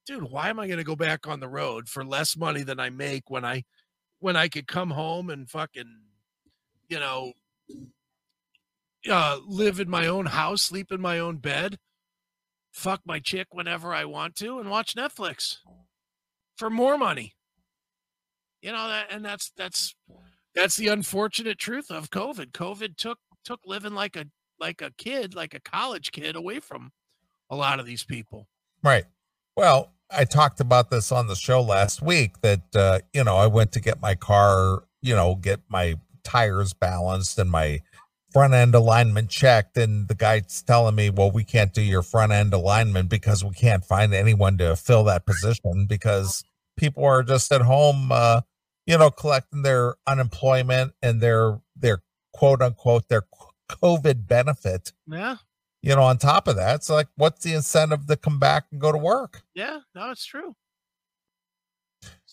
dude, 0.06 0.24
why 0.30 0.48
am 0.50 0.58
I 0.60 0.66
going 0.66 0.78
to 0.78 0.84
go 0.84 0.96
back 0.96 1.26
on 1.26 1.40
the 1.40 1.48
road 1.48 1.88
for 1.88 2.04
less 2.04 2.36
money 2.36 2.62
than 2.62 2.78
I 2.80 2.90
make 2.90 3.30
when 3.30 3.44
I 3.44 3.64
when 4.18 4.36
I 4.36 4.48
could 4.48 4.66
come 4.66 4.90
home 4.90 5.30
and 5.30 5.48
fucking 5.48 6.00
you 6.88 6.98
know 7.00 7.32
uh 9.08 9.38
live 9.46 9.80
in 9.80 9.88
my 9.88 10.06
own 10.06 10.26
house, 10.26 10.62
sleep 10.62 10.92
in 10.92 11.00
my 11.00 11.18
own 11.18 11.38
bed, 11.38 11.78
fuck 12.70 13.00
my 13.06 13.18
chick 13.18 13.46
whenever 13.52 13.94
I 13.94 14.04
want 14.04 14.34
to 14.36 14.58
and 14.58 14.68
watch 14.68 14.94
Netflix 14.94 15.58
for 16.56 16.68
more 16.68 16.98
money. 16.98 17.32
You 18.62 18.72
know 18.72 18.88
that 18.88 19.06
and 19.10 19.24
that's 19.24 19.52
that's 19.56 19.94
That's 20.54 20.76
the 20.76 20.88
unfortunate 20.88 21.58
truth 21.58 21.90
of 21.90 22.10
COVID. 22.10 22.52
COVID 22.52 22.96
took 22.96 23.18
took 23.44 23.60
living 23.64 23.94
like 23.94 24.16
a 24.16 24.26
like 24.58 24.82
a 24.82 24.90
kid, 24.98 25.34
like 25.34 25.54
a 25.54 25.60
college 25.60 26.12
kid, 26.12 26.36
away 26.36 26.60
from 26.60 26.92
a 27.48 27.56
lot 27.56 27.80
of 27.80 27.86
these 27.86 28.04
people. 28.04 28.46
Right. 28.82 29.04
Well, 29.56 29.92
I 30.10 30.24
talked 30.24 30.60
about 30.60 30.90
this 30.90 31.12
on 31.12 31.28
the 31.28 31.36
show 31.36 31.62
last 31.62 32.02
week 32.02 32.40
that 32.42 32.62
uh, 32.74 33.00
you 33.12 33.24
know 33.24 33.36
I 33.36 33.46
went 33.46 33.72
to 33.72 33.80
get 33.80 34.00
my 34.00 34.14
car, 34.14 34.84
you 35.02 35.14
know, 35.14 35.36
get 35.36 35.60
my 35.68 35.96
tires 36.24 36.74
balanced 36.74 37.38
and 37.38 37.50
my 37.50 37.80
front 38.32 38.54
end 38.54 38.74
alignment 38.74 39.28
checked 39.28 39.76
and 39.76 40.06
the 40.06 40.14
guy's 40.14 40.62
telling 40.62 40.94
me 40.94 41.10
well 41.10 41.32
we 41.32 41.42
can't 41.42 41.72
do 41.72 41.82
your 41.82 42.02
front 42.02 42.30
end 42.30 42.52
alignment 42.52 43.08
because 43.08 43.42
we 43.42 43.50
can't 43.50 43.84
find 43.84 44.14
anyone 44.14 44.56
to 44.56 44.76
fill 44.76 45.02
that 45.02 45.26
position 45.26 45.86
because 45.88 46.44
people 46.76 47.04
are 47.04 47.24
just 47.24 47.50
at 47.50 47.62
home 47.62 48.12
uh 48.12 48.40
you 48.86 48.96
know 48.98 49.10
collecting 49.10 49.62
their 49.62 49.94
unemployment 50.06 50.92
and 51.02 51.20
their 51.20 51.60
their 51.76 52.02
quote 52.32 52.62
unquote 52.62 53.08
their 53.08 53.24
covid 53.68 54.26
benefit 54.26 54.92
Yeah, 55.06 55.36
you 55.82 55.94
know 55.94 56.02
on 56.02 56.18
top 56.18 56.48
of 56.48 56.56
that 56.56 56.76
it's 56.76 56.90
like 56.90 57.08
what's 57.16 57.44
the 57.44 57.54
incentive 57.54 58.06
to 58.06 58.16
come 58.16 58.38
back 58.38 58.64
and 58.72 58.80
go 58.80 58.90
to 58.92 58.98
work 58.98 59.42
yeah, 59.54 59.80
no, 59.94 60.10
it's 60.10 60.24
true. 60.24 60.56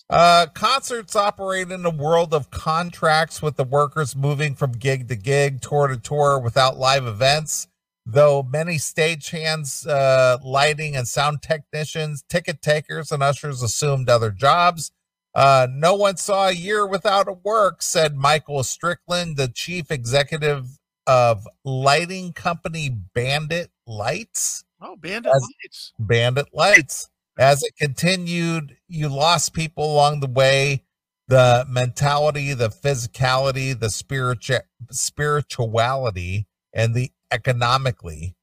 Uh, 0.09 0.45
concerts 0.53 1.15
operate 1.15 1.69
in 1.69 1.85
a 1.85 1.89
world 1.89 2.33
of 2.33 2.49
contracts 2.49 3.41
with 3.41 3.57
the 3.57 3.63
workers 3.65 4.15
moving 4.15 4.55
from 4.55 4.71
gig 4.71 5.09
to 5.09 5.15
gig, 5.15 5.59
tour 5.61 5.87
to 5.87 5.97
tour 5.97 6.39
without 6.39 6.77
live 6.77 7.05
events. 7.05 7.67
Though 8.05 8.41
many 8.41 8.75
stagehands, 8.75 9.85
uh, 9.85 10.37
lighting 10.41 10.95
and 10.95 11.05
sound 11.05 11.41
technicians, 11.41 12.23
ticket 12.29 12.61
takers, 12.61 13.11
and 13.11 13.21
ushers 13.21 13.61
assumed 13.61 14.09
other 14.09 14.31
jobs. 14.31 14.91
Uh, 15.37 15.67
no 15.69 15.93
one 15.93 16.17
saw 16.17 16.47
a 16.47 16.51
year 16.51 16.83
without 16.87 17.27
a 17.27 17.31
work, 17.31 17.83
said 17.83 18.15
Michael 18.15 18.63
Strickland, 18.63 19.37
the 19.37 19.47
chief 19.47 19.91
executive 19.91 20.79
of 21.05 21.47
lighting 21.63 22.33
company 22.33 22.89
Bandit 22.89 23.69
Lights. 23.85 24.63
Oh, 24.81 24.95
Bandit 24.95 25.31
As- 25.35 25.43
Lights. 25.43 25.93
Bandit 25.99 26.47
Lights. 26.53 27.11
As 27.37 27.61
it 27.61 27.75
continued, 27.79 28.77
you 28.87 29.09
lost 29.09 29.53
people 29.53 29.93
along 29.93 30.21
the 30.21 30.27
way. 30.27 30.83
The 31.27 31.67
mentality, 31.69 32.55
the 32.55 32.69
physicality, 32.69 33.79
the 33.79 33.91
spiritu- 33.91 34.65
spirituality, 34.89 36.47
and 36.73 36.95
the 36.95 37.11
economically. 37.31 38.35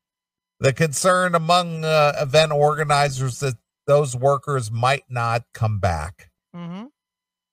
The 0.61 0.73
concern 0.73 1.35
among 1.35 1.85
uh, 1.85 2.13
event 2.21 2.53
organizers 2.53 3.41
that 3.41 3.57
those 3.89 4.15
workers 4.15 4.71
might 4.71 5.05
not 5.09 5.43
come 5.53 5.81
back. 5.81 6.31
Mm-hmm. 6.55 6.85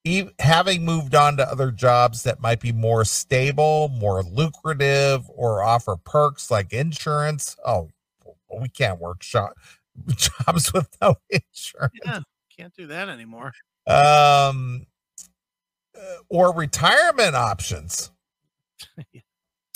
E- 0.04 0.30
having 0.40 0.84
moved 0.84 1.14
on 1.14 1.38
to 1.38 1.48
other 1.48 1.72
jobs 1.72 2.24
that 2.24 2.40
might 2.40 2.60
be 2.60 2.72
more 2.72 3.06
stable, 3.06 3.90
more 3.90 4.24
lucrative, 4.24 5.30
or 5.30 5.64
offer 5.64 5.96
perks 5.96 6.50
like 6.50 6.74
insurance. 6.74 7.56
Oh, 7.66 7.90
we 8.60 8.70
can't 8.70 9.00
work 9.00 9.24
shop 9.24 9.54
jobs 10.16 10.74
with 10.74 10.90
no 11.02 11.16
insurance. 11.30 11.94
Yeah, 12.04 12.20
can't 12.58 12.74
do 12.74 12.88
that 12.88 13.10
anymore. 13.10 13.54
Um, 13.88 14.88
uh, 15.96 16.18
or 16.30 16.54
retirement 16.54 17.36
options. 17.36 18.12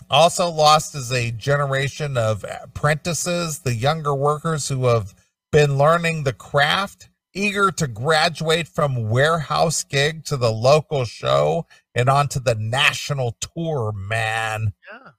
Also 0.09 0.49
lost 0.49 0.93
is 0.93 1.11
a 1.11 1.32
generation 1.32 2.15
of 2.15 2.45
apprentices, 2.61 3.59
the 3.59 3.73
younger 3.73 4.13
workers 4.13 4.67
who 4.67 4.86
have 4.86 5.15
been 5.51 5.78
learning 5.78 6.23
the 6.23 6.34
craft, 6.34 7.09
eager 7.36 7.70
to 7.72 7.88
graduate 7.88 8.68
from 8.68 9.10
warehouse 9.10 9.84
gig 9.84 10.26
to 10.26 10.38
the 10.38 10.52
local 10.52 11.06
show 11.06 11.68
and 11.94 12.10
onto 12.10 12.40
the 12.40 12.56
national 12.56 13.38
tour, 13.40 13.92
man. 13.92 14.74
Yeah. 14.92 15.12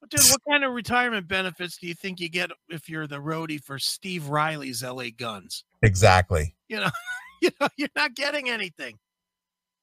But 0.00 0.10
dude, 0.10 0.30
what 0.30 0.40
kind 0.48 0.64
of 0.64 0.72
retirement 0.72 1.28
benefits 1.28 1.76
do 1.76 1.86
you 1.86 1.94
think 1.94 2.18
you 2.18 2.28
get 2.28 2.50
if 2.68 2.88
you're 2.88 3.06
the 3.06 3.20
roadie 3.20 3.62
for 3.62 3.78
Steve 3.78 4.28
Riley's 4.28 4.82
LA 4.82 5.06
Guns? 5.16 5.64
Exactly. 5.82 6.56
You 6.68 6.80
know, 6.80 6.90
you 7.42 7.50
know, 7.60 7.68
you're 7.76 7.88
not 7.94 8.14
getting 8.14 8.48
anything. 8.48 8.98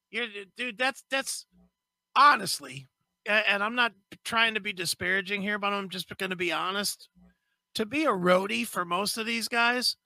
You're 0.09 0.27
dude, 0.55 0.77
that's 0.77 1.03
that's 1.11 1.45
honestly, 2.15 2.87
and 3.25 3.63
I'm 3.63 3.75
not 3.75 3.93
trying 4.25 4.55
to 4.55 4.59
be 4.59 4.73
disparaging 4.73 5.41
here, 5.41 5.59
but 5.59 5.73
I'm 5.73 5.89
just 5.89 6.15
going 6.17 6.29
to 6.31 6.35
be 6.35 6.51
honest. 6.51 7.09
To 7.75 7.85
be 7.85 8.05
a 8.05 8.11
roadie 8.11 8.65
for 8.65 8.85
most 8.85 9.19
of 9.19 9.27
these 9.27 9.47
guys, 9.47 9.97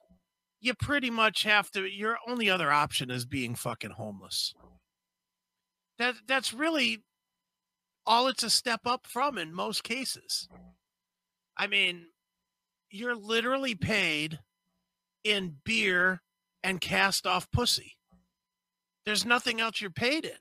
you 0.61 0.75
pretty 0.75 1.09
much 1.09 1.43
have 1.43 1.71
to. 1.71 1.85
Your 1.85 2.17
only 2.27 2.49
other 2.49 2.71
option 2.71 3.09
is 3.09 3.25
being 3.25 3.55
fucking 3.55 3.91
homeless. 3.91 4.53
That 5.97 6.15
that's 6.27 6.53
really 6.53 7.03
all 8.05 8.27
it's 8.27 8.43
a 8.43 8.49
step 8.49 8.81
up 8.85 9.07
from 9.07 9.37
in 9.37 9.53
most 9.53 9.83
cases. 9.83 10.47
I 11.57 11.67
mean, 11.67 12.05
you're 12.89 13.15
literally 13.15 13.75
paid 13.75 14.39
in 15.23 15.57
beer 15.65 16.21
and 16.63 16.79
cast 16.79 17.27
off 17.27 17.49
pussy. 17.51 17.97
There's 19.05 19.25
nothing 19.25 19.59
else 19.59 19.81
you're 19.81 19.89
paid 19.89 20.25
in. 20.25 20.37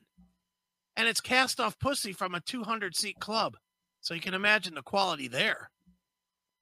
And 0.95 1.07
it's 1.07 1.21
cast 1.21 1.59
off 1.59 1.79
pussy 1.79 2.13
from 2.13 2.35
a 2.35 2.41
200 2.41 2.95
seat 2.95 3.19
club. 3.19 3.57
So 4.01 4.13
you 4.13 4.21
can 4.21 4.33
imagine 4.33 4.75
the 4.75 4.81
quality 4.81 5.27
there. 5.27 5.69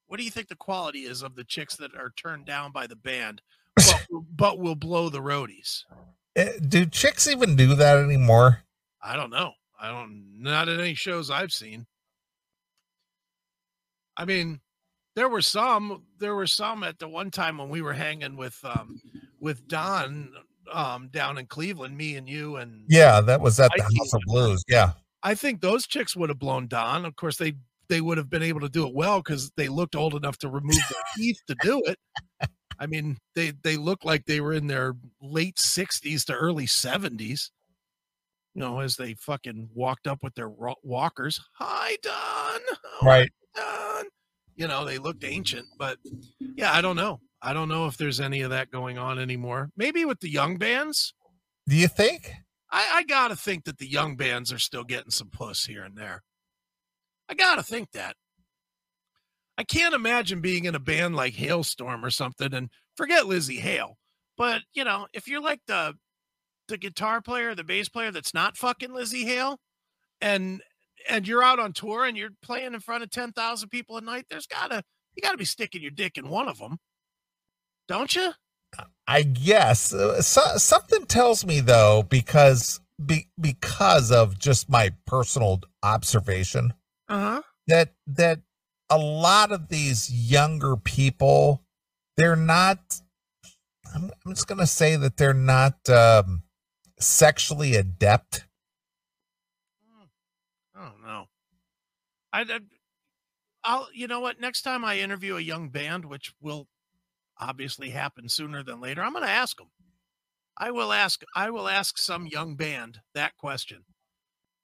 What 0.09 0.17
do 0.17 0.23
you 0.25 0.31
think 0.31 0.47
the 0.47 0.55
quality 0.55 1.01
is 1.01 1.21
of 1.21 1.35
the 1.35 1.43
chicks 1.43 1.75
that 1.75 1.93
are 1.93 2.11
turned 2.17 2.47
down 2.47 2.71
by 2.71 2.87
the 2.87 2.95
band, 2.95 3.43
but, 3.75 4.07
but 4.35 4.57
will 4.57 4.73
blow 4.73 5.07
the 5.09 5.19
roadies? 5.19 5.83
Eh, 6.35 6.53
Do 6.67 6.87
chicks 6.87 7.27
even 7.27 7.55
do 7.55 7.75
that 7.75 7.97
anymore? 7.97 8.63
I 9.03 9.15
don't 9.15 9.29
know. 9.29 9.53
I 9.79 9.89
don't 9.89 10.33
not 10.39 10.67
at 10.67 10.79
any 10.79 10.95
shows 10.95 11.29
I've 11.29 11.51
seen. 11.51 11.85
I 14.17 14.25
mean, 14.25 14.59
there 15.15 15.29
were 15.29 15.43
some 15.43 16.03
there 16.17 16.33
were 16.33 16.47
some 16.47 16.83
at 16.83 16.97
the 16.97 17.07
one 17.07 17.29
time 17.29 17.59
when 17.59 17.69
we 17.69 17.83
were 17.83 17.93
hanging 17.93 18.35
with 18.35 18.57
um 18.63 18.99
with 19.39 19.67
Don 19.67 20.33
um 20.73 21.09
down 21.09 21.37
in 21.37 21.45
Cleveland, 21.45 21.95
me 21.95 22.15
and 22.15 22.27
you 22.27 22.55
and 22.55 22.83
Yeah, 22.89 23.21
that 23.21 23.41
was 23.41 23.59
at 23.59 23.69
the 23.75 23.83
House 23.83 24.13
of. 24.13 24.21
Blues. 24.25 24.63
Yeah. 24.67 24.93
I 25.21 25.35
think 25.35 25.61
those 25.61 25.85
chicks 25.85 26.15
would 26.15 26.29
have 26.29 26.39
blown 26.39 26.67
Don. 26.67 27.05
Of 27.05 27.15
course 27.15 27.37
they 27.37 27.53
they 27.89 28.01
would 28.01 28.17
have 28.17 28.29
been 28.29 28.43
able 28.43 28.61
to 28.61 28.69
do 28.69 28.87
it 28.87 28.93
well 28.93 29.21
because 29.21 29.51
they 29.57 29.67
looked 29.67 29.95
old 29.95 30.13
enough 30.13 30.37
to 30.37 30.49
remove 30.49 30.75
their 30.75 31.03
teeth 31.17 31.41
to 31.47 31.55
do 31.61 31.81
it. 31.85 31.97
I 32.79 32.85
mean, 32.87 33.17
they 33.35 33.51
they 33.63 33.75
looked 33.75 34.05
like 34.05 34.25
they 34.25 34.39
were 34.39 34.53
in 34.53 34.67
their 34.67 34.93
late 35.21 35.59
sixties 35.59 36.23
to 36.25 36.33
early 36.33 36.67
seventies. 36.67 37.51
You 38.53 38.61
know, 38.61 38.79
as 38.79 38.95
they 38.95 39.13
fucking 39.13 39.69
walked 39.73 40.07
up 40.07 40.23
with 40.23 40.33
their 40.35 40.49
walkers. 40.83 41.39
Hi, 41.53 41.97
Don. 42.01 42.59
Right. 43.03 43.29
Don. 43.55 44.05
You 44.55 44.67
know, 44.67 44.85
they 44.85 44.97
looked 44.97 45.23
ancient, 45.23 45.67
but 45.77 45.97
yeah, 46.39 46.73
I 46.73 46.81
don't 46.81 46.95
know. 46.95 47.19
I 47.41 47.53
don't 47.53 47.69
know 47.69 47.87
if 47.87 47.95
there's 47.95 48.19
any 48.19 48.41
of 48.41 48.49
that 48.49 48.71
going 48.71 48.97
on 48.97 49.19
anymore. 49.19 49.69
Maybe 49.77 50.03
with 50.03 50.19
the 50.19 50.29
young 50.29 50.57
bands. 50.57 51.13
Do 51.67 51.75
you 51.75 51.87
think? 51.87 52.33
I, 52.71 52.89
I 52.95 53.03
gotta 53.03 53.35
think 53.35 53.65
that 53.65 53.77
the 53.77 53.89
young 53.89 54.15
bands 54.15 54.51
are 54.51 54.59
still 54.59 54.83
getting 54.83 55.11
some 55.11 55.29
puss 55.29 55.65
here 55.65 55.83
and 55.83 55.97
there. 55.97 56.23
I 57.29 57.35
gotta 57.35 57.63
think 57.63 57.91
that. 57.91 58.15
I 59.57 59.63
can't 59.63 59.93
imagine 59.93 60.41
being 60.41 60.65
in 60.65 60.75
a 60.75 60.79
band 60.79 61.15
like 61.15 61.33
Halestorm 61.33 62.03
or 62.03 62.09
something 62.09 62.53
and 62.53 62.69
forget 62.95 63.25
Lzzy 63.25 63.59
Hale. 63.59 63.97
But 64.37 64.61
you 64.73 64.83
know, 64.83 65.07
if 65.13 65.27
you're 65.27 65.41
like 65.41 65.59
the 65.67 65.95
the 66.69 66.77
guitar 66.77 67.21
player, 67.21 67.53
the 67.53 67.63
bass 67.63 67.89
player 67.89 68.11
that's 68.11 68.33
not 68.33 68.57
fucking 68.57 68.89
Lzzy 68.89 69.25
Hale, 69.25 69.59
and 70.21 70.61
and 71.09 71.27
you're 71.27 71.43
out 71.43 71.59
on 71.59 71.73
tour 71.73 72.05
and 72.05 72.17
you're 72.17 72.31
playing 72.41 72.73
in 72.73 72.79
front 72.79 73.03
of 73.03 73.11
ten 73.11 73.31
thousand 73.31 73.69
people 73.69 73.97
a 73.97 74.01
night, 74.01 74.25
there's 74.29 74.47
gotta 74.47 74.81
you 75.15 75.21
gotta 75.21 75.37
be 75.37 75.45
sticking 75.45 75.81
your 75.81 75.91
dick 75.91 76.17
in 76.17 76.29
one 76.29 76.47
of 76.47 76.57
them, 76.57 76.77
don't 77.87 78.15
you? 78.15 78.31
I 79.07 79.23
guess 79.23 79.93
uh, 79.93 80.21
so, 80.21 80.41
something 80.57 81.05
tells 81.05 81.45
me 81.45 81.59
though 81.59 82.03
because 82.03 82.79
be, 83.03 83.27
because 83.39 84.11
of 84.11 84.37
just 84.37 84.69
my 84.69 84.91
personal 85.05 85.61
observation 85.83 86.73
Uh 87.09 87.19
huh. 87.19 87.41
that 87.67 87.93
that 88.07 88.39
a 88.89 88.97
lot 88.97 89.51
of 89.51 89.67
these 89.69 90.09
younger 90.11 90.77
people 90.77 91.63
they're 92.17 92.35
not 92.35 93.01
I'm, 93.93 94.11
I'm 94.25 94.33
just 94.33 94.47
going 94.47 94.59
to 94.59 94.67
say 94.67 94.95
that 94.95 95.17
they're 95.17 95.33
not 95.33 95.89
um 95.89 96.43
sexually 96.99 97.75
adept 97.75 98.45
I 100.75 100.85
don't 100.85 101.01
know. 101.03 101.25
I, 102.31 102.41
I 102.41 102.59
I'll 103.63 103.87
you 103.93 104.07
know 104.07 104.21
what? 104.21 104.39
Next 104.39 104.61
time 104.61 104.85
I 104.85 104.99
interview 104.99 105.35
a 105.35 105.41
young 105.41 105.69
band, 105.69 106.05
which 106.05 106.33
will 106.41 106.67
obviously 107.37 107.89
happen 107.89 108.29
sooner 108.29 108.63
than 108.63 108.79
later, 108.79 109.01
I'm 109.01 109.13
going 109.13 109.25
to 109.25 109.29
ask 109.29 109.57
them. 109.57 109.71
I 110.57 110.71
will 110.71 110.93
ask. 110.93 111.21
I 111.35 111.49
will 111.49 111.67
ask 111.67 111.97
some 111.97 112.27
young 112.27 112.55
band 112.55 112.99
that 113.13 113.35
question. 113.37 113.83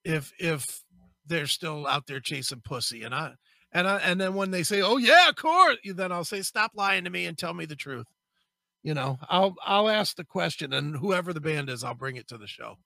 If 0.04 0.32
if 0.40 0.84
they're 1.26 1.48
still 1.48 1.88
out 1.88 2.08
there 2.08 2.20
chasing 2.20 2.62
pussy, 2.64 3.04
and 3.04 3.14
I 3.16 3.34
and 3.72 3.88
I 3.88 3.98
and 4.00 4.20
then 4.22 4.34
when 4.36 4.52
they 4.52 4.64
say, 4.64 4.82
"Oh 4.82 4.98
yeah, 4.98 5.30
of 5.30 5.36
course," 5.36 5.78
then 5.84 6.12
I'll 6.12 6.26
say, 6.26 6.42
"Stop 6.42 6.72
lying 6.76 7.04
to 7.06 7.10
me 7.10 7.26
and 7.26 7.38
tell 7.38 7.54
me 7.54 7.66
the 7.66 7.76
truth." 7.76 8.08
You 8.84 8.94
know, 8.94 9.18
I'll 9.30 9.56
I'll 9.66 9.90
ask 9.90 10.16
the 10.16 10.24
question, 10.26 10.74
and 10.74 10.96
whoever 10.98 11.34
the 11.34 11.42
band 11.42 11.70
is, 11.70 11.84
I'll 11.84 11.96
bring 11.96 12.16
it 12.18 12.28
to 12.30 12.38
the 12.38 12.48
show. 12.48 12.78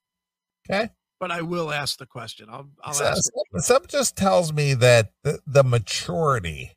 okay 0.70 0.90
but 1.20 1.32
I 1.32 1.42
will 1.42 1.74
ask 1.74 1.98
the 1.98 2.06
question. 2.06 2.48
I'll, 2.50 2.70
I'll 2.82 2.94
So- 2.94 3.04
ask. 3.04 3.24
some, 3.52 3.62
some 3.62 3.86
just 3.90 4.16
tells 4.16 4.54
me 4.54 4.74
that 4.76 5.12
the, 5.24 5.42
the 5.46 5.66
maturity 5.66 6.72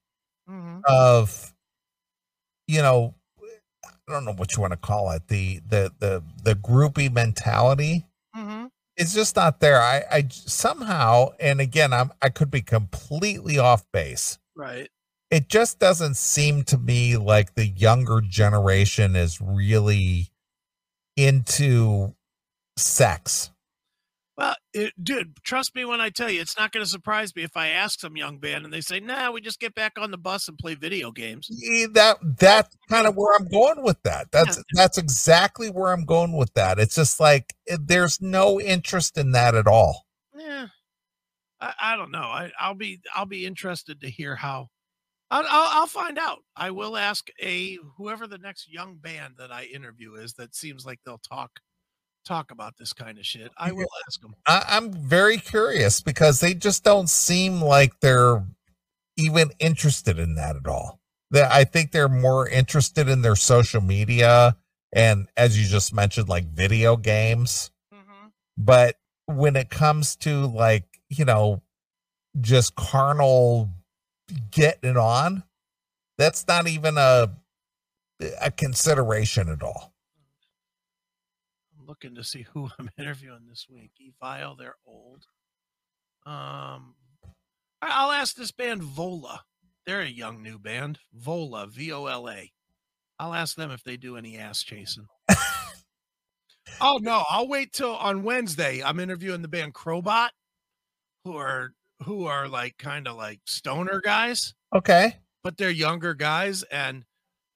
Mhm. 0.51 0.83
of 0.89 1.55
you 2.67 2.83
know 2.83 3.15
i 4.09 4.13
don't 4.13 4.25
know 4.25 4.33
what 4.33 4.57
you 4.57 4.61
want 4.61 4.73
to 4.73 4.77
call 4.77 5.13
it 5.13 5.29
the 5.29 5.61
the 5.69 5.93
the 6.01 6.25
the 6.43 6.55
groupie 6.57 7.13
mentality 7.13 8.05
Mhm. 8.35 8.72
Is 8.97 9.15
just 9.15 9.37
not 9.37 9.61
there. 9.61 9.81
I 9.81 10.27
somehow 10.31 11.29
and 11.41 11.61
again 11.61 11.93
i'm 11.93 12.13
i 12.21 12.29
could 12.29 12.51
be 12.51 12.63
completely 12.63 13.59
off 13.59 13.85
base. 13.93 14.39
Right. 14.55 14.91
it 15.31 15.49
just 15.49 15.79
doesn't 15.79 16.17
seem 16.17 16.65
to 16.65 16.77
me 16.77 17.17
like 17.17 17.55
the 17.55 17.67
younger 17.67 18.21
generation 18.21 19.17
is 19.17 19.41
really 19.41 20.29
into 21.17 22.15
sex 22.77 23.52
Well, 24.43 24.57
it, 24.75 24.93
dude, 25.01 25.37
trust 25.45 25.73
me 25.77 25.85
when 25.85 26.01
I 26.01 26.11
tell 26.11 26.29
you, 26.29 26.41
it's 26.41 26.59
not 26.59 26.73
going 26.73 26.85
to 26.85 26.91
surprise 26.91 27.33
me 27.37 27.45
if 27.45 27.57
I 27.57 27.69
ask 27.69 28.01
some 28.01 28.17
young 28.17 28.41
band 28.41 28.65
and 28.65 28.75
they 28.75 28.81
say, 28.81 28.99
"Nah, 28.99 29.31
we 29.31 29.41
just 29.41 29.61
get 29.61 29.73
back 29.73 29.93
on 29.99 30.11
the 30.11 30.19
bus 30.19 30.49
and 30.49 30.59
play 30.59 30.75
video 30.75 31.13
games." 31.13 31.49
Eh, 31.49 31.87
that 31.93 32.17
that's 32.41 32.77
kind 32.91 33.07
of 33.07 33.15
where 33.15 33.37
I'm 33.37 33.47
going 33.47 33.85
with 33.85 34.03
that. 34.03 34.33
That's 34.33 34.57
Yeah. 34.57 34.63
that's 34.73 34.99
exactly 34.99 35.69
where 35.69 35.93
I'm 35.93 36.05
going 36.05 36.33
with 36.37 36.53
that. 36.55 36.81
It's 36.81 36.97
just 36.97 37.21
like 37.21 37.55
there's 37.69 38.21
no 38.21 38.61
interest 38.61 39.17
in 39.17 39.31
that 39.31 39.55
at 39.55 39.69
all. 39.69 40.09
Yeah, 40.37 40.67
I, 41.61 41.75
I 41.81 41.97
don't 41.97 42.11
know. 42.11 42.19
I, 42.19 42.51
I'll 42.59 42.75
be 42.75 43.01
I'll 43.15 43.27
be 43.27 43.47
interested 43.47 44.01
to 44.01 44.11
hear 44.11 44.35
how. 44.35 44.71
I'll, 45.31 45.45
I'll 45.49 45.83
I'll 45.83 45.87
find 45.87 46.19
out. 46.19 46.39
I 46.57 46.73
will 46.73 46.97
ask 46.97 47.29
a 47.41 47.79
whoever 47.97 48.27
the 48.27 48.39
next 48.39 48.69
young 48.69 48.97
band 48.97 49.35
that 49.39 49.53
I 49.53 49.67
interview 49.67 50.15
is 50.15 50.33
that 50.33 50.57
seems 50.57 50.85
like 50.85 50.99
they'll 51.07 51.19
talk 51.19 51.61
talk 52.25 52.51
about 52.51 52.77
this 52.79 52.93
kind 52.93 53.19
of 53.19 53.27
shit. 53.27 53.51
I 53.59 53.73
will 53.73 53.87
ask 54.07 54.21
them. 54.21 54.35
I, 54.47 54.65
I'm 54.69 54.93
very 54.93 55.39
curious 55.39 56.01
because 56.01 56.41
they 56.41 56.55
just 56.55 56.85
don't 56.85 57.09
seem 57.09 57.61
like 57.61 58.01
they're 58.01 58.45
even 59.17 59.51
interested 59.59 60.19
in 60.19 60.35
that 60.37 60.57
at 60.57 60.67
all. 60.67 61.01
They, 61.31 61.43
I 61.43 61.65
think 61.65 61.93
they're 61.93 62.09
more 62.09 62.49
interested 62.49 63.09
in 63.09 63.23
their 63.23 63.37
social 63.37 63.81
media 63.81 64.57
and, 64.95 65.29
as 65.37 65.59
you 65.59 65.67
just 65.69 65.95
mentioned, 65.95 66.29
like 66.29 66.47
video 66.47 66.97
games. 66.97 67.71
Mm-hmm. 67.93 68.29
but 68.57 68.97
when 69.27 69.57
it 69.57 69.71
comes 69.71 70.17
to 70.17 70.47
like 70.47 70.85
you 71.09 71.25
know 71.25 71.63
just 72.41 72.75
carnal 72.75 73.71
getting 74.51 74.91
it 74.91 74.97
on 74.97 75.43
that's 76.19 76.47
not 76.47 76.67
even 76.67 76.97
a 76.99 77.29
a 78.41 78.51
consideration 78.51 79.49
at 79.49 79.63
all 79.63 79.85
I'm 79.85 79.92
looking 81.93 82.15
to 82.15 82.25
see 82.25 82.47
who 82.55 82.71
I'm 82.79 82.89
interviewing 82.99 83.47
this 83.51 83.67
week. 83.69 83.91
Evile, 84.01 84.57
they're 84.57 84.77
old. 84.87 85.27
Um, 86.25 86.95
I'll 87.83 88.13
ask 88.13 88.35
this 88.35 88.51
band 88.51 88.83
Vola. 88.83 89.43
They're 89.85 90.01
a 90.01 90.07
young 90.07 90.43
new 90.43 90.59
band. 90.59 91.01
Vola, 91.13 91.67
V 91.67 91.93
O 91.93 92.07
L 92.07 92.31
A. 92.31 92.51
I'll 93.19 93.35
ask 93.35 93.57
them 93.57 93.71
if 93.71 93.85
they 93.85 93.99
do 93.99 94.17
any 94.17 94.39
ass 94.39 94.63
chasing. 94.63 95.07
oh 96.81 96.99
no, 97.03 97.25
I'll 97.29 97.47
wait 97.47 97.75
till 97.75 97.95
on 97.95 98.23
Wednesday. 98.23 98.83
I'm 98.83 98.99
interviewing 98.99 99.43
the 99.43 99.49
band 99.49 99.75
Crobot, 99.75 100.31
who 101.27 101.37
are 101.37 101.75
who 102.05 102.25
are 102.25 102.49
like 102.49 102.79
kind 102.79 103.07
of 103.07 103.17
like 103.17 103.39
stoner 103.47 104.01
guys 104.05 104.55
okay 104.75 105.19
but 105.45 105.57
they're 105.57 105.71
younger 105.71 106.15
guys 106.15 106.65
and 106.65 107.05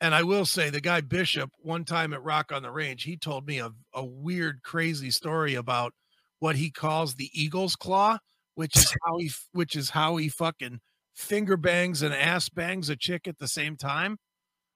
and 0.01 0.15
I 0.15 0.23
will 0.23 0.45
say 0.47 0.71
the 0.71 0.81
guy 0.81 1.01
Bishop 1.01 1.51
one 1.59 1.85
time 1.85 2.13
at 2.13 2.23
Rock 2.23 2.53
on 2.53 2.63
the 2.63 2.71
Range 2.71 3.03
he 3.03 3.17
told 3.17 3.47
me 3.47 3.59
a, 3.59 3.71
a 3.95 4.05
weird 4.05 4.63
crazy 4.63 5.11
story 5.11 5.55
about 5.55 5.93
what 6.39 6.57
he 6.57 6.71
calls 6.71 7.15
the 7.15 7.31
eagle's 7.33 7.77
claw 7.77 8.19
which 8.55 8.77
is 8.77 8.95
how 9.07 9.19
he 9.19 9.31
which 9.53 9.75
is 9.77 9.91
how 9.91 10.17
he 10.17 10.29
fucking 10.29 10.81
finger 11.15 11.57
bangs 11.57 12.03
and 12.03 12.13
ass 12.15 12.49
bangs 12.49 12.89
a 12.91 12.97
chick 12.97 13.27
at 13.27 13.39
the 13.39 13.49
same 13.49 13.77
time. 13.77 14.19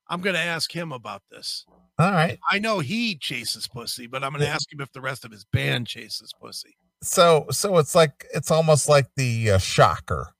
I'm 0.09 0.23
going 0.23 0.35
to 0.35 0.41
ask 0.43 0.75
him 0.75 0.91
about 0.91 1.23
this. 1.31 1.64
all 1.99 2.11
right 2.11 2.39
I 2.51 2.59
know 2.59 2.81
he 2.81 3.14
chases 3.16 3.68
pussy, 3.68 4.07
but 4.07 4.25
I'm 4.25 4.31
going 4.33 4.41
to 4.41 4.47
Yeah. 4.47 4.55
ask 4.55 4.73
him 4.73 4.81
if 4.81 4.91
the 4.93 5.01
rest 5.03 5.25
of 5.25 5.31
his 5.31 5.45
band 5.45 5.87
chases 5.87 6.33
pussy. 6.41 6.75
so 7.03 7.47
so 7.51 7.77
it's 7.79 7.95
like 7.95 8.27
it's 8.35 8.51
almost 8.51 8.89
like 8.89 9.07
the 9.16 9.53
uh, 9.53 9.59
shocker 9.59 10.35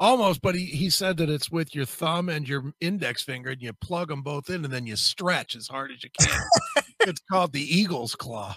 Almost, 0.00 0.40
but 0.40 0.54
he, 0.54 0.64
he 0.64 0.88
said 0.88 1.18
that 1.18 1.28
it's 1.28 1.50
with 1.50 1.74
your 1.74 1.84
thumb 1.84 2.30
and 2.30 2.48
your 2.48 2.72
index 2.80 3.22
finger, 3.22 3.50
and 3.50 3.60
you 3.60 3.74
plug 3.74 4.08
them 4.08 4.22
both 4.22 4.48
in, 4.48 4.64
and 4.64 4.72
then 4.72 4.86
you 4.86 4.96
stretch 4.96 5.54
as 5.54 5.68
hard 5.68 5.92
as 5.92 6.02
you 6.02 6.08
can. 6.18 6.40
it's 7.00 7.20
called 7.30 7.52
the 7.52 7.60
eagle's 7.60 8.14
claw. 8.14 8.56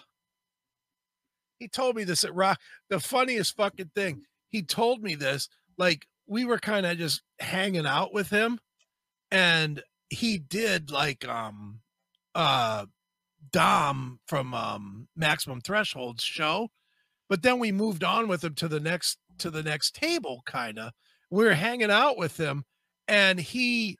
He 1.59 1.67
told 1.67 1.97
me 1.97 2.05
this 2.05 2.23
at 2.23 2.33
Rock. 2.33 2.61
The 2.89 3.01
funniest 3.01 3.57
fucking 3.57 3.91
thing. 3.93 4.23
He 4.51 4.61
told 4.61 5.03
me 5.03 5.15
this 5.15 5.49
like 5.77 6.07
we 6.27 6.45
were 6.45 6.59
kind 6.59 6.85
of 6.85 6.97
just 6.97 7.21
hanging 7.39 7.85
out 7.85 8.13
with 8.13 8.29
him, 8.29 8.57
and 9.29 9.83
he 10.09 10.37
did 10.37 10.91
like 10.91 11.27
um 11.27 11.81
uh 12.35 12.85
Dom 13.51 14.19
from 14.27 14.53
um 14.53 15.09
Maximum 15.17 15.59
Threshold's 15.59 16.23
show, 16.23 16.69
but 17.27 17.41
then 17.41 17.59
we 17.59 17.73
moved 17.73 18.05
on 18.05 18.29
with 18.29 18.45
him 18.45 18.55
to 18.55 18.69
the 18.69 18.79
next 18.79 19.17
to 19.39 19.49
the 19.49 19.63
next 19.63 19.93
table, 19.93 20.41
kind 20.45 20.79
of. 20.79 20.93
We 21.33 21.45
were 21.45 21.55
hanging 21.55 21.89
out 21.89 22.15
with 22.15 22.39
him, 22.39 22.63
and 23.07 23.39
he 23.39 23.97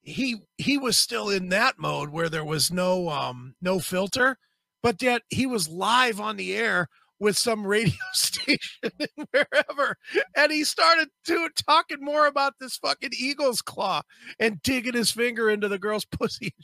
he 0.00 0.38
he 0.56 0.78
was 0.78 0.96
still 0.96 1.28
in 1.28 1.50
that 1.50 1.78
mode 1.78 2.08
where 2.08 2.30
there 2.30 2.44
was 2.44 2.72
no 2.72 3.10
um 3.10 3.54
no 3.60 3.80
filter, 3.80 4.38
but 4.82 5.02
yet 5.02 5.20
he 5.28 5.44
was 5.44 5.68
live 5.68 6.20
on 6.20 6.38
the 6.38 6.56
air 6.56 6.88
with 7.18 7.36
some 7.36 7.66
radio 7.66 7.92
station 8.14 8.90
wherever, 9.30 9.94
and 10.34 10.50
he 10.50 10.64
started 10.64 11.10
to 11.26 11.50
talking 11.68 11.98
more 12.00 12.26
about 12.26 12.54
this 12.58 12.78
fucking 12.78 13.10
eagle's 13.14 13.60
claw 13.60 14.00
and 14.38 14.62
digging 14.62 14.94
his 14.94 15.10
finger 15.10 15.50
into 15.50 15.68
the 15.68 15.78
girl's 15.78 16.06
pussy 16.18 16.54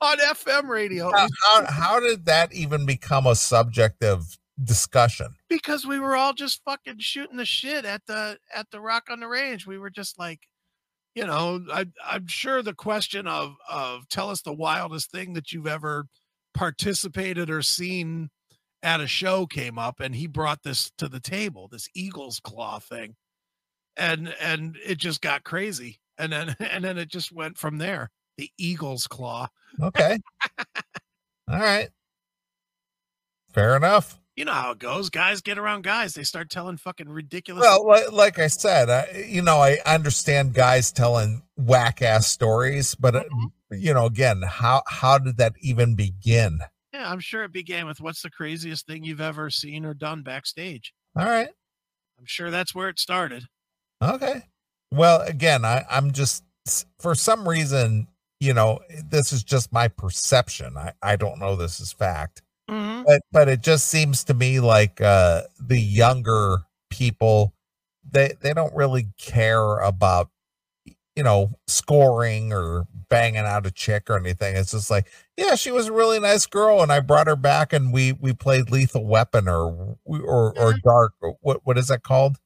on 0.00 0.16
FM 0.16 0.66
radio. 0.66 1.12
how, 1.12 1.28
how, 1.42 1.66
how 1.66 2.00
did 2.00 2.24
that 2.24 2.54
even 2.54 2.86
become 2.86 3.26
a 3.26 3.34
subject 3.34 4.02
of 4.02 4.38
discussion. 4.62 5.34
Because 5.48 5.86
we 5.86 5.98
were 5.98 6.16
all 6.16 6.32
just 6.32 6.62
fucking 6.64 6.98
shooting 6.98 7.36
the 7.36 7.44
shit 7.44 7.84
at 7.84 8.02
the 8.06 8.38
at 8.54 8.70
the 8.70 8.80
rock 8.80 9.04
on 9.10 9.20
the 9.20 9.28
range. 9.28 9.66
We 9.66 9.78
were 9.78 9.90
just 9.90 10.18
like 10.18 10.40
you 11.14 11.24
know 11.24 11.64
I, 11.72 11.86
i'm 12.04 12.26
sure 12.26 12.60
the 12.60 12.74
question 12.74 13.28
of 13.28 13.54
of 13.70 14.08
tell 14.08 14.30
us 14.30 14.42
the 14.42 14.52
wildest 14.52 15.12
thing 15.12 15.34
that 15.34 15.52
you've 15.52 15.68
ever 15.68 16.06
participated 16.54 17.50
or 17.50 17.62
seen 17.62 18.30
at 18.82 19.00
a 19.00 19.06
show 19.06 19.46
came 19.46 19.78
up 19.78 19.98
and 19.98 20.14
he 20.14 20.26
brought 20.26 20.62
this 20.62 20.92
to 20.98 21.08
the 21.08 21.20
table 21.20 21.68
this 21.68 21.88
eagle's 21.94 22.38
claw 22.38 22.78
thing. 22.78 23.16
And 23.96 24.34
and 24.40 24.76
it 24.84 24.98
just 24.98 25.20
got 25.20 25.44
crazy. 25.44 26.00
And 26.18 26.32
then 26.32 26.54
and 26.60 26.84
then 26.84 26.98
it 26.98 27.08
just 27.08 27.32
went 27.32 27.58
from 27.58 27.78
there 27.78 28.10
the 28.36 28.50
eagle's 28.58 29.06
claw. 29.06 29.48
Okay. 29.80 30.18
All 31.48 31.60
right. 31.60 31.88
Fair 33.52 33.76
enough 33.76 34.18
you 34.36 34.44
know 34.44 34.52
how 34.52 34.72
it 34.72 34.78
goes 34.78 35.10
guys 35.10 35.40
get 35.40 35.58
around 35.58 35.82
guys 35.82 36.14
they 36.14 36.22
start 36.24 36.50
telling 36.50 36.76
fucking 36.76 37.08
ridiculous 37.08 37.62
Well, 37.62 37.86
like, 37.86 38.12
like 38.12 38.38
I 38.38 38.48
said, 38.48 38.90
I, 38.90 39.24
you 39.28 39.42
know, 39.42 39.58
I 39.58 39.78
understand 39.86 40.54
guys 40.54 40.90
telling 40.92 41.42
whack 41.56 42.02
ass 42.02 42.26
stories, 42.26 42.94
but 42.94 43.14
uh, 43.16 43.22
Mhm. 43.24 43.50
you 43.70 43.94
know, 43.94 44.06
again, 44.06 44.42
how 44.42 44.82
how 44.88 45.18
did 45.18 45.36
that 45.38 45.52
even 45.60 45.94
begin? 45.94 46.60
Yeah, 46.92 47.10
I'm 47.10 47.20
sure 47.20 47.42
it 47.44 47.52
began 47.52 47.86
with 47.86 48.00
what's 48.00 48.22
the 48.22 48.30
craziest 48.30 48.86
thing 48.86 49.04
you've 49.04 49.20
ever 49.20 49.50
seen 49.50 49.84
or 49.84 49.94
done 49.94 50.22
backstage. 50.22 50.92
All 51.16 51.24
right, 51.26 51.48
I'm 52.18 52.26
sure 52.26 52.50
that's 52.50 52.74
where 52.74 52.88
it 52.88 52.98
started. 52.98 53.44
okay. 54.02 54.42
Well, 54.92 55.20
again, 55.22 55.64
I 55.64 55.84
I'm 55.90 56.12
just 56.12 56.44
for 57.00 57.14
some 57.14 57.48
reason, 57.48 58.08
you 58.40 58.54
know, 58.54 58.80
this 59.10 59.32
is 59.32 59.42
just 59.44 59.72
my 59.72 59.88
perception. 59.88 60.76
I 60.76 60.92
I 61.02 61.16
don't 61.16 61.38
know 61.38 61.56
this 61.56 61.78
is 61.80 61.92
fact, 61.92 62.42
Mm-hmm. 62.70 63.02
but 63.06 63.22
but 63.30 63.48
it 63.48 63.60
just 63.60 63.88
seems 63.88 64.24
to 64.24 64.34
me 64.34 64.58
like 64.60 65.00
uh 65.00 65.42
the 65.60 65.78
younger 65.78 66.58
people 66.90 67.54
they 68.10 68.32
they 68.40 68.54
don't 68.54 68.74
really 68.74 69.08
care 69.18 69.78
about 69.80 70.30
you 71.14 71.22
know 71.22 71.52
scoring 71.66 72.52
or 72.52 72.86
banging 73.10 73.38
out 73.44 73.66
a 73.66 73.70
chick 73.70 74.08
or 74.08 74.18
anything 74.18 74.56
it's 74.56 74.70
just 74.72 74.90
like 74.90 75.06
yeah 75.36 75.54
she 75.54 75.70
was 75.70 75.88
a 75.88 75.92
really 75.92 76.18
nice 76.18 76.46
girl 76.46 76.82
and 76.82 76.90
i 76.90 77.00
brought 77.00 77.26
her 77.26 77.36
back 77.36 77.72
and 77.72 77.92
we 77.92 78.12
we 78.12 78.32
played 78.32 78.70
lethal 78.70 79.06
weapon 79.06 79.46
or 79.48 79.98
or 80.06 80.58
or 80.58 80.74
dark 80.82 81.12
or 81.20 81.36
what 81.42 81.60
what 81.64 81.76
is 81.78 81.88
that 81.88 82.02
called 82.02 82.38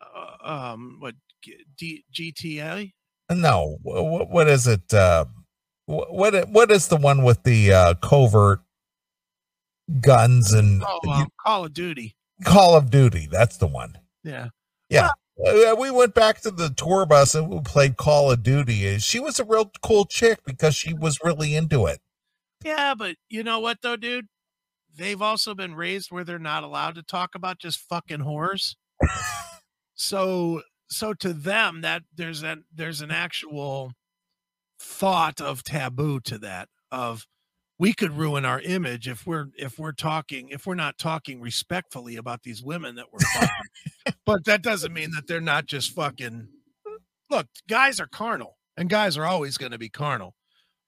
Uh, 0.00 0.48
um, 0.72 0.96
what 1.00 1.14
G- 1.42 1.64
D- 1.76 2.04
GTA? 2.12 2.92
no 3.30 3.78
what, 3.82 4.30
what 4.30 4.48
is 4.48 4.66
it 4.66 4.92
uh 4.94 5.24
what 5.86 6.48
what 6.48 6.70
is 6.70 6.88
the 6.88 6.96
one 6.96 7.22
with 7.22 7.42
the 7.42 7.72
uh 7.72 7.94
covert 7.94 8.60
guns 10.00 10.52
and 10.52 10.82
Oh, 10.86 11.00
um, 11.10 11.28
Call 11.40 11.64
of 11.64 11.72
Duty. 11.72 12.14
call 12.44 12.76
of 12.76 12.90
duty 12.90 13.26
that's 13.30 13.56
the 13.56 13.66
one 13.66 13.98
Yeah. 14.22 14.48
Uh, 15.46 15.76
we 15.78 15.90
went 15.90 16.14
back 16.14 16.40
to 16.40 16.50
the 16.50 16.70
tour 16.70 17.06
bus 17.06 17.34
and 17.34 17.48
we 17.48 17.60
played 17.60 17.96
Call 17.96 18.30
of 18.32 18.42
Duty. 18.42 18.98
She 18.98 19.20
was 19.20 19.38
a 19.38 19.44
real 19.44 19.70
cool 19.82 20.04
chick 20.04 20.40
because 20.44 20.74
she 20.74 20.92
was 20.92 21.18
really 21.22 21.54
into 21.54 21.86
it. 21.86 22.00
Yeah, 22.64 22.94
but 22.96 23.16
you 23.28 23.44
know 23.44 23.60
what 23.60 23.78
though, 23.82 23.96
dude? 23.96 24.26
they've 24.96 25.22
also 25.22 25.54
been 25.54 25.76
raised 25.76 26.10
where 26.10 26.24
they're 26.24 26.40
not 26.40 26.64
allowed 26.64 26.96
to 26.96 27.02
talk 27.04 27.36
about 27.36 27.60
just 27.60 27.78
fucking 27.78 28.18
whores. 28.18 28.74
so 29.94 30.62
so 30.90 31.12
to 31.14 31.32
them 31.32 31.82
that 31.82 32.02
there's 32.14 32.42
an 32.42 32.64
there's 32.74 33.00
an 33.00 33.10
actual 33.10 33.92
thought 34.80 35.40
of 35.40 35.62
taboo 35.62 36.20
to 36.20 36.38
that 36.38 36.68
of 36.90 37.26
we 37.78 37.92
could 37.92 38.16
ruin 38.16 38.44
our 38.44 38.60
image 38.60 39.08
if 39.08 39.26
we're 39.26 39.46
if 39.56 39.78
we're 39.78 39.92
talking 39.92 40.48
if 40.48 40.66
we're 40.66 40.74
not 40.74 40.98
talking 40.98 41.40
respectfully 41.40 42.16
about 42.16 42.42
these 42.42 42.62
women 42.62 42.96
that 42.96 43.06
we're 43.12 43.20
fucking. 43.20 44.14
but 44.26 44.44
that 44.44 44.62
doesn't 44.62 44.92
mean 44.92 45.10
that 45.12 45.26
they're 45.26 45.40
not 45.40 45.66
just 45.66 45.92
fucking 45.92 46.48
look 47.30 47.46
guys 47.68 48.00
are 48.00 48.06
carnal 48.06 48.56
and 48.76 48.88
guys 48.88 49.16
are 49.16 49.24
always 49.24 49.56
going 49.56 49.72
to 49.72 49.78
be 49.78 49.88
carnal 49.88 50.34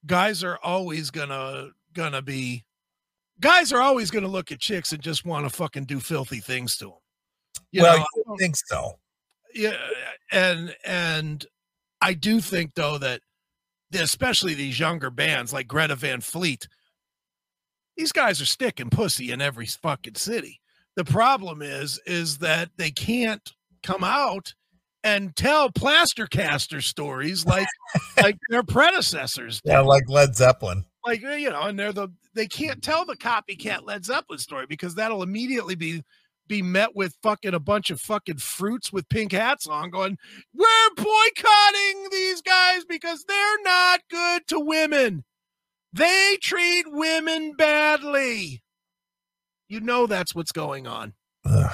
guys 0.07 0.43
are 0.43 0.59
always 0.63 1.11
going 1.11 1.29
to 1.29 1.71
going 1.93 2.13
to 2.13 2.23
be 2.23 2.65
guys 3.41 3.73
are 3.73 3.81
always 3.81 4.11
going 4.11 4.25
to 4.25 4.31
look 4.31 4.51
at 4.51 4.59
chicks 4.59 4.93
and 4.93 5.03
just 5.03 5.25
want 5.25 5.45
to 5.45 5.51
fucking 5.51 5.85
do 5.85 6.01
filthy 6.01 6.41
things 6.41 6.77
to 6.77 6.87
them 6.87 6.95
you 7.73 7.83
well, 7.83 7.99
know, 7.99 8.03
I 8.03 8.07
you 8.33 8.37
think 8.39 8.57
so? 8.57 8.99
yeah 9.55 9.77
and 10.33 10.75
and 10.85 11.47
i 12.01 12.15
do 12.15 12.41
think 12.41 12.75
though 12.75 12.99
that 12.99 13.21
especially 13.93 14.55
these 14.55 14.79
younger 14.79 15.11
bands 15.11 15.53
like 15.53 15.69
greta 15.69 15.97
van 15.97 16.21
fleet 16.21 16.67
these 18.01 18.13
guys 18.13 18.41
are 18.41 18.47
sticking 18.47 18.89
pussy 18.89 19.31
in 19.31 19.43
every 19.43 19.67
fucking 19.67 20.15
city. 20.15 20.59
The 20.97 21.05
problem 21.05 21.61
is 21.61 22.01
is 22.07 22.39
that 22.39 22.71
they 22.79 22.91
can't 22.91 23.53
come 23.83 24.03
out 24.03 24.55
and 25.05 25.37
tell 25.37 25.71
plaster 25.71 26.27
caster 26.27 26.81
stories 26.81 27.45
like 27.45 27.69
like 28.17 28.39
their 28.49 28.63
predecessors 28.63 29.61
did. 29.61 29.73
Yeah, 29.73 29.81
like 29.81 30.09
Led 30.09 30.35
Zeppelin. 30.35 30.87
like 31.05 31.21
you 31.21 31.51
know 31.51 31.65
and 31.65 31.79
they're 31.79 31.93
the 31.93 32.09
they 32.35 32.47
can't 32.47 32.83
tell 32.83 33.05
the 33.05 33.17
copycat 33.17 33.81
led 33.85 34.05
zeppelin 34.05 34.39
story 34.39 34.65
because 34.67 34.95
that'll 34.95 35.23
immediately 35.23 35.75
be 35.75 36.03
be 36.49 36.63
met 36.63 36.97
with 36.97 37.15
fucking 37.23 37.55
a 37.55 37.61
bunch 37.61 37.91
of 37.91 38.01
fucking 38.01 38.39
fruits 38.39 38.93
with 38.93 39.09
pink 39.11 39.33
hats 39.33 39.67
on 39.67 39.91
going 39.91 40.17
we're 40.55 40.95
boycotting 40.97 42.09
these 42.11 42.41
guys 42.41 42.85
because 42.87 43.25
they're 43.29 43.63
not 43.63 44.01
good 44.11 44.47
to 44.47 44.59
women 44.59 45.23
they 45.93 46.37
treat 46.43 46.85
women 46.89 47.53
badly 47.57 48.63
you 49.69 49.81
know 49.81 50.07
that's 50.07 50.35
what's 50.35 50.53
going 50.53 50.87
on 50.87 51.13
Ugh. 51.45 51.71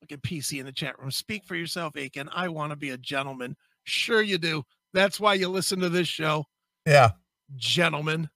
look 0.00 0.12
at 0.12 0.22
pc 0.22 0.58
in 0.58 0.66
the 0.66 0.72
chat 0.72 0.98
room 0.98 1.10
speak 1.10 1.44
for 1.44 1.54
yourself 1.56 1.94
Akin 1.96 2.28
i 2.34 2.48
want 2.48 2.70
to 2.70 2.76
be 2.76 2.90
a 2.90 2.98
gentleman 2.98 3.56
sure 3.84 4.22
you 4.22 4.38
do 4.38 4.62
that's 4.92 5.18
why 5.20 5.34
you 5.34 5.48
listen 5.48 5.80
to 5.80 5.88
this 5.88 6.08
show 6.08 6.44
Yeah, 6.86 7.10
gentlemen 7.56 8.28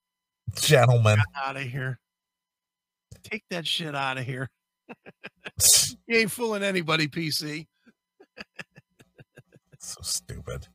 gentlemen. 0.54 1.18
out 1.36 1.56
of 1.56 1.62
here. 1.64 1.98
Take 3.24 3.42
that 3.50 3.66
shit 3.66 3.94
out 3.96 4.16
of 4.18 4.24
here. 4.24 4.48
You 6.06 6.18
ain't 6.18 6.30
fooling 6.30 6.62
anybody, 6.62 7.08
PC. 7.08 7.66
so 9.80 10.00
stupid. 10.02 10.68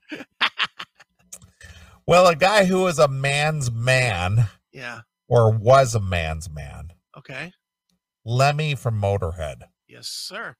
Well, 2.11 2.27
a 2.27 2.35
guy 2.35 2.65
who 2.65 2.85
is 2.87 2.99
a 2.99 3.07
man's 3.07 3.71
man 3.71 4.47
Yeah. 4.73 5.01
or 5.29 5.49
was 5.49 5.95
a 5.95 5.99
man's 6.01 6.49
man, 6.49 6.91
Okay. 7.17 7.53
Lemmy 8.25 8.75
from 8.75 9.01
Motorhead. 9.01 9.61
Yes, 9.87 10.07
sir. 10.07 10.55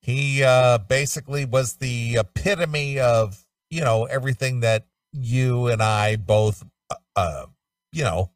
He 0.00 0.42
uh, 0.42 0.78
basically 0.78 1.44
was 1.44 1.74
the 1.74 2.16
epitome 2.16 2.98
of, 2.98 3.44
you 3.70 3.82
know, 3.82 4.06
everything 4.06 4.60
that 4.60 4.86
you 5.12 5.66
and 5.68 5.82
I 5.82 6.16
both, 6.16 6.64
uh, 6.90 6.94
uh, 7.14 7.46
you 7.92 8.02
know, 8.04 8.30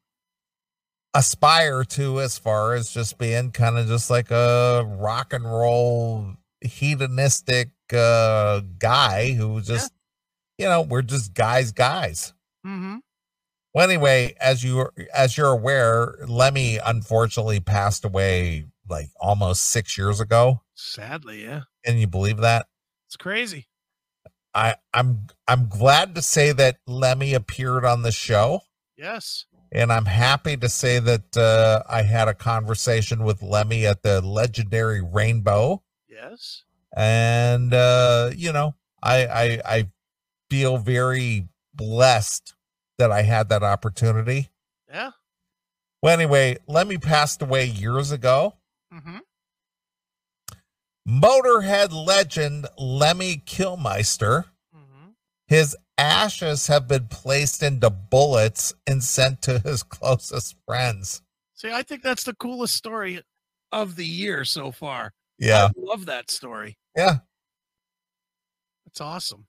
aspire 1.15 1.83
to 1.83 2.21
as 2.21 2.39
far 2.39 2.75
as 2.75 2.93
just 2.93 3.17
being 3.17 3.51
kind 3.53 3.79
of 3.79 3.87
just 3.87 4.11
like 4.11 4.31
a 4.31 4.85
rock 4.99 5.33
and 5.33 5.45
roll 5.45 6.35
hedonistic 6.61 7.71
uh, 7.93 8.61
guy 8.79 9.33
who 9.33 9.61
just, 9.63 9.93
you 10.59 10.67
know, 10.67 10.83
we're 10.83 11.03
just 11.03 11.35
guys, 11.35 11.73
guys. 11.73 12.33
Mm-hmm. 12.67 12.97
Well, 13.75 13.85
anyway, 13.89 14.35
as 14.41 14.65
you 14.65 14.89
as 15.15 15.37
you're 15.37 15.51
aware, 15.51 16.17
Lemmy 16.27 16.79
unfortunately 16.79 17.61
passed 17.61 18.05
away 18.05 18.67
like 18.89 19.09
almost 19.21 19.65
six 19.65 19.99
years 19.99 20.19
ago. 20.21 20.63
Sadly, 20.75 21.45
yeah. 21.45 21.63
Can 21.85 21.99
you 21.99 22.07
believe 22.07 22.39
that? 22.39 22.67
It's 23.07 23.17
crazy. 23.17 23.69
I 24.55 24.77
I'm 24.95 25.27
I'm 25.47 25.69
glad 25.69 26.15
to 26.15 26.23
say 26.23 26.53
that 26.53 26.79
Lemmy 26.87 27.35
appeared 27.35 27.85
on 27.85 28.01
the 28.01 28.13
show, 28.13 28.61
Yes. 28.97 29.45
and 29.71 29.93
I'm 29.93 30.07
happy 30.07 30.57
to 30.57 30.69
say 30.71 30.99
that 30.99 31.37
uh, 31.37 31.83
I 31.87 32.01
had 32.03 32.29
a 32.29 32.35
conversation 32.35 33.25
with 33.25 33.43
Lemmy 33.43 33.85
at 33.87 34.03
the 34.03 34.23
legendary 34.23 35.03
Rainbow, 35.03 35.83
Yes. 36.09 36.65
and 36.97 37.75
uh, 37.75 38.31
you 38.35 38.53
know, 38.53 38.75
I 39.03 39.27
I 39.27 39.61
I 39.67 39.89
feel 40.51 40.79
very 40.79 41.49
blessed 41.75 42.55
that 42.99 43.11
I 43.11 43.23
had 43.23 43.49
that 43.51 43.63
opportunity. 43.63 44.51
Yeah. 44.89 45.11
Well, 46.03 46.15
anyway, 46.15 46.59
Lemmy 46.67 46.99
passed 46.99 47.43
away 47.43 47.67
years 47.67 48.13
ago. 48.13 48.55
Mm-hmm. 48.93 49.19
Motorhead 51.09 51.93
legend 51.93 52.67
Lemmy 52.79 53.43
Kilmister. 53.47 54.45
Mm-hmm. 54.75 55.11
His 55.49 55.77
ashes 55.99 56.67
have 56.67 56.89
been 56.89 57.07
placed 57.09 57.63
into 57.63 57.91
bullets 57.91 58.75
and 58.87 59.03
sent 59.03 59.43
to 59.43 59.59
his 59.61 59.83
closest 59.85 60.57
friends. 60.67 61.23
See, 61.55 61.71
I 61.73 61.83
think 61.83 62.03
that's 62.03 62.25
the 62.25 62.35
coolest 62.35 62.75
story 62.75 63.23
of 63.73 63.97
the 63.97 64.07
year 64.07 64.45
so 64.45 64.71
far. 64.71 65.13
Yeah. 65.39 65.67
I 65.67 65.71
love 65.77 66.07
that 66.07 66.31
story. 66.31 66.77
Yeah. 66.97 67.19
It's 68.87 69.01
awesome. 69.01 69.47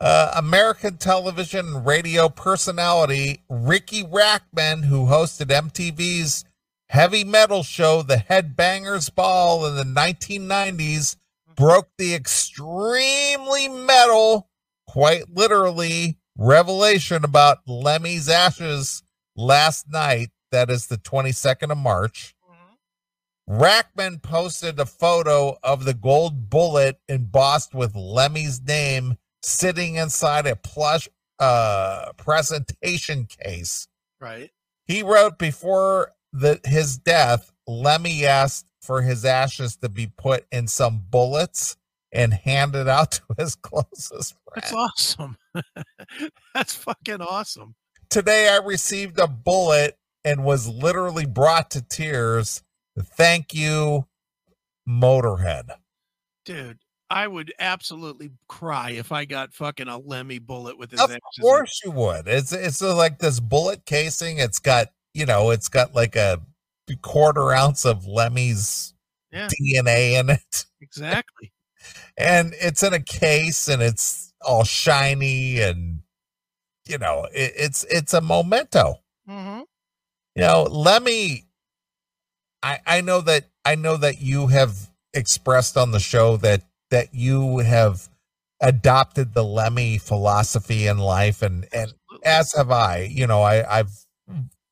Uh, 0.00 0.32
American 0.36 0.96
television 0.96 1.66
and 1.66 1.86
radio 1.86 2.28
personality 2.28 3.42
Riki 3.48 4.04
Rachtman, 4.04 4.84
who 4.84 5.06
hosted 5.06 5.46
MTV's 5.46 6.44
heavy 6.88 7.24
metal 7.24 7.64
show, 7.64 8.02
The 8.02 8.16
Headbangers 8.16 9.12
Ball, 9.12 9.66
in 9.66 9.74
the 9.74 9.82
1990s, 9.82 11.16
broke 11.56 11.88
the 11.98 12.14
extremely 12.14 13.66
metal, 13.66 14.48
quite 14.86 15.34
literally, 15.34 16.16
revelation 16.36 17.24
about 17.24 17.66
Lemmy's 17.66 18.28
ashes 18.28 19.02
last 19.34 19.90
night. 19.90 20.30
That 20.52 20.70
is 20.70 20.86
the 20.86 20.98
22nd 20.98 21.72
of 21.72 21.78
March. 21.78 22.36
Rackman 23.50 24.22
posted 24.22 24.78
a 24.78 24.86
photo 24.86 25.58
of 25.62 25.84
the 25.84 25.94
gold 25.94 26.50
bullet 26.50 27.00
embossed 27.08 27.74
with 27.74 27.96
Lemmy's 27.96 28.62
name 28.62 29.16
sitting 29.48 29.96
inside 29.96 30.46
a 30.46 30.56
plush 30.56 31.08
uh, 31.38 32.12
presentation 32.16 33.26
case. 33.26 33.88
Right. 34.20 34.50
He 34.86 35.02
wrote 35.02 35.38
before 35.38 36.12
the, 36.32 36.60
his 36.64 36.98
death, 36.98 37.52
Lemmy 37.66 38.26
asked 38.26 38.66
for 38.80 39.02
his 39.02 39.24
ashes 39.24 39.76
to 39.76 39.88
be 39.88 40.06
put 40.06 40.46
in 40.50 40.66
some 40.66 41.04
bullets 41.10 41.76
and 42.12 42.32
handed 42.32 42.88
out 42.88 43.12
to 43.12 43.22
his 43.38 43.54
closest 43.54 44.34
friends. 44.44 44.54
That's 44.54 44.72
awesome. 44.72 45.36
that's 46.54 46.74
fucking 46.74 47.20
awesome. 47.20 47.74
Today 48.10 48.48
I 48.48 48.64
received 48.64 49.18
a 49.18 49.26
bullet 49.26 49.98
and 50.24 50.44
was 50.44 50.68
literally 50.68 51.26
brought 51.26 51.70
to 51.72 51.82
tears. 51.82 52.62
Thank 52.98 53.54
you, 53.54 54.06
Motorhead. 54.88 55.70
Dude, 56.44 56.78
I 57.10 57.26
would 57.26 57.52
absolutely 57.58 58.30
cry 58.48 58.90
if 58.90 59.12
I 59.12 59.24
got 59.24 59.54
fucking 59.54 59.88
a 59.88 59.98
Lemmy 59.98 60.38
bullet 60.38 60.78
with 60.78 60.90
his 60.90 61.00
Of 61.00 61.10
in 61.10 61.20
course 61.40 61.80
you 61.84 61.90
would. 61.92 62.28
It's 62.28 62.52
it's 62.52 62.82
like 62.82 63.18
this 63.18 63.40
bullet 63.40 63.86
casing. 63.86 64.38
It's 64.38 64.58
got 64.58 64.88
you 65.14 65.24
know, 65.26 65.50
it's 65.50 65.68
got 65.68 65.94
like 65.94 66.16
a 66.16 66.40
quarter 67.02 67.52
ounce 67.52 67.84
of 67.84 68.06
Lemmy's 68.06 68.94
Yeah. 69.32 69.48
DNA 69.48 70.18
in 70.20 70.30
it, 70.30 70.66
Exactly. 70.80 71.52
and 72.18 72.54
it's 72.60 72.82
in 72.82 72.92
a 72.92 73.00
case, 73.00 73.68
and 73.68 73.82
it's 73.82 74.32
all 74.42 74.64
shiny, 74.64 75.60
and 75.60 76.00
you 76.86 76.98
know, 76.98 77.26
it, 77.32 77.52
it's 77.56 77.84
it's 77.84 78.14
a 78.14 78.20
memento. 78.20 78.96
Mm-hmm. 79.28 79.60
You 80.36 80.42
know, 80.42 80.62
Lemmy. 80.64 81.44
I 82.62 82.80
I 82.86 83.00
know 83.00 83.20
that 83.22 83.46
I 83.64 83.76
know 83.76 83.96
that 83.96 84.20
you 84.20 84.48
have 84.48 84.90
expressed 85.14 85.76
on 85.76 85.90
the 85.92 86.00
show 86.00 86.36
that 86.38 86.62
that 86.90 87.14
you 87.14 87.58
have 87.58 88.08
adopted 88.60 89.34
the 89.34 89.44
Lemmy 89.44 89.98
philosophy 89.98 90.86
in 90.86 90.98
life, 90.98 91.42
and 91.42 91.66
and 91.72 91.94
as 92.24 92.52
have 92.54 92.70
I. 92.70 93.08
You 93.10 93.26
know, 93.26 93.42
I, 93.42 93.80
I've 93.80 93.92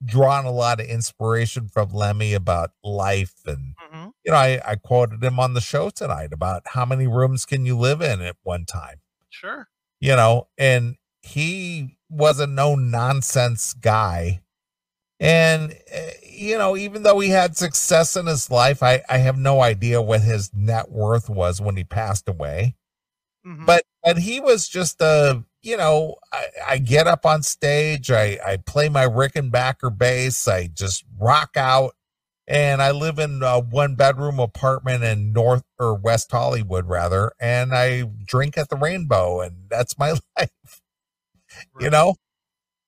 drawn 0.05 0.45
a 0.45 0.51
lot 0.51 0.81
of 0.81 0.87
inspiration 0.87 1.69
from 1.69 1.91
Lemmy 1.91 2.35
about 2.35 2.71
life, 2.83 3.35
and 3.47 3.75
hmm 3.79 4.09
you 4.25 4.33
know, 4.33 4.39
I, 4.39 4.61
I 4.67 4.75
quoted 4.75 5.23
him 5.23 5.39
on 5.39 5.55
the 5.55 5.61
show 5.61 5.89
tonight 5.89 6.33
about 6.33 6.63
how 6.67 6.85
many 6.85 7.07
rooms 7.07 7.45
can 7.45 7.65
you 7.65 7.79
live 7.79 8.01
in 8.03 8.21
at 8.21 8.35
one 8.43 8.65
time. 8.65 8.97
Sure. 9.31 9.69
You 10.01 10.17
know, 10.17 10.49
and 10.59 10.97
he 11.23 11.97
was 12.11 12.41
a 12.41 12.47
no 12.47 12.75
nonsense 12.75 13.73
guy, 13.73 14.43
and 15.21 15.73
uh, 15.95 15.99
you 16.25 16.59
know, 16.59 16.77
even 16.77 17.03
though 17.03 17.21
he 17.21 17.31
had 17.31 17.57
success 17.57 18.17
in 18.17 18.27
his 18.27 18.51
life, 18.51 18.83
I, 18.83 19.03
I 19.09 19.19
have 19.19 19.39
no 19.39 19.63
idea 19.63 20.03
what 20.03 20.21
his 20.23 20.51
net 20.55 20.91
worth 20.91 21.29
was 21.31 21.61
when 21.61 21.77
he 21.77 21.85
passed 21.85 22.29
away. 22.29 22.77
Mhm. 23.47 23.67
But 23.67 23.85
but 24.05 24.19
he 24.19 24.41
was 24.41 24.69
just 24.69 25.01
a 25.01 25.45
you 25.63 25.77
know, 25.77 26.17
I, 26.33 26.47
I 26.69 26.79
get 26.79 27.09
up 27.09 27.27
on 27.27 27.43
stage, 27.43 28.11
I, 28.13 28.39
I 28.47 28.57
play 28.59 28.89
my 28.89 29.05
Rickenbacker 29.07 29.97
bass, 29.99 30.47
I 30.47 30.69
just 30.69 31.05
rock 31.19 31.51
out, 31.57 31.95
and 32.47 32.81
I 32.83 32.93
live 32.93 33.19
in 33.19 33.43
a 33.43 33.59
one 33.61 33.97
bedroom 33.97 34.39
apartment 34.41 35.05
in 35.05 35.33
North 35.33 35.65
or 35.81 35.95
West 35.97 36.31
Hollywood 36.33 36.87
rather, 36.89 37.33
and 37.41 37.75
I 37.75 38.05
drink 38.27 38.57
at 38.59 38.69
the 38.71 38.77
Rainbow, 38.77 39.41
and 39.41 39.67
that's 39.71 39.99
my 39.99 40.13
life. 40.39 40.51
You 41.81 41.91
know, 41.91 42.17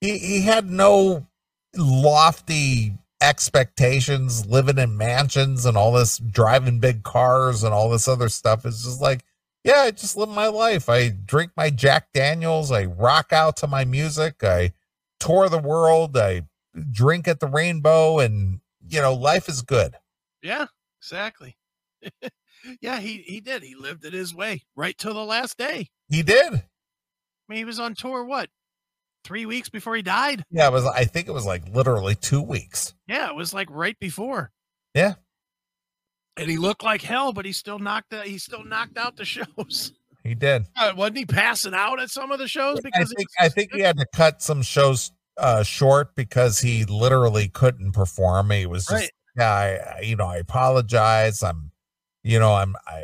he 0.01 0.19
he 0.19 0.43
had 0.43 0.71
no 0.71 1.29
lofty 1.77 2.95
expectations, 3.21 4.47
living 4.47 4.79
in 4.79 4.97
mansions 4.97 5.67
and 5.67 5.77
all 5.77 5.93
this, 5.93 6.19
driving 6.19 6.79
big 6.81 7.03
cars 7.03 7.65
and 7.65 7.75
all 7.75 7.91
this 7.91 8.09
other 8.09 8.29
stuff. 8.29 8.65
is 8.65 8.85
just 8.85 9.01
like, 9.01 9.25
yeah, 9.65 9.81
I 9.81 9.91
just 9.91 10.17
live 10.17 10.29
my 10.29 10.47
life. 10.47 10.89
I 10.89 11.09
drink 11.09 11.53
my 11.57 11.71
Jack 11.71 12.09
Daniels. 12.15 12.71
I 12.71 12.85
rock 12.85 13.33
out 13.33 13.57
to 13.59 13.67
my 13.67 13.85
music. 13.85 14.43
I 14.43 14.73
tour 15.21 15.49
the 15.49 15.59
world. 15.59 16.17
I 16.17 16.43
drink 16.91 17.27
at 17.27 17.41
the 17.41 17.49
Rainbow, 17.49 18.19
and 18.19 18.61
you 18.87 19.01
know, 19.01 19.13
life 19.13 19.49
is 19.49 19.63
good. 19.63 19.97
Yeah, 20.43 20.67
exactly. 21.01 21.57
yeah, 22.81 23.01
he 23.01 23.19
he 23.19 23.41
did. 23.41 23.63
He 23.63 23.75
lived 23.75 24.05
it 24.05 24.13
his 24.13 24.35
way 24.35 24.63
right 24.77 24.97
till 24.97 25.15
the 25.15 25.25
last 25.25 25.59
day. 25.59 25.91
He 26.09 26.23
did. 26.23 26.55
I 26.55 26.63
mean, 27.49 27.59
he 27.59 27.65
was 27.65 27.81
on 27.81 27.95
tour 27.95 28.25
what 28.25 28.49
three 29.29 29.47
weeks 29.47 29.69
before 29.69 29.95
he 29.95 30.03
died. 30.03 30.43
Yeah, 30.51 30.67
it 30.69 30.73
was. 30.73 30.87
I 30.87 31.05
think 31.05 31.29
it 31.29 31.33
was 31.33 31.45
like 31.47 31.69
literally 31.69 32.15
two 32.15 32.41
weeks. 32.43 32.95
Yeah, 33.07 33.29
it 33.29 33.37
was 33.37 33.53
like 33.53 33.69
right 33.71 33.97
before. 34.01 34.51
Yeah. 34.95 35.15
And 36.39 36.49
he 36.49 36.57
looked 36.57 36.83
like 36.83 37.03
hell, 37.03 37.33
but 37.33 37.45
he 37.45 37.53
still 37.53 37.79
knocked 37.79 38.15
out. 38.15 38.25
He 38.27 38.39
still 38.39 38.65
knocked 38.65 38.97
out 38.97 39.17
the 39.17 39.25
shows. 39.27 39.93
He 40.25 40.35
did. 40.35 40.65
Uh, 40.75 40.93
wasn't 40.97 41.19
he 41.19 41.27
passing 41.27 41.75
out 41.75 42.01
at 42.01 42.11
some 42.11 42.33
of 42.33 42.39
the 42.39 42.49
shows 42.49 42.81
because 42.81 43.11
he 43.11 43.17
think 43.17 43.29
I 43.39 43.49
think 43.49 43.73
he 43.75 43.81
had 43.81 43.99
to 43.99 44.07
cut 44.15 44.43
some 44.43 44.63
shows 44.63 45.13
uh 45.37 45.63
short 45.63 46.17
because 46.17 46.61
he 46.61 46.85
literally 46.85 47.49
couldn't 47.49 47.93
perform. 47.93 48.51
He 48.51 48.67
was 48.67 48.87
just 48.87 48.93
Right. 48.93 49.11
yeah, 49.37 49.53
I, 49.53 49.99
I 49.99 50.01
you 50.01 50.17
know, 50.17 50.27
I 50.27 50.39
apologize. 50.39 51.43
I'm 51.43 51.71
you 52.25 52.39
know, 52.39 52.55
I'm 52.55 52.75
I 52.87 53.03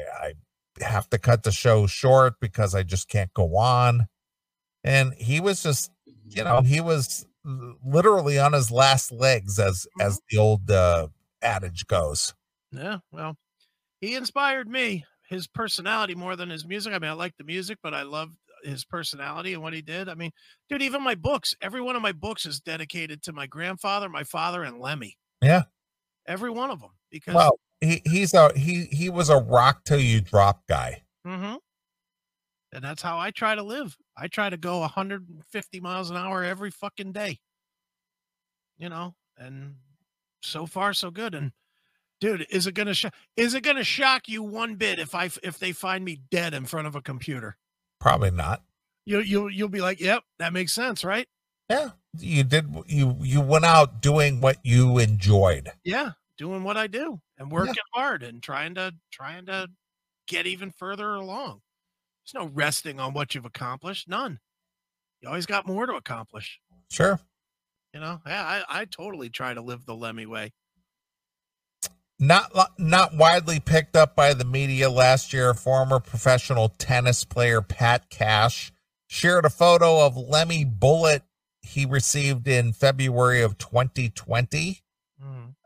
I 0.81 0.85
have 0.85 1.09
to 1.11 1.19
cut 1.19 1.43
the 1.43 1.53
show 1.53 1.87
short 1.87 2.35
because 2.41 2.75
I 2.75 2.83
just 2.83 3.09
can't 3.09 3.33
go 3.35 3.57
on. 3.57 4.07
And 4.83 5.15
he 5.15 5.41
was 5.41 5.63
just, 5.63 5.91
you 6.29 6.45
know, 6.45 6.61
he 6.63 6.81
was 6.81 7.27
literally 7.85 8.39
on 8.39 8.53
his 8.53 8.71
last 8.71 9.13
legs 9.13 9.59
as 9.59 9.87
as 10.01 10.21
the 10.31 10.39
old 10.39 10.71
uh 10.71 11.09
adage 11.43 11.87
goes. 11.87 12.35
Yeah, 12.73 12.99
well, 13.13 13.37
he 14.01 14.15
inspired 14.17 14.69
me. 14.69 15.05
His 15.29 15.47
personality 15.49 16.15
more 16.15 16.37
than 16.37 16.51
his 16.51 16.67
music. 16.67 16.93
I 16.93 16.99
mean, 16.99 17.11
I 17.11 17.15
like 17.15 17.37
the 17.39 17.45
music, 17.45 17.79
but 17.83 17.95
I 17.95 18.03
love 18.03 18.37
his 18.63 18.85
personality 18.85 19.55
and 19.55 19.63
what 19.63 19.73
he 19.73 19.83
did. 19.83 20.09
I 20.09 20.15
mean, 20.15 20.33
dude, 20.69 20.83
even 20.83 21.03
my 21.03 21.15
books, 21.15 21.55
every 21.63 21.81
one 21.81 21.97
of 21.97 22.03
my 22.03 22.13
books 22.13 22.47
is 22.47 22.61
dedicated 22.61 23.23
to 23.25 23.33
my 23.33 23.47
grandfather, 23.47 24.09
my 24.09 24.25
father, 24.25 24.63
and 24.65 24.79
Lemmy. 24.81 25.17
Yeah. 25.43 25.65
Every 26.27 26.51
one 26.51 26.71
of 26.71 26.81
them. 26.81 26.91
Because 27.11 27.35
Well, 27.37 27.59
he 27.81 28.03
he's 28.07 28.35
a 28.35 28.53
he 28.59 28.85
he 28.87 29.09
was 29.11 29.29
a 29.31 29.37
rock 29.37 29.85
till 29.85 30.01
you 30.01 30.21
drop 30.21 30.67
guy. 30.67 31.03
Mhm. 31.27 31.59
And 32.75 32.85
that's 32.85 33.03
how 33.03 33.19
I 33.19 33.31
try 33.31 33.55
to 33.55 33.63
live. 33.63 33.97
I 34.17 34.27
try 34.27 34.51
to 34.51 34.57
go 34.57 34.81
150 34.81 35.81
miles 35.81 36.11
an 36.11 36.17
hour 36.17 36.43
every 36.43 36.71
fucking 36.71 37.13
day. 37.13 37.39
You 38.77 38.89
know, 38.89 39.15
and 39.39 39.77
so 40.43 40.67
far 40.67 40.93
so 40.93 41.11
good. 41.11 41.35
And 41.35 41.53
dude, 42.21 42.47
is 42.51 42.67
it 42.67 42.75
gonna 42.75 42.95
sh- 42.95 43.07
is 43.37 43.55
it 43.55 43.63
gonna 43.63 43.85
shock 43.85 44.29
you 44.29 44.43
one 44.43 44.75
bit 44.75 44.99
if 44.99 45.15
I 45.15 45.31
if 45.45 45.59
they 45.59 45.71
find 45.71 46.05
me 46.05 46.21
dead 46.31 46.53
in 46.53 46.67
front 46.67 46.89
of 46.89 46.97
a 46.97 47.01
computer? 47.01 47.57
Probably 48.01 48.33
not. 48.33 48.65
You 49.07 49.21
you 49.21 49.49
you'll 49.49 49.69
be 49.69 49.81
like, 49.81 50.01
yep, 50.01 50.25
that 50.41 50.53
makes 50.53 50.73
sense, 50.73 51.05
right? 51.05 51.29
Yeah, 51.71 51.91
you 52.19 52.43
did. 52.43 52.75
You 52.87 53.17
you 53.21 53.41
went 53.41 53.65
out 53.65 54.03
doing 54.03 54.41
what 54.41 54.59
you 54.65 54.99
enjoyed. 54.99 55.71
Yeah, 55.85 56.11
doing 56.37 56.65
what 56.65 56.77
I 56.77 56.89
do 56.89 57.21
and 57.39 57.53
working 57.53 57.75
hard 57.93 58.25
and 58.25 58.43
trying 58.43 58.75
to 58.75 58.93
trying 59.13 59.47
to 59.47 59.69
get 60.27 60.47
even 60.47 60.73
further 60.73 61.15
along. 61.15 61.61
There's 62.25 62.43
no 62.43 62.51
resting 62.55 63.01
on 63.01 63.13
what 63.13 63.35
you've 63.35 63.45
accomplished. 63.45 64.09
None. 64.09 64.41
You 65.21 65.29
always 65.29 65.47
got 65.47 65.67
more 65.67 65.87
to 65.87 65.95
accomplish. 65.95 66.61
Sure. 66.91 67.21
You 67.93 68.01
know, 68.01 68.21
yeah, 68.27 68.43
I, 68.43 68.81
I 68.81 68.85
totally 68.87 69.31
try 69.31 69.55
to 69.55 69.61
live 69.61 69.87
the 69.87 69.95
Lemmy 69.95 70.27
way. 70.27 70.53
Not 72.19 72.53
not 72.79 73.17
widely 73.17 73.61
picked 73.61 73.97
up 73.97 74.15
by 74.15 74.35
the 74.35 74.45
media 74.45 74.89
last 74.89 75.33
year. 75.33 75.53
Former 75.53 75.99
professional 75.99 76.69
tennis 76.69 77.25
player 77.25 77.61
Pat 77.61 78.09
Cash 78.09 78.73
shared 79.09 79.45
a 79.45 79.51
photo 79.51 80.07
of 80.07 80.17
Lemmy 80.17 80.65
Bullet 80.65 81.23
he 81.61 81.85
received 81.85 82.47
in 82.47 82.73
February 82.73 83.43
of 83.43 83.59
2020. 83.59 84.84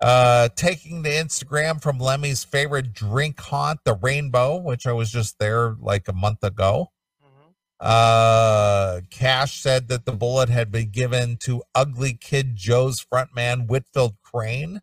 Uh, 0.00 0.48
taking 0.54 1.02
the 1.02 1.10
Instagram 1.10 1.82
from 1.82 1.98
Lemmy's 1.98 2.44
favorite 2.44 2.92
drink 2.92 3.40
haunt, 3.40 3.80
the 3.84 3.94
Rainbow, 3.94 4.56
which 4.56 4.86
I 4.86 4.92
was 4.92 5.10
just 5.10 5.38
there 5.40 5.74
like 5.80 6.06
a 6.06 6.12
month 6.12 6.44
ago. 6.44 6.92
Mhm. 7.24 7.54
Uh, 7.80 9.00
Cash 9.10 9.60
said 9.60 9.88
that 9.88 10.04
the 10.04 10.12
bullet 10.12 10.48
had 10.48 10.70
been 10.70 10.90
given 10.90 11.36
to 11.38 11.62
Ugly 11.74 12.14
Kid 12.14 12.54
Joe's 12.54 13.04
frontman 13.04 13.66
Whitfield 13.66 14.16
Crane. 14.22 14.82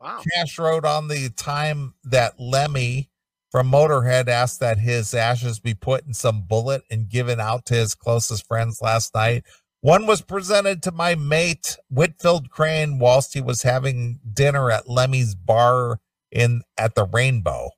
Wow. 0.00 0.20
Cash 0.34 0.58
wrote 0.58 0.84
on 0.84 1.08
the 1.08 1.30
time 1.30 1.94
that 2.04 2.38
Lemmy 2.40 3.10
from 3.50 3.70
Motorhead 3.70 4.28
asked 4.28 4.60
that 4.60 4.78
his 4.78 5.14
ashes 5.14 5.60
be 5.60 5.74
put 5.74 6.04
in 6.04 6.12
some 6.12 6.42
bullet 6.42 6.82
and 6.90 7.08
given 7.08 7.40
out 7.40 7.64
to 7.66 7.74
his 7.74 7.94
closest 7.94 8.46
friends 8.46 8.82
last 8.82 9.14
night. 9.14 9.44
One 9.86 10.08
was 10.08 10.20
presented 10.20 10.82
to 10.82 10.90
my 10.90 11.14
mate 11.14 11.76
Whitfield 11.88 12.50
Crane 12.50 12.98
whilst 12.98 13.34
he 13.34 13.40
was 13.40 13.62
having 13.62 14.18
dinner 14.32 14.68
at 14.68 14.88
Lemmy's 14.88 15.36
bar 15.36 16.00
in 16.32 16.62
at 16.76 16.96
the 16.96 17.04
Rainbow. 17.04 17.70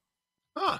Huh. 0.56 0.78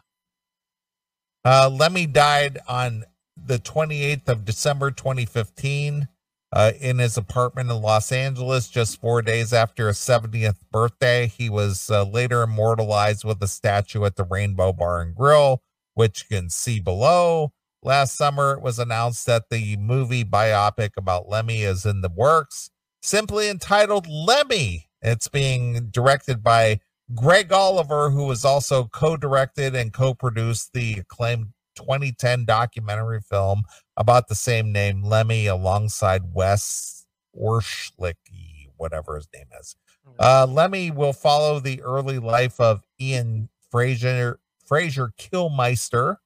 Uh, 1.45 1.69
Lemmy 1.71 2.07
died 2.07 2.61
on 2.67 3.05
the 3.37 3.59
28th 3.59 4.27
of 4.27 4.47
December 4.47 4.91
2015 4.91 6.09
uh, 6.51 6.73
in 6.81 6.99
his 6.99 7.19
apartment 7.19 7.71
in 7.71 7.83
Los 7.83 8.11
Angeles, 8.11 8.71
just 8.71 8.99
four 8.99 9.21
days 9.21 9.53
after 9.53 9.89
his 9.89 9.99
70th 9.99 10.61
birthday. 10.73 11.27
He 11.27 11.51
was 11.51 11.91
uh, 11.91 12.05
later 12.05 12.41
immortalized 12.41 13.25
with 13.27 13.43
a 13.43 13.49
statue 13.49 14.07
at 14.07 14.17
the 14.17 14.25
Rainbow 14.25 14.73
Bar 14.73 15.03
and 15.03 15.15
Grill, 15.15 15.61
which 15.93 16.25
you 16.31 16.39
can 16.39 16.49
see 16.49 16.81
below. 16.81 17.53
Last 17.83 18.17
summer, 18.17 18.55
it 18.55 18.61
was 18.61 18.79
announced 18.79 19.27
that 19.27 19.51
the 19.51 19.77
movie 19.77 20.25
biopic 20.25 20.91
about 20.97 21.29
Lemmy 21.29 21.63
is 21.63 21.87
in 21.87 22.01
the 22.01 22.09
works, 22.09 22.71
simply 23.01 23.49
entitled 23.49 24.07
Lemmy. 24.09 24.89
It's 25.01 25.29
being 25.29 25.89
directed 25.91 26.43
by 26.43 26.81
Greg 27.15 27.53
Oliver, 27.53 28.11
who 28.11 28.27
was 28.27 28.45
also 28.45 28.85
co-directed 28.85 29.75
and 29.75 29.93
co-produced 29.93 30.73
the 30.73 30.95
acclaimed 30.95 31.53
2010 31.77 32.45
documentary 32.45 33.21
film 33.21 33.63
about 33.97 34.29
the 34.29 34.35
same 34.35 34.73
name, 34.73 35.03
Lemmy, 35.05 35.47
alongside 35.47 36.35
Wes 36.35 37.07
Orshoski, 37.39 38.69
whatever 38.77 39.17
his 39.17 39.29
name 39.33 39.47
is. 39.59 39.77
Uh, 40.19 40.47
Lemmy 40.49 40.91
will 40.91 41.13
follow 41.13 41.61
the 41.61 41.81
early 41.83 42.19
life 42.19 42.61
of 42.61 42.83
Ian 43.01 43.49
Fraser 43.71 44.41
Fraser 44.65 45.13
Kilmister 45.19 46.17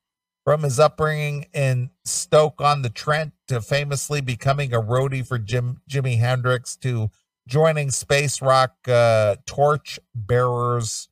from 0.45 0.63
his 0.63 0.81
upbringing 0.81 1.47
in 1.53 1.91
Stoke 2.05 2.61
on 2.61 2.83
the 2.83 2.91
Trent 2.91 3.33
to 3.49 3.61
famously 3.61 4.21
becoming 4.21 4.73
a 4.75 4.81
roadie 4.81 5.27
for 5.27 5.39
Jim 5.39 5.81
Jimi 5.89 6.19
Hendrix 6.19 6.77
to 6.77 7.11
joining 7.47 7.91
space 7.91 8.43
rock 8.43 8.75
uh, 8.89 9.37
torch 9.47 9.99
bearers 10.15 11.09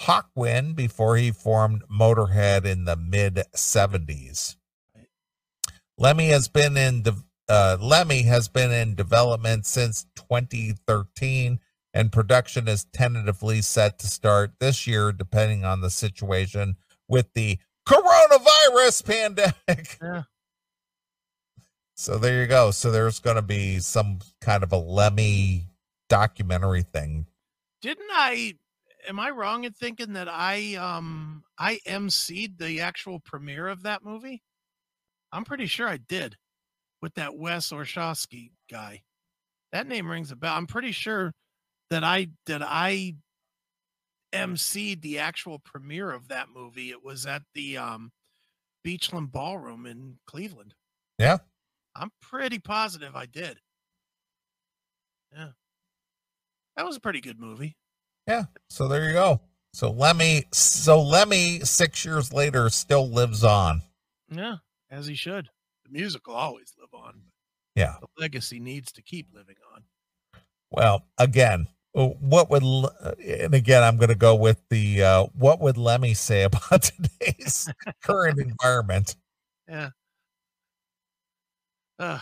Hawkwind 0.00 0.74
before 0.74 1.16
he 1.16 1.30
formed 1.30 1.82
Motorhead 1.88 2.64
in 2.64 2.84
the 2.84 2.96
mid 2.96 3.42
70s. 3.54 4.56
Lemmy 5.98 6.28
has 6.28 6.48
been 6.48 6.76
in 6.76 7.04
uh, 7.48 7.76
Lemmy 7.80 8.22
has 8.22 8.48
been 8.48 8.72
in 8.72 8.94
development 8.94 9.66
since 9.66 10.06
2013 10.16 11.60
and 11.94 12.10
production 12.10 12.66
is 12.68 12.86
tentatively 12.92 13.60
set 13.60 13.98
to 13.98 14.06
start 14.06 14.52
this 14.58 14.86
year 14.86 15.12
depending 15.12 15.64
on 15.64 15.80
the 15.80 15.90
situation 15.90 16.76
with 17.08 17.32
the 17.34 17.58
coronavirus 17.86 19.04
pandemic. 19.06 19.98
Yeah. 20.02 20.22
So 21.94 22.18
there 22.18 22.40
you 22.40 22.48
go. 22.48 22.72
So 22.72 22.90
there's 22.90 23.20
going 23.20 23.36
to 23.36 23.42
be 23.42 23.78
some 23.78 24.18
kind 24.40 24.64
of 24.64 24.72
a 24.72 24.76
Lemmy 24.76 25.66
documentary 26.08 26.82
thing. 26.82 27.26
Didn't 27.80 28.10
I? 28.10 28.54
Am 29.08 29.20
I 29.20 29.30
wrong 29.30 29.64
in 29.64 29.72
thinking 29.72 30.14
that 30.14 30.28
I 30.28 30.74
um 30.74 31.44
I 31.58 31.78
emceed 31.86 32.58
the 32.58 32.80
actual 32.80 33.20
premiere 33.20 33.68
of 33.68 33.84
that 33.84 34.04
movie? 34.04 34.42
I'm 35.32 35.44
pretty 35.44 35.66
sure 35.66 35.88
I 35.88 35.98
did 35.98 36.36
with 37.00 37.14
that 37.14 37.36
Wes 37.36 37.70
Orshoski 37.70 38.50
guy. 38.70 39.02
That 39.72 39.86
name 39.86 40.10
rings 40.10 40.30
a 40.30 40.36
bell. 40.36 40.56
I'm 40.56 40.66
pretty 40.66 40.92
sure 40.92 41.32
that 41.90 42.04
I 42.04 42.28
that 42.46 42.62
I 42.64 43.14
emceed 44.32 45.02
the 45.02 45.18
actual 45.18 45.58
premiere 45.58 46.10
of 46.10 46.28
that 46.28 46.48
movie. 46.54 46.90
It 46.90 47.04
was 47.04 47.26
at 47.26 47.42
the 47.54 47.76
um, 47.76 48.12
Beachland 48.86 49.32
Ballroom 49.32 49.86
in 49.86 50.18
Cleveland. 50.26 50.74
Yeah. 51.18 51.38
I'm 51.94 52.10
pretty 52.20 52.58
positive 52.58 53.14
I 53.14 53.26
did. 53.26 53.58
Yeah. 55.34 55.48
That 56.76 56.86
was 56.86 56.96
a 56.96 57.00
pretty 57.00 57.20
good 57.20 57.38
movie. 57.38 57.76
Yeah. 58.26 58.44
So 58.70 58.88
there 58.88 59.06
you 59.06 59.12
go. 59.12 59.40
So 59.74 59.90
Lemmy, 59.90 60.44
so 60.52 61.00
Lemmy, 61.00 61.60
six 61.60 62.04
years 62.04 62.32
later, 62.32 62.68
still 62.68 63.08
lives 63.08 63.42
on. 63.42 63.82
Yeah, 64.30 64.56
as 64.90 65.06
he 65.06 65.14
should. 65.14 65.48
The 65.84 65.92
music 65.92 66.26
will 66.26 66.34
always 66.34 66.74
live 66.78 66.92
on. 66.92 67.22
Yeah. 67.74 67.96
the 68.00 68.08
legacy 68.18 68.60
needs 68.60 68.92
to 68.92 69.02
keep 69.02 69.28
living 69.32 69.56
on. 69.74 69.84
Well, 70.70 71.06
again, 71.16 71.68
what 71.92 72.50
would 72.50 72.62
and 72.62 73.54
again, 73.54 73.82
I'm 73.82 73.96
going 73.96 74.08
to 74.08 74.14
go 74.14 74.34
with 74.34 74.62
the 74.70 75.02
uh, 75.02 75.26
what 75.36 75.60
would 75.60 75.76
Lemmy 75.76 76.14
say 76.14 76.42
about 76.44 76.82
today's 76.82 77.68
current 78.02 78.38
environment? 78.40 79.16
Yeah. 79.68 79.90
Uh, 81.98 82.18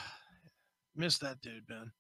miss 0.95 1.19
that 1.19 1.41
dude, 1.41 1.67
ben 1.67 1.93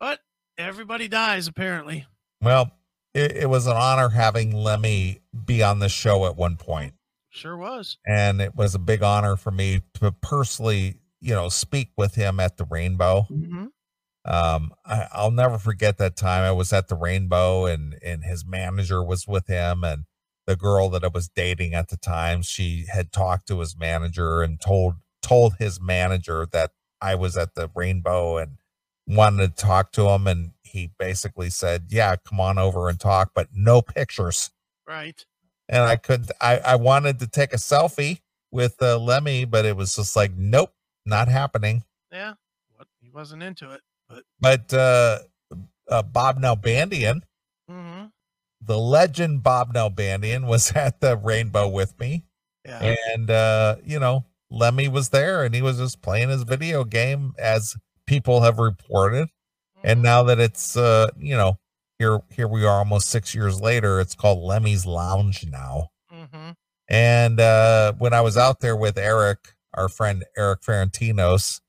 But 0.00 0.20
everybody 0.56 1.08
dies 1.08 1.48
apparently. 1.48 2.06
Well, 2.40 2.70
it, 3.14 3.32
it 3.32 3.50
was 3.50 3.66
an 3.66 3.76
honor 3.76 4.08
having 4.08 4.52
Lemmy 4.54 5.20
be 5.44 5.62
on 5.62 5.80
the 5.80 5.88
show 5.88 6.24
at 6.26 6.36
one 6.36 6.56
point, 6.56 6.94
Sure 7.30 7.56
was. 7.56 7.98
and 8.06 8.40
it 8.40 8.54
was 8.56 8.74
a 8.74 8.78
big 8.78 9.02
honor 9.02 9.36
for 9.36 9.50
me 9.50 9.82
to 9.94 10.12
personally, 10.12 10.96
you 11.20 11.34
know, 11.34 11.48
speak 11.48 11.90
with 11.96 12.14
him 12.14 12.40
at 12.40 12.56
the 12.56 12.64
Rainbow. 12.64 13.26
Mm-hmm. 13.30 13.66
Um 14.24 14.72
I, 14.84 15.08
i'll 15.12 15.30
never 15.32 15.58
forget 15.58 15.98
that 15.98 16.16
time 16.16 16.42
i 16.42 16.52
was 16.52 16.72
at 16.72 16.88
the 16.88 16.94
rainbow 16.94 17.66
and 17.66 17.96
and 18.04 18.24
his 18.24 18.44
manager 18.46 19.02
was 19.02 19.26
with 19.26 19.46
him 19.48 19.82
and 19.82 20.04
the 20.46 20.54
girl 20.56 20.88
that 20.90 21.02
i 21.04 21.08
was 21.08 21.28
dating 21.28 21.74
at 21.74 21.88
the 21.88 21.96
time 21.96 22.42
she 22.42 22.86
had 22.92 23.12
talked 23.12 23.48
to 23.48 23.58
his 23.60 23.76
manager 23.76 24.42
and 24.42 24.60
told 24.60 24.94
told 25.22 25.54
his 25.58 25.80
manager 25.80 26.46
that 26.52 26.70
i 27.00 27.14
was 27.14 27.36
at 27.36 27.54
the 27.54 27.68
rainbow 27.74 28.36
and 28.36 28.58
wanted 29.08 29.56
to 29.56 29.64
talk 29.64 29.90
to 29.92 30.08
him 30.08 30.26
and 30.28 30.52
he 30.62 30.90
basically 30.98 31.50
said 31.50 31.86
yeah 31.88 32.14
come 32.16 32.38
on 32.38 32.58
over 32.58 32.88
and 32.88 33.00
talk 33.00 33.32
but 33.34 33.48
no 33.52 33.82
pictures 33.82 34.50
Right. 34.86 35.24
and 35.68 35.82
i 35.82 35.96
couldn't 35.96 36.30
i 36.40 36.58
i 36.58 36.76
wanted 36.76 37.18
to 37.18 37.26
take 37.26 37.52
a 37.52 37.56
selfie 37.56 38.20
with 38.52 38.80
uh, 38.82 38.98
lemmy 38.98 39.44
but 39.44 39.64
it 39.64 39.76
was 39.76 39.96
just 39.96 40.14
like 40.14 40.30
nope 40.36 40.72
not 41.04 41.26
happening 41.26 41.82
Yeah. 42.12 42.34
What 42.76 42.86
he 43.00 43.08
wasn't 43.10 43.42
into 43.42 43.70
it. 43.72 43.80
But 44.40 44.72
uh, 44.74 45.18
uh 45.90 46.02
Bob 46.02 46.38
Nalbandian, 46.38 47.20
Mm-hmm. 47.70 48.06
the 48.60 48.78
legend 48.78 49.42
Bob 49.42 49.72
Nalbandian 49.74 50.46
was 50.46 50.72
at 50.76 51.00
the 51.00 51.16
Rainbow 51.16 51.68
with 51.68 51.98
me, 51.98 52.24
Yeah. 52.64 52.94
and 53.14 53.30
uh, 53.30 53.76
you 53.84 53.98
know 53.98 54.26
Lemmy 54.50 54.88
was 54.88 55.08
there, 55.10 55.44
and 55.44 55.54
he 55.54 55.62
was 55.62 55.78
just 55.78 56.02
playing 56.02 56.28
his 56.28 56.42
video 56.42 56.84
game, 56.84 57.32
as 57.38 57.76
people 58.06 58.42
have 58.42 58.58
reported. 58.58 59.28
And 59.84 60.00
Mhm. 60.00 60.04
now 60.04 60.22
that 60.24 60.38
it's 60.38 60.76
uh, 60.76 61.08
you 61.18 61.36
know 61.36 61.58
here 61.98 62.20
here 62.30 62.48
we 62.48 62.64
are 62.64 62.78
almost 62.78 63.08
six 63.08 63.34
years 63.34 63.60
later, 63.60 64.00
it's 64.00 64.14
called 64.14 64.38
Lemmy's 64.40 64.84
Lounge 64.86 65.46
now. 65.46 65.88
Mhm. 66.12 66.54
And 66.88 67.40
uh, 67.40 67.94
when 67.94 68.12
I 68.12 68.20
was 68.20 68.36
out 68.36 68.60
there 68.60 68.76
with 68.76 68.98
Eric, 68.98 69.38
our 69.74 69.88
friend 69.88 70.24
Eric 70.36 70.60
Ferentinos, 70.60 71.60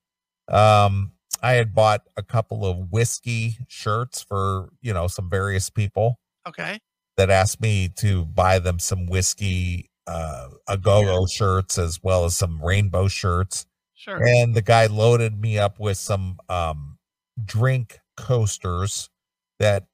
um, 0.50 1.13
I 1.44 1.54
had 1.54 1.76
bought 1.76 2.02
a 2.18 2.24
couple 2.24 2.66
of 2.66 2.92
whiskey 2.92 3.58
shirts 3.68 4.24
for 4.24 4.70
you 4.82 4.94
know 4.94 5.08
some 5.08 5.30
various 5.30 5.70
people 5.70 6.18
Okay. 6.48 6.80
that 7.18 7.30
asked 7.30 7.62
me 7.62 7.90
to 7.98 8.26
buy 8.26 8.58
them 8.60 8.80
some 8.80 9.06
whiskey 9.06 9.90
uh 10.08 10.50
a 10.68 10.78
go-go 10.78 11.26
shirts 11.28 11.78
as 11.78 12.00
well 12.04 12.26
as 12.26 12.36
some 12.36 12.62
rainbow 12.64 13.08
shirts 13.08 13.66
Sure. 13.94 14.22
and 14.26 14.54
the 14.56 14.62
guy 14.62 14.86
loaded 14.88 15.40
me 15.40 15.58
up 15.60 15.80
with 15.80 15.98
some 15.98 16.38
um 16.50 16.98
drink 17.46 18.00
coasters 18.18 19.10
that 19.60 19.86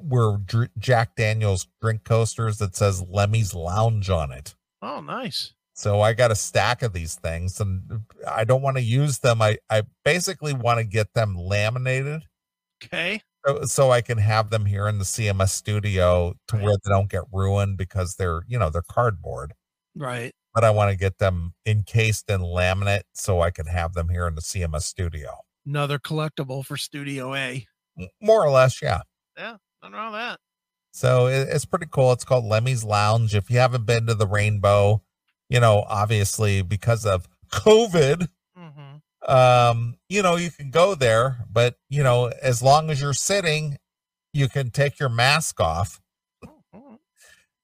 were 0.00 0.38
Dr- 0.38 0.70
Jack 0.78 1.16
Daniels 1.16 1.66
drink 1.80 2.04
coasters 2.04 2.58
that 2.58 2.76
says 2.76 3.02
Lemmy's 3.02 3.52
Lounge 3.52 4.08
on 4.10 4.30
it. 4.30 4.54
Oh, 4.80 5.00
nice. 5.00 5.54
So 5.74 6.00
I 6.00 6.12
got 6.12 6.30
a 6.30 6.34
stack 6.36 6.82
of 6.82 6.92
these 6.92 7.14
things 7.16 7.60
and 7.60 7.82
I 8.28 8.44
don't 8.44 8.62
want 8.62 8.76
to 8.76 8.82
use 8.82 9.18
them. 9.20 9.40
I, 9.40 9.58
I 9.70 9.82
basically 10.04 10.52
want 10.52 10.78
to 10.78 10.84
get 10.84 11.12
them 11.14 11.34
laminated 11.36 12.22
Okay. 12.84 13.22
so, 13.46 13.62
so 13.64 13.90
I 13.90 14.00
can 14.02 14.18
have 14.18 14.50
them 14.50 14.66
here 14.66 14.88
in 14.88 14.98
the 14.98 15.04
CMS 15.04 15.50
studio 15.50 16.34
to 16.48 16.56
Right. 16.56 16.64
where 16.64 16.74
they 16.84 16.90
don't 16.90 17.08
get 17.10 17.22
ruined 17.32 17.78
because 17.78 18.16
they're, 18.16 18.42
you 18.48 18.58
know, 18.58 18.70
they're 18.70 18.82
cardboard. 18.82 19.54
Right. 19.96 20.32
But 20.54 20.64
I 20.64 20.70
want 20.70 20.90
to 20.90 20.96
get 20.96 21.18
them 21.18 21.54
encased 21.64 22.28
in 22.28 22.40
laminate 22.42 23.02
so 23.14 23.40
I 23.40 23.50
can 23.50 23.66
have 23.66 23.94
them 23.94 24.08
here 24.10 24.26
in 24.26 24.34
the 24.34 24.42
CMS 24.42 24.82
studio. 24.82 25.30
Another 25.64 25.98
collectible 25.98 26.66
for 26.66 26.76
Studio 26.76 27.34
A. 27.34 27.66
More 28.20 28.44
or 28.44 28.50
less, 28.50 28.82
yeah. 28.82 29.02
yeah. 29.38 29.56
Nothing 29.82 29.96
wrong 29.96 30.12
with 30.12 30.20
that. 30.20 30.40
So 30.92 31.28
it, 31.28 31.48
it's 31.50 31.64
pretty 31.64 31.86
cool. 31.90 32.12
It's 32.12 32.24
called 32.24 32.44
Lemmy's 32.44 32.84
Lounge. 32.84 33.34
If 33.34 33.50
you 33.50 33.58
haven't 33.58 33.86
been 33.86 34.06
to 34.08 34.14
the 34.14 34.26
Rainbow, 34.26 35.02
you 35.52 35.60
know, 35.60 35.84
obviously 35.86 36.62
because 36.62 37.04
of 37.04 37.28
COVID, 37.50 38.26
Mm-hmm. 38.58 39.30
um, 39.32 39.96
you 40.08 40.22
know, 40.22 40.36
you 40.36 40.50
can 40.50 40.70
go 40.70 40.94
there, 40.94 41.44
but 41.50 41.76
you 41.90 42.02
know, 42.02 42.32
as 42.40 42.62
long 42.62 42.88
as 42.90 43.00
you're 43.00 43.12
sitting, 43.12 43.76
you 44.32 44.48
can 44.48 44.70
take 44.70 44.98
your 44.98 45.08
mask 45.10 45.60
off 45.60 46.00
Oh, 46.74 46.98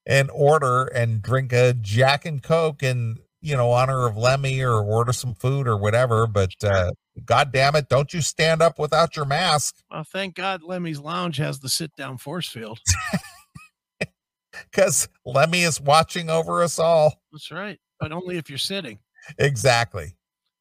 and 0.07 0.31
order 0.33 0.85
and 0.85 1.23
drink 1.23 1.53
a 1.53 1.73
Jack 1.73 2.27
and 2.27 2.43
Coke 2.43 2.83
and 2.83 3.19
you 3.41 3.57
know, 3.57 3.71
honor 3.71 4.07
of 4.07 4.17
Lemmy 4.17 4.61
or 4.61 4.81
order 4.83 5.13
some 5.13 5.35
food 5.35 5.67
or 5.69 5.77
whatever. 5.77 6.27
But 6.27 6.53
uh 6.63 6.91
God 7.25 7.53
damn 7.53 7.75
it, 7.77 7.89
don't 7.89 8.13
you 8.13 8.21
stand 8.21 8.61
up 8.61 8.79
without 8.79 9.17
your 9.17 9.25
mask. 9.25 9.77
Well, 9.91 10.05
thank 10.05 10.35
God 10.35 10.63
Lemmy's 10.63 11.01
Lounge 11.01 11.39
has 11.39 11.61
the 11.61 11.69
sit 11.69 11.95
down 11.97 12.19
force 12.19 12.49
field. 12.49 12.81
Because 14.71 15.09
Lemmy 15.25 15.63
is 15.63 15.81
watching 15.81 16.31
over 16.31 16.63
us 16.63 16.79
all. 16.79 17.21
That's 17.33 17.51
right. 17.51 17.79
But 18.01 18.13
only 18.13 18.37
if 18.39 18.49
you're 18.49 18.59
sitting. 18.59 18.99
Exactly. 19.39 20.15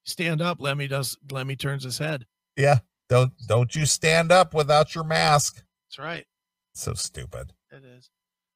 Stand 0.05 0.41
up, 0.41 0.61
Lemmy 0.61 0.87
does 0.87 1.17
Lemmy 1.31 1.55
turns 1.55 1.83
his 1.83 1.97
head. 1.97 2.25
Yeah. 2.55 2.79
Don't 3.09 3.31
don't 3.47 3.73
you 3.75 3.85
stand 3.85 4.31
up 4.31 4.53
without 4.53 4.93
your 4.95 5.03
mask. 5.03 5.63
That's 5.87 5.99
right. 5.99 6.25
So 6.73 6.93
stupid. 6.93 7.53
It 7.71 7.83
is. 7.85 8.09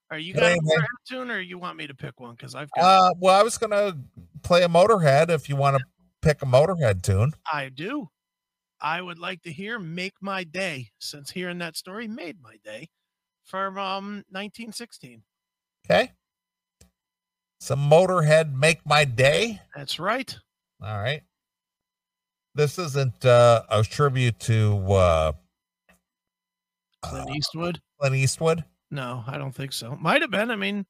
Are 0.10 0.18
you 0.18 0.34
But 0.34 0.42
got 0.42 0.52
a. 0.52 0.62
Motorhead 0.62 0.86
tune 1.08 1.32
or 1.32 1.40
you 1.40 1.58
want 1.58 1.78
me 1.78 1.88
to 1.88 1.96
pick 1.96 2.20
one? 2.20 2.36
Because 2.36 2.56
I've 2.56 2.70
got 2.76 2.84
Uh 2.84 3.14
well 3.20 3.40
I 3.40 3.44
was 3.44 3.58
gonna 3.58 3.98
play 4.44 4.64
a 4.64 4.68
motorhead 4.68 5.30
if 5.30 5.48
you 5.48 5.56
want 5.56 5.78
to 5.78 5.84
pick 6.22 6.42
a 6.42 6.46
motorhead 6.46 7.02
tune. 7.04 7.32
I 7.52 7.70
do. 7.70 8.10
I 8.82 9.02
would 9.02 9.20
like 9.20 9.44
to 9.44 9.52
hear 9.52 9.78
Make 9.78 10.16
My 10.22 10.44
Day, 10.44 10.90
since 11.00 11.30
hearing 11.30 11.60
that 11.60 11.78
story 11.78 12.08
made 12.08 12.42
my 12.42 12.58
day 12.64 12.90
from 13.46 13.78
um 13.78 14.24
1916. 14.30 15.22
Okay. 15.86 16.12
Some 17.60 17.90
motorhead 17.90 18.54
make 18.54 18.86
my 18.86 19.06
day. 19.06 19.62
That's 19.76 20.00
right. 20.00 20.36
All 20.84 20.98
right. 20.98 21.22
This 22.56 22.80
isn't 22.80 23.24
uh, 23.24 23.64
a 23.70 23.84
tribute 23.84 24.40
to 24.42 24.78
uh, 24.92 25.32
Clint 27.02 27.30
uh, 27.30 27.34
Eastwood. 27.34 27.82
Clint 28.00 28.16
Eastwood. 28.16 28.66
No, 28.90 29.24
I 29.26 29.38
don't 29.38 29.56
think 29.56 29.74
so. 29.74 29.96
Might 30.02 30.22
have 30.22 30.32
been. 30.32 30.52
I 30.52 30.56
mean, 30.56 30.86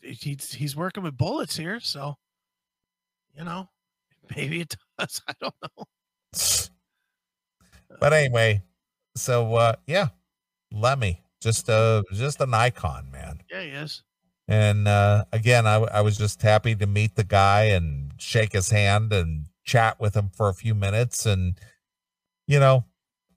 he's 0.00 0.52
he's 0.52 0.74
working 0.74 1.02
with 1.02 1.18
bullets 1.18 1.56
here, 1.56 1.80
so 1.80 2.14
you 3.36 3.44
know, 3.44 3.68
maybe 4.36 4.62
it 4.62 4.74
does. 4.98 5.20
I 5.28 5.34
don't 5.40 5.54
know. 5.62 5.84
But 8.00 8.12
anyway, 8.12 8.62
so 9.16 9.54
uh, 9.56 9.74
yeah, 9.86 10.08
Lemmy, 10.72 11.22
just 11.40 11.68
a 11.68 12.04
just 12.12 12.40
an 12.40 12.54
icon, 12.54 13.10
man. 13.10 13.40
Yeah, 13.50 13.62
he 13.62 13.68
is. 13.68 14.02
And 14.48 14.88
uh, 14.88 15.24
again, 15.32 15.66
I, 15.66 15.76
I 15.76 16.00
was 16.00 16.16
just 16.16 16.40
happy 16.40 16.74
to 16.76 16.86
meet 16.86 17.16
the 17.16 17.24
guy 17.24 17.64
and 17.64 18.12
shake 18.16 18.52
his 18.52 18.70
hand 18.70 19.12
and 19.12 19.46
chat 19.64 20.00
with 20.00 20.14
him 20.14 20.30
for 20.34 20.48
a 20.48 20.54
few 20.54 20.74
minutes. 20.74 21.26
And 21.26 21.58
you 22.46 22.58
know, 22.58 22.86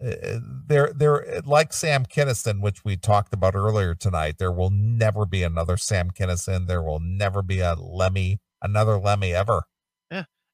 uh, 0.03 0.39
they're 0.67 0.93
they're 0.93 1.41
like 1.45 1.73
Sam 1.73 2.05
Kinison, 2.05 2.61
which 2.61 2.85
we 2.85 2.95
talked 2.95 3.33
about 3.33 3.55
earlier 3.55 3.93
tonight. 3.93 4.37
There 4.39 4.51
will 4.51 4.69
never 4.71 5.25
be 5.25 5.43
another 5.43 5.77
Sam 5.77 6.11
Kinison. 6.11 6.67
There 6.67 6.81
will 6.81 7.01
never 7.01 7.41
be 7.41 7.59
a 7.59 7.75
Lemmy, 7.75 8.39
another 8.61 8.97
Lemmy 8.97 9.33
ever. 9.33 9.63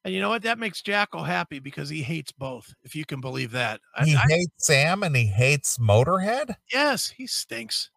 And 0.08 0.14
you 0.14 0.22
know 0.22 0.30
what? 0.30 0.40
That 0.40 0.58
makes 0.58 0.80
Jackal 0.80 1.22
happy 1.22 1.58
because 1.58 1.90
he 1.90 2.00
hates 2.02 2.32
both. 2.32 2.72
If 2.82 2.96
you 2.96 3.04
can 3.04 3.20
believe 3.20 3.50
that. 3.50 3.82
I- 3.94 4.06
He 4.06 4.16
I- 4.16 4.24
hates 4.26 4.64
Sam 4.66 5.02
and 5.02 5.14
he 5.14 5.26
hates 5.26 5.76
Motorhead. 5.76 6.54
yes, 6.72 7.10
he 7.10 7.26
stinks. 7.26 7.90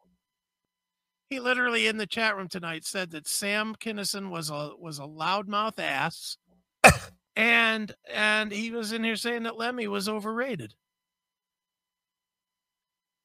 He 1.29 1.39
literally 1.39 1.87
in 1.87 1.95
the 1.95 2.05
chat 2.05 2.35
room 2.35 2.49
tonight 2.49 2.83
said 2.83 3.11
that 3.11 3.29
Sam 3.29 3.75
Kinison 3.75 4.29
was 4.29 4.49
a 4.49 4.73
was 4.77 4.99
a 4.99 5.03
loudmouth 5.03 5.79
ass, 5.79 6.35
and 7.37 7.95
and 8.13 8.51
he 8.51 8.71
was 8.71 8.91
in 8.91 9.05
here 9.05 9.15
saying 9.15 9.43
that 9.43 9.55
Lemmy 9.55 9.87
was 9.87 10.09
overrated. 10.09 10.73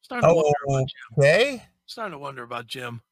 Starting 0.02 0.28
to 0.28 0.32
wonder 0.32 0.52
Oh, 0.68 0.74
about 0.76 0.86
Jim. 0.86 1.18
okay. 1.18 1.62
Starting 1.86 2.12
to 2.12 2.18
wonder 2.20 2.44
about 2.44 2.68
Jim. 2.68 3.02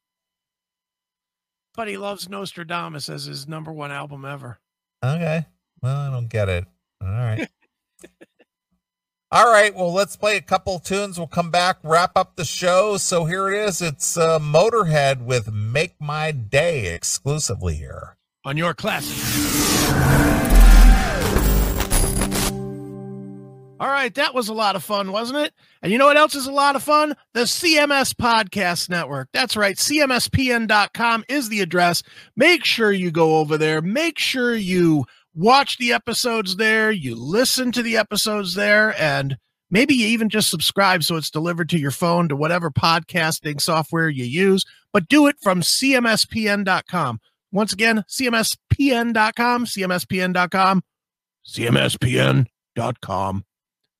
But 1.73 1.89
he 1.89 1.97
loves 1.97 2.29
Nostradamus 2.29 3.09
as 3.09 3.25
his 3.25 3.45
number 3.49 3.73
one 3.73 3.91
album 3.91 4.23
ever. 4.23 4.61
Okay. 5.03 5.45
Well, 5.85 5.95
I 5.95 6.09
don't 6.09 6.29
get 6.29 6.49
it. 6.49 6.65
All 6.99 7.07
right. 7.07 7.47
All 9.31 9.45
right. 9.45 9.75
Well, 9.75 9.93
let's 9.93 10.15
play 10.15 10.35
a 10.35 10.41
couple 10.41 10.79
tunes. 10.79 11.19
We'll 11.19 11.27
come 11.27 11.51
back, 11.51 11.77
wrap 11.83 12.13
up 12.15 12.37
the 12.37 12.43
show. 12.43 12.97
So 12.97 13.25
here 13.25 13.49
it 13.51 13.67
is. 13.67 13.83
It's 13.83 14.17
uh, 14.17 14.39
Motorhead 14.39 15.21
with 15.25 15.51
Make 15.53 15.93
My 16.01 16.31
Day 16.31 16.91
exclusively 16.91 17.75
here. 17.75 18.17
On 18.45 18.57
your 18.57 18.73
classic. 18.73 19.15
All 23.79 23.89
right, 23.89 24.15
that 24.15 24.33
was 24.33 24.47
a 24.47 24.53
lot 24.53 24.75
of 24.75 24.83
fun, 24.83 25.11
wasn't 25.11 25.37
it? 25.45 25.53
And 25.83 25.91
you 25.91 25.99
know 25.99 26.07
what 26.07 26.17
else 26.17 26.33
is 26.33 26.47
a 26.47 26.51
lot 26.51 26.75
of 26.75 26.81
fun? 26.81 27.13
The 27.35 27.41
CMS 27.41 28.15
Podcast 28.15 28.89
Network. 28.89 29.29
That's 29.33 29.55
right. 29.55 29.75
CMSPN.com 29.75 31.25
is 31.29 31.49
the 31.49 31.61
address. 31.61 32.01
Make 32.35 32.65
sure 32.65 32.91
you 32.91 33.11
go 33.11 33.35
over 33.37 33.59
there. 33.59 33.83
Make 33.83 34.17
sure 34.17 34.55
you 34.55 35.05
watch 35.35 35.77
the 35.77 35.93
episodes 35.93 36.55
there, 36.55 36.91
you 36.91 37.15
listen 37.15 37.71
to 37.73 37.83
the 37.83 37.97
episodes 37.97 38.55
there, 38.55 38.99
and 38.99 39.37
maybe 39.69 39.93
you 39.93 40.07
even 40.07 40.29
just 40.29 40.49
subscribe 40.49 41.03
so 41.03 41.17
it's 41.17 41.29
delivered 41.29 41.69
to 41.69 41.79
your 41.79 41.91
phone 41.91 42.27
to 42.29 42.35
whatever 42.35 42.71
podcasting 42.71 43.61
software 43.61 44.09
you 44.09 44.23
use. 44.23 44.65
But 44.93 45.07
do 45.07 45.27
it 45.27 45.35
from 45.41 45.61
CMSPN.com. 45.61 47.19
Once 47.51 47.73
again, 47.73 48.03
CMSPN.com, 48.09 49.65
CMSPN.com, 49.65 50.83
CMSPN.com. 51.45 53.45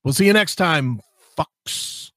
We'll 0.03 0.13
see 0.13 0.27
you 0.27 0.33
next 0.33 0.55
time, 0.55 0.99
fucks. 1.37 2.11